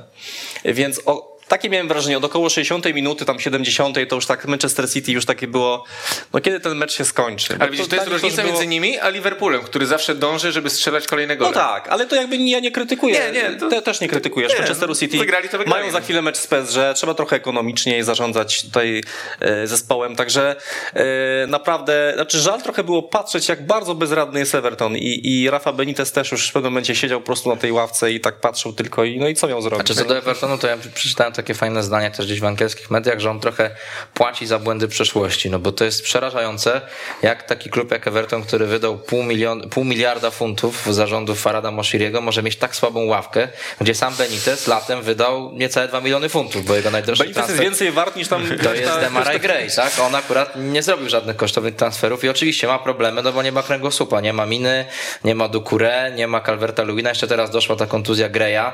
więc 0.64 1.00
o, 1.06 1.33
takie 1.48 1.70
miałem 1.70 1.88
wrażenie, 1.88 2.16
od 2.16 2.24
około 2.24 2.50
60 2.50 2.94
minuty, 2.94 3.24
tam 3.24 3.40
70 3.40 3.96
to 4.08 4.14
już 4.14 4.26
tak 4.26 4.46
Manchester 4.46 4.90
City 4.90 5.12
już 5.12 5.24
takie 5.26 5.46
było, 5.48 5.84
no 6.32 6.40
kiedy 6.40 6.60
ten 6.60 6.74
mecz 6.76 6.92
się 6.92 7.04
skończy? 7.04 7.56
Ale 7.60 7.70
widzisz, 7.70 7.88
to 7.88 7.96
jest 7.96 8.06
dla 8.08 8.14
nich 8.14 8.22
różnica 8.22 8.42
było- 8.42 8.54
między 8.54 8.66
nimi 8.66 8.98
a 8.98 9.08
Liverpoolem, 9.08 9.62
który 9.62 9.86
zawsze 9.86 10.14
dąży, 10.14 10.52
żeby 10.52 10.70
strzelać 10.70 11.06
kolejne 11.06 11.36
gole. 11.36 11.50
No 11.50 11.56
tak, 11.60 11.88
ale 11.88 12.06
to 12.06 12.16
jakby 12.16 12.36
ja 12.36 12.60
nie 12.60 12.70
krytykuję. 12.70 13.20
Nie, 13.20 13.42
nie, 13.42 13.56
to- 13.56 13.68
Te, 13.68 13.82
też 13.82 14.00
nie 14.00 14.08
krytykujesz. 14.08 14.52
Nie, 14.52 14.58
Manchesteru 14.58 14.92
no, 14.92 14.98
City 14.98 15.18
wygrali, 15.18 15.48
to 15.48 15.58
wygrali. 15.58 15.80
mają 15.82 15.92
za 15.92 16.00
chwilę 16.00 16.22
mecz 16.22 16.36
z 16.36 16.46
PSG, 16.46 16.76
trzeba 16.94 17.14
trochę 17.14 17.36
ekonomiczniej 17.36 18.02
zarządzać 18.02 18.62
tutaj 18.62 19.02
e, 19.40 19.66
zespołem, 19.66 20.16
także 20.16 20.56
e, 20.94 21.04
naprawdę, 21.46 22.12
znaczy 22.14 22.38
żal 22.38 22.62
trochę 22.62 22.84
było 22.84 23.02
patrzeć, 23.02 23.48
jak 23.48 23.66
bardzo 23.66 23.94
bezradny 23.94 24.40
jest 24.40 24.54
Everton 24.54 24.96
i, 24.96 25.20
i 25.24 25.50
Rafa 25.50 25.72
Benitez 25.72 26.12
też 26.12 26.32
już 26.32 26.48
w 26.48 26.52
pewnym 26.52 26.72
momencie 26.72 26.94
siedział 26.96 27.20
po 27.20 27.26
prostu 27.26 27.48
na 27.48 27.56
tej 27.56 27.72
ławce 27.72 28.12
i 28.12 28.20
tak 28.20 28.40
patrzył 28.40 28.72
tylko 28.72 29.04
i 29.04 29.18
no 29.18 29.28
i 29.28 29.34
co 29.34 29.48
miał 29.48 29.62
zrobić? 29.62 29.86
Znaczy 29.86 30.02
co 30.02 30.08
do 30.08 30.18
Evertonu, 30.18 30.58
to 30.58 30.66
ja 30.66 30.76
przeczytałem 30.94 31.32
takie 31.34 31.54
fajne 31.54 31.82
zdanie 31.82 32.10
też 32.10 32.26
gdzieś 32.26 32.40
w 32.40 32.44
angielskich 32.44 32.90
mediach, 32.90 33.20
że 33.20 33.30
on 33.30 33.40
trochę 33.40 33.70
płaci 34.14 34.46
za 34.46 34.58
błędy 34.58 34.88
przeszłości, 34.88 35.50
no 35.50 35.58
bo 35.58 35.72
to 35.72 35.84
jest 35.84 36.02
przerażające, 36.02 36.80
jak 37.22 37.42
taki 37.42 37.70
klub 37.70 37.90
jak 37.90 38.06
Everton, 38.06 38.42
który 38.42 38.66
wydał 38.66 38.98
pół, 38.98 39.22
milion, 39.22 39.68
pół 39.70 39.84
miliarda 39.84 40.30
funtów 40.30 40.86
w 40.86 40.94
zarządu 40.94 41.34
Farada 41.34 41.70
Moshiriego, 41.70 42.20
może 42.20 42.42
mieć 42.42 42.56
tak 42.56 42.76
słabą 42.76 43.04
ławkę, 43.04 43.48
gdzie 43.80 43.94
sam 43.94 44.14
Benitez 44.14 44.66
latem 44.66 45.02
wydał 45.02 45.52
niecałe 45.52 45.88
2 45.88 46.00
miliony 46.00 46.28
funtów, 46.28 46.64
bo 46.64 46.74
jego 46.74 46.90
najdroższy 46.90 47.24
Benitez 47.24 47.36
jest 47.36 47.46
transfer... 47.46 47.70
więcej 47.70 47.92
wart 47.92 48.16
niż 48.16 48.28
tam... 48.28 48.42
To 48.62 48.74
jest 48.74 49.00
Demarai 49.00 49.40
Gray, 49.40 49.68
tak? 49.76 49.92
On 49.98 50.14
akurat 50.14 50.56
nie 50.56 50.82
zrobił 50.82 51.08
żadnych 51.08 51.36
kosztownych 51.36 51.76
transferów 51.76 52.24
i 52.24 52.28
oczywiście 52.28 52.66
ma 52.66 52.78
problemy, 52.78 53.22
no 53.22 53.32
bo 53.32 53.42
nie 53.42 53.52
ma 53.52 53.62
kręgosłupa, 53.62 54.20
nie 54.20 54.32
ma 54.32 54.46
Miny, 54.46 54.84
nie 55.24 55.34
ma 55.34 55.48
Dukure, 55.48 56.12
nie 56.14 56.26
ma 56.26 56.40
Calverta 56.40 56.82
Luina, 56.82 57.08
jeszcze 57.08 57.28
teraz 57.28 57.50
doszła 57.50 57.76
ta 57.76 57.86
kontuzja 57.86 58.28
Greya, 58.28 58.72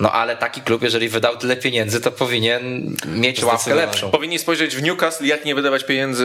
no 0.00 0.12
ale 0.12 0.36
taki 0.36 0.60
klub, 0.60 0.82
jeżeli 0.82 1.08
wydał 1.08 1.36
tyle 1.36 1.56
pieniędzy, 1.56 1.93
to 2.00 2.10
powinien 2.10 2.94
mieć 3.06 3.44
ławkę 3.44 3.74
lepszą. 3.74 4.10
Powinni 4.10 4.38
spojrzeć 4.38 4.76
w 4.76 4.82
Newcastle, 4.82 5.24
jak 5.26 5.44
nie 5.44 5.54
wydawać 5.54 5.84
pieniędzy, 5.84 6.24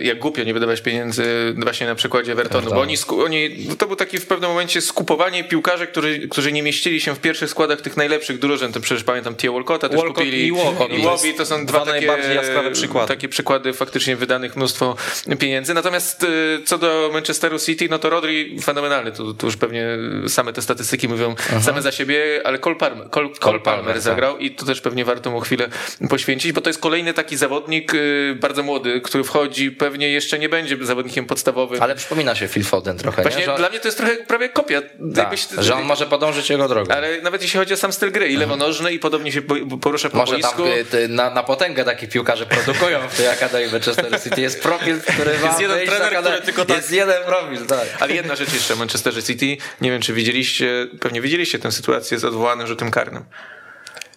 y, 0.00 0.04
jak 0.04 0.18
głupio 0.18 0.44
nie 0.44 0.54
wydawać 0.54 0.80
pieniędzy 0.80 1.54
właśnie 1.56 1.86
na 1.86 1.94
przykładzie 1.94 2.32
Evertonu, 2.32 2.70
bo 2.70 2.80
oni, 2.80 2.96
oni, 3.24 3.66
to 3.78 3.86
był 3.86 3.96
taki 3.96 4.18
w 4.18 4.26
pewnym 4.26 4.50
momencie 4.50 4.80
skupowanie 4.80 5.44
piłkarzy, 5.44 5.86
którzy, 5.86 6.28
którzy 6.28 6.52
nie 6.52 6.62
mieścili 6.62 7.00
się 7.00 7.14
w 7.14 7.20
pierwszych 7.20 7.50
składach 7.50 7.80
tych 7.80 7.96
najlepszych 7.96 8.38
drużyn, 8.38 8.72
to 8.72 8.80
przecież 8.80 9.04
pamiętam 9.04 9.34
Tia 9.34 9.52
Walcotta 9.52 9.88
też 9.88 9.96
Walcott 9.96 10.16
kupili 10.16 10.46
i 10.46 10.52
Walcott. 10.52 10.90
i 10.92 11.00
Iwobi, 11.00 11.34
to 11.34 11.46
są 11.46 11.66
Dwa 11.66 11.80
dwa 11.80 11.92
takie, 11.92 12.06
najbardziej 12.06 12.36
jaskrawe 12.36 12.70
przykłady. 12.70 13.08
takie 13.08 13.28
przykłady 13.28 13.72
faktycznie 13.72 14.16
wydanych 14.16 14.56
mnóstwo 14.56 14.96
pieniędzy, 15.38 15.74
natomiast 15.74 16.22
y, 16.22 16.60
co 16.64 16.78
do 16.78 17.10
Manchesteru 17.12 17.58
City, 17.58 17.88
no 17.90 17.98
to 17.98 18.10
Rodri 18.10 18.60
fenomenalny, 18.62 19.12
tu, 19.12 19.34
tu 19.34 19.46
już 19.46 19.56
pewnie 19.56 19.86
same 20.28 20.52
te 20.52 20.62
statystyki 20.62 21.08
mówią 21.08 21.34
same 21.60 21.82
za 21.82 21.92
siebie, 21.92 22.40
ale 22.44 22.58
Cole 22.58 22.76
Palmer, 22.76 23.10
Cole, 23.10 23.28
Cole 23.28 23.60
Palmer, 23.60 23.62
Palmer 23.62 23.94
tak. 23.94 24.02
zagrał 24.02 24.38
i 24.38 24.50
to 24.50 24.66
też 24.66 24.80
pewnie 24.80 24.93
warto 25.04 25.30
mu 25.30 25.40
chwilę 25.40 25.68
poświęcić, 26.10 26.52
bo 26.52 26.60
to 26.60 26.70
jest 26.70 26.80
kolejny 26.80 27.14
taki 27.14 27.36
zawodnik 27.36 27.94
y, 27.94 28.36
bardzo 28.40 28.62
młody, 28.62 29.00
który 29.00 29.24
wchodzi, 29.24 29.70
pewnie 29.70 30.10
jeszcze 30.10 30.38
nie 30.38 30.48
będzie 30.48 30.76
zawodnikiem 30.80 31.26
podstawowym. 31.26 31.82
Ale 31.82 31.94
przypomina 31.94 32.34
się 32.34 32.48
Phil 32.48 32.64
Foden 32.64 32.98
trochę, 32.98 33.22
Właśnie 33.22 33.40
nie? 33.40 33.46
Że, 33.46 33.56
dla 33.56 33.68
mnie 33.68 33.80
to 33.80 33.88
jest 33.88 33.98
trochę 33.98 34.16
prawie 34.16 34.48
kopia. 34.48 34.82
tak, 34.82 34.90
Jakbyś- 35.16 35.46
że 35.58 35.74
on 35.74 35.82
może 35.84 36.06
podążyć 36.06 36.50
jego 36.50 36.68
drogą. 36.68 36.94
Ale 36.94 37.22
nawet 37.22 37.42
jeśli 37.42 37.58
chodzi 37.58 37.74
o 37.74 37.76
sam 37.76 37.92
styl 37.92 38.12
gry 38.12 38.28
i 38.28 38.36
lewonożny 38.36 38.92
i 38.92 38.98
podobnie 38.98 39.32
się 39.32 39.42
po- 39.42 39.78
porusza 39.80 40.10
po 40.10 40.16
Może 40.16 40.38
tam 40.38 40.56
boisku. 40.56 40.78
y, 40.80 40.84
ty, 40.84 41.08
na, 41.08 41.30
na 41.30 41.42
potęgę 41.42 41.84
taki 41.84 42.08
piłkarze 42.08 42.46
produkują 42.46 43.08
w 43.08 43.16
tej 43.16 43.28
Akademii 43.28 43.72
Manchester 43.72 44.22
City. 44.22 44.40
Jest 44.40 44.62
profil, 44.62 45.00
który 45.00 45.38
ma 45.38 45.46
Jest 45.48 45.60
jeden 45.60 45.86
trener, 45.86 46.14
który 46.22 46.40
tylko 46.40 46.64
tak- 46.64 46.76
Jest 46.76 46.92
jeden 46.92 47.22
profil, 47.24 47.66
tak. 47.66 47.86
Ale 48.00 48.14
jedna 48.14 48.36
rzecz 48.36 48.52
jeszcze 48.54 48.74
o 48.74 48.76
Manchesterze 48.76 49.22
City. 49.22 49.56
Nie 49.80 49.90
wiem, 49.90 50.02
czy 50.02 50.12
widzieliście, 50.12 50.86
pewnie 51.00 51.20
widzieliście 51.20 51.58
tę 51.58 51.72
sytuację 51.72 52.18
z 52.18 52.24
odwołanym 52.24 52.66
rzutem 52.66 52.90
karnym. 52.90 53.24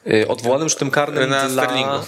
Y, 0.08 0.28
Odwołanym 0.28 0.70
rzutem 0.70 0.92
karnym 0.92 1.30
Na 1.30 1.50
dla... 1.50 1.64
Sterlingu. 1.64 2.00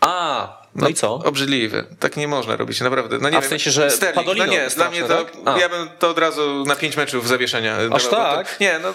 A, 0.00 0.63
no, 0.76 0.88
i 0.88 0.94
co? 0.94 1.14
Obrzydliwe. 1.14 1.84
Tak 2.00 2.16
nie 2.16 2.28
można 2.28 2.56
robić, 2.56 2.80
naprawdę. 2.80 3.18
No 3.20 3.28
nie 3.30 3.36
A 3.36 3.40
w 3.40 3.42
wiem. 3.42 3.50
sensie, 3.50 3.70
że 3.70 3.90
Sterling, 3.90 4.14
Padolino 4.16 4.46
no 4.46 4.52
nie, 4.52 4.68
dla 4.76 4.90
mnie 4.90 5.02
to, 5.02 5.08
tak? 5.24 5.32
A. 5.44 5.58
ja 5.58 5.68
bym 5.68 5.88
to 5.98 6.08
od 6.10 6.18
razu 6.18 6.64
na 6.66 6.76
pięć 6.76 6.96
meczów 6.96 7.28
zawieszenia. 7.28 7.76
Aż 7.92 8.04
dawał, 8.04 8.36
tak? 8.36 8.48
To, 8.56 8.64
nie, 8.64 8.78
no 8.82 8.94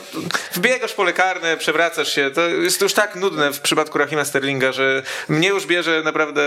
wbiegasz 0.54 0.94
pole 0.94 1.14
karne, 1.14 1.58
przewracasz 1.58 2.14
się, 2.16 2.32
to 2.36 2.42
jest 2.42 2.82
już 2.82 2.94
tak 2.94 3.16
nudne 3.16 3.54
w 3.54 3.60
przypadku 3.60 3.98
Rahima 3.98 4.26
Sterlinga, 4.26 4.72
że 4.72 5.04
mnie 5.30 5.48
już 5.48 5.66
bierze 5.66 6.02
naprawdę... 6.06 6.42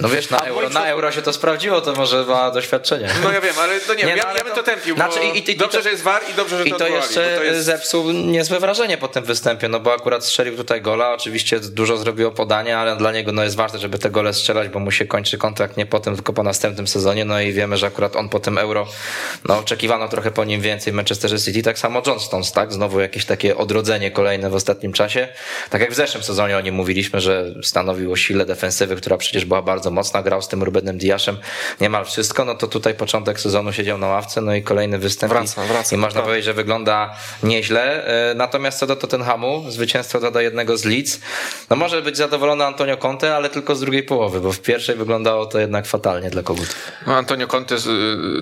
No 0.00 0.08
wiesz, 0.08 0.30
na 0.30 0.38
euro, 0.38 0.68
na 0.70 0.86
euro 0.86 1.12
się 1.12 1.22
to 1.22 1.32
sprawdziło, 1.32 1.80
to 1.80 1.92
może 1.94 2.24
ma 2.24 2.50
doświadczenie. 2.50 3.08
No 3.24 3.32
ja 3.32 3.40
wiem, 3.40 3.54
ale 3.60 3.80
to 3.80 3.94
nie, 3.94 4.02
Nie, 4.02 4.06
wiem, 4.06 4.16
no, 4.18 4.22
ja, 4.22 4.28
ale 4.30 4.38
ja 4.38 4.44
bym 4.44 4.52
to- 4.54 4.62
to 4.62 4.62
tępił, 4.70 4.94
znaczy 4.96 5.20
i- 5.24 5.38
i- 5.38 5.50
i 5.50 5.56
dobrze, 5.56 5.78
to- 5.78 5.84
że 5.84 5.90
jest 5.90 6.02
VAR 6.02 6.22
i 6.30 6.34
dobrze, 6.34 6.58
że 6.58 6.64
I 6.64 6.70
to 6.70 6.78
to 6.78 6.84
odwołali, 6.84 7.06
jeszcze 7.06 7.36
to 7.36 7.42
jest... 7.44 7.64
zepsuł 7.64 8.10
niezłe 8.12 8.60
wrażenie 8.60 8.98
po 8.98 9.08
tym 9.08 9.24
występie, 9.24 9.68
no 9.68 9.80
bo 9.80 9.92
akurat 9.92 10.24
strzelił 10.24 10.56
tutaj 10.56 10.82
gola, 10.82 11.12
oczywiście 11.12 11.60
dużo 11.60 11.96
zrobiło 11.96 12.30
podania, 12.30 12.78
ale 12.80 12.96
dla 12.96 13.12
niego 13.12 13.32
no 13.32 13.44
jest 13.44 13.56
ważne, 13.56 13.78
żeby 13.78 13.98
te 13.98 14.10
gole 14.10 14.34
strzelać, 14.34 14.68
bo 14.74 14.80
mu 14.80 14.90
się 14.90 15.06
kończy 15.06 15.38
kontrakt 15.38 15.76
nie 15.76 15.86
po 15.86 16.00
tym, 16.00 16.14
tylko 16.14 16.32
po 16.32 16.42
następnym 16.42 16.86
sezonie, 16.86 17.24
no 17.24 17.40
i 17.40 17.52
wiemy, 17.52 17.76
że 17.76 17.86
akurat 17.86 18.16
on 18.16 18.28
po 18.28 18.40
tym 18.40 18.58
Euro, 18.58 18.86
no 19.48 19.58
oczekiwano 19.58 20.08
trochę 20.08 20.30
po 20.30 20.44
nim 20.44 20.60
więcej 20.60 20.92
w 20.92 20.96
Manchester 20.96 21.42
City, 21.42 21.62
tak 21.62 21.78
samo 21.78 22.02
John 22.06 22.20
Stones, 22.20 22.52
tak, 22.52 22.72
znowu 22.72 23.00
jakieś 23.00 23.24
takie 23.24 23.56
odrodzenie 23.56 24.10
kolejne 24.10 24.50
w 24.50 24.54
ostatnim 24.54 24.92
czasie, 24.92 25.28
tak 25.70 25.80
jak 25.80 25.90
w 25.90 25.94
zeszłym 25.94 26.22
sezonie 26.22 26.56
o 26.56 26.60
nim 26.60 26.74
mówiliśmy, 26.74 27.20
że 27.20 27.54
stanowił 27.62 28.12
o 28.12 28.16
sile 28.16 28.46
defensywy, 28.46 28.96
która 28.96 29.16
przecież 29.16 29.44
była 29.44 29.62
bardzo 29.62 29.90
mocna, 29.90 30.22
grał 30.22 30.42
z 30.42 30.48
tym 30.48 30.62
Rubenem 30.62 30.98
Diaszem 30.98 31.38
niemal 31.80 32.04
wszystko, 32.04 32.44
no 32.44 32.54
to 32.54 32.66
tutaj 32.66 32.94
początek 32.94 33.40
sezonu 33.40 33.72
siedział 33.72 33.98
na 33.98 34.06
ławce, 34.06 34.40
no 34.40 34.54
i 34.54 34.62
kolejny 34.62 34.98
występ 34.98 35.32
Wraca, 35.32 35.64
i, 35.64 35.68
wraca, 35.68 35.96
i 35.96 35.98
można 35.98 36.20
tak. 36.20 36.24
powiedzieć, 36.24 36.44
że 36.44 36.54
wygląda 36.54 37.16
nieźle. 37.42 38.06
E, 38.30 38.34
Natomiast 38.34 38.78
co 38.78 38.86
do 38.86 38.96
Tottenhamu, 38.96 39.70
zwycięstwo 39.70 40.20
doda 40.20 40.42
jednego 40.42 40.76
z 40.76 40.84
Leeds, 40.84 41.20
no 41.70 41.76
może 41.76 42.02
być 42.02 42.16
zadowolony 42.16 42.64
Antonio 42.64 42.96
Conte, 42.96 43.36
ale 43.36 43.50
tylko 43.50 43.74
z 43.74 43.80
drugiej 43.80 44.02
połowy, 44.02 44.40
bo 44.40 44.52
w 44.52 44.60
pierwszej 44.64 44.96
wyglądało 44.96 45.46
to 45.46 45.58
jednak 45.58 45.86
fatalnie 45.86 46.30
dla 46.30 46.42
kogutów. 46.42 46.76
No, 47.06 47.16
Antonio 47.16 47.46
Conte 47.46 47.74
y, 47.74 47.78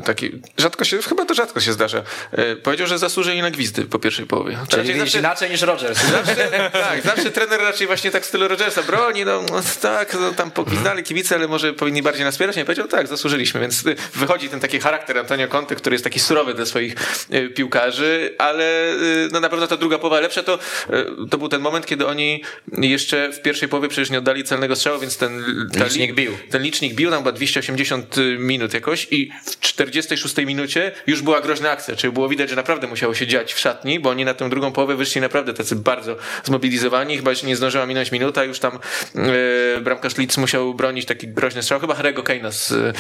taki, 0.05 0.31
rzadko 0.59 0.85
się, 0.85 1.03
chyba 1.03 1.25
to 1.25 1.35
rzadko 1.35 1.61
się 1.61 1.73
zdarza, 1.73 2.03
y, 2.39 2.57
powiedział, 2.57 2.87
że 2.87 2.99
zasłużyli 2.99 3.43
na 3.43 3.51
gwizdy 3.51 3.85
po 3.85 3.99
pierwszej 3.99 4.27
połowie. 4.27 4.59
To 4.69 4.77
Czyli 4.77 4.99
zawsze... 4.99 5.19
inaczej 5.19 5.51
niż 5.51 5.63
Rogers. 5.63 5.99
Zawsze, 6.11 6.71
tak, 6.73 7.03
zawsze 7.03 7.31
trener 7.31 7.61
raczej 7.61 7.87
właśnie 7.87 8.11
tak 8.11 8.23
w 8.23 8.27
stylu 8.27 8.49
Rogersa 8.49 8.83
broni, 8.83 9.25
no, 9.25 9.43
no 9.51 9.63
tak, 9.83 10.15
no, 10.15 10.33
tam 10.33 10.51
pogwizdali 10.51 11.03
kibice, 11.03 11.35
ale 11.35 11.49
może 11.49 11.73
powinni 11.73 12.03
bardziej 12.03 12.25
nas 12.25 12.35
wspierać. 12.35 12.57
Nie 12.57 12.65
powiedział, 12.65 12.89
tak, 12.89 13.07
zasłużyliśmy, 13.07 13.61
więc 13.61 13.87
y, 13.87 13.97
wychodzi 14.15 14.49
ten 14.49 14.61
taki 14.61 14.81
charakter 14.81 15.19
Antonio 15.19 15.49
Conte, 15.49 15.77
który 15.77 15.95
jest 15.95 16.05
taki 16.05 16.21
surowy 16.21 16.55
dla 16.55 16.67
swoich 16.67 16.95
piłkarzy, 17.55 18.35
ale 18.39 18.95
no 19.33 19.41
na 19.41 19.49
pewno 19.49 19.67
ta 19.67 19.77
druga 19.77 19.99
połowa 19.99 20.21
lepsza, 20.21 20.43
to, 20.43 20.59
to 21.31 21.39
był 21.39 21.49
ten 21.49 21.61
moment, 21.61 21.87
kiedy 21.87 22.07
oni 22.07 22.43
jeszcze 22.73 23.33
w 23.33 23.43
pierwszej 23.43 23.69
połowie 23.69 23.89
przecież 23.89 24.11
nie 24.11 24.19
oddali 24.19 24.45
celnego 24.45 24.77
strzału, 24.77 25.01
więc 25.01 25.17
ten 25.17 25.45
ta 25.79 25.85
Licznik 25.85 26.12
li- 26.13 26.23
bił. 26.23 26.33
Ten 26.51 26.63
licznik 26.63 26.95
bił, 26.95 27.11
tam 27.11 27.19
chyba 27.19 27.33
280 27.33 28.17
minut 28.39 28.75
jakoś 28.75 29.07
i 29.11 29.31
w 29.45 29.61
46 29.61 30.37
minucie 30.37 30.93
już 31.07 31.23
była 31.23 31.41
groźna 31.41 31.71
akcja, 31.71 31.97
czyli 31.97 32.13
było 32.13 32.29
widać, 32.29 32.51
że 32.51 32.57
naprawdę 32.57 32.87
musiało 32.87 33.15
się 33.15 33.27
dziać 33.27 33.53
w 33.53 33.59
szatni, 33.59 34.01
bo 34.01 34.11
oni 34.11 34.25
na 34.25 34.35
tę 34.35 34.51
drugą 34.51 34.73
połowę 34.73 34.97
wyszli 34.97 35.21
naprawdę 35.21 35.55
tacy 35.55 35.77
bardzo 35.77 36.17
zmobilizowani, 36.45 37.17
chyba 37.17 37.31
nie 37.45 37.57
zdążyła 37.57 37.87
minąć 37.87 38.13
minuta, 38.13 38.45
już 38.45 38.59
tam 38.59 38.79
e, 39.15 39.81
bramkarz 39.81 40.19
Leeds 40.19 40.37
musiał 40.39 40.75
bronić 40.75 41.07
taki 41.07 41.29
groźny 41.29 41.63
strzał, 41.63 41.81
chyba 41.81 41.95
Harry'ego 41.95 42.23
Kane'a 42.23 42.53
z, 42.53 42.97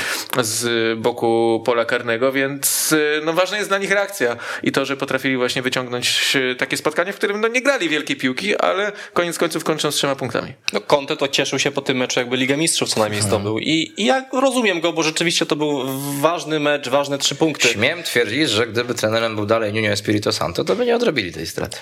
z 0.46 0.98
boku 0.98 1.62
pola 1.66 1.84
karnego, 1.84 2.32
więc 2.32 2.92
e, 2.92 3.24
no 3.24 3.32
ważna 3.32 3.56
jest 3.56 3.70
dla 3.70 3.78
nich 3.78 3.90
reakcja 3.90 4.36
i 4.62 4.72
to, 4.72 4.84
że 4.84 4.96
potrafili 4.96 5.36
właśnie 5.36 5.62
wyciągnąć 5.62 6.36
takie 6.58 6.76
spotkanie, 6.76 7.12
w 7.12 7.16
którym 7.16 7.40
no 7.40 7.48
nie 7.48 7.62
grali 7.62 7.88
wielkiej 7.88 8.16
piłki, 8.16 8.56
ale 8.56 8.92
koniec 9.12 9.38
końców 9.38 9.64
kończą 9.64 9.90
z 9.90 9.94
trzema 9.94 10.16
punktami. 10.16 10.52
No 10.72 10.80
Conte 10.80 11.16
to 11.16 11.28
cieszył 11.28 11.58
się 11.58 11.70
po 11.70 11.82
tym 11.82 11.96
meczu, 11.96 12.20
jakby 12.20 12.36
Ligę 12.36 12.56
Mistrzów 12.56 12.88
co 12.88 13.00
najmniej 13.02 13.22
zdobył. 13.22 13.58
I, 13.58 13.92
I 13.96 14.04
ja 14.04 14.24
rozumiem 14.32 14.80
go, 14.80 14.92
bo 14.92 15.02
rzeczywiście 15.02 15.46
to 15.46 15.56
był 15.56 15.82
ważny 16.20 16.60
mecz, 16.60 16.88
ważne 16.88 17.18
trzy 17.18 17.34
punkty. 17.34 17.68
Śmiem 17.68 18.02
twierdzić, 18.02 18.50
że 18.50 18.66
gdyby 18.66 18.94
trenerem 18.94 19.36
był 19.36 19.46
dalej 19.46 19.72
Nuno 19.72 19.88
Espirito 19.88 20.32
Santo, 20.32 20.64
to 20.64 20.76
by 20.76 20.86
nie 20.86 20.96
odrobili 20.96 21.32
tej 21.32 21.46
straty. 21.46 21.78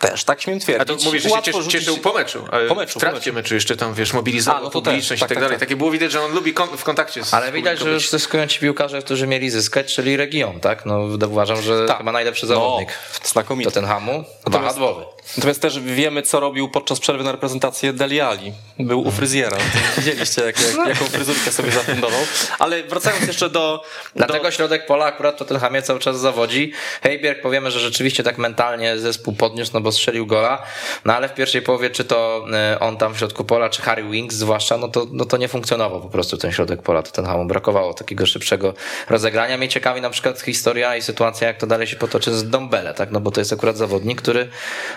Też, 0.00 0.24
tak 0.24 0.40
śmiem 0.42 0.60
twierdzić. 0.60 0.82
A 0.82 0.98
to 0.98 1.04
mówisz, 1.04 1.22
że 1.22 1.28
się 1.28 1.34
Łatwo 1.34 1.52
cieszy, 1.52 1.62
rzucić- 1.64 1.70
cieszył 1.72 1.96
po 1.98 2.12
meczu. 2.12 2.44
Po 2.68 2.74
meczu, 2.74 2.98
W 2.98 3.02
trakcie 3.02 3.30
po 3.30 3.34
meczu 3.34 3.54
jeszcze 3.54 3.76
tam, 3.76 3.94
wiesz, 3.94 4.12
mobilizował 4.12 4.62
no 4.62 4.70
publiczność 4.70 5.08
tak, 5.08 5.16
i 5.16 5.20
tak, 5.20 5.28
tak, 5.28 5.38
dalej. 5.38 5.50
tak. 5.58 5.60
Takie 5.60 5.76
było 5.76 5.90
widać, 5.90 6.12
że 6.12 6.20
on 6.22 6.32
lubi 6.34 6.54
kon- 6.54 6.76
w 6.78 6.84
kontakcie 6.84 7.24
z 7.24 7.34
Ale 7.34 7.52
widać, 7.52 7.78
że 7.78 7.90
już 7.90 8.10
zyskują 8.10 8.46
ci 8.46 8.60
piłkarze, 8.60 9.02
którzy 9.02 9.26
mieli 9.26 9.50
zyskać, 9.50 9.94
czyli 9.94 10.16
region, 10.16 10.60
tak? 10.60 10.86
No 10.86 10.98
uważam, 11.30 11.62
że 11.62 11.86
Tak. 11.86 11.98
chyba 11.98 12.12
najlepszy 12.12 12.46
No, 12.46 12.48
zawodnik 12.48 12.88
znakomity. 13.24 13.64
Tottenhamu, 13.70 14.24
Natomiast- 14.46 14.78
wahadłowy. 14.78 15.04
Natomiast 15.36 15.62
też 15.62 15.80
wiemy, 15.80 16.22
co 16.22 16.40
robił 16.40 16.68
podczas 16.68 17.00
przerwy 17.00 17.24
na 17.24 17.32
reprezentację 17.32 17.92
Deli 17.92 18.20
Ali. 18.20 18.52
Był 18.78 19.00
u 19.06 19.10
fryzjera. 19.10 19.56
Widzieliście, 19.98 20.42
jak, 20.42 20.56
jak, 20.60 20.88
jaką 20.88 21.04
fryzurkę 21.04 21.52
sobie 21.52 21.70
zafundował. 21.70 22.20
Ale 22.58 22.82
wracając 22.82 23.26
jeszcze 23.26 23.50
do... 23.50 23.84
Dlatego 24.16 24.44
do... 24.44 24.50
środek 24.50 24.86
pola 24.86 25.04
akurat 25.04 25.34
w 25.34 25.38
Tottenhamie 25.38 25.82
cały 25.82 26.00
czas 26.00 26.20
zawodzi. 26.20 26.72
Heiberg 27.02 27.42
powiemy, 27.42 27.70
że 27.70 27.80
rzeczywiście 27.80 28.22
tak 28.22 28.38
mentalnie 28.38 28.98
zespół 28.98 29.34
podniósł, 29.34 29.70
no 29.74 29.80
bo 29.80 29.92
strzelił 29.92 30.26
gola, 30.26 30.62
no 31.04 31.14
ale 31.14 31.28
w 31.28 31.34
pierwszej 31.34 31.62
połowie, 31.62 31.90
czy 31.90 32.04
to 32.04 32.46
e, 32.52 32.80
on 32.80 32.96
tam 32.96 33.14
w 33.14 33.18
środku 33.18 33.44
pola, 33.44 33.68
czy 33.68 33.82
Harry 33.82 34.04
Winks 34.04 34.36
zwłaszcza, 34.36 34.76
no 34.76 34.88
to, 34.88 35.06
no 35.12 35.24
to 35.24 35.36
nie 35.36 35.48
funkcjonował 35.48 36.00
po 36.00 36.08
prostu 36.08 36.36
ten 36.36 36.52
środek 36.52 36.82
pola 36.82 37.02
Tottenhamu. 37.02 37.44
Brakowało 37.44 37.94
takiego 37.94 38.26
szybszego 38.26 38.74
rozegrania. 39.08 39.58
Mnie 39.58 39.68
ciekawi 39.68 40.00
na 40.00 40.10
przykład 40.10 40.40
historia 40.40 40.96
i 40.96 41.02
sytuacja, 41.02 41.48
jak 41.48 41.58
to 41.58 41.66
dalej 41.66 41.86
się 41.86 41.96
potoczy 41.96 42.34
z 42.34 42.50
Dombele, 42.50 42.94
tak? 42.94 43.10
No 43.10 43.20
bo 43.20 43.30
to 43.30 43.40
jest 43.40 43.52
akurat 43.52 43.76
zawodnik, 43.76 44.22
który 44.22 44.48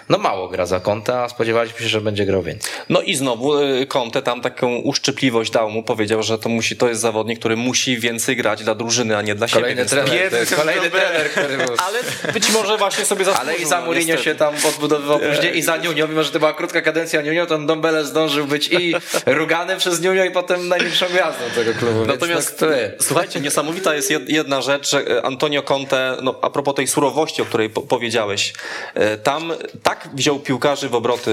no 0.09 0.20
mało 0.21 0.47
gra 0.47 0.65
za 0.65 0.79
konta, 0.79 1.23
a 1.23 1.29
spodziewaliśmy 1.29 1.79
się, 1.79 1.87
że 1.87 2.01
będzie 2.01 2.25
grał 2.25 2.41
więcej. 2.43 2.71
No 2.89 3.01
i 3.01 3.15
znowu 3.15 3.59
y, 3.59 3.85
Conte 3.87 4.21
tam 4.21 4.41
taką 4.41 4.75
uszczypliwość 4.75 5.51
dał 5.51 5.69
mu, 5.69 5.83
powiedział, 5.83 6.23
że 6.23 6.37
to 6.37 6.49
musi, 6.49 6.75
to 6.77 6.87
jest 6.89 7.01
zawodnik, 7.01 7.39
który 7.39 7.55
musi 7.55 7.99
więcej 7.99 8.35
grać 8.35 8.63
dla 8.63 8.75
drużyny, 8.75 9.17
a 9.17 9.21
nie 9.21 9.35
dla 9.35 9.47
siebie. 9.47 9.61
Kolejny 9.61 9.81
Więc- 9.81 9.91
trener, 9.91 10.11
biedny 10.11 10.29
to 10.29 10.37
jest 10.37 10.49
ten 10.49 10.59
kolejny 10.59 10.89
trener, 10.89 11.29
który 11.31 11.57
był... 11.57 11.75
Ale 11.87 11.99
być 12.33 12.51
może 12.51 12.77
właśnie 12.77 13.05
sobie 13.05 13.25
zasłużył. 13.25 13.49
Ale 13.49 13.57
i 13.57 13.65
za 13.65 13.81
Mourinho 13.81 14.17
się 14.17 14.35
tam 14.35 14.53
odbudowywał 14.67 15.19
później 15.19 15.57
i 15.57 15.61
za 15.61 15.77
Nuno, 15.77 16.07
mimo 16.07 16.23
że 16.23 16.31
to 16.31 16.39
była 16.39 16.53
krótka 16.53 16.81
kadencja 16.81 17.21
Nuno, 17.21 17.45
to 17.45 17.57
Dombele 17.57 18.05
zdążył 18.05 18.45
być 18.47 18.67
i 18.71 18.93
rugany 19.25 19.77
przez 19.77 20.01
Nuno 20.01 20.23
i 20.25 20.31
potem 20.31 20.67
największą 20.67 21.05
gwiazdą 21.05 21.43
tego 21.55 21.73
klubu. 21.73 22.05
Natomiast 22.05 22.61
jest. 22.61 23.07
słuchajcie, 23.07 23.39
niesamowita 23.39 23.95
jest 23.95 24.11
jed- 24.11 24.29
jedna 24.29 24.61
rzecz, 24.61 24.89
że 24.89 24.99
e, 25.17 25.25
Antonio 25.25 25.63
Conte, 25.63 26.17
no 26.21 26.39
a 26.41 26.49
propos 26.49 26.75
tej 26.75 26.87
surowości, 26.87 27.41
o 27.41 27.45
której 27.45 27.69
po 27.69 27.81
powiedziałeś, 27.81 28.53
e, 28.93 29.17
tam 29.17 29.53
tak 29.83 30.09
wziął 30.13 30.39
piłkarzy 30.39 30.89
w 30.89 30.95
obroty 30.95 31.31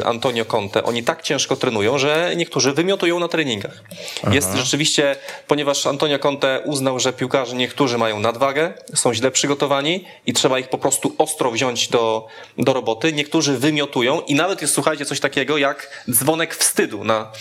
y, 0.00 0.06
Antonio 0.06 0.44
Conte. 0.44 0.82
Oni 0.82 1.02
tak 1.02 1.22
ciężko 1.22 1.56
trenują, 1.56 1.98
że 1.98 2.32
niektórzy 2.36 2.72
wymiotują 2.72 3.18
na 3.18 3.28
treningach. 3.28 3.82
Jest 4.30 4.54
rzeczywiście, 4.54 5.16
ponieważ 5.46 5.86
Antonio 5.86 6.18
Conte 6.18 6.60
uznał, 6.64 7.00
że 7.00 7.12
piłkarze 7.12 7.56
niektórzy 7.56 7.98
mają 7.98 8.20
nadwagę, 8.20 8.72
są 8.94 9.14
źle 9.14 9.30
przygotowani 9.30 10.04
i 10.26 10.32
trzeba 10.32 10.58
ich 10.58 10.68
po 10.68 10.78
prostu 10.78 11.14
ostro 11.18 11.50
wziąć 11.50 11.88
do, 11.88 12.26
do 12.58 12.72
roboty. 12.72 13.12
Niektórzy 13.12 13.58
wymiotują 13.58 14.20
i 14.20 14.34
nawet 14.34 14.62
jest, 14.62 14.74
słuchajcie, 14.74 15.04
coś 15.04 15.20
takiego 15.20 15.58
jak 15.58 16.04
dzwonek 16.10 16.54
wstydu 16.54 17.04
na, 17.04 17.32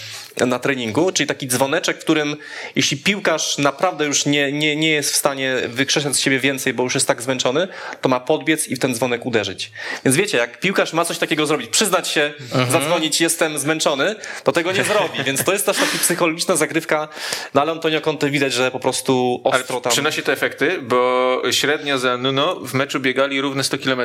na 0.46 0.60
treningu, 0.60 1.12
czyli 1.12 1.28
taki 1.28 1.48
dzwoneczek, 1.48 1.98
w 1.98 2.00
którym 2.00 2.38
jeśli 2.76 2.98
piłkarz 2.98 3.58
naprawdę 3.58 4.06
już 4.06 4.26
nie, 4.26 4.52
nie, 4.52 4.76
nie 4.76 4.92
jest 4.92 5.12
w 5.12 5.16
stanie 5.16 5.56
wykrzesać 5.68 6.16
z 6.16 6.20
siebie 6.20 6.40
więcej, 6.40 6.74
bo 6.74 6.84
już 6.84 6.94
jest 6.94 7.08
tak 7.08 7.22
zmęczony, 7.22 7.68
to 8.02 8.10
ma 8.10 8.20
podbiec 8.20 8.68
i 8.68 8.76
w 8.76 8.80
ten 8.80 8.96
dzwonek 8.96 9.26
uderzyć. 9.26 9.72
Więc 10.06 10.18
wiecie, 10.18 10.38
jak 10.38 10.60
piłkarz 10.60 10.94
ma 10.94 11.06
coś 11.06 11.18
takiego 11.18 11.46
zrobić, 11.46 11.70
przyznać 11.70 12.08
się, 12.08 12.34
zadzwonić, 12.72 13.22
jestem 13.22 13.60
zmęczony, 13.60 14.16
to 14.44 14.52
tego 14.52 14.72
nie 14.72 14.84
zrobi. 14.84 15.24
Więc 15.28 15.44
to 15.44 15.54
jest 15.54 15.66
też 15.66 15.78
taka 15.78 15.98
psychologiczna 15.98 16.56
zagrywka, 16.56 17.08
no 17.54 17.62
ale 17.62 17.72
Antonio 17.72 18.02
Conte 18.02 18.30
widać, 18.30 18.54
że 18.54 18.72
po 18.72 18.80
prostu 18.80 19.42
Ale 19.46 19.62
ostro 19.62 19.82
tam... 19.82 19.92
przynosi 19.92 20.24
to 20.24 20.32
efekty, 20.32 20.80
bo 20.82 21.42
średnio 21.52 21.98
za 21.98 22.18
Nuno 22.18 22.56
w 22.56 22.74
meczu 22.74 23.00
biegali 23.00 23.42
równe 23.42 23.64
100 23.64 23.78
km, 23.78 24.02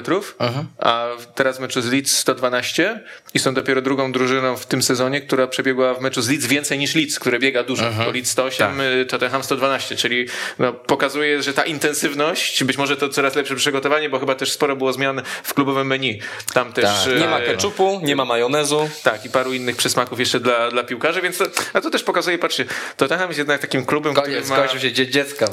a 0.78 1.06
teraz 1.34 1.56
w 1.56 1.60
meczu 1.60 1.80
z 1.80 1.86
Leeds 1.86 2.18
112 2.18 3.00
i 3.34 3.38
są 3.38 3.54
dopiero 3.54 3.82
drugą 3.82 4.12
drużyną 4.12 4.56
w 4.56 4.66
tym 4.66 4.82
sezonie, 4.82 5.20
która 5.20 5.46
przebiegła 5.46 5.94
w 5.94 6.00
meczu 6.00 6.22
z 6.24 6.28
Leeds 6.28 6.46
więcej 6.46 6.78
niż 6.78 6.94
Leeds, 6.94 7.18
które 7.18 7.38
biega 7.38 7.62
dużo. 7.62 7.90
Bo 8.04 8.10
Leeds 8.10 8.30
108, 8.30 8.80
y, 8.80 9.06
Tottenham 9.06 9.44
112, 9.44 9.96
czyli 9.96 10.26
no, 10.58 10.72
pokazuje, 10.72 11.42
że 11.42 11.52
ta 11.52 11.64
intensywność, 11.64 12.64
być 12.64 12.78
może 12.78 12.96
to 12.96 13.08
coraz 13.08 13.34
lepsze 13.34 13.54
przygotowanie, 13.56 14.08
bo 14.08 14.18
chyba 14.18 14.34
też 14.34 14.52
sporo 14.52 14.76
było 14.76 14.92
zmian 14.92 15.22
w 15.42 15.54
klubowym 15.54 15.86
menu. 15.86 16.20
Tam 16.54 16.72
też... 16.72 16.84
Tak, 16.84 17.14
y, 17.16 17.20
Nie 17.20 17.26
ma 17.28 17.40
keczupu, 17.40 18.00
nie 18.02 18.16
ma 18.16 18.24
majonezu. 18.24 18.88
tak, 19.02 19.24
i 19.24 19.30
paru 19.30 19.52
innych 19.52 19.76
przysmaków 19.76 20.20
jeszcze 20.20 20.40
dla, 20.40 20.70
dla 20.70 20.84
piłkarzy, 20.84 21.22
więc 21.22 21.38
to, 21.38 21.44
a 21.72 21.80
to 21.80 21.90
też 21.90 22.02
pokazuje, 22.02 22.38
patrzcie, 22.38 22.64
Tottenham 22.96 23.28
jest 23.28 23.38
jednak 23.38 23.60
takim 23.60 23.84
klubem, 23.86 24.14
Koniec, 24.14 24.28
który 24.28 24.48
ma... 24.48 24.56
skończył 24.56 24.80
się 24.80 24.92
dzień 24.92 25.10
dziecka. 25.10 25.46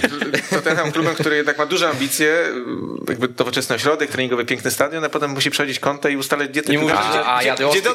Tottenham 0.50 0.92
klubem, 0.92 1.14
który 1.14 1.36
jednak 1.36 1.58
ma 1.58 1.66
duże 1.66 1.88
ambicje, 1.88 2.36
jakby 3.08 3.28
nowoczesny 3.38 3.76
ośrodek 3.76 4.10
treningowy, 4.10 4.44
piękny 4.44 4.70
stadion, 4.70 5.04
a 5.04 5.08
potem 5.08 5.30
musi 5.30 5.50
przechodzić 5.50 5.80
kątę 5.80 6.12
i 6.12 6.16
ustalać 6.16 6.48
dietę. 6.48 6.72
Nie 6.72 6.78
mówisz, 6.78 6.96
piłkarzy. 6.96 7.18
A, 7.18 7.22
a, 7.24 7.38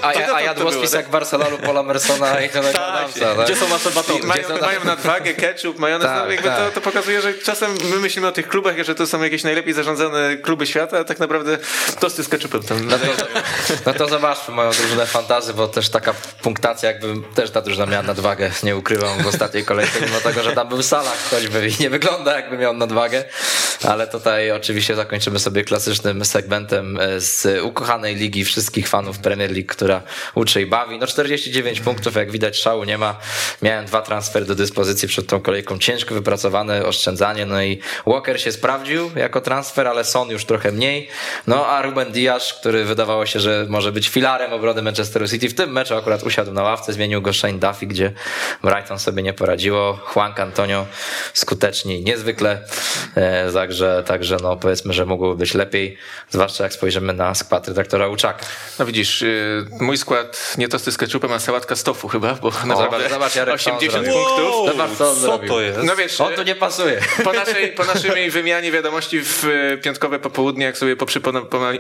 a, 0.10 0.50
a 0.50 1.12
Barcelonalu 1.12 1.58
Paula 1.58 1.84
I 2.46 2.50
Tonego 2.50 2.86
Adamsa. 2.86 3.36
tak? 3.36 3.46
Gdzie 3.46 3.56
są 3.56 3.70
nasze 3.70 3.92
batony? 3.92 4.20
Mają, 4.24 4.44
to- 4.44 4.58
mają 4.58 4.84
nadwagę, 4.84 5.34
ketchup, 5.34 5.80
majonez, 5.80 6.08
Tak, 6.08 6.26
no 6.26 6.32
jakby 6.32 6.48
tak. 6.50 6.58
to, 6.60 6.72
to 6.72 6.82
pokazuje, 6.82 7.22
że 7.22 7.34
czasem 7.34 7.72
my 7.92 7.96
myślimy 7.96 8.28
o 8.28 8.32
tych 8.32 8.48
klubach, 8.48 8.84
że 8.84 8.96
to 8.96 9.08
są 9.08 9.24
jakieś 9.24 9.44
najlepiej 9.44 9.74
zarządzane 9.74 10.38
kluby 10.38 10.68
świata, 10.68 11.00
a 11.00 11.04
tak 11.04 11.20
naprawdę 11.20 11.58
tosty 12.00 12.24
z 12.24 12.30
ketchupem 12.30 12.64
tam. 12.64 12.88
No 12.88 12.98
to, 13.00 13.06
no 13.86 13.94
to 13.94 14.08
zobaczmy 14.08 14.54
moją 14.56 14.72
drużynę 14.72 15.06
fantazy, 15.06 15.54
bo 15.54 15.68
też 15.68 15.90
taka 15.90 16.14
punktacja, 16.42 16.90
jakby 16.92 17.08
też 17.36 17.52
ta 17.52 17.62
drużyna 17.62 17.86
miała 17.86 18.04
nadwagę, 18.04 18.52
nie 18.64 18.76
ukrywam 18.78 19.24
w 19.24 19.28
ostatniej 19.28 19.66
kolejce, 19.66 20.02
mimo 20.02 20.20
tego, 20.20 20.44
że 20.44 20.52
tam 20.54 20.70
był 20.70 20.84
Salah 20.84 21.30
choćby 21.30 21.68
i 21.68 21.76
nie 21.80 21.90
wygląda 21.90 22.36
jakby 22.36 22.58
miał 22.58 22.74
nadwagę, 22.74 23.24
ale 23.86 24.08
tutaj 24.08 24.52
oczywiście 24.52 24.96
zakończymy 24.96 25.40
sobie 25.40 25.64
klasycznym 25.64 26.26
segmentem 26.26 27.00
e, 27.00 27.20
z 27.20 27.64
ukochanej 27.64 28.16
ligi 28.16 28.46
wszystkich 28.46 28.88
fanów 28.88 29.20
Premier 29.20 29.52
League, 29.52 29.68
która 29.68 30.02
uczy 30.36 30.62
i 30.62 30.66
bawi. 30.66 31.00
No 31.00 31.08
49 31.08 31.80
punktów, 31.80 32.16
jak 32.16 32.32
widać 32.32 32.58
szału 32.58 32.84
nie 32.84 32.98
ma. 32.98 33.20
Miałem 33.62 33.86
dwa 33.86 34.02
transfery 34.02 34.46
do 34.46 34.56
dyspozycji 34.56 35.08
przed 35.08 35.28
tą 35.28 35.42
kolejką, 35.42 35.80
ciężko 35.80 36.16
wypracowane 36.16 36.86
oszczędzanie, 36.86 37.46
no 37.46 37.64
i 37.64 37.80
Walker 38.08 38.42
się 38.42 38.52
sprawdził 38.52 39.12
jako 39.16 39.42
transfer, 39.42 39.88
ale 39.88 40.04
Son 40.04 40.30
już 40.30 40.46
trochę 40.46 40.72
mniej. 40.72 41.10
No 41.48 41.68
a 41.68 41.82
Ruben 41.82 42.12
Diaz, 42.12 42.54
który 42.54 42.86
wydawało 42.86 43.26
się, 43.26 43.40
że 43.40 43.66
może 43.70 43.92
być 43.92 44.10
filarem 44.10 44.54
obrony 44.54 44.82
Manchesteru 44.82 45.28
City, 45.28 45.50
w 45.50 45.54
tym 45.54 45.72
meczu 45.72 45.96
akurat 45.96 46.24
usiadł 46.24 46.52
na 46.52 46.64
ławce, 46.64 46.94
zmienił 46.94 47.22
go 47.22 47.34
Shane 47.34 47.60
Duffy, 47.60 47.88
gdzie 47.88 48.12
Brighton 48.64 49.00
sobie 49.00 49.24
nie 49.24 49.34
poradziło. 49.34 50.00
Juan 50.16 50.34
Antonio 50.38 50.86
skuteczni 51.34 52.04
niezwykle, 52.04 52.62
e, 53.16 53.52
także, 53.74 54.04
także 54.08 54.38
no 54.42 54.56
powiedzmy, 54.58 54.94
że 54.94 55.06
mogłoby 55.06 55.36
być 55.36 55.54
lepiej, 55.54 55.98
zwłaszcza 56.30 56.64
jak 56.64 56.74
spojrzymy 56.74 57.14
na 57.14 57.36
skład 57.36 57.68
redaktora 57.68 58.08
Uczaka. 58.08 58.46
No 58.80 58.86
widzisz, 58.86 59.22
y, 59.22 59.66
mój 59.82 59.98
skład 59.98 60.54
nie 60.58 60.68
tosty 60.68 60.92
z 60.92 60.98
ketchupem, 60.98 61.32
a 61.32 61.40
sałatka 61.40 61.76
z 61.76 61.84
tofu 61.84 62.08
chyba, 62.08 62.34
bo 62.34 62.52
naprawdę 62.66 63.10
zobacz, 63.10 63.36
Jarek, 63.36 63.62
co 63.62 63.70
on 63.72 63.76
80 63.78 64.06
zrobił. 64.06 64.24
punktów. 64.26 64.68
Zobacz, 64.72 64.92
co 64.98 65.10
on 65.10 65.16
co 65.16 65.22
zrobił. 65.22 65.50
to 65.50 65.62
jest? 65.62 65.80
No 65.84 65.96
wiesz, 65.96 66.22
On 66.22 66.34
tu 66.34 66.44
nie 66.44 66.56
pasuje. 66.56 67.02
po 67.24 67.34
naszej, 67.34 67.72
po 67.72 67.84
naszej 67.86 68.32
wymianie 68.32 68.72
wiadomości 68.72 69.20
w 69.24 69.46
e, 69.74 69.78
piątkowe 69.78 70.20
popołudnie, 70.20 70.66
jak 70.66 70.78
sobie 70.78 70.96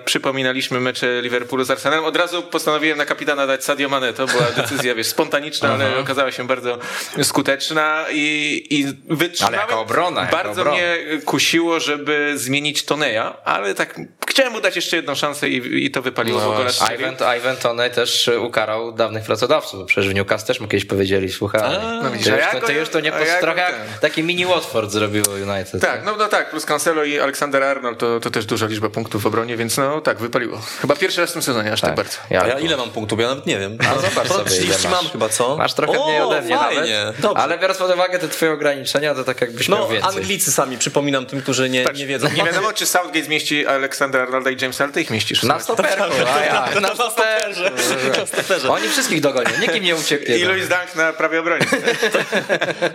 przypominaliśmy 0.05 0.79
mecze 0.79 1.21
Liverpoolu 1.21 1.63
z 1.63 1.71
Arsenalem, 1.71 2.05
od 2.05 2.17
razu 2.17 2.43
postanowiłem 2.43 2.97
na 2.97 3.05
kapitana 3.05 3.47
dać 3.47 3.63
Sadio 3.63 3.89
Mane. 3.89 4.13
To 4.13 4.25
była 4.25 4.43
decyzja, 4.55 4.95
wiesz, 4.95 5.07
spontaniczna, 5.07 5.73
ale 5.73 5.97
okazała 5.97 6.31
się 6.31 6.47
bardzo 6.47 6.77
skuteczna 7.23 8.05
i, 8.11 8.63
i 8.69 8.85
wytrzymałem. 9.15 9.59
Ale 9.59 9.67
jako 9.69 9.81
obrona, 9.81 10.21
jako 10.21 10.35
Bardzo 10.35 10.61
obrona. 10.61 10.77
mnie 10.77 10.97
kusiło, 11.25 11.79
żeby 11.83 12.33
zmienić 12.35 12.85
Toneja, 12.85 13.37
ale 13.45 13.75
tak 13.75 13.99
chciałem 14.27 14.53
mu 14.53 14.61
dać 14.61 14.75
jeszcze 14.75 14.95
jedną 14.95 15.15
szansę 15.15 15.49
i, 15.49 15.85
i 15.85 15.91
to 15.91 16.01
wypaliło 16.01 16.39
w 16.39 16.47
ogóle. 16.47 16.69
Ivan, 16.95 17.15
Ivan 17.37 17.57
Tony 17.57 17.89
też 17.89 18.29
ukarał 18.39 18.91
dawnych 18.91 19.23
pracodawców, 19.23 19.79
bo 19.79 19.85
przecież 19.85 20.09
w 20.09 20.13
Newcastle 20.13 20.47
też 20.47 20.59
mu 20.59 20.67
kiedyś 20.67 20.85
powiedzieli, 20.85 21.31
słuchaj, 21.31 21.61
no 22.03 22.09
ty, 22.09 22.17
już, 22.17 22.27
ja 22.27 22.59
to, 22.59 22.67
ty 22.67 22.73
już 22.73 22.89
to 22.89 22.99
nie 22.99 23.13
a 23.13 23.19
pos... 23.19 23.27
ja 23.27 23.39
trochę 23.39 23.61
jak 23.61 23.99
taki 24.01 24.23
mini 24.23 24.45
Watford 24.45 24.91
zrobiło 24.91 25.25
United. 25.33 25.81
Tak, 25.81 26.05
no, 26.05 26.15
no 26.17 26.27
tak, 26.27 26.49
plus 26.49 26.65
Cancelo 26.65 27.03
i 27.03 27.19
Aleksander 27.19 27.63
Arnold 27.63 27.99
to, 27.99 28.19
to 28.19 28.29
też 28.31 28.45
duża 28.45 28.65
liczba 28.65 28.89
punktów 28.89 29.23
w 29.23 29.25
obronie, 29.25 29.57
więc 29.57 29.77
no 29.77 30.01
tak, 30.01 30.19
wypaliło. 30.19 30.61
Chyba 30.81 30.95
pierwszy 30.95 31.21
raz 31.21 31.29
w 31.29 31.33
tym 31.33 31.41
sezonie, 31.41 31.71
aż 31.71 31.81
tak, 31.81 31.95
bardzo. 31.95 32.17
A 32.29 32.33
ja 32.33 32.59
ile 32.59 32.77
mam 32.77 32.89
punktów? 32.89 33.19
Ja 33.19 33.27
nawet 33.27 33.45
nie 33.45 33.59
wiem. 33.59 33.77
A 33.91 33.95
zobacz 33.95 34.27
sobie, 34.27 34.41
ile 34.41 34.45
30 34.45 34.71
masz. 34.71 34.91
mam 34.91 35.11
chyba, 35.11 35.29
co? 35.29 35.57
Masz 35.57 35.73
trochę 35.73 35.99
o, 35.99 36.07
mniej 36.07 36.21
ode 36.21 36.41
mnie 36.41 36.57
fajnie. 36.57 36.99
nawet, 37.05 37.21
Dobrze. 37.21 37.43
ale 37.43 37.57
biorąc 37.57 37.77
pod 37.79 37.93
uwagę 37.93 38.19
te 38.19 38.27
twoje 38.27 38.51
ograniczenia, 38.51 39.15
to 39.15 39.23
tak 39.23 39.41
jakbyś 39.41 39.67
No, 39.69 39.77
miał 39.77 39.89
więcej. 39.89 40.09
Anglicy 40.09 40.51
sami, 40.51 40.77
przypominam 40.77 41.25
tym, 41.25 41.41
którzy 41.41 41.62
nie, 41.67 41.85
nie 41.95 42.07
wiedzą. 42.07 42.27
Nie 42.29 42.43
wiadomo, 42.51 42.73
czy 42.73 42.85
Southgate 42.85 43.23
zmieści 43.25 43.67
Aleksandra 43.67 44.23
Arnolda 44.23 44.49
i 44.49 44.61
Jamesa, 44.61 44.83
ale 44.83 44.93
ty 44.93 45.01
ich 45.01 45.09
mieścisz. 45.09 45.43
Na 45.43 45.59
stoperku, 45.59 46.03
a 46.35 46.45
ja, 46.45 46.79
na 46.81 46.95
stoperze. 46.95 47.71
Na 48.17 48.25
stoperze. 48.25 48.69
Oni 48.69 48.89
wszystkich 48.89 49.21
dogonią, 49.21 49.49
nikim 49.61 49.83
nie 49.83 49.95
ucieknie. 49.95 50.37
I 50.37 50.43
Louis 50.43 50.67
Dunk 50.69 50.95
na 50.95 51.13
prawej 51.13 51.39
obronie. 51.39 51.65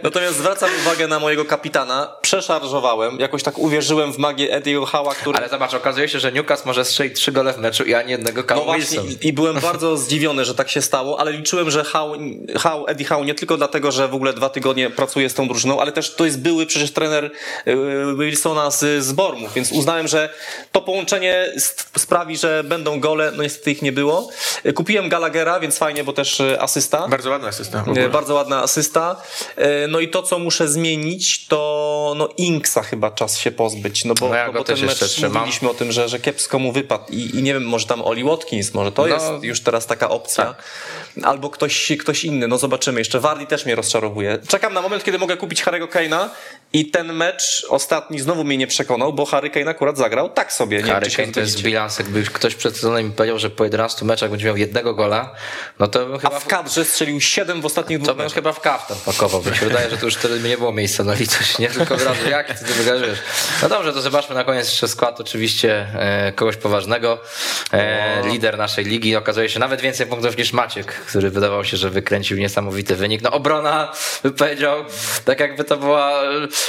Natomiast 0.02 0.38
zwracam 0.38 0.70
uwagę 0.82 1.08
na 1.08 1.18
mojego 1.18 1.44
kapitana. 1.44 2.12
Przeszarżowałem, 2.22 3.18
jakoś 3.20 3.42
tak 3.42 3.58
uwierzyłem 3.58 4.12
w 4.12 4.18
magię 4.18 4.60
Eddie'ego 4.60 4.86
Howa, 4.86 5.14
który... 5.14 5.38
Ale 5.38 5.48
zobacz, 5.48 5.74
okazuje 5.74 6.08
się, 6.08 6.20
że 6.20 6.32
Newcastle 6.32 6.66
może 6.66 6.84
strzelić 6.84 7.14
trzy 7.14 7.32
gole 7.32 7.52
w 7.52 7.58
meczu 7.58 7.84
i 7.84 7.94
ani 7.94 8.10
jednego 8.10 8.40
No 8.40 8.46
Callum 8.46 8.64
właśnie 8.64 9.00
i, 9.00 9.28
i 9.28 9.32
byłem 9.32 9.60
bardzo 9.60 9.96
zdziwiony, 9.96 10.44
że 10.44 10.54
tak 10.54 10.68
się 10.68 10.82
stało, 10.82 11.20
ale 11.20 11.32
liczyłem, 11.32 11.70
że 11.70 11.84
Howe, 11.84 12.18
Howe, 12.58 12.84
Eddie 12.86 13.06
Howe 13.06 13.24
nie 13.24 13.34
tylko 13.34 13.56
dlatego, 13.56 13.92
że 13.92 14.08
w 14.08 14.14
ogóle 14.14 14.32
dwa 14.32 14.48
tygodnie 14.48 14.90
pracuje 14.90 15.30
z 15.30 15.34
tą 15.34 15.48
drużyną, 15.48 15.80
ale 15.80 15.92
też 15.92 16.14
to 16.14 16.24
jest 16.24 16.40
były 16.40 16.66
przecież 16.66 16.90
trener 16.90 17.24
y, 17.24 17.30
Wilsona 18.58 18.70
z, 18.70 19.04
z 19.04 19.12
Bormów, 19.12 19.54
więc 19.54 19.72
uznałem, 19.72 20.08
że 20.08 20.30
to 20.72 20.80
połączenie 20.80 21.52
sprawi, 21.98 22.36
że 22.36 22.64
będą 22.64 23.00
gole, 23.00 23.32
no 23.36 23.42
niestety 23.42 23.70
ich 23.70 23.82
nie 23.82 23.92
było. 23.92 24.28
Kupiłem 24.74 25.08
Gallaghera, 25.08 25.60
więc 25.60 25.78
fajnie, 25.78 26.04
bo 26.04 26.12
też 26.12 26.40
y, 26.40 26.60
asysta. 26.60 27.08
Bardzo 27.08 27.30
ładny 27.30 27.48
asystent. 27.48 27.88
w 27.88 27.98
E. 27.98 28.08
Bardzo 28.08 28.34
ładna 28.34 28.62
asysta. 28.62 29.16
E, 29.56 29.86
No 29.88 30.00
i 30.00 30.08
to, 30.08 30.22
co 30.22 30.38
muszę 30.38 30.68
zmienić, 30.68 31.46
to 31.46 32.14
no 32.16 32.28
Inksa 32.36 32.82
chyba 32.82 33.10
czas 33.10 33.38
się 33.38 33.50
pozbyć. 33.50 34.04
No 34.04 34.14
bo, 34.14 34.28
No 34.28 34.34
ja 34.34 34.46
no 34.46 34.52
bo 34.52 34.64
też 34.64 34.80
ten 34.80 34.88
mecz 34.88 35.18
mówiliśmy 35.34 35.70
o 35.70 35.74
tym, 35.74 35.92
że, 35.92 36.08
że 36.08 36.20
kiepsko 36.20 36.58
mu 36.58 36.72
wypadł. 36.72 37.04
I, 37.10 37.36
I 37.36 37.42
nie 37.42 37.54
wiem, 37.54 37.64
może 37.64 37.86
tam 37.86 38.02
Oli 38.02 38.24
Watkins, 38.24 38.74
może 38.74 38.92
to 38.92 39.02
No. 39.02 39.08
jest 39.08 39.26
już 39.42 39.60
teraz 39.60 39.86
taka 39.86 40.08
opcja. 40.08 40.44
Tak. 40.44 40.62
Albo 41.24 41.50
ktoś, 41.50 41.92
ktoś 42.00 42.24
inny, 42.24 42.48
no 42.48 42.58
zobaczymy. 42.58 43.00
Jeszcze 43.00 43.20
Wardy 43.20 43.46
też 43.46 43.64
mnie 43.64 43.74
rozczarowuje. 43.74 44.38
Czekam 44.48 44.74
na 44.74 44.82
moment, 44.82 45.04
kiedy 45.04 45.18
mogę 45.18 45.36
kupić 45.36 45.64
Harry'ego 45.64 45.86
Kane'a 45.88 46.28
i 46.72 46.86
ten 46.90 47.12
mecz 47.12 47.66
ostatni 47.68 48.20
znowu 48.20 48.44
mnie 48.48 48.56
nie 48.56 48.66
przekonał, 48.66 49.12
bo 49.12 49.26
Harry 49.26 49.50
Kane 49.50 49.70
akurat 49.70 49.98
zagrał 49.98 50.28
tak 50.28 50.52
sobie. 50.52 50.82
Nie 50.82 50.92
Harry 50.92 51.10
Kane 51.10 51.32
to 51.32 51.40
jest 51.40 51.62
bilans, 51.62 51.98
jakby 51.98 52.22
ktoś 52.22 52.54
przed 52.54 52.74
sezonem 52.76 53.06
mi 53.06 53.12
powiedział, 53.12 53.38
że 53.38 53.50
po 53.50 53.64
11 53.64 54.04
meczach 54.04 54.30
będzie 54.30 54.46
miał 54.46 54.56
jednego 54.56 54.94
gola, 54.94 55.34
no 55.78 55.88
to 55.88 56.06
bym 56.06 56.14
A 56.14 56.18
chyba 56.18 56.40
w 56.40 56.46
kadrze 56.46 56.84
strzelił 56.84 57.20
7 57.20 57.60
w 57.60 57.66
ostatnich 57.66 57.98
To 57.98 58.04
dwóch 58.04 58.16
bym 58.16 58.24
meczach. 58.24 58.34
chyba 58.34 58.52
w 58.52 58.60
kaftan 58.60 58.96
pakował. 59.06 59.42
Mi 59.50 59.56
się 59.56 59.66
wydaje, 59.66 59.90
że 59.90 59.96
to 59.96 60.04
już 60.04 60.14
wtedy 60.14 60.48
nie 60.48 60.58
było 60.58 60.72
miejsca 60.72 61.04
na 61.04 61.14
litość, 61.14 61.58
nie 61.58 61.68
tylko 61.68 61.96
razu 61.96 62.28
jak 62.30 62.58
ty 62.58 62.64
wygadujesz. 62.64 63.18
No 63.62 63.68
dobrze, 63.68 63.92
to 63.92 64.00
zobaczmy 64.00 64.34
na 64.34 64.44
koniec 64.44 64.66
jeszcze 64.66 64.88
skład 64.88 65.20
oczywiście 65.20 65.86
e, 65.94 66.32
kogoś 66.32 66.56
poważnego. 66.56 67.18
E, 67.72 68.22
lider 68.28 68.58
naszej 68.58 68.84
ligi 68.84 69.16
okazuje 69.16 69.48
się 69.48 69.58
nawet 69.60 69.80
więcej 69.80 70.06
punktów 70.06 70.36
niż 70.36 70.52
Maciek, 70.52 70.86
który 70.86 71.30
wydawał 71.30 71.64
się, 71.64 71.76
że 71.76 71.90
wykręcił 71.90 72.36
niesamowity 72.38 72.96
wynik. 72.96 73.22
No 73.22 73.30
obrona, 73.30 73.92
by 74.22 74.30
powiedział, 74.30 74.84
tak 75.24 75.40
jakby 75.40 75.64
to 75.64 75.76
była 75.76 76.20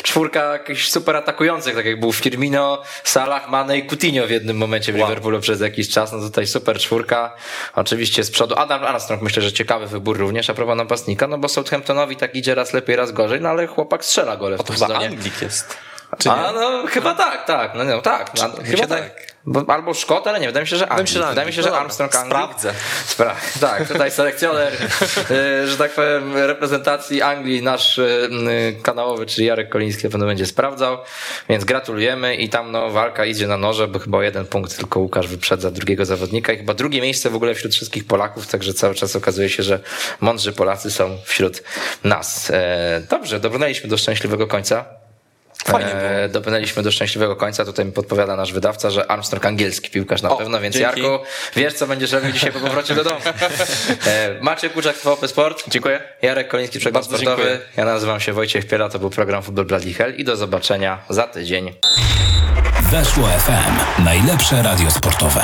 czwórka 0.03 0.53
jakichś 0.53 0.89
super 0.89 1.15
atakujących, 1.15 1.68
tak 1.75 1.85
jak 1.85 1.99
był 1.99 2.13
Firmino, 2.13 2.83
Salah, 3.03 3.49
Mane 3.49 3.77
i 3.77 3.87
Coutinho 3.87 4.27
w 4.27 4.29
jednym 4.29 4.57
momencie 4.57 4.93
w 4.93 4.95
Liverpoolu 4.95 5.39
przez 5.39 5.61
jakiś 5.61 5.89
czas. 5.89 6.11
No 6.11 6.19
tutaj 6.19 6.47
super 6.47 6.79
czwórka. 6.79 7.35
Oczywiście 7.75 8.23
z 8.23 8.31
przodu 8.31 8.55
Adam 8.57 8.83
Armstrong 8.83 9.21
myślę, 9.21 9.41
że 9.41 9.53
ciekawy 9.53 9.87
wybór 9.87 10.17
również 10.17 10.49
a 10.49 10.53
propos 10.53 10.77
napastnika, 10.77 11.27
no 11.27 11.37
bo 11.37 11.49
Southamptonowi 11.49 12.15
tak 12.15 12.35
idzie 12.35 12.55
raz 12.55 12.73
lepiej, 12.73 12.95
raz 12.95 13.11
gorzej, 13.11 13.41
no 13.41 13.49
ale 13.49 13.67
chłopak 13.67 14.05
strzela 14.05 14.37
gole 14.37 14.57
w 14.57 14.63
tym 14.63 14.77
sezonie. 14.77 15.07
Anglik 15.07 15.41
jest. 15.41 15.77
Czy 16.17 16.29
nie? 16.29 16.35
A 16.35 16.51
no 16.51 16.87
chyba 16.87 17.15
tak, 17.15 17.45
tak, 17.45 17.75
no, 17.75 17.83
no 17.83 18.01
tak, 18.01 18.31
no, 18.37 18.49
chyba 18.63 18.77
się 18.77 18.87
tak. 18.87 19.28
Bo, 19.45 19.73
albo 19.73 19.93
Szkot, 19.93 20.27
ale 20.27 20.39
nie, 20.39 20.47
wydaje 20.47 20.63
mi 20.63 20.67
się, 20.67 20.75
że 20.77 20.89
Anglik. 20.89 21.07
się, 21.07 21.19
że 21.19 21.29
Wydaje 21.29 21.47
mi 21.47 21.53
się, 21.53 21.61
że 21.61 21.69
No 21.69 21.77
Armstrong 21.77 22.15
Anglik. 22.15 22.33
sprawdzę. 22.33 22.73
Spra- 23.07 23.59
tak, 23.61 23.87
tutaj 23.87 24.11
selekcjoner, 24.11 24.73
y, 25.63 25.67
że 25.67 25.77
tak 25.77 25.91
powiem, 25.91 26.37
reprezentacji 26.37 27.21
Anglii, 27.21 27.63
nasz 27.63 27.97
y, 27.97 28.29
y, 28.79 28.83
kanałowy, 28.83 29.25
czyli 29.25 29.47
Jarek 29.47 29.69
Koliński 29.69 30.03
na 30.03 30.09
pewno 30.09 30.25
będzie 30.25 30.45
sprawdzał, 30.45 30.97
więc 31.49 31.65
gratulujemy 31.65 32.35
i 32.35 32.49
tam 32.49 32.71
no, 32.71 32.89
walka 32.89 33.25
idzie 33.25 33.47
na 33.47 33.57
noże, 33.57 33.87
bo 33.87 33.99
chyba 33.99 34.17
o 34.17 34.21
jeden 34.21 34.45
punkt 34.45 34.77
tylko 34.77 34.99
Łukasz 34.99 35.27
wyprzedza 35.27 35.71
drugiego 35.71 36.05
zawodnika 36.05 36.53
i 36.53 36.57
chyba 36.57 36.73
drugie 36.73 37.01
miejsce 37.01 37.29
w 37.29 37.35
ogóle 37.35 37.53
wśród 37.55 37.73
wszystkich 37.73 38.07
Polaków, 38.07 38.47
także 38.47 38.73
cały 38.73 38.95
czas 38.95 39.15
okazuje 39.15 39.49
się, 39.49 39.63
że 39.63 39.79
mądrzy 40.19 40.51
Polacy 40.53 40.91
są 40.91 41.17
wśród 41.25 41.63
nas. 42.03 42.49
E, 42.53 43.01
dobrze, 43.09 43.39
dobrnęliśmy 43.39 43.89
do 43.89 43.97
szczęśliwego 43.97 44.47
końca. 44.47 44.98
Fajnie 45.65 45.91
E, 45.93 46.29
Dopłynęliśmy 46.29 46.83
do 46.83 46.91
szczęśliwego 46.91 47.35
końca. 47.35 47.65
Tutaj 47.65 47.85
mi 47.85 47.91
podpowiada 47.91 48.35
nasz 48.35 48.53
wydawca, 48.53 48.89
że 48.89 49.11
Armstrong 49.11 49.45
angielski 49.45 49.89
piłkarz 49.89 50.21
na 50.21 50.29
O, 50.29 50.35
pewno, 50.37 50.59
więc 50.59 50.75
dzięki. 50.75 51.01
Jarku, 51.01 51.25
wiesz 51.55 51.73
co 51.73 51.87
będziesz 51.87 52.11
robił 52.11 52.31
dzisiaj 52.31 52.51
po 52.51 52.59
powrocie 52.59 52.95
do 52.95 53.03
domu. 53.03 53.19
E, 54.07 54.35
Maciek 54.41 54.73
Kuczak, 54.73 54.97
TVP 54.97 55.27
Sport. 55.27 55.63
Dziękuję. 55.67 56.01
Jarek 56.21 56.47
Koliński, 56.47 56.79
Przegląd 56.79 57.05
Bardzo 57.07 57.17
Sportowy. 57.23 57.49
dziękuję. 57.49 57.69
Ja 57.77 57.85
nazywam 57.85 58.19
się 58.19 58.33
Wojciech 58.33 58.67
Piela, 58.67 58.89
to 58.89 58.99
był 58.99 59.09
program 59.09 59.43
Futbol 59.43 59.65
Bloody 59.65 59.93
Hell 59.93 60.15
i 60.15 60.23
do 60.23 60.35
zobaczenia 60.37 60.97
za 61.09 61.23
tydzień. 61.27 61.73
Weszło 62.91 63.27
FM. 63.27 64.03
Najlepsze 64.03 64.63
radio 64.63 64.91
sportowe. 64.91 65.41